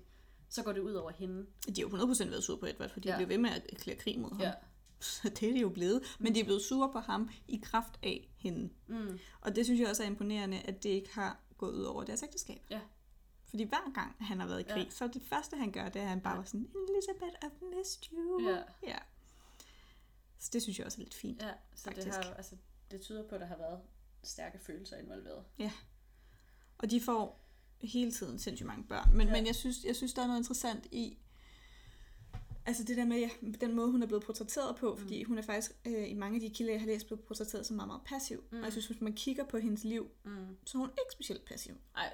Så 0.50 0.64
går 0.64 0.72
det 0.72 0.82
ud 0.82 0.94
over 0.94 1.12
hende. 1.12 1.46
De 1.76 1.82
har 1.82 1.90
jo 1.90 2.14
100% 2.14 2.30
været 2.30 2.44
sure 2.44 2.58
på 2.60 2.66
Edward, 2.66 2.90
fordi 2.90 3.08
Ja. 3.08 3.14
de 3.14 3.18
blev 3.18 3.30
ved 3.30 3.38
med 3.38 3.50
at 3.50 3.62
erklære 3.74 3.98
krig 3.98 4.20
mod 4.20 4.30
ham. 4.30 4.42
Ja. 4.42 4.54
Så 5.00 5.30
det 5.30 5.50
er 5.50 5.54
de 5.54 5.60
jo 5.60 5.70
blevet. 5.70 6.02
Men 6.20 6.36
de 6.36 6.40
er 6.40 6.44
blevet 6.44 6.62
sure 6.62 6.92
på 6.92 7.00
ham 7.00 7.30
i 7.48 7.60
kraft 7.64 8.00
af 8.04 8.30
hende. 8.38 8.70
Mm. 8.88 9.20
Og 9.42 9.56
det 9.56 9.66
synes 9.66 9.80
jeg 9.80 9.90
også 9.90 10.04
er 10.04 10.08
imponerende, 10.08 10.60
at 10.60 10.84
det 10.84 10.90
ikke 10.90 11.10
har 11.14 11.40
gået 11.58 11.74
ud 11.74 11.84
over 11.84 12.04
deres 12.04 12.24
ægteskab. 12.24 12.62
Ja. 12.70 12.80
Fordi 13.50 13.64
hver 13.64 13.92
gang 13.94 14.16
han 14.20 14.40
har 14.40 14.48
været 14.48 14.60
i 14.60 14.64
krig, 14.64 14.84
Ja. 14.86 14.90
så 14.90 15.08
det 15.08 15.22
første 15.24 15.58
han 15.58 15.72
gør, 15.72 15.90
det 15.90 15.96
er, 16.00 16.04
at 16.04 16.10
han 16.10 16.22
bare 16.22 16.34
Ja. 16.34 16.38
var 16.40 16.46
sådan, 16.46 16.70
Elizabeth, 16.90 17.36
I've 17.46 17.76
missed 17.78 18.04
you. 18.14 18.42
Ja. 18.50 18.62
ja. 18.88 18.98
Så 20.40 20.50
det 20.54 20.62
synes 20.62 20.78
jeg 20.78 20.86
også 20.86 21.02
er 21.02 21.04
lidt 21.04 21.14
fint. 21.14 21.42
Ja, 21.42 21.48
så 21.76 21.90
det, 21.90 21.96
Faktisk. 21.98 22.08
har, 22.08 22.24
jo- 22.30 22.34
altså, 22.34 22.56
det 22.92 23.02
tyder 23.02 23.28
på, 23.28 23.36
at 23.36 23.42
der 23.42 23.48
har 23.48 23.58
været 23.58 23.80
stærke 24.24 24.60
følelser 24.60 24.98
involveret. 24.98 25.44
Og 26.78 26.92
de 26.92 27.02
får 27.02 27.46
hele 27.82 28.12
tiden 28.12 28.40
sindssygt 28.40 28.68
mange 28.68 28.84
børn. 28.84 29.10
Men, 29.18 29.28
ja. 29.28 29.34
Ja. 29.34 29.40
men 29.40 29.48
jeg, 29.48 29.56
synes, 29.56 29.84
jeg 29.84 29.96
synes, 29.96 30.14
der 30.14 30.22
er 30.22 30.28
noget 30.28 30.40
interessant 30.40 30.86
i, 30.92 31.18
altså 32.66 32.84
det 32.84 32.98
der 32.98 33.06
med, 33.06 33.18
ja, 33.20 33.30
den 33.62 33.76
måde, 33.76 33.92
hun 33.92 34.04
er 34.04 34.08
blevet 34.08 34.24
portrætteret 34.24 34.76
på, 34.76 34.96
fordi 34.96 35.24
hun 35.24 35.38
er 35.38 35.42
faktisk, 35.42 35.72
øh, 35.86 36.10
i 36.10 36.14
mange 36.14 36.36
af 36.36 36.42
de 36.42 36.50
kilder, 36.50 36.72
jeg 36.74 36.82
har 36.82 36.88
læst, 36.88 37.06
blevet 37.08 37.24
portrætteret 37.24 37.66
som 37.66 37.76
meget, 37.76 37.88
meget 37.88 38.02
passiv. 38.06 38.44
Mm. 38.52 38.58
Og 38.58 38.64
jeg 38.64 38.72
synes, 38.72 38.88
hvis 38.88 39.02
man 39.02 39.14
kigger 39.14 39.44
på 39.46 39.58
hendes 39.58 39.84
liv, 39.84 40.12
Mm. 40.24 40.58
så 40.66 40.78
er 40.78 40.80
hun 40.80 40.90
ikke 40.90 41.12
specielt 41.12 41.46
passiv. 41.46 41.76
Ej, 41.96 42.14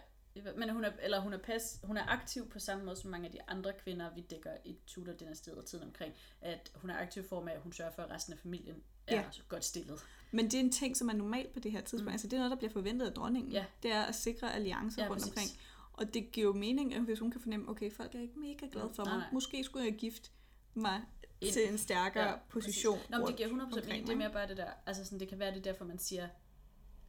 men 0.57 0.69
hun 0.69 0.83
er, 0.83 0.91
eller 1.01 1.19
hun 1.19 1.33
er, 1.33 1.38
pas, 1.38 1.79
hun 1.83 1.97
er 1.97 2.05
aktiv 2.07 2.49
på 2.49 2.59
samme 2.59 2.86
måde 2.86 2.95
som 2.95 3.11
mange 3.11 3.25
af 3.25 3.31
de 3.31 3.39
andre 3.47 3.73
kvinder, 3.73 4.13
vi 4.15 4.21
dækker 4.21 4.51
i 4.65 4.77
Tudor-dynastiet 4.88 5.57
og 5.57 5.65
tiden 5.65 5.83
omkring, 5.83 6.13
at 6.41 6.71
hun 6.75 6.89
er 6.89 6.97
aktiv 6.97 7.23
i 7.23 7.27
form 7.27 7.47
af, 7.47 7.53
at 7.53 7.61
hun 7.61 7.73
sørger 7.73 7.91
for, 7.91 8.01
at 8.01 8.09
resten 8.11 8.33
af 8.33 8.39
familien 8.39 8.83
er 9.07 9.15
Ja. 9.15 9.23
godt 9.47 9.65
stillet. 9.65 9.99
Men 10.31 10.45
det 10.45 10.53
er 10.53 10.59
en 10.59 10.71
ting, 10.71 10.97
som 10.97 11.09
er 11.09 11.13
normal 11.13 11.47
på 11.53 11.59
det 11.59 11.71
her 11.71 11.81
tidspunkt. 11.81 12.05
Mm. 12.05 12.11
Altså 12.11 12.27
det 12.27 12.33
er 12.33 12.38
noget, 12.38 12.51
der 12.51 12.57
bliver 12.57 12.71
forventet 12.73 13.07
af 13.07 13.13
dronningen. 13.13 13.51
Ja. 13.51 13.65
Det 13.83 13.91
er 13.91 14.01
at 14.03 14.15
sikre 14.15 14.53
alliancer 14.53 15.03
Ja, 15.03 15.09
rundt 15.09 15.21
præcis. 15.21 15.31
omkring. 15.31 15.49
Og 15.93 16.13
det 16.13 16.31
giver 16.31 16.47
jo 16.47 16.53
mening, 16.53 16.95
at 16.95 17.01
hvis 17.01 17.19
hun 17.19 17.31
kan 17.31 17.41
fornemme, 17.41 17.69
okay, 17.69 17.91
folk 17.91 18.15
er 18.15 18.19
ikke 18.19 18.39
mega 18.39 18.65
glade 18.71 18.89
for 18.95 19.03
mig. 19.05 19.11
Nej, 19.13 19.17
nej. 19.19 19.29
Måske 19.33 19.63
skulle 19.63 19.86
jeg 19.86 19.95
gift 19.95 20.31
mig 20.73 21.01
Ind. 21.41 21.53
til 21.53 21.71
en 21.71 21.77
stærkere 21.77 22.29
ja, 22.29 22.36
position. 22.49 22.99
Nå, 23.09 23.17
men 23.17 23.27
det 23.27 23.36
giver 23.36 23.49
100% 23.49 23.51
omkring 23.63 23.86
mening. 23.88 24.07
Det 24.07 24.13
er 24.13 24.17
mere 24.17 24.31
bare 24.31 24.47
det 24.47 24.57
der, 24.57 24.69
altså 24.86 25.05
sådan, 25.05 25.19
det 25.19 25.27
kan 25.27 25.39
være 25.39 25.51
det 25.51 25.57
er 25.57 25.61
derfor, 25.61 25.86
man 25.86 25.99
siger, 25.99 26.27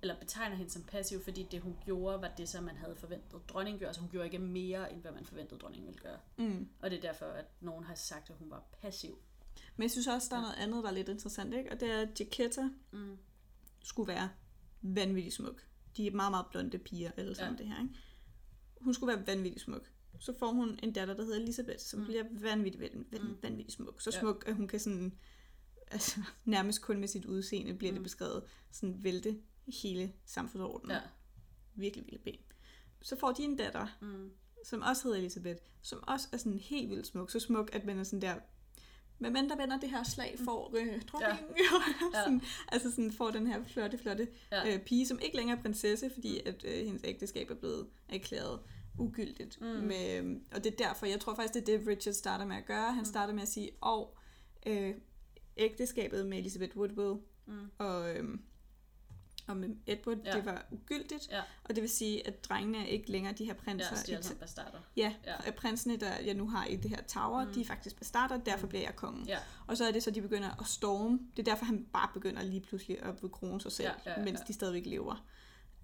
eller 0.02 0.18
betegner 0.20 0.56
hende 0.56 0.70
som 0.70 0.82
passiv, 0.82 1.20
fordi 1.20 1.46
det 1.50 1.60
hun 1.60 1.76
gjorde, 1.84 2.20
var 2.22 2.28
det, 2.38 2.48
som 2.48 2.64
man 2.64 2.76
havde 2.76 2.96
forventet. 2.96 3.40
Dronningen 3.48 3.78
gjorde, 3.78 3.88
altså 3.88 4.00
hun 4.00 4.10
gjorde 4.10 4.26
ikke 4.26 4.38
mere, 4.38 4.92
end 4.92 5.00
hvad 5.00 5.12
man 5.12 5.24
forventede, 5.24 5.60
dronningen 5.60 5.86
ville 5.86 6.00
gøre. 6.00 6.18
Mm. 6.36 6.68
Og 6.80 6.90
det 6.90 6.96
er 6.96 7.00
derfor, 7.00 7.26
at 7.26 7.44
nogen 7.60 7.84
har 7.84 7.94
sagt, 7.94 8.30
at 8.30 8.36
hun 8.38 8.50
var 8.50 8.64
passiv. 8.82 9.18
Men 9.76 9.82
jeg 9.82 9.90
synes 9.90 10.06
også, 10.06 10.28
der 10.30 10.36
er 10.36 10.40
noget 10.40 10.54
andet, 10.58 10.82
der 10.84 10.90
er 10.90 10.94
lidt 10.94 11.08
interessant, 11.08 11.54
ikke? 11.54 11.72
Og 11.72 11.80
det 11.80 11.90
er, 11.90 12.00
at 12.00 12.20
Jaquetta 12.20 12.68
Mm. 12.92 13.16
skulle 13.84 14.08
være 14.08 14.28
vanvittigt 14.82 15.34
smuk. 15.34 15.62
De 15.96 16.06
er 16.06 16.10
meget, 16.10 16.32
meget 16.32 16.46
blonde 16.50 16.78
piger 16.78 17.10
alle 17.16 17.34
sammen, 17.34 17.58
ja. 17.58 17.64
Det 17.64 17.72
her, 17.72 17.82
ikke? 17.82 17.94
Hun 18.80 18.94
skulle 18.94 19.16
være 19.16 19.26
vanvittigt 19.26 19.64
smuk. 19.64 19.90
Så 20.18 20.32
får 20.38 20.52
hun 20.52 20.78
en 20.82 20.92
datter, 20.92 21.14
der 21.14 21.24
hedder 21.24 21.38
Elisabeth, 21.40 21.78
som 21.78 21.98
mm. 22.00 22.04
Bliver 22.06 22.24
vanvittigt, 22.30 22.82
vanvittigt, 22.82 23.22
Mm. 23.24 23.36
vanvittigt 23.42 23.76
smuk. 23.76 24.00
Så 24.00 24.10
Ja. 24.14 24.20
smuk, 24.20 24.44
at 24.48 24.54
hun 24.56 24.68
kan 24.68 24.80
sådan, 24.80 25.18
altså 25.90 26.20
nærmest 26.44 26.82
kun 26.82 27.00
med 27.00 27.08
sit 27.08 27.24
udseende 27.24 27.74
bliver 27.74 27.92
mm. 27.92 27.96
det 27.96 28.02
beskrevet, 28.02 28.44
sådan 28.70 29.04
vælte 29.04 29.38
hele 29.82 30.12
samfundsordenen. 30.26 30.90
Ja. 30.96 31.00
Virkelig, 31.74 32.04
virkelig 32.04 32.20
ben. 32.24 32.42
Så 33.02 33.16
får 33.20 33.32
de 33.32 33.42
en 33.42 33.56
datter, 33.56 33.86
Mm. 34.00 34.30
som 34.64 34.82
også 34.82 35.02
hedder 35.02 35.18
Elisabeth, 35.18 35.60
som 35.82 35.98
også 36.06 36.28
er 36.32 36.36
sådan 36.36 36.58
helt 36.58 36.90
vildt 36.90 37.06
smuk. 37.06 37.30
Så 37.30 37.40
smuk, 37.40 37.70
at 37.72 37.84
man 37.84 37.98
er 37.98 38.04
sådan 38.04 38.22
der, 38.22 38.34
men 39.18 39.32
mænd, 39.32 39.50
der 39.50 39.56
vender 39.56 39.80
det 39.80 39.90
her 39.90 40.02
slag, 40.02 40.36
får 40.44 40.74
øh, 40.76 41.02
dronningen. 41.02 41.56
Ja. 41.58 41.64
Ja. 42.18 42.22
sådan, 42.24 42.42
altså 42.68 42.90
sådan 42.90 43.12
får 43.12 43.30
den 43.30 43.46
her 43.46 43.64
flotte, 43.64 43.98
flotte 43.98 44.28
Ja. 44.52 44.74
øh, 44.74 44.80
pige, 44.84 45.06
som 45.06 45.18
ikke 45.22 45.36
længere 45.36 45.58
er 45.58 45.62
prinsesse, 45.62 46.10
fordi 46.14 46.40
at 46.46 46.64
øh, 46.64 46.86
hendes 46.86 47.02
ægteskab 47.04 47.50
er 47.50 47.54
blevet 47.54 47.86
erklæret 48.08 48.60
ugyldigt. 48.98 49.60
Mm. 49.60 49.66
Med, 49.66 50.24
øh, 50.24 50.36
og 50.54 50.64
det 50.64 50.72
er 50.72 50.76
derfor, 50.86 51.06
jeg 51.06 51.20
tror 51.20 51.34
faktisk, 51.34 51.54
det 51.66 51.74
er 51.74 51.78
det, 51.78 51.88
Richard 51.88 52.14
starter 52.14 52.44
med 52.44 52.56
at 52.56 52.66
gøre. 52.66 52.92
Han 52.92 52.98
Mm. 53.00 53.04
starter 53.04 53.34
med 53.34 53.42
at 53.42 53.48
sige, 53.48 53.70
og 53.80 54.16
øh, 54.66 54.94
ægteskabet 55.56 56.26
med 56.26 56.38
Elizabeth 56.38 56.76
Woodville 56.76 57.16
Mm. 57.46 57.70
og, 57.78 58.16
øh, 58.16 58.38
og 59.46 59.56
med 59.56 59.68
Edward, 59.86 60.18
ja. 60.24 60.32
Det 60.36 60.44
var 60.46 60.66
ugyldigt. 60.70 61.28
Ja. 61.30 61.40
Og 61.64 61.74
det 61.74 61.82
vil 61.82 61.90
sige, 61.90 62.26
at 62.26 62.44
drengene 62.44 62.78
er 62.78 62.84
ikke 62.86 63.10
længere 63.10 63.32
de 63.34 63.44
her 63.44 63.54
prinser. 63.54 63.86
Ja, 63.96 64.02
de 64.06 64.12
er 64.12 64.20
sammen 64.22 64.40
bastarder. 64.40 64.78
Ja, 64.96 65.14
Ja. 65.26 65.50
prinsene, 65.50 65.96
der 65.96 66.12
jeg 66.24 66.34
nu 66.34 66.48
har 66.48 66.64
i 66.66 66.76
det 66.76 66.90
her 66.90 67.02
tower, 67.02 67.42
mm. 67.42 67.48
Mm. 67.48 67.54
de 67.54 67.60
er 67.60 67.64
faktisk 67.64 67.96
bastarder, 67.96 68.36
derfor 68.36 68.66
bliver 68.66 68.82
jeg 68.82 68.96
kongen. 68.96 69.26
Ja. 69.26 69.38
Og 69.66 69.76
så 69.76 69.84
er 69.84 69.92
det 69.92 70.02
så, 70.02 70.10
de 70.10 70.22
begynder 70.22 70.60
at 70.60 70.66
storme. 70.66 71.18
Det 71.36 71.48
er 71.48 71.52
derfor, 71.52 71.64
han 71.64 71.86
bare 71.92 72.08
begynder 72.14 72.42
lige 72.42 72.60
pludselig 72.60 73.02
at 73.02 73.22
vil 73.22 73.30
krone 73.30 73.60
sig 73.60 73.72
selv, 73.72 73.88
Ja, 74.06 74.10
ja, 74.10 74.18
ja, 74.18 74.24
mens 74.24 74.40
de 74.40 74.52
stadigvæk 74.52 74.86
lever. 74.86 75.26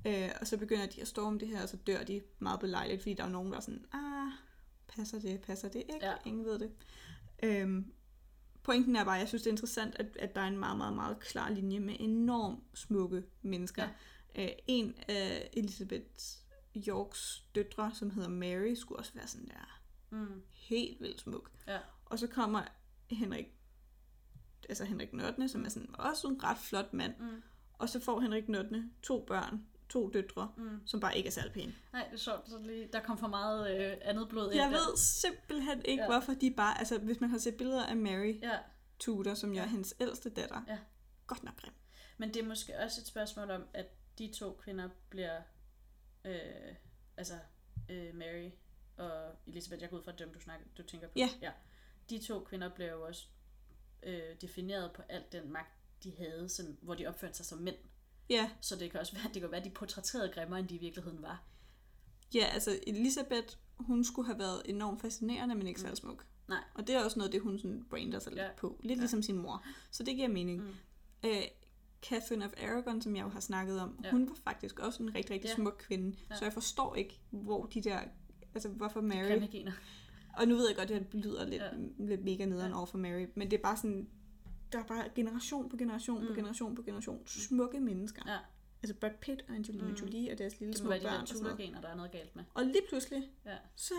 Øh, 0.06 0.30
og 0.40 0.46
så 0.46 0.56
begynder 0.56 0.86
de 0.86 1.00
at 1.00 1.08
storme 1.08 1.38
det 1.38 1.48
her, 1.48 1.62
og 1.62 1.68
så 1.68 1.76
dør 1.76 2.02
de 2.04 2.22
meget 2.38 2.60
belejligt, 2.60 3.02
fordi 3.02 3.14
der 3.14 3.24
er 3.24 3.28
nogen, 3.28 3.50
der 3.50 3.56
er 3.56 3.60
sådan, 3.60 3.84
ah, 3.92 4.28
passer 4.96 5.18
det, 5.20 5.40
passer 5.40 5.68
det 5.68 5.78
ikke? 5.78 6.06
Ja. 6.06 6.12
Ingen 6.24 6.44
ved 6.44 6.58
det. 6.58 6.70
Øhm, 7.42 7.92
pointen 8.62 8.96
er 8.96 9.04
bare, 9.04 9.14
jeg 9.14 9.28
synes, 9.28 9.42
det 9.42 9.48
er 9.50 9.52
interessant, 9.52 9.94
at, 9.94 10.16
at 10.16 10.34
der 10.34 10.40
er 10.40 10.46
en 10.48 10.58
meget, 10.58 10.76
meget, 10.76 10.94
meget 10.94 11.20
klar 11.20 11.50
linje 11.50 11.80
med 11.80 11.96
enormt 12.00 12.64
smukke 12.74 13.24
mennesker. 13.42 13.88
Ja. 14.36 14.44
Øh, 14.44 14.50
en 14.66 14.94
af 15.08 15.50
Elizabeth 15.52 16.06
Yorks 16.88 17.44
døtre, 17.54 17.90
som 17.94 18.10
hedder 18.10 18.28
Mary, 18.28 18.74
skulle 18.74 18.98
også 18.98 19.12
være 19.14 19.26
sådan 19.26 19.48
der 19.48 19.78
Mm. 20.10 20.42
helt 20.50 21.00
vildt 21.00 21.20
smuk. 21.20 21.50
Ja. 21.66 21.78
Og 22.04 22.18
så 22.18 22.26
kommer 22.26 22.62
Henrik, 23.10 23.46
altså 24.68 24.84
Henrik 24.84 25.08
8., 25.14 25.48
som 25.48 25.64
er 25.64 25.68
sådan 25.68 25.94
også 25.98 26.28
en 26.28 26.44
ret 26.44 26.58
flot 26.58 26.92
mand. 26.92 27.14
Mm. 27.20 27.42
Og 27.72 27.88
så 27.88 28.00
får 28.00 28.20
Henrik 28.20 28.48
8. 28.48 28.90
to 29.02 29.24
børn, 29.26 29.66
to 29.92 30.10
døtre, 30.10 30.52
Mm. 30.56 30.86
som 30.86 31.00
bare 31.00 31.16
ikke 31.16 31.26
er 31.26 31.30
særlig 31.30 31.52
pæne. 31.52 31.74
Nej, 31.92 32.04
det 32.06 32.14
er 32.14 32.18
sjovt, 32.18 32.48
så 32.48 32.58
lige, 32.58 32.88
der 32.92 33.00
kom 33.00 33.18
for 33.18 33.28
meget 33.28 33.76
øh, 33.76 33.96
andet 34.02 34.28
blod 34.28 34.46
ind 34.52 34.54
Jeg 34.62 34.70
der. 34.70 34.76
ved 34.78 34.96
simpelthen 34.96 35.82
ikke, 35.84 36.02
ja. 36.02 36.08
Hvorfor 36.08 36.32
de 36.34 36.50
bare... 36.56 36.78
Altså, 36.78 36.98
hvis 36.98 37.20
man 37.20 37.30
har 37.30 37.38
set 37.38 37.56
billeder 37.56 37.86
af 37.86 37.96
Mary 37.96 38.38
Ja, 38.42 38.58
Tudor, 38.98 39.34
som 39.34 39.52
jo 39.52 39.62
er 39.62 39.66
hendes 39.66 39.94
ældste 40.00 40.30
datter, 40.30 40.62
Ja. 40.68 40.78
godt 41.26 41.44
nok 41.44 41.56
grim. 41.56 41.72
men 42.18 42.34
det 42.34 42.42
er 42.42 42.46
måske 42.48 42.78
også 42.78 43.00
et 43.00 43.06
spørgsmål 43.06 43.50
om, 43.50 43.64
at 43.74 43.86
de 44.18 44.32
to 44.38 44.52
kvinder 44.62 44.88
bliver, 45.10 45.40
øh, 46.24 46.74
altså 47.16 47.34
øh, 47.90 48.14
Mary 48.14 48.50
og 48.96 49.34
Elisabeth, 49.46 49.82
jeg 49.82 49.90
går 49.90 49.96
ud 49.98 50.02
fra 50.04 50.12
dem, 50.12 50.32
du, 50.34 50.40
snakker, 50.40 50.66
du 50.78 50.82
tænker 50.82 51.06
på. 51.08 51.12
Ja. 51.16 51.28
ja. 51.42 51.52
De 52.10 52.18
to 52.26 52.40
kvinder 52.44 52.68
bliver 52.74 52.90
jo 52.90 53.06
også 53.06 53.26
øh, 54.02 54.36
defineret 54.40 54.92
på 54.92 55.02
alt 55.08 55.32
den 55.32 55.52
magt, 55.52 55.72
de 56.04 56.16
havde, 56.18 56.48
som, 56.48 56.66
hvor 56.82 56.94
de 56.94 57.06
opførte 57.06 57.34
sig 57.34 57.46
som 57.46 57.58
mænd. 57.58 57.76
Ja, 58.32 58.50
Så 58.60 58.76
det 58.76 58.90
kan 58.90 59.00
også 59.00 59.12
være, 59.14 59.30
det 59.34 59.42
kan 59.42 59.50
være, 59.50 59.60
at 59.60 59.64
de 59.66 59.70
portrætterede 59.70 60.32
grimmere, 60.34 60.60
end 60.60 60.68
de 60.68 60.74
i 60.74 60.78
virkeligheden 60.78 61.22
var. 61.22 61.42
ja, 62.34 62.44
altså 62.44 62.78
Elisabeth, 62.86 63.56
hun 63.78 64.04
skulle 64.04 64.26
have 64.26 64.38
været 64.38 64.62
enormt 64.64 65.00
fascinerende, 65.00 65.54
men 65.54 65.66
ikke 65.66 65.80
særlig 65.80 65.96
smuk. 65.96 66.26
Nej. 66.48 66.58
Og 66.74 66.86
det 66.86 66.94
er 66.94 67.04
også 67.04 67.18
noget, 67.18 67.28
af 67.28 67.32
det 67.32 67.40
hun 67.40 67.58
sådan 67.58 67.84
brander 67.90 68.18
sig 68.18 68.32
Ja. 68.32 68.42
lidt 68.46 68.56
på. 68.56 68.80
Lidt 68.82 68.96
Ja. 68.96 69.00
ligesom 69.00 69.22
sin 69.22 69.36
mor. 69.38 69.64
Så 69.90 70.02
det 70.02 70.16
giver 70.16 70.28
mening. 70.28 70.62
Mm. 70.62 70.68
Øh, 71.24 71.42
Catherine 72.02 72.44
of 72.44 72.52
Aragon, 72.62 73.02
som 73.02 73.16
jeg 73.16 73.22
jo 73.24 73.28
har 73.28 73.40
snakket 73.40 73.80
om, 73.80 74.00
ja. 74.04 74.10
Hun 74.10 74.28
var 74.28 74.34
faktisk 74.44 74.78
også 74.78 75.02
en 75.02 75.14
rigtig, 75.14 75.30
rigtig 75.30 75.48
Ja. 75.48 75.54
smuk 75.54 75.84
kvinde. 75.88 76.16
Ja. 76.30 76.36
Så 76.36 76.44
jeg 76.44 76.52
forstår 76.52 76.94
ikke, 76.94 77.20
hvor 77.30 77.66
de 77.66 77.80
der... 77.82 78.00
Altså, 78.54 78.68
hvorfor 78.68 79.00
Mary... 79.00 79.28
Og 80.38 80.48
nu 80.48 80.54
ved 80.54 80.66
jeg 80.68 80.76
godt, 80.76 80.90
at 80.90 81.12
det 81.12 81.20
lyder 81.24 81.46
lidt. 81.48 81.62
Ja. 81.62 81.68
lidt 81.98 82.24
mega 82.24 82.44
nederen 82.44 82.70
Ja. 82.70 82.76
over 82.76 82.86
for 82.86 82.98
Mary, 82.98 83.26
men 83.36 83.50
det 83.50 83.58
er 83.58 83.62
bare 83.62 83.76
sådan... 83.76 84.08
Der 84.72 84.78
er 84.78 84.84
bare 84.86 85.08
generation 85.14 85.68
på 85.68 85.76
generation 85.76 86.20
mm. 86.20 86.26
på 86.26 86.30
Mm. 86.32 86.36
generation 86.36 86.74
på 86.74 86.82
generation 86.82 87.26
smukke 87.26 87.80
mennesker. 87.80 88.22
Ja. 88.26 88.38
Altså 88.82 88.94
Brad 89.00 89.10
Pitt 89.20 89.42
og 89.48 89.54
Angelina 89.54 89.84
mm. 89.84 89.90
Mm. 89.90 89.96
Jolie 89.96 90.32
og 90.32 90.38
deres 90.38 90.60
lille 90.60 90.72
Det 90.74 90.80
må 90.82 90.84
små 90.84 90.88
være 90.90 90.98
de 90.98 91.04
børn 91.04 91.20
der. 91.20 91.26
Tudor-gener, 91.26 91.80
der 91.80 91.88
er 91.88 91.94
noget 91.94 92.10
galt 92.12 92.36
med. 92.36 92.44
Og 92.54 92.64
lige 92.64 92.82
pludselig, 92.88 93.30
Ja. 93.46 93.56
så, 93.76 93.94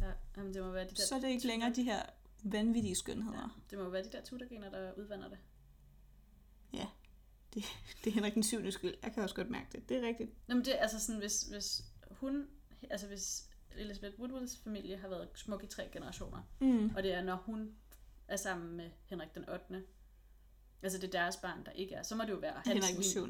Ja, 0.00 0.10
jamen, 0.36 0.54
det 0.54 0.62
må 0.62 0.70
være 0.70 0.84
de 0.84 0.90
der 0.90 1.02
så 1.02 1.14
er 1.14 1.20
det 1.20 1.28
ikke 1.28 1.46
længere 1.46 1.72
de 1.74 1.82
her 1.82 2.02
vanvittige 2.42 2.94
skønheder. 2.94 3.36
Ja, 3.38 3.46
det 3.76 3.78
må 3.84 3.90
være 3.90 4.02
de 4.02 4.12
der 4.12 4.22
Tudor-gener, 4.24 4.70
der 4.70 4.92
udvander 4.98 5.28
det. 5.28 5.38
Det 8.04 8.10
er 8.10 8.10
Henrik 8.10 8.34
den 8.34 8.42
7. 8.42 8.70
skyld. 8.70 8.94
Jeg 9.02 9.12
kan 9.14 9.22
også 9.22 9.34
godt 9.34 9.50
mærke 9.50 9.66
det. 9.72 9.88
Det 9.88 9.96
er 9.96 10.06
rigtigt. 10.08 10.30
Jamen 10.48 10.64
det 10.64 10.74
er 10.78 10.82
altså 10.82 11.00
sådan, 11.00 11.18
hvis, 11.20 11.42
hvis 11.42 11.82
hun, 12.10 12.46
altså 12.90 13.06
hvis 13.06 13.44
Elizabeth 13.76 14.18
Woodwills 14.20 14.56
familie 14.64 14.96
har 14.96 15.08
været 15.08 15.28
smuk 15.34 15.64
i 15.64 15.66
tre 15.66 15.88
generationer, 15.92 16.42
Mm. 16.60 16.90
og 16.96 17.02
det 17.02 17.14
er, 17.14 17.22
når 17.22 17.36
hun 17.36 17.74
er 18.30 18.36
sammen 18.36 18.76
med 18.76 18.90
Henrik 19.06 19.34
den 19.34 19.48
8., 19.48 19.82
altså 20.82 20.98
det 20.98 21.06
er 21.14 21.20
deres 21.20 21.36
barn, 21.36 21.64
der 21.66 21.72
ikke 21.72 21.94
er, 21.94 22.02
så 22.02 22.14
må 22.16 22.22
det 22.22 22.30
jo 22.30 22.36
være 22.36 22.52
hans 22.52 22.68
Henrik 22.68 22.82
den 22.82 22.94
lin- 22.96 23.02
7. 23.10 23.26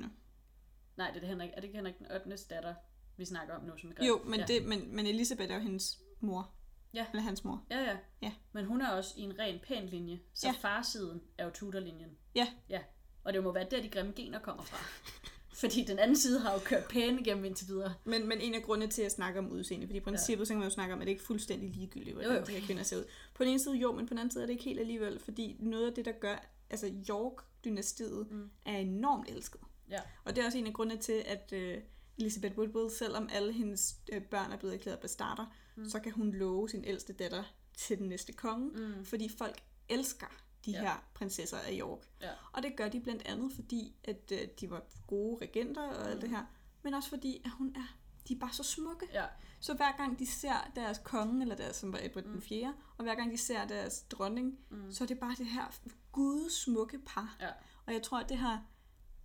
Nej, 0.96 1.09
det 1.09 1.16
er, 1.16 1.20
det 1.20 1.28
Henrik, 1.28 1.51
er 1.51 1.55
det 1.55 1.64
ikke 1.64 1.76
Henrik 1.76 1.98
den 1.98 2.12
8. 2.12 2.36
datter, 2.51 2.74
vi 3.16 3.24
snakker 3.24 3.55
om 3.55 3.64
nu, 3.64 3.76
som 3.78 3.92
er? 3.96 4.07
Jo, 4.07 4.20
men, 4.24 4.40
ja. 4.40 4.46
det, 4.46 4.66
men, 4.66 4.96
men 4.96 5.07
Elisabeth 5.07 5.51
er 5.51 5.55
jo 5.57 5.61
hendes 5.62 5.98
mor. 6.20 6.51
Ja. 6.94 7.07
Eller 7.11 7.22
hans 7.22 7.44
mor. 7.44 7.66
Ja, 7.70 7.78
ja, 7.80 7.96
Ja. 8.22 8.32
Men 8.53 8.64
hun 8.64 8.80
er 8.82 8.88
også 8.90 9.14
i 9.16 9.22
en 9.22 9.38
ren 9.38 9.59
pæn 9.59 9.86
linje, 9.86 10.20
så 10.34 10.46
Ja. 10.46 10.53
ja. 10.53 10.59
farsiden 10.68 11.22
er 11.38 11.44
jo 11.44 11.51
Tudor-linjen. 11.51 12.16
Ja. 12.34 12.46
Ja, 12.68 12.80
og 13.24 13.32
det 13.32 13.42
må 13.42 13.53
være 13.53 13.66
der, 13.70 13.82
de 13.82 13.88
grimme 13.88 14.12
gener 14.16 14.38
kommer 14.38 14.62
fra. 14.62 14.78
Fordi 15.61 15.85
den 15.85 15.99
anden 15.99 16.17
side 16.17 16.41
har 16.41 16.53
jo 16.53 16.59
kørt 16.65 16.85
pæne 16.85 17.21
igennem 17.21 17.45
indtil 17.45 17.69
videre. 17.69 17.95
Men, 18.05 18.29
men 18.29 18.41
en 18.41 18.55
af 18.55 18.63
grundene 18.63 18.91
til 18.93 19.03
at 19.03 19.13
snakke 19.13 19.39
om 19.39 19.51
udseende, 19.51 19.87
fordi 19.87 19.97
i 19.97 20.01
princippet 20.01 20.41
ja. 20.41 20.45
så 20.45 20.53
kan 20.53 20.59
man 20.59 20.69
jo 20.69 20.75
snakke 20.75 20.95
om, 20.95 21.01
at 21.01 21.07
det 21.07 21.11
ikke 21.11 21.21
er 21.23 21.27
fuldstændig 21.27 21.71
ligegyldigt, 21.71 22.15
hvordan 22.15 22.31
Jo, 22.33 22.39
jo. 22.39 22.45
de 22.47 22.53
her 22.53 22.61
kvinder 22.67 22.83
ser 22.83 22.97
ud. 22.97 23.05
På 23.35 23.43
den 23.45 23.51
ene 23.51 23.59
side 23.61 23.75
jo, 23.77 23.93
men 23.93 24.07
på 24.07 24.11
den 24.11 24.19
anden 24.19 24.31
side 24.33 24.43
er 24.43 24.47
det 24.47 24.53
ikke 24.53 24.65
helt 24.65 24.81
alligevel, 24.81 25.19
fordi 25.19 25.57
noget 25.61 25.87
af 25.87 25.93
det, 25.95 26.05
der 26.05 26.13
gør, 26.13 26.37
altså 26.71 26.91
York-dynastiet 27.11 28.27
Mm. 28.31 28.51
er 28.67 28.77
enormt 28.79 29.29
elsket. 29.29 29.61
Ja. 29.91 30.01
Og 30.25 30.37
det 30.37 30.43
er 30.43 30.47
også 30.47 30.59
en 30.59 30.67
af 30.67 30.73
grundene 30.73 31.01
til, 31.01 31.23
at 31.27 31.53
øh, 31.53 31.79
Elizabeth 32.19 32.59
Woodville, 32.59 32.91
selvom 32.91 33.29
alle 33.33 33.53
hendes 33.53 33.95
øh, 34.13 34.23
børn 34.23 34.53
er 34.53 34.57
blevet 34.57 34.75
erklæret 34.75 34.99
bastarder, 34.99 35.55
mm. 35.77 35.89
så 35.89 35.99
kan 36.01 36.13
hun 36.13 36.33
love 36.33 36.69
sin 36.69 36.85
ældste 36.85 37.13
datter 37.13 37.43
til 37.77 37.99
den 37.99 38.09
næste 38.09 38.33
konge, 38.33 38.71
Mm. 38.71 39.05
fordi 39.05 39.29
folk 39.39 39.59
elsker 39.89 40.27
de 40.67 40.71
Ja. 40.71 40.81
her 40.81 41.05
prinsesser 41.15 41.57
af 41.59 41.77
York. 41.81 41.99
Ja. 42.21 42.31
Og 42.53 42.63
det 42.63 42.77
gør 42.77 42.89
de 42.89 43.01
blandt 43.01 43.23
andet, 43.27 43.53
fordi 43.53 43.95
at 44.05 44.33
øh, 44.33 44.39
de 44.61 44.71
var 44.71 44.83
gode 45.07 45.39
regenter 45.43 45.83
og 45.89 46.11
alt 46.11 46.23
det 46.23 46.31
her, 46.31 46.45
men 46.83 46.95
også 46.95 47.09
fordi, 47.09 47.43
at 47.45 47.51
hun 47.51 47.73
er 47.77 47.95
de 48.29 48.35
er 48.35 48.39
bare 48.39 48.53
så 48.53 48.63
smukke. 48.63 49.07
Ja. 49.13 49.25
Så 49.61 49.75
hver 49.75 49.97
gang 49.97 50.19
de 50.19 50.27
ser 50.27 50.71
deres 50.77 51.01
konge, 51.05 51.43
eller 51.43 51.55
deres, 51.57 51.77
som 51.77 51.93
var 51.93 51.99
Edward 52.03 52.25
Mm. 52.25 52.33
den 52.33 52.43
4., 52.43 52.75
og 52.97 53.03
hver 53.05 53.15
gang 53.15 53.33
de 53.33 53.37
ser 53.39 53.67
deres 53.67 54.01
dronning, 54.01 54.59
Mm. 54.71 54.93
så 54.93 55.05
er 55.05 55.09
det 55.09 55.19
bare 55.19 55.35
det 55.39 55.47
her 55.47 55.65
gudsmukke 56.13 56.99
par. 57.07 57.37
Ja. 57.41 57.49
Og 57.87 57.93
jeg 57.93 58.03
tror, 58.03 58.19
at 58.21 58.29
det 58.29 58.39
her, 58.39 58.59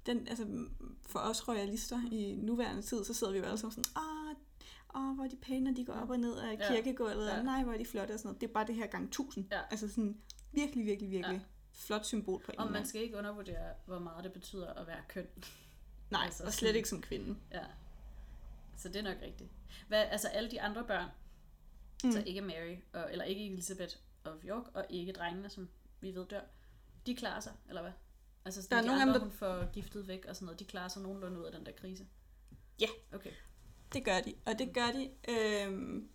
den, 0.05 0.27
altså 0.27 0.67
for 1.07 1.19
os 1.19 1.47
royalister 1.47 2.01
i 2.11 2.35
nuværende 2.35 2.81
tid, 2.81 3.05
så 3.05 3.13
sidder 3.13 3.33
vi 3.33 3.39
jo 3.39 3.45
alle 3.45 3.57
sammen 3.57 3.71
sådan, 3.83 3.91
åh, 4.03 4.35
åh, 5.01 5.15
hvor 5.15 5.23
er 5.23 5.27
de 5.29 5.35
pæne, 5.35 5.63
når 5.65 5.71
de 5.73 5.85
går 5.85 5.93
op 5.93 6.09
og 6.09 6.19
ned 6.19 6.37
af 6.37 6.57
Ja. 6.59 6.73
kirkegulvet, 6.75 7.27
Ja. 7.27 7.37
og 7.37 7.43
nej, 7.45 7.63
hvor 7.63 7.73
er 7.73 7.77
de 7.77 7.85
flotte 7.85 8.11
og 8.11 8.19
sådan 8.19 8.27
noget. 8.27 8.41
Det 8.41 8.49
er 8.49 8.53
bare 8.53 8.67
det 8.67 8.75
her 8.75 8.87
gang 8.87 9.11
tusind. 9.11 9.45
Ja. 9.51 9.61
Altså 9.71 9.87
sådan 9.89 10.17
virkelig, 10.55 10.85
virkelig, 10.85 11.11
virkelig 11.11 11.37
Ja. 11.37 11.45
flot 11.73 12.05
symbol 12.05 12.41
på 12.45 12.51
en 12.51 12.59
Og 12.59 12.71
man 12.71 12.85
skal 12.85 13.01
ikke 13.01 13.17
undervurdere, 13.17 13.73
hvor 13.85 13.99
meget 13.99 14.23
det 14.23 14.33
betyder 14.33 14.73
at 14.73 14.87
være 14.87 15.01
køn. 15.07 15.27
Nej, 16.11 16.25
altså 16.25 16.43
og 16.45 16.53
slet 16.53 16.75
ikke 16.75 16.89
som 16.89 17.01
kvinde. 17.01 17.39
Ja. 17.51 17.63
Så 18.77 18.87
det 18.87 18.95
er 18.95 19.01
nok 19.03 19.17
rigtigt. 19.21 19.49
Hvad, 19.87 20.03
altså 20.03 20.27
alle 20.27 20.51
de 20.51 20.61
andre 20.61 20.83
børn, 20.83 21.09
mm. 22.03 22.11
Så 22.11 22.23
ikke 22.25 22.41
Mary, 22.41 22.75
og, 22.93 23.11
eller 23.11 23.25
ikke 23.25 23.45
Elizabeth 23.45 23.95
of 24.23 24.45
York, 24.45 24.63
og 24.73 24.85
ikke 24.89 25.11
drengene, 25.11 25.49
som 25.49 25.69
vi 26.01 26.15
ved 26.15 26.25
dør, 26.27 26.41
de 27.05 27.15
klarer 27.15 27.39
sig, 27.39 27.53
eller 27.69 27.81
hvad? 27.81 27.91
Altså 28.45 28.61
sådan, 28.61 28.71
Der 28.71 28.77
er 28.77 28.81
de 28.81 28.87
nogle 28.87 29.01
andre, 29.01 29.19
hun 29.19 29.31
får 29.31 29.71
giftet 29.73 30.07
væk 30.07 30.25
og 30.25 30.35
sådan 30.35 30.45
noget, 30.45 30.59
de 30.59 30.65
klarer 30.65 30.87
sig 30.87 31.01
nogenlunde 31.01 31.39
ud 31.39 31.45
af 31.45 31.51
den 31.51 31.65
der 31.65 31.71
krise. 31.71 32.07
Ja. 32.79 32.87
Okay. 33.13 33.31
Det 33.93 34.05
gør 34.05 34.21
de, 34.21 34.33
og 34.45 34.59
det 34.59 34.73
gør 34.73 34.91
de, 34.91 35.09
øhm, 35.29 36.09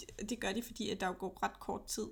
det, 0.00 0.30
det 0.30 0.40
gør 0.40 0.52
de, 0.52 0.62
fordi 0.62 0.90
at 0.90 1.00
der 1.00 1.06
jo 1.06 1.14
går 1.18 1.42
ret 1.42 1.60
kort 1.60 1.86
tid, 1.86 2.06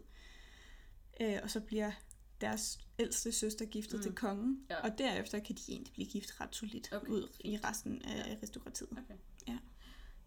øh, 1.20 1.38
og 1.42 1.50
så 1.50 1.60
bliver 1.60 1.92
deres 2.40 2.78
ældste 2.98 3.32
søster 3.32 3.64
giftet 3.64 3.96
Mm. 3.98 4.02
til 4.02 4.12
kongen, 4.12 4.66
Ja. 4.70 4.80
og 4.82 4.98
derefter 4.98 5.38
kan 5.38 5.54
de 5.56 5.62
egentlig 5.68 5.92
blive 5.92 6.08
gift 6.08 6.40
ret 6.40 6.56
solidt 6.56 6.92
Okay, 6.92 7.08
ud 7.08 7.28
i 7.40 7.58
resten 7.64 8.02
af 8.02 8.26
Ja. 8.28 8.36
aristokratiet. 8.36 8.88
okay. 8.92 9.14
Ja. 9.48 9.58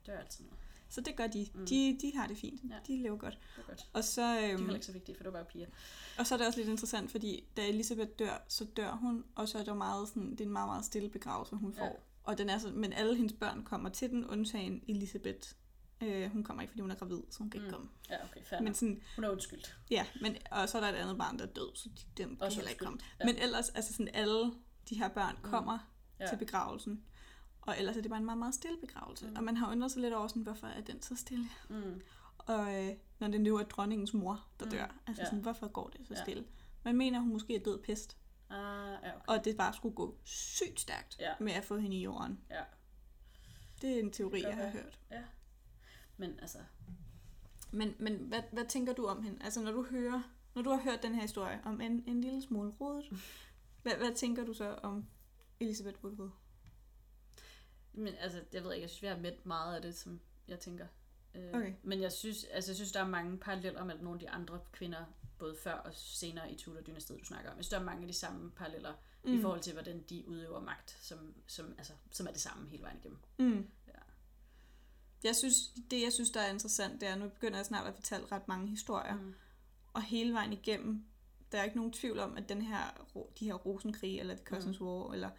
Det 0.05 0.13
er 0.13 0.19
altid 0.19 0.43
noget. 0.43 0.59
Så 0.89 1.01
det 1.01 1.15
gør 1.15 1.27
de. 1.27 1.47
Mm. 1.53 1.65
De, 1.65 1.97
de 2.01 2.11
har 2.17 2.27
det 2.27 2.37
fint. 2.37 2.61
Ja. 2.69 2.75
De 2.87 3.01
lever 3.01 3.17
godt. 3.17 3.39
Det 3.55 3.61
er 3.63 3.67
godt. 3.67 3.89
Og 3.93 4.03
så, 4.03 4.21
De 4.21 4.27
er 4.27 4.49
øhm, 4.51 4.57
heller 4.59 4.73
ikke 4.73 4.85
så 4.85 4.91
vigtige, 4.91 5.15
for 5.15 5.23
det 5.23 5.33
var 5.33 5.39
bare 5.39 5.51
piger. 5.51 5.67
og 6.17 6.27
så 6.27 6.35
er 6.35 6.37
det 6.37 6.47
også 6.47 6.59
lidt 6.59 6.69
interessant, 6.69 7.11
fordi 7.11 7.43
da 7.57 7.67
Elisabeth 7.69 8.09
dør, 8.19 8.43
så 8.47 8.63
dør 8.77 8.91
hun, 8.95 9.23
og 9.35 9.49
så 9.49 9.57
er 9.57 9.63
der 9.63 9.73
meget 9.73 10.07
sådan, 10.07 10.31
det 10.31 10.41
er 10.41 10.45
en 10.45 10.51
meget, 10.51 10.67
meget 10.67 10.85
stille 10.85 11.09
begravelse, 11.09 11.55
hun 11.55 11.73
får. 11.73 11.85
Ja. 11.85 11.91
Og 12.23 12.37
den 12.37 12.49
er 12.49 12.57
så, 12.57 12.71
men 12.71 12.93
alle 12.93 13.15
hendes 13.15 13.33
børn 13.33 13.63
kommer 13.63 13.89
til 13.89 14.09
den, 14.09 14.25
undtagen 14.25 14.83
Elisabeth. 14.87 15.49
Øh, 16.01 16.31
hun 16.31 16.43
kommer 16.43 16.61
ikke, 16.61 16.71
fordi 16.71 16.81
hun 16.81 16.91
er 16.91 16.95
gravid, 16.95 17.21
så 17.31 17.39
hun 17.39 17.49
kan 17.49 17.61
ikke 17.61 17.67
Mm. 17.67 17.73
komme. 17.73 17.89
Ja, 18.09 18.23
okay, 18.23 18.43
fair 18.43 18.61
Men 18.61 18.73
sådan, 18.73 19.01
Hun 19.15 19.23
er 19.25 19.29
undskyldt. 19.29 19.77
Ja, 19.91 20.05
men, 20.21 20.37
og 20.51 20.69
så 20.69 20.77
er 20.77 20.81
der 20.81 20.89
et 20.89 20.95
andet 20.95 21.17
barn, 21.17 21.39
der 21.39 21.45
er 21.45 21.49
død, 21.53 21.75
så 21.75 21.89
de, 21.89 22.23
den 22.23 22.37
kan 22.37 22.51
heller 22.51 22.69
ikke 22.69 22.85
komme. 22.85 22.99
Ja. 23.19 23.25
Men 23.25 23.35
ellers, 23.37 23.69
altså 23.69 23.93
sådan 23.93 24.09
alle 24.13 24.53
de 24.89 24.95
her 24.97 25.07
børn 25.09 25.37
kommer 25.43 25.91
Ja. 26.19 26.23
ja. 26.25 26.29
til 26.29 26.37
begravelsen. 26.37 27.03
Og 27.61 27.75
ellers 27.79 27.97
er 27.97 28.01
det 28.01 28.09
bare 28.11 28.19
en 28.19 28.25
meget, 28.25 28.37
meget 28.37 28.55
stille 28.55 28.77
begravelse. 28.77 29.25
Mm. 29.25 29.31
Mm. 29.31 29.37
Og 29.37 29.43
man 29.43 29.57
har 29.57 29.71
undret 29.71 29.91
sig 29.91 30.01
lidt 30.01 30.13
over, 30.13 30.27
sådan, 30.27 30.41
hvorfor 30.41 30.67
er 30.67 30.81
den 30.81 31.01
så 31.01 31.15
stille? 31.15 31.45
Mm. 31.69 32.01
Og 32.37 32.83
øh, 32.85 32.93
når 33.19 33.27
det 33.27 33.41
nu 33.41 33.57
er 33.57 33.63
dronningens 33.63 34.13
mor, 34.13 34.45
der 34.59 34.65
Mm. 34.65 34.71
dør. 34.71 34.95
Altså 35.07 35.21
Ja. 35.21 35.25
sådan, 35.25 35.39
hvorfor 35.39 35.67
går 35.67 35.87
det 35.89 36.07
så 36.07 36.13
Ja. 36.13 36.21
stille? 36.23 36.45
Man 36.83 36.95
mener, 36.95 37.19
hun 37.19 37.31
måske 37.33 37.55
er 37.55 37.59
død 37.63 37.83
pest. 37.83 38.17
Ah, 38.49 38.57
ja, 38.57 39.15
okay. 39.15 39.21
Og 39.27 39.45
det 39.45 39.57
bare 39.57 39.73
skulle 39.73 39.95
gå 39.95 40.17
sygt 40.23 40.79
stærkt 40.79 41.17
Ja. 41.19 41.33
med 41.39 41.51
at 41.53 41.65
få 41.65 41.77
hende 41.77 41.97
i 41.97 42.01
jorden. 42.01 42.39
Ja. 42.49 42.61
Det 43.81 43.95
er 43.95 43.99
en 43.99 44.11
teori, 44.11 44.39
kan 44.39 44.49
jeg 44.49 44.57
har 44.57 44.69
hørt. 44.69 44.99
Men 46.17 46.39
altså, 46.39 46.57
Men, 47.71 47.95
men 47.99 48.15
hvad, 48.15 48.41
hvad 48.51 48.65
tænker 48.65 48.93
du 48.93 49.05
om 49.05 49.23
hende? 49.23 49.43
Altså 49.43 49.61
når 49.61 49.71
du 49.71 49.83
hører, 49.83 50.21
når 50.55 50.61
du 50.61 50.69
har 50.69 50.81
hørt 50.81 51.03
den 51.03 51.15
her 51.15 51.21
historie 51.21 51.61
om 51.65 51.81
en, 51.81 52.03
en 52.07 52.21
lille 52.21 52.41
smule 52.41 52.73
rodet, 52.81 53.05
hvad, 53.83 53.93
hvad 53.95 54.15
tænker 54.15 54.45
du 54.45 54.53
så 54.53 54.79
om 54.83 55.05
Elisabeth 55.59 56.03
Woodward? 56.03 56.31
Men 57.93 58.13
altså, 58.19 58.43
jeg 58.53 58.63
ved 58.63 58.73
ikke, 58.73 58.81
jeg 58.81 58.89
synes, 58.89 59.01
vi 59.01 59.07
har 59.07 59.17
mødt 59.17 59.45
meget 59.45 59.75
af 59.75 59.81
det, 59.81 59.95
som 59.95 60.19
jeg 60.47 60.59
tænker. 60.59 60.87
Øh, 61.35 61.49
Okay. 61.53 61.73
Men 61.83 62.01
jeg 62.01 62.11
synes, 62.11 62.43
altså, 62.43 62.71
jeg 62.71 62.75
synes, 62.75 62.91
der 62.91 62.99
er 62.99 63.07
mange 63.07 63.37
paralleller 63.37 63.83
mellem 63.83 64.03
nogle 64.03 64.15
af 64.15 64.19
de 64.19 64.29
andre 64.29 64.59
kvinder, 64.71 65.05
både 65.39 65.55
før 65.63 65.73
og 65.73 65.93
senere 65.93 66.51
i 66.51 66.55
Tudor-dynastiet, 66.55 67.19
du 67.19 67.25
snakker 67.25 67.51
om. 67.51 67.57
Jeg 67.57 67.63
synes, 67.63 67.69
der 67.69 67.79
er 67.79 67.83
mange 67.83 68.01
af 68.01 68.07
de 68.07 68.13
samme 68.13 68.51
paralleller 68.51 68.93
mm. 69.23 69.39
i 69.39 69.41
forhold 69.41 69.61
til, 69.61 69.73
hvordan 69.73 70.03
de 70.09 70.23
udøver 70.27 70.59
magt, 70.59 70.97
som, 71.01 71.33
som, 71.47 71.75
altså, 71.77 71.93
som 72.11 72.27
er 72.27 72.31
det 72.31 72.41
samme 72.41 72.69
hele 72.69 72.83
vejen 72.83 72.97
igennem. 72.97 73.19
Mm. 73.37 73.67
Jeg 75.25 75.35
synes, 75.35 75.55
det 75.91 76.01
jeg 76.01 76.13
synes, 76.13 76.29
der 76.29 76.39
er 76.41 76.49
interessant, 76.53 77.01
det 77.01 77.09
er, 77.09 77.15
nu 77.15 77.29
begynder 77.29 77.57
jeg 77.57 77.65
snart 77.65 77.87
at 77.87 77.95
fortælle 77.95 78.25
ret 78.31 78.47
mange 78.47 78.67
historier, 78.67 79.15
Mm. 79.15 79.33
og 79.93 80.01
hele 80.03 80.33
vejen 80.33 80.53
igennem, 80.53 81.05
der 81.51 81.59
er 81.59 81.63
ikke 81.63 81.75
nogen 81.77 81.91
tvivl 81.93 82.19
om, 82.19 82.37
at 82.37 82.49
den 82.49 82.61
her, 82.61 83.07
de 83.39 83.45
her 83.45 83.53
rosenkrig, 83.53 84.19
eller 84.19 84.35
The 84.35 84.45
Cousins 84.45 84.79
Mm. 84.79 84.85
War, 84.87 85.13
eller 85.13 85.29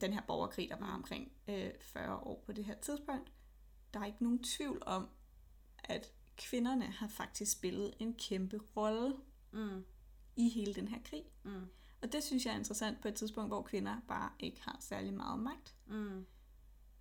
den 0.00 0.12
her 0.12 0.20
borgerkrig, 0.20 0.68
der 0.68 0.76
var 0.76 0.94
omkring 0.94 1.32
øh, 1.48 1.70
40 1.80 2.16
år 2.16 2.42
på 2.46 2.52
det 2.52 2.64
her 2.64 2.74
tidspunkt, 2.74 3.32
der 3.94 4.00
er 4.00 4.04
ikke 4.06 4.22
nogen 4.24 4.42
tvivl 4.44 4.82
om, 4.86 5.08
at 5.84 6.12
kvinderne 6.36 6.84
har 6.84 7.08
faktisk 7.08 7.52
spillet 7.52 7.94
en 7.98 8.14
kæmpe 8.14 8.60
rolle 8.76 9.16
Mm. 9.52 9.84
i 10.36 10.48
hele 10.48 10.74
den 10.74 10.88
her 10.88 10.98
krig. 11.04 11.24
Mm. 11.42 11.66
Og 12.02 12.12
det 12.12 12.22
synes 12.24 12.46
jeg 12.46 12.52
er 12.54 12.58
interessant 12.58 13.00
på 13.00 13.08
et 13.08 13.14
tidspunkt, 13.14 13.50
hvor 13.50 13.62
kvinder 13.62 13.96
bare 14.08 14.30
ikke 14.38 14.60
har 14.62 14.76
særlig 14.80 15.14
meget 15.14 15.40
magt. 15.40 15.74
Mm. 15.86 16.26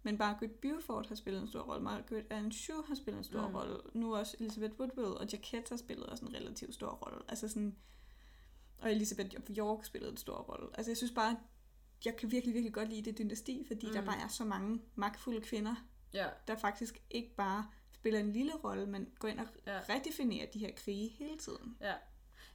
Men 0.03 0.17
Margaret 0.17 0.51
Beaufort 0.51 1.07
har 1.07 1.15
spillet 1.15 1.41
en 1.41 1.47
stor 1.47 1.61
rolle. 1.61 1.83
Margaret 1.83 2.25
Anjou 2.29 2.81
har 2.87 2.95
spillet 2.95 3.17
en 3.17 3.23
stor 3.23 3.47
Mm. 3.47 3.55
rolle. 3.55 3.77
Nu 3.93 4.15
også 4.15 4.37
Elizabeth 4.39 4.79
Woodward 4.79 5.17
og 5.17 5.27
Jacquette 5.31 5.69
har 5.69 5.77
spillet 5.77 6.05
også 6.05 6.25
en 6.25 6.35
relativt 6.35 6.73
stor 6.73 6.89
rolle. 6.89 7.19
Altså 7.27 7.47
sådan, 7.49 7.75
og 8.77 8.91
Elizabeth 8.91 9.29
York 9.57 9.85
spillede 9.85 10.11
en 10.11 10.17
stor 10.17 10.37
rolle. 10.37 10.67
Altså 10.73 10.91
jeg 10.91 10.97
synes 10.97 11.11
bare, 11.11 11.37
jeg 12.05 12.17
kan 12.17 12.31
virkelig, 12.31 12.53
virkelig 12.53 12.73
godt 12.73 12.89
lide 12.89 13.01
det 13.01 13.17
dynasti, 13.17 13.63
fordi 13.67 13.87
mm. 13.87 13.93
der 13.93 14.05
bare 14.05 14.17
er 14.23 14.27
så 14.27 14.43
mange 14.45 14.81
magtfulde 14.95 15.41
kvinder, 15.41 15.75
Ja, 16.13 16.27
der 16.47 16.55
faktisk 16.55 17.01
ikke 17.09 17.35
bare 17.35 17.67
spiller 17.93 18.19
en 18.19 18.31
lille 18.33 18.51
rolle, 18.55 18.85
men 18.85 19.09
går 19.19 19.27
ind 19.27 19.39
og 19.39 19.45
Ja. 19.67 19.79
redefinerer 19.89 20.51
de 20.51 20.59
her 20.59 20.71
krige 20.75 21.09
hele 21.09 21.37
tiden. 21.37 21.77
ja. 21.81 21.93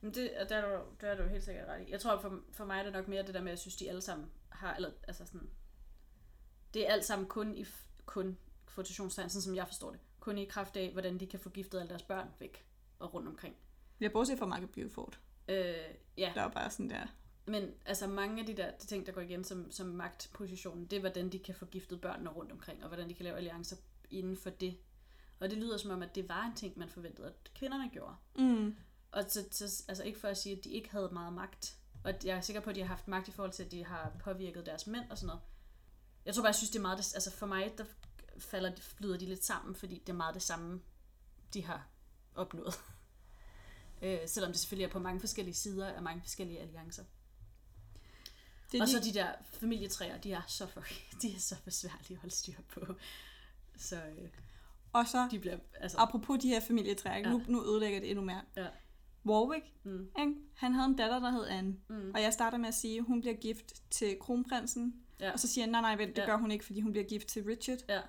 Men 0.01 0.15
det, 0.15 0.31
der, 0.49 0.57
er 0.57 0.79
du, 0.79 0.85
der 1.01 1.07
er 1.09 1.17
du 1.23 1.29
helt 1.29 1.45
sikkert 1.45 1.69
ret 1.69 1.89
i. 1.89 1.91
Jeg 1.91 2.01
tror, 2.01 2.21
for, 2.21 2.41
for 2.53 2.65
mig 2.65 2.79
er 2.79 2.83
det 2.83 2.93
nok 2.93 3.09
mere 3.09 3.23
det 3.23 3.35
der 3.35 3.41
med, 3.41 3.49
at 3.49 3.53
jeg 3.53 3.59
synes, 3.59 3.77
de 3.77 3.89
alle 3.89 4.01
sammen 4.01 4.31
har, 4.49 4.75
eller 4.75 4.91
altså 5.03 5.27
sådan, 5.27 5.51
det 6.75 6.89
er 6.89 6.93
alt 6.93 7.05
sammen 7.05 7.29
kun 7.29 7.57
i, 7.57 7.67
kun, 8.07 8.39
kvotationstegn, 8.67 9.29
sådan 9.29 9.43
som 9.43 9.55
jeg 9.55 9.67
forstår 9.67 9.91
det, 9.91 10.01
kun 10.21 10.39
i 10.39 10.45
kraft 10.45 10.77
af, 10.77 10.93
hvordan 10.93 11.19
de 11.19 11.27
kan 11.27 11.41
få 11.41 11.49
giftet 11.51 11.79
alle 11.81 11.89
deres 11.91 12.03
børn 12.03 12.29
væk 12.39 12.65
og 12.99 13.15
rundt 13.15 13.29
omkring. 13.29 13.57
Jeg 14.01 14.13
bortset 14.13 14.39
fra 14.39 14.47
Margaret 14.47 14.71
Beaufort. 14.71 15.21
Øh, 15.49 15.75
ja, 16.19 16.33
Der 16.35 16.43
er 16.43 16.49
bare 16.51 16.71
sådan 16.71 16.91
der, 16.91 17.07
men 17.47 17.71
altså 17.87 18.07
mange 18.07 18.41
af 18.41 18.47
de 18.47 18.55
der 18.57 18.71
de 18.71 18.87
ting, 18.87 19.07
der 19.07 19.13
går 19.13 19.21
igen 19.21 19.45
som, 19.45 19.71
som 19.73 19.87
magtpositionen, 19.87 20.87
det 20.87 20.97
er, 20.97 21.01
hvordan 21.01 21.29
de 21.29 21.39
kan 21.39 21.55
få 21.55 21.65
giftet 21.67 22.01
børnene 22.01 22.31
rundt 22.31 22.53
omkring, 22.53 22.83
og 22.83 22.89
hvordan 22.89 23.09
de 23.09 23.15
kan 23.15 23.25
lave 23.25 23.37
alliancer 23.37 23.77
inden 24.11 24.37
for 24.37 24.51
det. 24.51 24.77
Og 25.41 25.51
det 25.51 25.59
lyder 25.59 25.77
som 25.77 25.91
om, 25.91 26.03
at 26.03 26.15
det 26.15 26.29
var 26.29 26.45
en 26.47 26.55
ting, 26.55 26.79
man 26.79 26.89
forventede, 26.89 27.27
at 27.27 27.51
kvinderne 27.55 27.91
gjorde. 27.93 28.15
mm, 28.35 28.77
Og 29.13 29.25
så, 29.29 29.45
så, 29.51 29.85
altså 29.89 30.05
ikke 30.05 30.19
for 30.19 30.29
at 30.29 30.37
sige, 30.39 30.57
at 30.59 30.65
de 30.65 30.71
ikke 30.71 30.91
havde 30.91 31.09
meget 31.13 31.33
magt. 31.33 31.77
Og 32.05 32.15
jeg 32.25 32.37
er 32.37 32.41
sikker 32.41 32.61
på, 32.61 32.71
at 32.71 32.77
de 32.77 32.81
har 32.81 32.89
haft 32.89 33.09
magt 33.09 33.29
i 33.29 33.31
forhold 33.31 33.53
til, 33.53 33.63
at 33.65 33.71
de 33.71 33.85
har 33.85 34.13
påvirket 34.21 34.67
deres 34.67 34.87
mænd 34.87 35.11
og 35.11 35.19
sådan 35.19 35.27
noget. 35.27 35.43
Jeg 36.27 36.35
tror 36.35 36.43
bare, 36.43 36.49
jeg 36.49 36.55
synes, 36.55 36.71
det 36.71 36.79
er 36.79 36.83
meget... 36.83 36.99
Det, 36.99 37.15
altså 37.15 37.31
for 37.31 37.47
mig, 37.47 37.75
der 37.79 37.85
falder, 38.39 38.73
flyder 38.81 39.17
de 39.19 39.27
lidt 39.27 39.45
sammen, 39.45 39.75
fordi 39.75 39.99
det 39.99 40.09
er 40.09 40.13
meget 40.17 40.35
det 40.35 40.43
samme, 40.43 40.81
de 41.55 41.65
har 41.65 41.87
opnået. 42.35 42.75
øh, 44.03 44.19
selvom 44.27 44.53
det 44.53 44.61
selvfølgelig 44.61 44.85
er 44.89 44.93
på 44.93 44.99
mange 44.99 45.21
forskellige 45.21 45.55
sider 45.55 45.87
af 45.89 46.03
mange 46.03 46.23
forskellige 46.23 46.61
alliancer. 46.61 47.05
det 48.73 48.83
Og 48.83 48.89
så 48.89 49.01
lige- 49.01 49.13
de 49.13 49.19
der 49.19 49.33
familietræer, 49.43 50.19
de 50.19 50.33
er 50.33 50.43
så, 50.49 50.67
for, 50.67 50.85
de 51.23 51.35
er 51.35 51.39
så 51.39 51.57
besværlige 51.65 52.13
at 52.13 52.17
holde 52.21 52.35
styr 52.35 52.55
på. 52.69 52.81
Så 53.77 53.97
øh, 53.97 54.29
og 54.93 55.07
så 55.09 55.29
de 55.31 55.39
bliver... 55.39 55.59
Altså, 55.75 55.99
Apropos 55.99 56.39
de 56.43 56.49
her 56.49 56.61
familietræer, 56.61 57.19
ja. 57.19 57.31
nu, 57.31 57.43
nu 57.49 57.65
ødelægger 57.65 58.01
det 58.01 58.11
endnu 58.11 58.25
mere. 58.25 58.43
Ja. 58.57 58.67
Warwick, 59.27 59.67
mm, 59.85 60.09
ikke? 60.19 60.35
han 60.55 60.73
havde 60.75 60.87
en 60.87 60.97
datter, 60.97 61.19
der 61.21 61.31
hed 61.31 61.47
Anne. 61.47 61.77
mm, 61.89 62.11
Og 62.15 62.23
jeg 62.23 62.33
starter 62.33 62.59
med 62.59 62.69
at 62.69 62.75
sige, 62.75 62.99
at 62.99 63.05
hun 63.05 63.21
bliver 63.21 63.35
gift 63.37 63.91
til 63.91 64.17
kronprinsen. 64.21 65.04
Ja. 65.21 65.33
Og 65.33 65.41
så 65.41 65.49
siger 65.49 65.65
jeg, 65.65 65.71
nej, 65.71 65.81
nej, 65.81 65.97
vent, 65.97 66.17
det 66.17 66.23
Ja. 66.23 66.27
gør 66.27 66.37
hun 66.37 66.51
ikke, 66.51 66.65
fordi 66.65 66.81
hun 66.81 66.93
bliver 66.93 67.07
gift 67.07 67.29
til 67.29 67.45
Richard. 67.45 67.79
ja, 67.89 68.01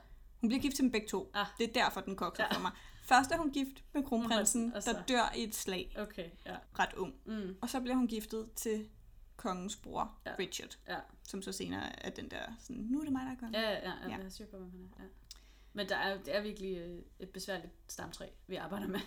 Hun 0.42 0.48
bliver 0.50 0.62
gift 0.62 0.76
til 0.76 0.84
dem 0.84 0.92
begge 0.92 1.08
to. 1.08 1.32
Ah. 1.34 1.46
Det 1.58 1.70
er 1.70 1.74
derfor, 1.74 2.02
den 2.02 2.16
kokser 2.16 2.44
Ja. 2.52 2.56
for 2.56 2.62
mig. 2.62 2.72
Først 3.04 3.32
er 3.32 3.38
hun 3.38 3.52
gift 3.52 3.84
med 3.94 4.04
kronprinsen, 4.04 4.74
Og 4.74 4.84
så- 4.84 4.94
der 4.94 5.04
dør 5.04 5.34
i 5.38 5.44
et 5.44 5.56
slag, 5.56 5.96
okay, 6.00 6.30
ja. 6.46 6.56
ret 6.80 6.94
ung. 6.94 7.14
Mm, 7.26 7.58
Og 7.62 7.70
så 7.70 7.80
bliver 7.82 7.96
hun 7.96 8.08
giftet 8.08 8.52
til 8.56 8.90
kongens 9.36 9.76
bror, 9.76 10.18
Ja. 10.26 10.32
Richard. 10.40 10.78
ja. 10.88 10.96
Som 11.24 11.42
så 11.42 11.52
senere 11.52 12.06
er 12.06 12.10
den 12.10 12.32
der, 12.32 12.42
sådan, 12.60 12.82
nu 12.82 13.00
er 13.00 13.04
det 13.04 13.12
mig, 13.12 13.22
der 13.26 13.32
er 13.32 13.36
kongen. 13.36 13.56
Ja, 13.56 13.62
ja, 13.62 13.72
ja, 13.78 13.92
Ja. 14.04 14.10
jeg 14.18 14.26
er 14.26 14.30
styr 14.30 14.46
på, 14.46 14.58
hvem 14.58 14.72
han 14.72 14.82
er. 14.98 15.04
Ja. 15.04 15.10
Men 15.74 15.90
der 15.90 15.96
er, 15.96 16.18
det 16.18 16.36
er 16.36 16.42
virkelig 16.42 16.78
øh, 16.78 17.02
et 17.20 17.30
besværligt 17.30 17.74
stamtræ, 17.88 18.26
vi 18.48 18.56
arbejder 18.56 18.88
med. 18.88 19.00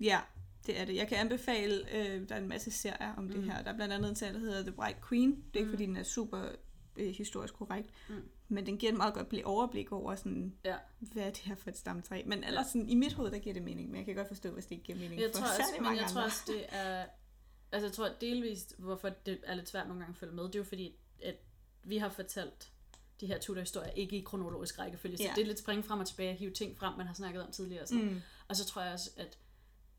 Ja, 0.00 0.20
det 0.66 0.80
er 0.80 0.84
det. 0.84 0.96
Jeg 0.96 1.08
kan 1.08 1.18
anbefale, 1.18 1.96
øh, 1.96 2.28
der 2.28 2.34
er 2.34 2.38
en 2.40 2.48
masse 2.48 2.70
serier 2.70 3.14
om 3.16 3.24
mm. 3.24 3.30
det 3.32 3.44
her. 3.44 3.62
Der 3.62 3.70
er 3.72 3.76
blandt 3.76 3.94
andet 3.94 4.08
en 4.10 4.16
serie, 4.16 4.32
der 4.34 4.38
hedder 4.40 4.62
The 4.62 4.78
White 4.78 4.98
Queen. 5.08 5.30
Det 5.30 5.40
er 5.54 5.58
ikke, 5.58 5.64
Mm. 5.66 5.72
fordi 5.72 5.86
den 5.86 5.96
er 5.96 6.02
super 6.02 6.48
øh, 6.96 7.14
historisk 7.14 7.54
korrekt. 7.54 7.90
Mm. 8.08 8.22
Men 8.48 8.66
den 8.66 8.78
giver 8.78 8.92
et 8.92 8.98
meget 8.98 9.14
godt 9.14 9.28
blik- 9.28 9.44
overblik 9.44 9.92
over, 9.92 10.14
sådan, 10.16 10.54
Ja. 10.64 10.76
hvad 11.00 11.22
er 11.22 11.30
det 11.30 11.38
her 11.38 11.54
for 11.54 11.70
et 11.70 11.78
stamtræ. 11.78 12.22
Men 12.26 12.44
ellers 12.44 12.66
sådan, 12.66 12.88
i 12.88 12.94
mit 12.94 13.12
hoved, 13.12 13.30
der 13.30 13.38
giver 13.38 13.54
det 13.54 13.62
mening. 13.62 13.88
Men 13.90 13.96
jeg 13.96 14.04
kan 14.06 14.14
godt 14.14 14.28
forstå, 14.28 14.50
hvis 14.50 14.64
det 14.66 14.72
ikke 14.72 14.84
giver 14.84 14.98
mening 14.98 15.20
Jeg 15.20 15.30
for 15.34 15.38
tror, 15.40 15.48
også, 15.48 15.62
men 15.82 15.96
jeg 15.96 16.06
tror 16.10 16.20
andre. 16.20 16.24
også, 16.24 16.42
det 16.46 16.66
er... 16.68 17.06
Altså, 17.72 17.86
jeg 17.86 17.92
tror 17.92 18.10
delvist, 18.20 18.74
hvorfor 18.78 19.08
det 19.08 19.40
er 19.44 19.54
lidt 19.54 19.68
svært 19.68 19.86
nogle 19.86 20.00
gange 20.02 20.12
at 20.12 20.16
følge 20.18 20.32
med, 20.34 20.44
det 20.44 20.54
er 20.54 20.58
jo 20.58 20.64
fordi, 20.64 20.96
at 21.22 21.34
vi 21.84 21.98
har 21.98 22.08
fortalt 22.08 22.70
de 23.20 23.26
her 23.26 23.38
Tudor-historier 23.40 23.90
ikke 23.90 24.16
i 24.16 24.20
kronologisk 24.20 24.78
rækkefølge. 24.78 25.16
Så 25.16 25.22
Ja. 25.22 25.32
det 25.36 25.42
er 25.42 25.46
lidt 25.46 25.58
springe 25.58 25.82
frem 25.82 26.00
og 26.00 26.06
tilbage, 26.06 26.34
hive 26.34 26.50
ting 26.50 26.78
frem, 26.78 26.94
man 26.98 27.06
har 27.06 27.14
snakket 27.14 27.42
om 27.42 27.52
tidligere. 27.52 27.82
Og, 27.82 27.88
sådan. 27.88 28.04
Mm. 28.04 28.20
og 28.48 28.56
så 28.56 28.64
tror 28.66 28.82
jeg 28.82 28.92
også, 28.92 29.10
at 29.16 29.38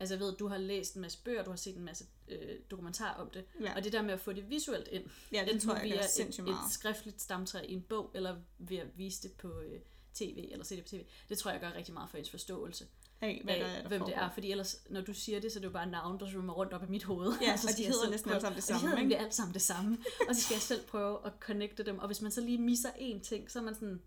altså 0.00 0.14
jeg 0.14 0.20
ved, 0.20 0.36
du 0.36 0.48
har 0.48 0.58
læst 0.58 0.94
en 0.94 1.00
masse 1.02 1.18
bøger, 1.24 1.44
du 1.44 1.50
har 1.50 1.56
set 1.56 1.76
en 1.76 1.84
masse 1.84 2.04
øh, 2.28 2.58
dokumentar 2.70 3.14
om 3.14 3.30
det. 3.30 3.44
Ja. 3.60 3.76
Og 3.76 3.84
det 3.84 3.92
der 3.92 4.02
med 4.02 4.14
at 4.14 4.20
få 4.20 4.32
det 4.32 4.50
visuelt 4.50 4.88
ind, 4.88 5.04
Ja, 5.32 5.44
det 5.52 5.62
tror 5.62 5.74
jeg 5.74 5.84
via 5.84 5.94
et, 6.04 6.38
et 6.38 6.44
meget. 6.44 6.72
skriftligt 6.72 7.20
stamtræ 7.22 7.60
i 7.68 7.72
en 7.72 7.82
bog, 7.82 8.10
eller 8.14 8.36
ved 8.58 8.76
at 8.76 8.86
vise 8.98 9.22
det 9.22 9.32
på 9.32 9.60
øh, 9.60 9.80
tv, 10.14 10.48
eller 10.52 10.64
se 10.64 10.76
det 10.76 10.84
på 10.84 10.88
tv, 10.88 11.04
det 11.28 11.38
tror 11.38 11.50
jeg 11.50 11.60
gør 11.60 11.72
rigtig 11.72 11.94
meget 11.94 12.10
for 12.10 12.18
ens 12.18 12.30
forståelse 12.30 12.86
Af, 13.20 13.40
hvad 13.44 13.54
af, 13.54 13.60
der 13.60 13.66
er, 13.66 13.80
der 13.82 13.88
hvem 13.88 14.00
det 14.04 14.14
er. 14.14 14.18
foregår. 14.18 14.34
Fordi 14.34 14.50
ellers, 14.50 14.82
når 14.90 15.00
du 15.00 15.12
siger 15.14 15.40
det, 15.40 15.52
så 15.52 15.58
er 15.58 15.60
det 15.60 15.66
jo 15.66 15.72
bare 15.72 15.86
navn, 15.86 16.20
der 16.20 16.30
svømmer 16.30 16.52
rundt 16.52 16.72
op 16.72 16.82
i 16.82 16.86
mit 16.90 17.04
hoved. 17.04 17.32
Ja, 17.42 17.56
så 17.56 17.66
og 17.66 17.72
skal 17.72 17.84
de 17.84 17.88
hedder 17.90 18.10
næsten 18.10 18.30
alle 18.30 18.40
sammen 18.40 18.56
det 18.56 18.62
og 18.62 18.68
samme, 18.68 18.80
De 18.80 18.86
hedder 18.86 18.98
nemlig 19.00 19.18
alt 19.18 19.34
sammen 19.34 19.54
det 19.54 19.62
samme. 19.62 19.98
og 20.28 20.34
så 20.34 20.42
skal 20.42 20.54
jeg 20.54 20.62
selv 20.62 20.86
prøve 20.86 21.26
at 21.26 21.32
connecte 21.40 21.82
dem. 21.82 21.98
Og 21.98 22.06
hvis 22.06 22.20
man 22.22 22.30
så 22.32 22.40
lige 22.40 22.58
misser 22.58 22.88
én 22.90 23.20
ting, 23.22 23.50
så 23.50 23.58
er 23.58 23.62
man 23.62 23.74
sådan, 23.74 24.02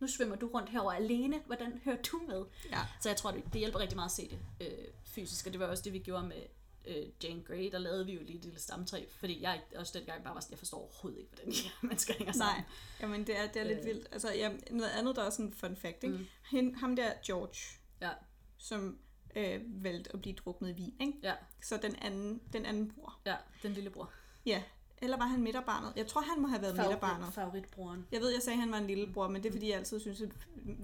nu 0.00 0.06
svømmer 0.06 0.36
du 0.36 0.46
rundt 0.48 0.68
herover 0.70 0.92
alene. 0.92 1.40
Hvordan 1.46 1.80
hører 1.84 2.02
du 2.12 2.20
med? 2.28 2.44
Ja. 2.70 2.78
Så 3.02 3.08
jeg 3.08 3.16
tror, 3.16 3.30
det, 3.30 3.44
det 3.44 3.54
hjælper 3.58 3.78
rigtig 3.78 3.96
meget 3.96 4.08
at 4.08 4.12
se 4.12 4.28
det 4.28 4.38
øh, 4.66 4.88
fysisk. 5.04 5.46
Og 5.46 5.52
det 5.52 5.60
var 5.60 5.66
også 5.66 5.82
det, 5.82 5.92
vi 5.92 5.98
gjorde 5.98 6.26
med 6.26 6.36
øh, 6.86 7.06
Jane 7.22 7.42
Grey. 7.42 7.70
Der 7.72 7.78
lavede 7.78 8.06
vi 8.06 8.12
jo 8.12 8.20
lige 8.22 8.36
et 8.38 8.44
lille 8.44 8.60
stamtræ. 8.60 9.04
Fordi 9.10 9.42
jeg 9.42 9.62
også 9.76 9.98
dengang 9.98 10.24
bare 10.24 10.34
var 10.34 10.40
sådan, 10.40 10.52
jeg 10.52 10.58
forstår 10.58 10.78
overhovedet 10.78 11.18
ikke, 11.20 11.30
hvordan 11.34 11.52
de 11.52 11.56
her 11.56 11.70
mennesker 11.88 12.14
hænger 12.18 12.32
sammen. 12.32 12.64
Nej, 12.64 12.70
jamen 13.00 13.26
det 13.26 13.38
er, 13.38 13.46
det 13.52 13.60
er 13.62 13.64
lidt 13.66 13.78
Øh. 13.78 13.84
vildt. 13.84 14.08
Altså, 14.12 14.32
ja, 14.32 14.50
noget 14.70 14.90
andet, 14.90 15.16
der 15.16 15.22
er 15.22 15.26
også 15.26 15.42
en 15.42 15.52
fun 15.54 15.76
fact, 15.76 16.04
ikke? 16.04 16.16
Mm. 16.18 16.26
Hen, 16.50 16.74
ham 16.74 16.96
der 16.96 17.12
George, 17.26 17.78
Ja. 18.00 18.10
som 18.58 18.98
øh, 19.36 19.60
valgte 19.84 20.12
at 20.14 20.20
blive 20.20 20.34
druknet 20.36 20.70
i 20.70 20.72
vin, 20.72 20.94
ikke? 21.00 21.12
Ja, 21.22 21.34
Så 21.62 21.76
den 21.82 21.96
anden, 21.96 22.42
den 22.52 22.66
anden 22.66 22.90
bror. 22.90 23.20
ja, 23.26 23.36
den 23.62 23.72
lille 23.72 23.90
bror. 23.90 24.10
Ja, 24.46 24.62
eller 25.02 25.16
var 25.18 25.24
han 25.26 25.42
midterbarnet? 25.42 25.92
Jeg 25.96 26.06
tror, 26.06 26.20
han 26.20 26.40
må 26.42 26.48
have 26.48 26.62
været 26.62 26.76
midterbarnet. 26.76 27.32
favoritbroren. 27.34 28.06
Jeg 28.12 28.20
ved, 28.20 28.30
jeg 28.32 28.42
sagde, 28.42 28.54
at 28.56 28.60
han 28.60 28.72
var 28.72 28.78
en 28.78 28.86
lillebror, 28.86 29.28
men 29.28 29.42
det 29.42 29.48
er, 29.48 29.52
fordi 29.52 29.68
jeg 29.68 29.76
altid 29.76 30.00
synes, 30.00 30.20
at 30.20 30.28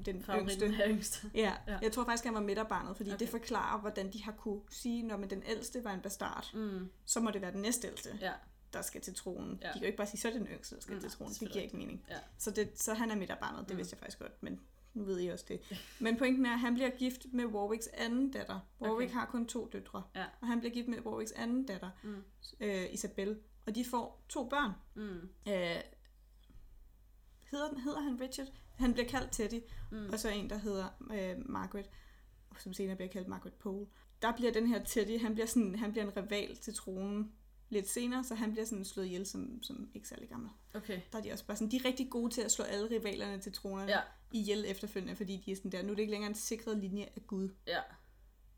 den 0.07 0.23
Favoritten 0.23 0.62
yngste... 0.69 0.83
er 0.85 0.89
yngste. 0.91 1.31
Ja, 1.35 1.53
Ja. 1.69 1.79
jeg 1.83 1.93
tror 1.93 2.05
faktisk, 2.05 2.25
han 2.25 2.35
var 2.35 2.41
midterbarnet, 2.41 2.97
fordi 2.97 3.11
okay. 3.11 3.19
det 3.19 3.29
forklarer, 3.29 3.81
hvordan 3.81 4.12
de 4.12 4.23
har 4.23 4.33
kunne 4.33 4.61
sige, 4.71 5.03
når 5.03 5.17
man 5.17 5.31
den 5.31 5.43
ældste 5.49 5.85
var 5.85 5.93
en 5.95 6.01
bastard, 6.01 6.51
Mm, 6.55 6.91
så 7.05 7.21
må 7.21 7.31
det 7.31 7.43
være 7.43 7.53
den 7.53 7.62
næstældste, 7.62 8.19
ja, 8.21 8.33
der 8.73 8.83
skal 8.83 9.01
til 9.01 9.14
tronen. 9.14 9.59
Ja. 9.62 9.67
De 9.69 9.73
kan 9.73 9.81
jo 9.81 9.87
ikke 9.87 9.97
bare 9.97 10.07
sige, 10.07 10.21
så 10.21 10.29
er 10.29 10.33
det 10.33 10.41
den 10.41 10.49
yngste, 10.49 10.75
der 10.75 10.81
skal 10.81 10.95
Mm, 10.95 11.01
til 11.01 11.11
tronen. 11.11 11.35
Det 11.35 11.51
giver 11.53 11.64
ikke 11.64 11.77
mening. 11.77 12.05
ja. 12.11 12.17
Så, 12.39 12.51
det, 12.51 12.81
så 12.81 12.95
han 12.95 13.11
er 13.11 13.14
midterbarnet, 13.17 13.61
det 13.69 13.71
Mm. 13.71 13.77
vidste 13.79 13.95
jeg 13.95 13.99
faktisk 14.01 14.19
godt, 14.19 14.43
men 14.43 14.61
nu 14.95 15.05
ved 15.05 15.21
I 15.21 15.29
også 15.29 15.45
det. 15.49 15.61
Men 16.01 16.17
pointen 16.17 16.47
er, 16.47 16.53
at 16.53 16.61
han 16.61 16.75
bliver 16.75 16.91
gift 16.91 17.27
med 17.33 17.45
Warwicks 17.45 17.87
anden 17.87 18.31
datter. 18.31 18.61
Warwick 18.81 19.11
Okay. 19.11 19.19
har 19.21 19.27
kun 19.27 19.47
to 19.47 19.69
døtre, 19.73 20.03
Ja. 20.14 20.25
og 20.41 20.47
han 20.47 20.59
bliver 20.61 20.73
gift 20.75 20.89
med 20.89 20.99
Warwicks 21.07 21.33
anden 21.33 21.67
datter, 21.67 21.91
Mm. 22.03 22.23
øh, 22.61 22.85
Isabel, 22.93 23.39
og 23.67 23.75
de 23.75 23.85
får 23.85 24.25
to 24.29 24.49
børn. 24.49 24.73
Mm, 24.95 25.29
Øh, 25.53 25.81
hedder, 27.51 27.69
den- 27.69 27.81
hedder 27.81 28.01
han 28.01 28.21
Richard? 28.21 28.47
Han 28.79 28.93
bliver 28.93 29.09
kaldt 29.09 29.33
Teddy, 29.33 29.61
mm. 29.93 30.09
og 30.12 30.19
så 30.19 30.29
en, 30.29 30.51
der 30.51 30.57
hedder 30.59 30.89
øh, 31.12 31.51
Margaret, 31.51 31.91
som 32.59 32.73
senere 32.73 32.97
bliver 32.97 33.09
kaldt 33.12 33.29
Margaret 33.29 33.55
Pole. 33.55 33.87
Der 34.23 34.33
bliver 34.37 34.53
den 34.53 34.67
her 34.67 34.85
Teddy, 34.85 35.21
han 35.21 35.35
bliver, 35.35 35.47
sådan, 35.47 35.75
han 35.75 35.93
bliver 35.93 36.05
en 36.05 36.17
rival 36.17 36.57
til 36.57 36.75
tronen 36.75 37.33
lidt 37.69 37.89
senere, 37.89 38.25
så 38.25 38.35
han 38.35 38.53
bliver 38.53 38.64
sådan 38.64 38.85
slået 38.85 39.07
ihjel 39.07 39.27
som, 39.27 39.62
som 39.62 39.91
ikke 39.95 40.09
særlig 40.09 40.29
gammel. 40.29 40.51
Okay. 40.75 41.01
Der 41.12 41.19
er 41.19 41.23
de 41.23 41.33
også 41.33 41.47
bare 41.47 41.57
sådan, 41.57 41.71
de 41.71 41.77
er 41.77 41.85
rigtig 41.85 42.11
gode 42.11 42.35
til 42.35 42.41
at 42.43 42.53
slå 42.53 42.64
alle 42.64 42.91
rivalerne 42.91 43.39
til 43.43 43.53
tronerne 43.53 43.93
Ja, 43.93 44.01
ihjel 44.33 44.64
efterfølgende, 44.69 45.17
fordi 45.17 45.43
de 45.47 45.53
er 45.53 45.57
sådan 45.57 45.73
der, 45.73 45.83
nu 45.83 45.91
er 45.91 45.95
det 45.95 46.03
ikke 46.03 46.11
længere 46.11 46.29
en 46.31 46.35
sikret 46.37 46.77
linje 46.79 47.09
af 47.17 47.27
Gud. 47.27 47.49
ja. 47.67 47.81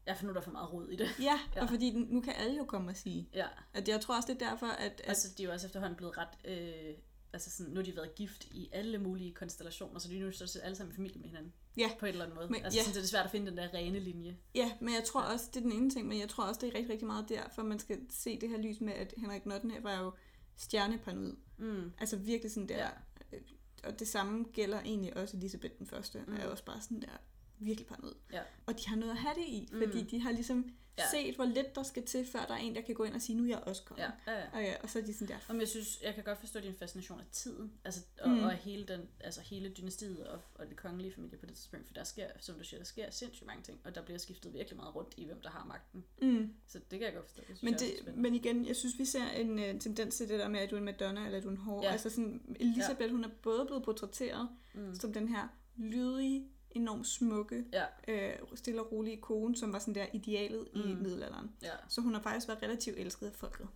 Jeg 0.09 0.17
finder, 0.17 0.33
der 0.33 0.41
er 0.41 0.45
for 0.45 0.51
meget 0.51 0.73
rod 0.73 0.89
i 0.89 0.97
det. 0.97 1.09
Ja, 1.19 1.25
Ja. 1.25 1.39
ja. 1.57 1.63
og 1.63 1.69
fordi 1.69 1.91
nu 1.91 2.21
kan 2.21 2.33
alle 2.37 2.57
jo 2.57 2.65
komme 2.65 2.91
og 2.91 2.97
sige, 2.97 3.29
Ja, 3.35 3.47
at 3.75 3.89
jeg 3.89 4.01
tror 4.01 4.17
også, 4.17 4.33
det 4.33 4.43
er 4.43 4.51
derfor, 4.51 4.67
at, 4.67 4.93
at 5.01 5.01
altså 5.05 5.29
de 5.39 5.43
er 5.43 5.47
jo 5.47 5.53
også 5.53 5.67
efterhånden 5.67 5.97
blevet 5.97 6.15
ret... 6.19 6.29
Øh, 6.45 6.95
altså 7.33 7.51
sådan, 7.51 7.73
nu 7.73 7.77
har 7.81 7.85
de 7.85 7.97
været 7.97 8.15
gift 8.15 8.45
i 8.45 8.69
alle 8.73 8.99
mulige 8.99 9.35
konstellationer, 9.35 9.99
så 10.01 10.09
de 10.09 10.19
er 10.19 10.25
nu 10.25 10.33
så 10.33 10.61
alle 10.63 10.77
sammen 10.77 10.93
i 10.93 10.97
familie 10.97 11.21
med 11.21 11.29
hinanden. 11.29 11.53
Ja. 11.77 11.91
På 12.01 12.07
en 12.07 12.13
eller 12.13 12.25
anden 12.25 12.37
måde. 12.37 12.49
Men- 12.49 12.65
altså 12.65 12.79
ja. 12.79 12.83
sådan, 12.83 12.95
så 12.95 13.01
det 13.01 13.05
er 13.05 13.09
svært 13.09 13.25
at 13.25 13.31
finde 13.31 13.47
den 13.51 13.57
der 13.59 13.75
rene 13.75 13.99
linje. 14.01 14.37
Ja, 14.55 14.73
men 14.81 14.95
jeg 14.95 15.05
tror 15.05 15.21
også, 15.21 15.45
det 15.55 15.57
er 15.57 15.61
den 15.61 15.73
ene 15.73 15.91
ting, 15.91 16.09
men 16.09 16.21
jeg 16.21 16.29
tror 16.29 16.45
også, 16.45 16.61
det 16.61 16.69
er 16.69 16.75
rigtig, 16.75 16.91
rigtig 16.93 17.07
meget 17.07 17.29
derfor, 17.29 17.63
man 17.63 17.79
skal 17.79 17.99
se 18.11 18.41
det 18.41 18.49
her 18.49 18.59
lys 18.59 18.81
med, 18.81 18.93
at 18.93 19.15
Henrik 19.17 19.47
Notten 19.47 19.73
var 19.83 20.01
jo 20.01 20.13
stjerneparanoid. 20.57 21.37
Mm. 21.59 21.93
Altså 21.99 22.17
virkelig 22.17 22.53
sådan 22.53 22.69
der. 22.69 22.77
Ja. 22.79 22.89
Ja. 23.33 23.39
Og 23.85 23.99
det 23.99 24.09
samme 24.09 24.45
gælder 24.53 24.81
egentlig 24.81 25.17
også 25.17 25.37
Elisabeth 25.37 25.75
den 25.79 25.87
første, 25.87 26.23
Mm. 26.27 26.37
er 26.37 26.47
også 26.47 26.65
bare 26.65 26.81
sådan 26.81 27.01
der 27.01 27.21
virkelig 27.61 27.87
paranoid. 27.87 28.15
Ja. 28.33 28.41
Og 28.67 28.79
de 28.79 28.89
har 28.89 28.97
noget 28.97 29.13
at 29.13 29.19
have 29.19 29.35
det 29.35 29.45
i, 29.49 29.69
fordi 29.73 30.03
Mm. 30.03 30.09
de 30.09 30.21
har 30.21 30.33
ligesom 30.33 30.71
Ja. 30.99 31.03
set, 31.11 31.35
hvor 31.35 31.45
lidt 31.45 31.75
der 31.75 31.83
skal 31.83 32.05
til, 32.07 32.27
før 32.27 32.45
der 32.45 32.55
er 32.55 32.59
en, 32.59 32.75
der 32.75 32.81
kan 32.81 32.95
gå 32.95 33.05
ind 33.05 33.15
og 33.15 33.23
sige, 33.23 33.37
nu 33.37 33.43
er 33.45 33.49
jeg 33.49 33.59
også 33.59 33.83
kommet. 33.85 34.05
Ja, 34.27 34.33
ja, 34.33 34.39
ja. 34.41 34.47
Og, 34.53 34.63
ja, 34.63 34.75
og 34.83 34.91
så 34.91 34.99
er 34.99 35.03
de 35.03 35.15
sådan 35.15 35.29
der, 35.29 35.39
Om 35.49 35.61
jeg 35.61 35.69
synes, 35.69 36.03
jeg 36.03 36.15
kan 36.15 36.25
godt 36.25 36.39
forstå 36.39 36.61
din 36.61 36.75
fascination 36.75 37.21
af 37.21 37.25
tiden, 37.33 37.73
altså, 37.85 38.01
og, 38.21 38.31
Mm. 38.31 38.43
og 38.43 38.53
hele, 38.53 38.87
den, 38.87 39.01
altså 39.21 39.41
hele 39.41 39.69
dynastiet 39.69 40.27
og, 40.27 40.41
og 40.55 40.67
det 40.69 40.77
kongelige 40.77 41.13
familie 41.15 41.39
på 41.39 41.47
det 41.47 41.55
tidspunkt, 41.55 41.87
for 41.87 41.95
der 41.95 42.05
sker, 42.05 42.27
som 42.41 42.55
du 42.55 42.65
siger, 42.65 42.79
der 42.81 42.85
sker 42.85 43.11
sindssygt 43.11 43.47
mange 43.47 43.63
ting, 43.63 43.81
og 43.85 43.95
der 43.95 44.03
bliver 44.03 44.19
skiftet 44.19 44.53
virkelig 44.55 44.77
meget 44.77 44.95
rundt 44.95 45.15
i, 45.17 45.25
hvem 45.25 45.41
der 45.41 45.51
har 45.51 45.65
magten. 45.65 46.05
mm. 46.23 46.55
Så 46.67 46.79
det 46.79 46.99
kan 46.99 47.03
jeg 47.03 47.15
godt 47.15 47.27
forstå. 47.27 47.43
Det 47.49 47.63
Men, 47.63 47.75
er 47.75 47.79
det, 47.79 47.89
spændende. 48.01 48.23
men 48.23 48.35
igen, 48.35 48.67
jeg 48.67 48.77
synes, 48.77 48.99
vi 48.99 49.05
ser 49.05 49.29
en 49.31 49.51
uh, 49.59 49.81
tendens 49.81 50.17
til 50.17 50.29
det 50.29 50.39
der 50.39 50.49
med, 50.49 50.61
at 50.61 50.71
du 50.71 50.75
er 50.75 50.79
en 50.79 50.85
Madonna 50.85 51.27
eller 51.27 51.41
du 51.41 51.47
er 51.49 51.53
en 51.53 51.57
hår. 51.57 51.83
Ja. 51.83 51.91
Altså 51.93 52.11
sådan, 52.11 52.57
Elisabeth, 52.61 53.01
ja. 53.09 53.11
hun 53.11 53.25
er 53.25 53.31
både 53.43 53.65
blevet 53.67 53.83
portrætteret 53.85 54.49
mm. 54.75 54.95
som 54.95 55.13
den 55.13 55.29
her 55.29 55.49
lydige, 55.77 56.49
enormt 56.71 57.07
smukke, 57.07 57.65
Ja, 57.73 57.85
øh, 58.09 58.33
stille 58.55 58.81
og 58.83 58.93
rolige 58.93 59.17
kone, 59.17 59.57
som 59.57 59.73
var 59.73 59.79
sådan 59.79 59.95
der 59.95 60.07
idealet 60.13 60.69
mm. 60.75 60.81
i 60.81 60.95
middelalderen. 60.95 61.51
ja, 61.63 61.73
Så 61.89 62.01
hun 62.01 62.15
har 62.15 62.21
faktisk 62.21 62.49
været 62.49 62.63
relativt 62.63 62.99
elsket 62.99 63.27
af 63.27 63.33
folket. 63.35 63.69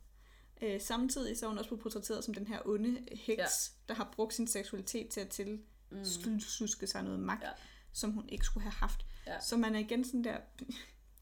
Øh, 0.62 0.80
samtidig 0.80 1.38
så 1.38 1.46
er 1.46 1.48
hun 1.48 1.58
også 1.58 1.68
blevet 1.70 1.82
portrætteret 1.82 2.24
som 2.24 2.34
den 2.34 2.46
her 2.46 2.58
onde 2.66 2.98
heks, 3.12 3.38
Ja. 3.38 3.44
der 3.88 3.94
har 3.94 4.12
brugt 4.16 4.34
sin 4.34 4.46
seksualitet 4.46 5.08
til 5.08 5.20
at 5.20 5.28
tilsuske 5.28 6.82
mm. 6.82 6.86
sig 6.86 7.02
noget 7.02 7.20
magt, 7.20 7.42
Ja. 7.42 7.48
som 7.92 8.10
hun 8.10 8.28
ikke 8.28 8.44
skulle 8.44 8.62
have 8.64 8.72
haft. 8.72 9.06
Ja. 9.26 9.40
Så 9.40 9.56
man 9.56 9.74
er 9.74 9.78
igen 9.78 10.04
sådan 10.04 10.24
der, 10.24 10.36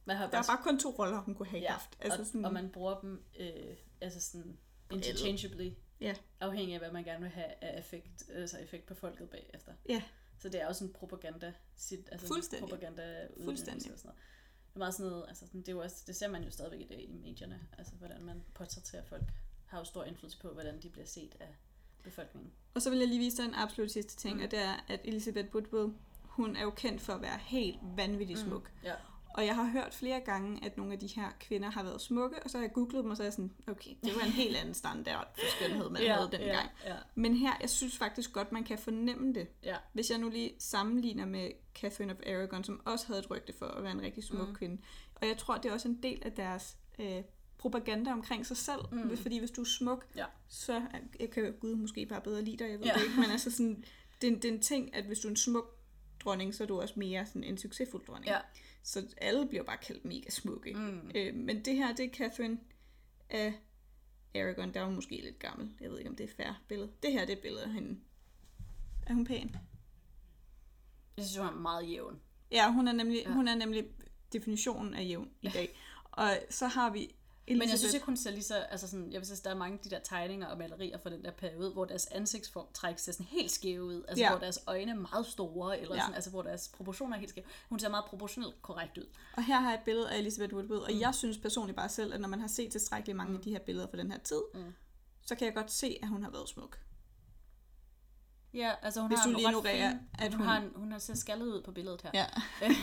Man 0.04 0.16
har 0.16 0.30
der 0.30 0.38
er 0.38 0.42
bare 0.42 0.62
kun 0.62 0.78
to 0.78 0.90
roller, 0.90 1.20
hun 1.22 1.34
kunne 1.34 1.48
have 1.48 1.62
ja, 1.62 1.70
haft. 1.72 1.96
Altså 2.00 2.20
og, 2.20 2.26
sådan, 2.26 2.44
og 2.44 2.52
man 2.52 2.68
bruger 2.70 3.00
dem 3.00 3.24
øh, 3.40 3.76
altså 4.00 4.20
sådan 4.20 4.58
interchangeably, 4.90 5.70
Ja. 6.00 6.14
afhængig 6.40 6.74
af, 6.74 6.80
hvad 6.80 6.90
man 6.92 7.04
gerne 7.04 7.20
vil 7.20 7.30
have 7.30 7.46
af 7.64 7.78
effekt, 7.80 8.30
altså 8.34 8.58
effekt 8.58 8.86
på 8.86 8.94
folket 8.94 9.30
bagefter. 9.30 9.72
Ja. 9.88 10.02
Så 10.40 10.48
det 10.48 10.60
er 10.62 10.66
også 10.66 10.84
en 10.84 10.92
propaganda, 10.92 11.52
sit, 11.76 12.08
altså 12.12 12.26
Fuldstændig. 12.26 12.68
propaganda 12.68 13.26
Fuldstændig. 13.44 13.92
Og 13.92 13.98
sådan 13.98 14.08
noget. 14.08 14.20
Det 14.68 14.74
er 14.74 14.78
meget 14.78 14.94
sådan 14.94 15.10
noget, 15.10 15.24
altså 15.28 15.46
sådan, 15.46 15.60
det, 15.60 15.68
er 15.68 15.72
jo 15.72 15.80
også, 15.82 16.04
det 16.06 16.16
ser 16.16 16.28
man 16.28 16.44
jo 16.44 16.50
stadigvæk 16.50 16.80
i 16.80 16.86
dag 16.88 17.00
i 17.08 17.12
medierne, 17.12 17.60
altså 17.78 17.94
hvordan 17.94 18.22
man 18.22 18.42
portrætterer 18.54 19.02
folk, 19.04 19.22
har 19.66 19.78
jo 19.78 19.84
stor 19.84 20.04
indflydelse 20.04 20.38
på, 20.40 20.48
hvordan 20.52 20.82
de 20.82 20.88
bliver 20.88 21.06
set 21.06 21.36
af 21.40 21.54
befolkningen. 22.02 22.52
Og 22.74 22.82
så 22.82 22.90
vil 22.90 22.98
jeg 22.98 23.08
lige 23.08 23.18
vise 23.18 23.36
dig 23.36 23.44
en 23.44 23.54
absolut 23.54 23.90
sidste 23.90 24.16
ting, 24.16 24.34
Mm. 24.34 24.38
mm. 24.38 24.44
og 24.44 24.50
det 24.50 24.58
er, 24.58 24.84
at 24.88 25.00
Elizabeth 25.04 25.54
Woodwell, 25.54 25.92
hun 26.22 26.56
er 26.56 26.62
jo 26.62 26.70
kendt 26.70 27.00
for 27.00 27.12
at 27.12 27.22
være 27.22 27.38
helt 27.38 27.78
vanvittigt 27.96 28.38
smuk. 28.38 28.72
Ja. 28.84 28.94
Og 29.34 29.46
jeg 29.46 29.54
har 29.56 29.64
hørt 29.64 29.94
flere 29.94 30.20
gange, 30.20 30.64
at 30.64 30.76
nogle 30.76 30.92
af 30.92 30.98
de 30.98 31.06
her 31.06 31.28
kvinder 31.40 31.70
har 31.70 31.82
været 31.82 32.00
smukke, 32.00 32.42
og 32.42 32.50
så 32.50 32.58
har 32.58 32.64
jeg 32.64 32.72
googlet 32.72 33.02
dem, 33.02 33.10
og 33.10 33.16
så 33.16 33.22
er 33.22 33.26
jeg 33.26 33.32
sådan, 33.32 33.52
okay, 33.66 33.90
det 34.04 34.14
var 34.16 34.22
en 34.22 34.32
helt 34.32 34.56
anden 34.56 34.74
standard 34.74 35.28
for 35.38 35.44
skønhed, 35.56 35.90
man 35.90 36.02
havde 36.02 36.28
dengang. 36.32 36.68
Ja, 36.84 36.96
Men 37.14 37.34
her, 37.36 37.52
jeg 37.60 37.70
synes 37.70 37.96
faktisk 37.98 38.32
godt, 38.32 38.52
man 38.52 38.64
kan 38.64 38.78
fornemme 38.78 39.34
det. 39.34 39.48
ja, 39.64 39.76
Hvis 39.92 40.10
jeg 40.10 40.18
nu 40.18 40.28
lige 40.28 40.52
sammenligner 40.58 41.26
med 41.26 41.50
Catherine 41.74 42.12
of 42.12 42.18
Aragon, 42.26 42.64
som 42.64 42.80
også 42.84 43.06
havde 43.06 43.20
et 43.20 43.30
rygte 43.30 43.52
for 43.58 43.66
at 43.66 43.82
være 43.82 43.92
en 43.92 44.02
rigtig 44.02 44.24
smuk 44.24 44.48
Mm. 44.48 44.54
kvinde. 44.54 44.82
Og 45.14 45.26
jeg 45.28 45.36
tror, 45.38 45.56
det 45.56 45.68
er 45.68 45.72
også 45.72 45.88
en 45.88 46.02
del 46.02 46.22
af 46.24 46.32
deres 46.32 46.76
øh, 46.98 47.22
propaganda 47.58 48.12
omkring 48.12 48.46
sig 48.46 48.56
selv. 48.56 48.80
Mm. 48.92 49.16
Fordi 49.16 49.38
hvis 49.38 49.50
du 49.50 49.60
er 49.60 49.64
smuk, 49.66 50.06
Ja. 50.16 50.24
så 50.48 50.82
jeg 51.20 51.30
kan 51.30 51.54
Gud 51.60 51.74
måske 51.74 52.06
bare 52.06 52.20
bedre 52.20 52.42
lide 52.42 52.56
dig, 52.56 52.70
jeg 52.70 52.78
ved 52.78 52.86
Ja. 52.86 52.92
ja. 52.92 52.98
det 52.98 53.04
ikke. 53.04 53.20
Men 53.20 53.30
altså 53.30 53.50
sådan, 53.50 53.84
det, 54.22 54.32
er 54.32 54.36
det 54.36 54.44
er 54.44 54.52
en 54.52 54.60
ting, 54.60 54.94
at 54.94 55.04
hvis 55.04 55.18
du 55.18 55.28
er 55.28 55.30
en 55.30 55.36
smuk 55.36 55.76
dronning, 56.24 56.54
så 56.54 56.62
er 56.62 56.66
du 56.66 56.80
også 56.80 56.94
mere 56.96 57.26
sådan 57.26 57.44
en 57.44 57.58
succesfuld 57.58 58.06
dronning. 58.06 58.26
ja. 58.26 58.38
Så 58.82 59.14
alle 59.16 59.48
bliver 59.48 59.62
bare 59.62 59.76
kaldt 59.76 60.04
mega 60.04 60.30
smukke. 60.30 60.74
Mm. 60.74 61.10
Øh, 61.14 61.34
men 61.34 61.64
det 61.64 61.76
her, 61.76 61.94
det 61.94 62.04
er 62.04 62.10
Catherine 62.14 62.58
af 63.30 63.54
Aragon. 64.34 64.74
Der 64.74 64.80
er 64.80 64.84
hun 64.84 64.94
måske 64.94 65.20
lidt 65.20 65.38
gammel. 65.38 65.72
Jeg 65.80 65.90
ved 65.90 65.98
ikke, 65.98 66.10
om 66.10 66.16
det 66.16 66.24
er 66.24 66.34
fair 66.36 66.62
billede. 66.68 66.90
Det 67.02 67.12
her, 67.12 67.20
det 67.20 67.32
er 67.32 67.36
et 67.36 67.42
billede 67.42 67.62
af 67.62 67.72
hende. 67.72 68.00
Er 69.06 69.14
hun 69.14 69.24
pæn? 69.24 69.56
Jeg 71.16 71.24
synes, 71.24 71.36
hun 71.36 71.46
er 71.46 71.60
meget 71.60 71.90
jævn. 71.90 72.20
Ja, 72.52 72.72
hun 72.72 72.88
er 72.88 72.92
nemlig, 72.92 73.22
ja. 73.26 73.32
hun 73.32 73.48
er 73.48 73.54
nemlig 73.54 73.84
definitionen 74.32 74.94
af 74.94 75.04
jævn 75.04 75.30
i 75.42 75.48
dag. 75.48 75.76
Og 76.10 76.30
så 76.50 76.66
har 76.66 76.90
vi 76.90 77.14
Men 77.58 77.68
jeg 77.68 77.78
synes 77.78 77.94
ikke, 77.94 78.06
hun 78.06 78.16
ser 78.16 78.30
lige 78.30 78.42
så... 78.42 78.54
Altså 78.56 78.88
sådan, 78.88 79.12
jeg 79.12 79.20
vil 79.20 79.26
sige, 79.26 79.40
der 79.44 79.50
er 79.50 79.54
mange 79.54 79.78
af 79.78 79.84
de 79.84 79.90
der 79.90 79.98
tegninger 79.98 80.46
og 80.46 80.58
malerier 80.58 80.98
fra 80.98 81.10
den 81.10 81.24
der 81.24 81.30
periode, 81.30 81.72
hvor 81.72 81.84
deres 81.84 82.06
ansigtsform 82.06 82.66
træk 82.74 82.98
ser 82.98 83.12
sådan 83.12 83.26
helt 83.26 83.50
skæve 83.50 83.84
ud. 83.84 84.04
Altså 84.08 84.24
Ja. 84.24 84.30
hvor 84.30 84.38
deres 84.38 84.58
øjne 84.66 84.90
er 84.90 84.94
meget 84.96 85.26
store, 85.26 85.80
eller 85.80 85.94
Ja. 85.94 86.00
sådan, 86.00 86.14
altså 86.14 86.30
hvor 86.30 86.42
deres 86.42 86.70
proportioner 86.76 87.16
er 87.16 87.18
helt 87.20 87.30
skæve. 87.30 87.46
Hun 87.68 87.78
ser 87.78 87.88
meget 87.88 88.04
proportionelt 88.04 88.62
korrekt 88.62 88.98
ud. 88.98 89.06
Og 89.36 89.44
her 89.44 89.60
har 89.60 89.70
jeg 89.70 89.78
et 89.78 89.84
billede 89.84 90.10
af 90.10 90.18
Elizabeth 90.18 90.54
Woodward, 90.54 90.80
og 90.82 91.00
jeg 91.00 91.14
synes 91.14 91.38
personligt 91.38 91.76
bare 91.76 91.88
selv, 91.88 92.14
at 92.14 92.20
når 92.20 92.28
man 92.28 92.40
har 92.40 92.48
set 92.48 92.72
tilstrækkeligt 92.72 93.16
mange 93.16 93.34
af 93.36 93.40
de 93.42 93.50
her 93.50 93.58
billeder 93.58 93.86
fra 93.90 93.96
den 93.96 94.10
her 94.12 94.18
tid, 94.18 94.42
Mm. 94.54 94.72
så 95.26 95.34
kan 95.34 95.46
jeg 95.46 95.54
godt 95.54 95.70
se, 95.72 95.98
at 96.02 96.08
hun 96.08 96.22
har 96.22 96.30
været 96.30 96.48
smuk. 96.48 96.78
Ja, 98.54 98.72
altså 98.82 99.00
hun 99.00 99.10
Hvis 99.10 99.18
har 99.18 99.24
du 99.26 99.30
en 99.30 99.36
lige 99.36 99.48
ignorerer, 99.48 99.90
fin, 99.90 99.98
at 100.18 100.32
hun, 100.34 100.38
hun- 100.40 100.46
har 100.48 100.56
en, 100.60 100.72
hun 100.76 100.92
har 100.92 100.98
ser 100.98 101.14
skaldet 101.14 101.46
ud 101.46 101.62
på 101.62 101.72
billedet 101.72 102.02
her. 102.02 102.10
Ja. 102.14 102.26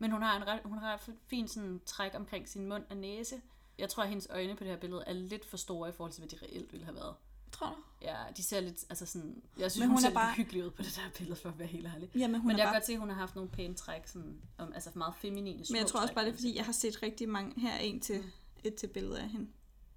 Men 0.00 0.10
hun 0.10 0.22
har 0.22 0.36
en 0.36 0.46
ret, 0.46 0.60
hun 0.64 0.78
har 0.78 0.94
et 0.94 1.00
fint 1.26 1.50
sådan 1.50 1.80
træk 1.86 2.12
omkring 2.14 2.48
sin 2.48 2.66
mund 2.68 2.84
og 2.90 2.96
næse. 2.96 3.40
Jeg 3.78 3.88
tror, 3.88 4.02
at 4.02 4.08
hendes 4.08 4.26
øjne 4.30 4.56
på 4.56 4.64
det 4.64 4.70
her 4.72 4.78
billede 4.78 5.04
er 5.06 5.12
lidt 5.12 5.44
for 5.46 5.56
store 5.56 5.88
i 5.88 5.92
forhold 5.92 6.12
til, 6.12 6.20
hvad 6.20 6.28
de 6.38 6.44
reelt 6.46 6.72
ville 6.72 6.84
have 6.84 6.96
været. 6.96 7.14
Tror 7.52 7.66
du? 7.66 7.74
Ja, 8.02 8.16
de 8.36 8.42
ser 8.42 8.60
lidt, 8.60 8.84
altså 8.90 9.06
sådan, 9.06 9.42
jeg 9.58 9.70
synes, 9.72 9.80
Men 9.80 9.88
hun, 9.88 9.94
hun 9.94 10.00
ser 10.00 10.06
er 10.06 10.10
lidt 10.10 10.14
bare- 10.14 10.34
hyggelig 10.34 10.64
ud 10.64 10.70
på 10.70 10.82
det 10.82 10.96
der 10.96 11.18
billede, 11.18 11.36
for 11.36 11.48
at 11.48 11.58
være 11.58 11.68
helt 11.68 11.86
ærlig. 11.86 12.10
Ja, 12.16 12.26
men 12.28 12.40
hun 12.40 12.48
Men 12.48 12.58
jeg 12.58 12.64
bare... 12.64 12.72
kan 12.72 12.80
godt 12.80 12.86
se, 12.86 12.92
at 12.92 12.98
hun 12.98 13.08
har 13.08 13.16
haft 13.16 13.34
nogle 13.34 13.50
pæne 13.50 13.74
træk, 13.74 14.06
sådan, 14.06 14.40
om, 14.58 14.72
altså 14.72 14.90
meget 14.94 15.14
feminine 15.18 15.64
Men 15.70 15.76
jeg 15.78 15.86
tror 15.86 16.00
også 16.00 16.14
bare, 16.14 16.24
det 16.24 16.30
er 16.32 16.36
fordi, 16.36 16.56
jeg 16.56 16.64
har 16.64 16.72
set 16.72 17.02
rigtig 17.02 17.28
mange... 17.28 17.60
Her 17.60 17.72
er 17.72 17.78
en 17.78 18.00
til, 18.00 18.20
Mm. 18.20 18.30
et 18.64 18.74
til 18.74 18.86
billeder 18.86 19.18
af 19.18 19.28
hende. 19.28 19.46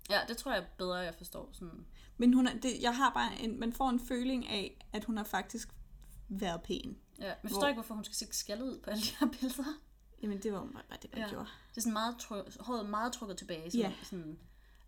Ja, 0.09 0.19
det 0.27 0.37
tror 0.37 0.53
jeg 0.53 0.65
bedre, 0.77 0.95
jeg 0.95 1.15
forstår. 1.15 1.49
Sådan, 1.53 1.85
Men 2.17 2.33
hun 2.33 2.47
er, 2.47 2.59
det, 2.59 2.81
jeg 2.81 2.95
har 2.95 3.09
bare 3.13 3.39
en, 3.41 3.59
man 3.59 3.73
får 3.73 3.89
en 3.89 3.99
føling 3.99 4.47
af, 4.47 4.85
at 4.93 5.03
hun 5.03 5.17
har 5.17 5.23
faktisk 5.23 5.69
været 6.29 6.61
pæn. 6.61 6.97
ja. 7.19 7.33
Men 7.43 7.49
forstår 7.49 7.59
Hvor- 7.59 7.67
ikke, 7.67 7.75
hvorfor 7.77 7.93
hun 7.95 8.03
skal 8.03 8.15
se 8.15 8.27
skaldet 8.31 8.65
ud 8.65 8.79
på 8.79 8.89
alle 8.89 9.03
de 9.03 9.09
her 9.19 9.27
billeder. 9.39 9.63
Jamen, 10.23 10.37
det 10.43 10.53
var 10.53 10.59
jo 10.59 10.65
bare 10.73 10.97
det, 11.01 11.13
man 11.13 11.21
Ja. 11.21 11.29
gjorde. 11.29 11.45
Det 11.69 11.77
er 11.77 11.81
sådan 11.81 11.93
meget, 11.93 12.13
tru- 12.15 12.63
håret 12.63 12.89
meget 12.89 13.13
trukket 13.13 13.37
tilbage. 13.37 13.71
Sådan, 13.71 13.81
Ja. 13.81 13.93
sådan, 14.03 14.39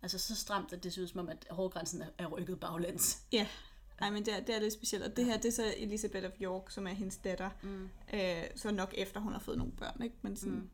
altså 0.02 0.18
så 0.18 0.34
stramt, 0.36 0.72
at 0.72 0.84
det 0.84 0.98
ud 0.98 1.06
som 1.06 1.20
om, 1.20 1.28
at 1.28 1.46
hårgrænsen 1.50 2.02
er, 2.18 2.26
rykket 2.26 2.60
baglæns. 2.60 3.22
Ja. 3.32 3.46
Ej, 3.98 4.10
men 4.10 4.24
det 4.26 4.34
er, 4.34 4.40
det 4.40 4.54
er 4.54 4.60
lidt 4.60 4.72
specielt. 4.72 5.04
Og 5.04 5.16
det 5.16 5.24
her, 5.24 5.36
det 5.36 5.44
er 5.44 5.52
så 5.52 5.74
Elizabeth 5.76 6.26
of 6.26 6.32
York, 6.42 6.70
som 6.70 6.86
er 6.86 6.90
hendes 6.92 7.16
datter. 7.16 7.50
Mm. 7.62 7.88
Øh, 8.14 8.44
så 8.56 8.70
nok 8.70 8.94
efter, 8.96 9.20
hun 9.20 9.32
har 9.32 9.40
fået 9.40 9.58
nogle 9.58 9.72
børn, 9.72 10.02
ikke? 10.02 10.16
Men 10.22 10.36
sådan, 10.36 10.54
Mm. 10.54 10.70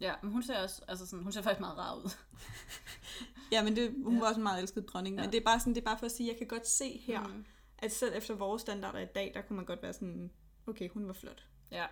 Ja, 0.00 0.14
men 0.22 0.32
hun 0.32 0.42
ser 0.42 0.58
også, 0.62 0.82
altså 0.88 1.06
sådan, 1.06 1.22
hun 1.22 1.32
ser 1.32 1.42
faktisk 1.42 1.60
meget 1.60 1.78
rar 1.78 1.94
ud. 1.94 2.10
Ja, 3.52 3.62
men 3.64 3.76
det, 3.76 3.94
hun 4.04 4.14
Ja. 4.14 4.20
var 4.20 4.26
også 4.28 4.38
en 4.38 4.42
meget 4.42 4.60
elsket 4.60 4.88
dronning. 4.88 5.16
Ja. 5.16 5.22
Men 5.22 5.32
det 5.32 5.40
er 5.40 5.44
bare 5.44 5.60
sådan, 5.60 5.74
det 5.74 5.80
er 5.80 5.84
bare 5.84 5.98
for 5.98 6.06
at 6.06 6.12
sige, 6.12 6.28
at 6.30 6.32
jeg 6.32 6.38
kan 6.38 6.46
godt 6.58 6.68
se 6.68 6.98
her. 7.06 7.22
Mm. 7.26 7.44
at 7.78 7.92
selv 7.92 8.12
efter 8.16 8.34
vores 8.34 8.62
standarder 8.62 8.98
i 8.98 9.06
dag, 9.14 9.30
der 9.34 9.42
kunne 9.42 9.56
man 9.56 9.64
godt 9.64 9.82
være 9.82 9.92
sådan, 9.92 10.30
okay, 10.66 10.88
hun 10.88 11.06
var 11.06 11.12
flot. 11.12 11.46
Ja. 11.70 11.86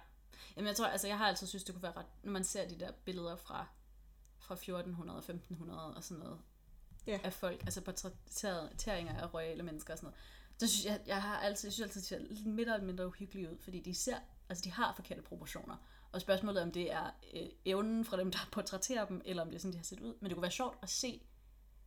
Jamen 0.57 0.67
jeg 0.69 0.77
tror, 0.77 0.87
altså 0.87 1.07
jeg 1.07 1.19
har 1.19 1.27
altid 1.27 1.47
synes, 1.47 1.65
det 1.65 1.75
kunne 1.75 1.83
være 1.83 1.97
ret, 1.97 2.07
når 2.23 2.33
man 2.33 2.45
ser 2.45 2.69
de 2.69 2.81
der 2.81 2.93
billeder 3.05 3.37
fra, 3.37 3.67
fra 4.39 4.55
1400 4.55 5.17
og 5.17 5.19
1500 5.19 5.95
og 5.95 6.05
sådan 6.05 6.23
noget, 6.23 6.39
Ja. 7.07 7.19
af 7.25 7.33
folk, 7.33 7.61
altså 7.61 7.81
portrætteringer 7.81 9.21
af 9.23 9.35
royale 9.35 9.63
mennesker 9.63 9.95
og 9.95 9.99
sådan 9.99 10.07
noget, 10.07 10.21
så 10.59 10.69
synes 10.69 10.85
jeg, 10.87 11.01
jeg 11.07 11.23
har 11.23 11.37
altid, 11.37 11.69
jeg 11.69 11.73
synes 11.73 11.87
altid, 11.87 12.01
det 12.01 12.09
ser 12.09 12.19
lidt 12.19 12.47
mindre 12.47 12.75
og 12.75 12.83
mindre 12.83 13.07
uhyggeligt 13.07 13.51
ud, 13.51 13.59
fordi 13.59 13.81
de 13.81 13.95
ser, 13.95 14.17
altså 14.49 14.65
de 14.65 14.71
har 14.71 14.93
forkerte 14.95 15.23
proportioner. 15.23 15.77
Og 16.13 16.21
spørgsmålet 16.21 16.61
er, 16.61 16.65
om 16.65 16.73
det 16.73 16.93
er 16.93 17.11
øh, 17.35 17.49
evnen 17.65 18.05
fra 18.05 18.17
dem, 18.17 18.31
der 18.31 18.39
portrætterer 18.53 19.05
dem, 19.07 19.23
eller 19.25 19.43
om 19.43 19.49
det 19.49 19.55
er 19.57 19.61
sådan, 19.61 19.73
de 19.73 19.79
har 19.79 19.85
set 19.85 20.01
ud. 20.01 20.15
Men 20.21 20.29
det 20.29 20.35
kunne 20.35 20.43
være 20.43 20.51
sjovt 20.51 20.79
at 20.83 20.91
se, 20.91 21.21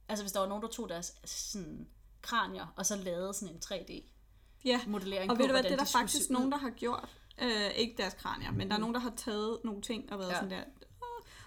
altså 0.07 0.23
hvis 0.23 0.31
der 0.31 0.39
var 0.39 0.47
nogen, 0.47 0.63
der 0.63 0.69
tog 0.69 0.89
deres 0.89 1.15
sådan, 1.25 1.87
kranier, 2.21 2.73
og 2.75 2.85
så 2.85 2.95
lavede 2.95 3.33
sådan 3.33 3.55
en 3.55 3.61
3D-modellering 3.65 5.25
Ja, 5.25 5.31
og 5.31 5.37
på, 5.37 5.41
ved 5.41 5.47
du 5.47 5.53
hvad, 5.53 5.63
det 5.63 5.71
er 5.71 5.75
der 5.75 5.83
de 5.83 5.91
faktisk 5.91 6.29
nogen, 6.29 6.51
der 6.51 6.57
har 6.57 6.69
gjort. 6.69 7.09
Øh, 7.41 7.71
ikke 7.75 7.95
deres 7.97 8.13
kranier, 8.13 8.51
men 8.51 8.67
der 8.67 8.73
er 8.73 8.77
Mm. 8.77 8.81
nogen, 8.81 8.93
der 8.93 8.99
har 9.01 9.13
taget 9.17 9.59
nogle 9.63 9.81
ting 9.81 10.11
og 10.11 10.19
været 10.19 10.29
Ja. 10.29 10.33
ja. 10.33 10.39
sådan 10.41 10.51
der. 10.57 10.63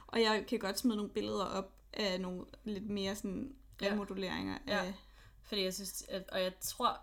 Og 0.06 0.20
jeg 0.20 0.44
kan 0.48 0.58
godt 0.58 0.78
smide 0.78 0.96
nogle 0.96 1.10
billeder 1.12 1.44
op 1.44 1.72
af 1.92 2.20
nogle 2.20 2.44
lidt 2.64 2.90
mere 2.90 3.16
sådan 3.16 3.54
Ja. 3.82 3.90
remoduleringer 3.90 4.58
Ja. 4.66 4.84
af... 4.84 4.94
Fordi 5.42 5.62
jeg 5.62 5.74
synes, 5.74 6.04
at, 6.08 6.28
og 6.32 6.42
jeg 6.42 6.52
tror 6.60 7.00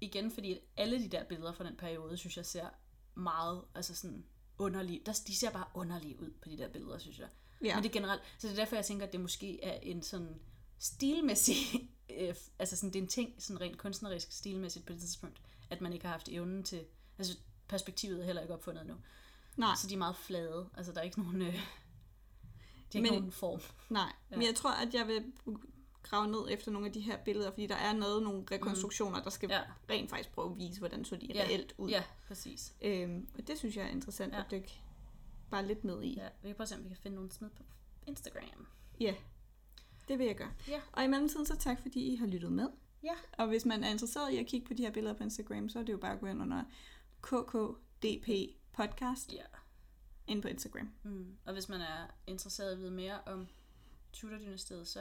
igen, 0.00 0.30
fordi 0.30 0.52
at 0.52 0.58
alle 0.76 0.98
de 1.02 1.08
der 1.08 1.24
billeder 1.24 1.52
fra 1.52 1.64
den 1.64 1.76
periode, 1.76 2.16
synes 2.16 2.36
jeg 2.36 2.46
ser 2.46 2.66
meget, 3.14 3.64
altså 3.74 3.94
sådan 3.94 4.24
underlige, 4.58 5.02
der, 5.06 5.20
de 5.26 5.36
ser 5.36 5.50
bare 5.50 5.64
underlige 5.74 6.20
ud 6.20 6.30
på 6.42 6.48
de 6.48 6.58
der 6.58 6.68
billeder, 6.68 6.98
synes 6.98 7.18
jeg. 7.18 7.28
Ja. 7.62 7.66
Ja, 7.66 7.74
Men 7.74 7.82
det 7.82 7.88
er 7.88 7.92
generelt, 7.92 8.22
så 8.38 8.46
det 8.46 8.52
er 8.52 8.56
derfor, 8.56 8.76
jeg 8.76 8.84
tænker, 8.84 9.06
at 9.06 9.12
det 9.12 9.20
måske 9.20 9.64
er 9.64 9.78
en 9.82 10.02
sådan 10.02 10.40
stilmæssig, 10.78 11.56
øh, 12.18 12.34
altså 12.58 12.76
sådan, 12.76 12.90
det 12.92 12.98
er 12.98 13.02
en 13.02 13.08
ting, 13.08 13.34
sådan 13.38 13.60
rent 13.60 13.78
kunstnerisk 13.78 14.32
stilmæssigt 14.32 14.86
på 14.86 14.92
det 14.92 15.00
tidspunkt, 15.00 15.40
at 15.70 15.80
man 15.80 15.92
ikke 15.92 16.04
har 16.04 16.12
haft 16.12 16.28
evnen 16.28 16.64
til, 16.64 16.84
altså 17.18 17.36
perspektivet 17.72 18.20
er 18.20 18.24
heller 18.24 18.42
ikke 18.42 18.54
opfundet 18.54 18.80
endnu. 18.82 18.96
nej, 19.56 19.74
Så 19.82 19.88
de 19.88 19.94
er 19.94 19.98
meget 19.98 20.16
flade, 20.16 20.68
altså 20.76 20.92
der 20.92 20.98
er 20.98 21.02
ikke 21.04 21.20
nogen, 21.22 21.42
øh, 21.42 21.52
de 21.52 21.58
har 21.58 21.62
ikke 22.94 23.00
Men- 23.00 23.12
nogen 23.12 23.32
form. 23.32 23.60
nej. 23.88 24.12
Ja. 24.30 24.36
Men 24.36 24.46
jeg 24.46 24.54
tror, 24.54 24.70
at 24.70 24.94
jeg 24.94 25.06
vil 25.06 25.32
grave 26.02 26.28
ned 26.28 26.46
efter 26.50 26.70
nogle 26.70 26.86
af 26.86 26.92
de 26.92 27.00
her 27.00 27.16
billeder, 27.24 27.50
fordi 27.50 27.66
der 27.66 27.74
er 27.76 27.92
noget, 27.92 28.22
nogle 28.22 28.44
rekonstruktioner, 28.52 29.22
der 29.22 29.30
skal 29.30 29.48
Ja. 29.50 29.60
rent 29.90 30.10
faktisk 30.10 30.32
prøve 30.32 30.50
at 30.50 30.58
vise, 30.58 30.78
hvordan 30.78 31.04
så 31.04 31.16
de 31.16 31.26
Ja. 31.34 31.42
reelt 31.42 31.74
ud. 31.78 31.90
Ja, 31.90 32.02
præcis. 32.28 32.74
Øhm, 32.82 33.28
og 33.38 33.46
det 33.48 33.58
synes 33.58 33.76
jeg 33.76 33.84
er 33.84 33.88
interessant 33.90 34.34
Ja. 34.34 34.40
at 34.40 34.50
dykke 34.50 34.80
bare 35.50 35.66
lidt 35.66 35.84
ned 35.84 36.02
i. 36.02 36.14
Ja, 36.16 36.28
vi 36.42 36.48
kan 36.48 36.54
prøve 36.54 36.62
at 36.64 36.68
se, 36.68 36.74
om 36.76 36.84
vi 36.84 36.88
kan 36.88 36.96
finde 36.96 37.14
nogle 37.14 37.32
smid 37.32 37.50
på 37.50 37.62
Instagram. 38.06 38.66
Ja, 39.00 39.14
det 40.08 40.18
vil 40.18 40.26
jeg 40.26 40.36
gøre. 40.36 40.52
Ja. 40.68 40.80
Og 40.92 41.04
i 41.04 41.06
mellemtiden 41.06 41.46
så 41.46 41.56
tak, 41.56 41.80
fordi 41.82 42.00
I 42.12 42.16
har 42.16 42.26
lyttet 42.26 42.52
med. 42.52 42.68
Ja. 43.04 43.14
Og 43.32 43.46
hvis 43.46 43.64
man 43.64 43.84
er 43.84 43.90
interesseret 43.90 44.32
i 44.32 44.36
at 44.38 44.46
kigge 44.46 44.66
på 44.66 44.74
de 44.74 44.82
her 44.82 44.90
billeder 44.92 45.14
på 45.14 45.22
Instagram, 45.22 45.68
så 45.68 45.78
er 45.78 45.82
det 45.82 45.92
jo 45.92 45.98
bare 45.98 46.12
at 46.12 46.20
gå 46.20 46.26
ind 46.26 46.42
under 46.42 46.62
KKDP 47.22 48.28
podcast 48.72 49.32
Ja. 49.32 49.44
ind 50.26 50.42
på 50.42 50.48
Instagram. 50.48 50.90
Mm. 51.02 51.36
Og 51.44 51.52
hvis 51.52 51.68
man 51.68 51.80
er 51.80 52.06
interesseret 52.26 52.70
i 52.70 52.72
at 52.72 52.78
vide 52.80 52.90
mere 52.90 53.20
om 53.26 53.48
Tudor-dynastiet, 54.12 54.88
så 54.88 55.00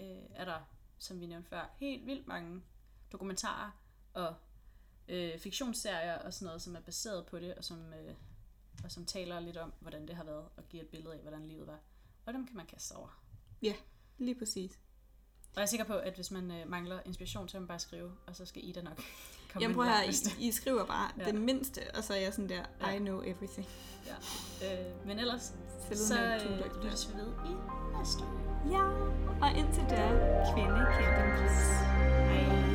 øh, 0.00 0.22
er 0.34 0.44
der, 0.44 0.60
som 0.98 1.20
vi 1.20 1.26
nævnte 1.26 1.48
før, 1.48 1.74
helt 1.76 2.06
vildt 2.06 2.26
mange 2.26 2.62
dokumentarer 3.12 3.70
og 4.12 4.34
øh, 5.08 5.38
fiktionsserier 5.38 6.18
og 6.18 6.34
sådan 6.34 6.46
noget, 6.46 6.62
som 6.62 6.76
er 6.76 6.80
baseret 6.80 7.26
på 7.26 7.38
det, 7.38 7.54
og 7.54 7.64
som, 7.64 7.92
øh, 7.92 8.14
og 8.84 8.90
som 8.92 9.06
taler 9.06 9.40
lidt 9.40 9.56
om, 9.56 9.72
hvordan 9.80 10.08
det 10.08 10.16
har 10.16 10.24
været, 10.24 10.48
og 10.56 10.68
giver 10.68 10.82
et 10.82 10.88
billede 10.88 11.14
af, 11.14 11.20
hvordan 11.20 11.46
livet 11.48 11.66
var. 11.66 11.78
Og 12.26 12.32
dem 12.34 12.46
kan 12.46 12.56
man 12.56 12.66
kaste 12.66 12.88
sig 12.88 12.96
over. 12.96 13.22
Lige 14.18 14.38
præcis. 14.38 14.78
Og 15.42 15.56
jeg 15.56 15.62
er 15.62 15.66
sikker 15.66 15.86
på, 15.86 15.94
at 15.94 16.14
hvis 16.14 16.30
man 16.30 16.50
øh, 16.50 16.68
mangler 16.68 17.00
inspiration, 17.06 17.48
så 17.48 17.52
kan 17.52 17.60
man 17.62 17.68
bare 17.68 17.78
skrive, 17.78 18.16
og 18.26 18.36
så 18.36 18.44
skal 18.46 18.68
Ida 18.68 18.82
nok 18.82 19.00
Jamen 19.60 19.74
prøv 19.74 19.84
her. 19.84 20.02
I, 20.02 20.46
I 20.48 20.52
skriver 20.52 20.84
bare 20.84 21.08
Ja. 21.18 21.22
ja. 21.26 21.30
det 21.30 21.40
mindste, 21.40 21.80
og 21.94 22.04
så 22.04 22.12
er 22.14 22.18
jeg 22.18 22.32
sådan 22.32 22.48
der, 22.48 22.62
Ja. 22.86 22.92
I 22.92 22.98
know 22.98 23.20
everything. 23.20 23.66
Øh, 24.62 25.06
men 25.06 25.18
ellers, 25.18 25.52
Selv 25.88 25.98
så 25.98 26.14
øh, 26.24 26.84
lyttes 26.84 27.08
vi 27.08 27.18
ved 27.18 27.26
i 27.26 27.54
næste 27.98 28.22
uge. 28.22 28.78
Ja, 28.78 28.84
og 29.42 29.58
indtil 29.58 29.82
da, 29.90 30.08
kvinde 30.54 30.86
kæmpe 30.98 31.38
plus. 31.38 31.58
Hej. 32.30 32.73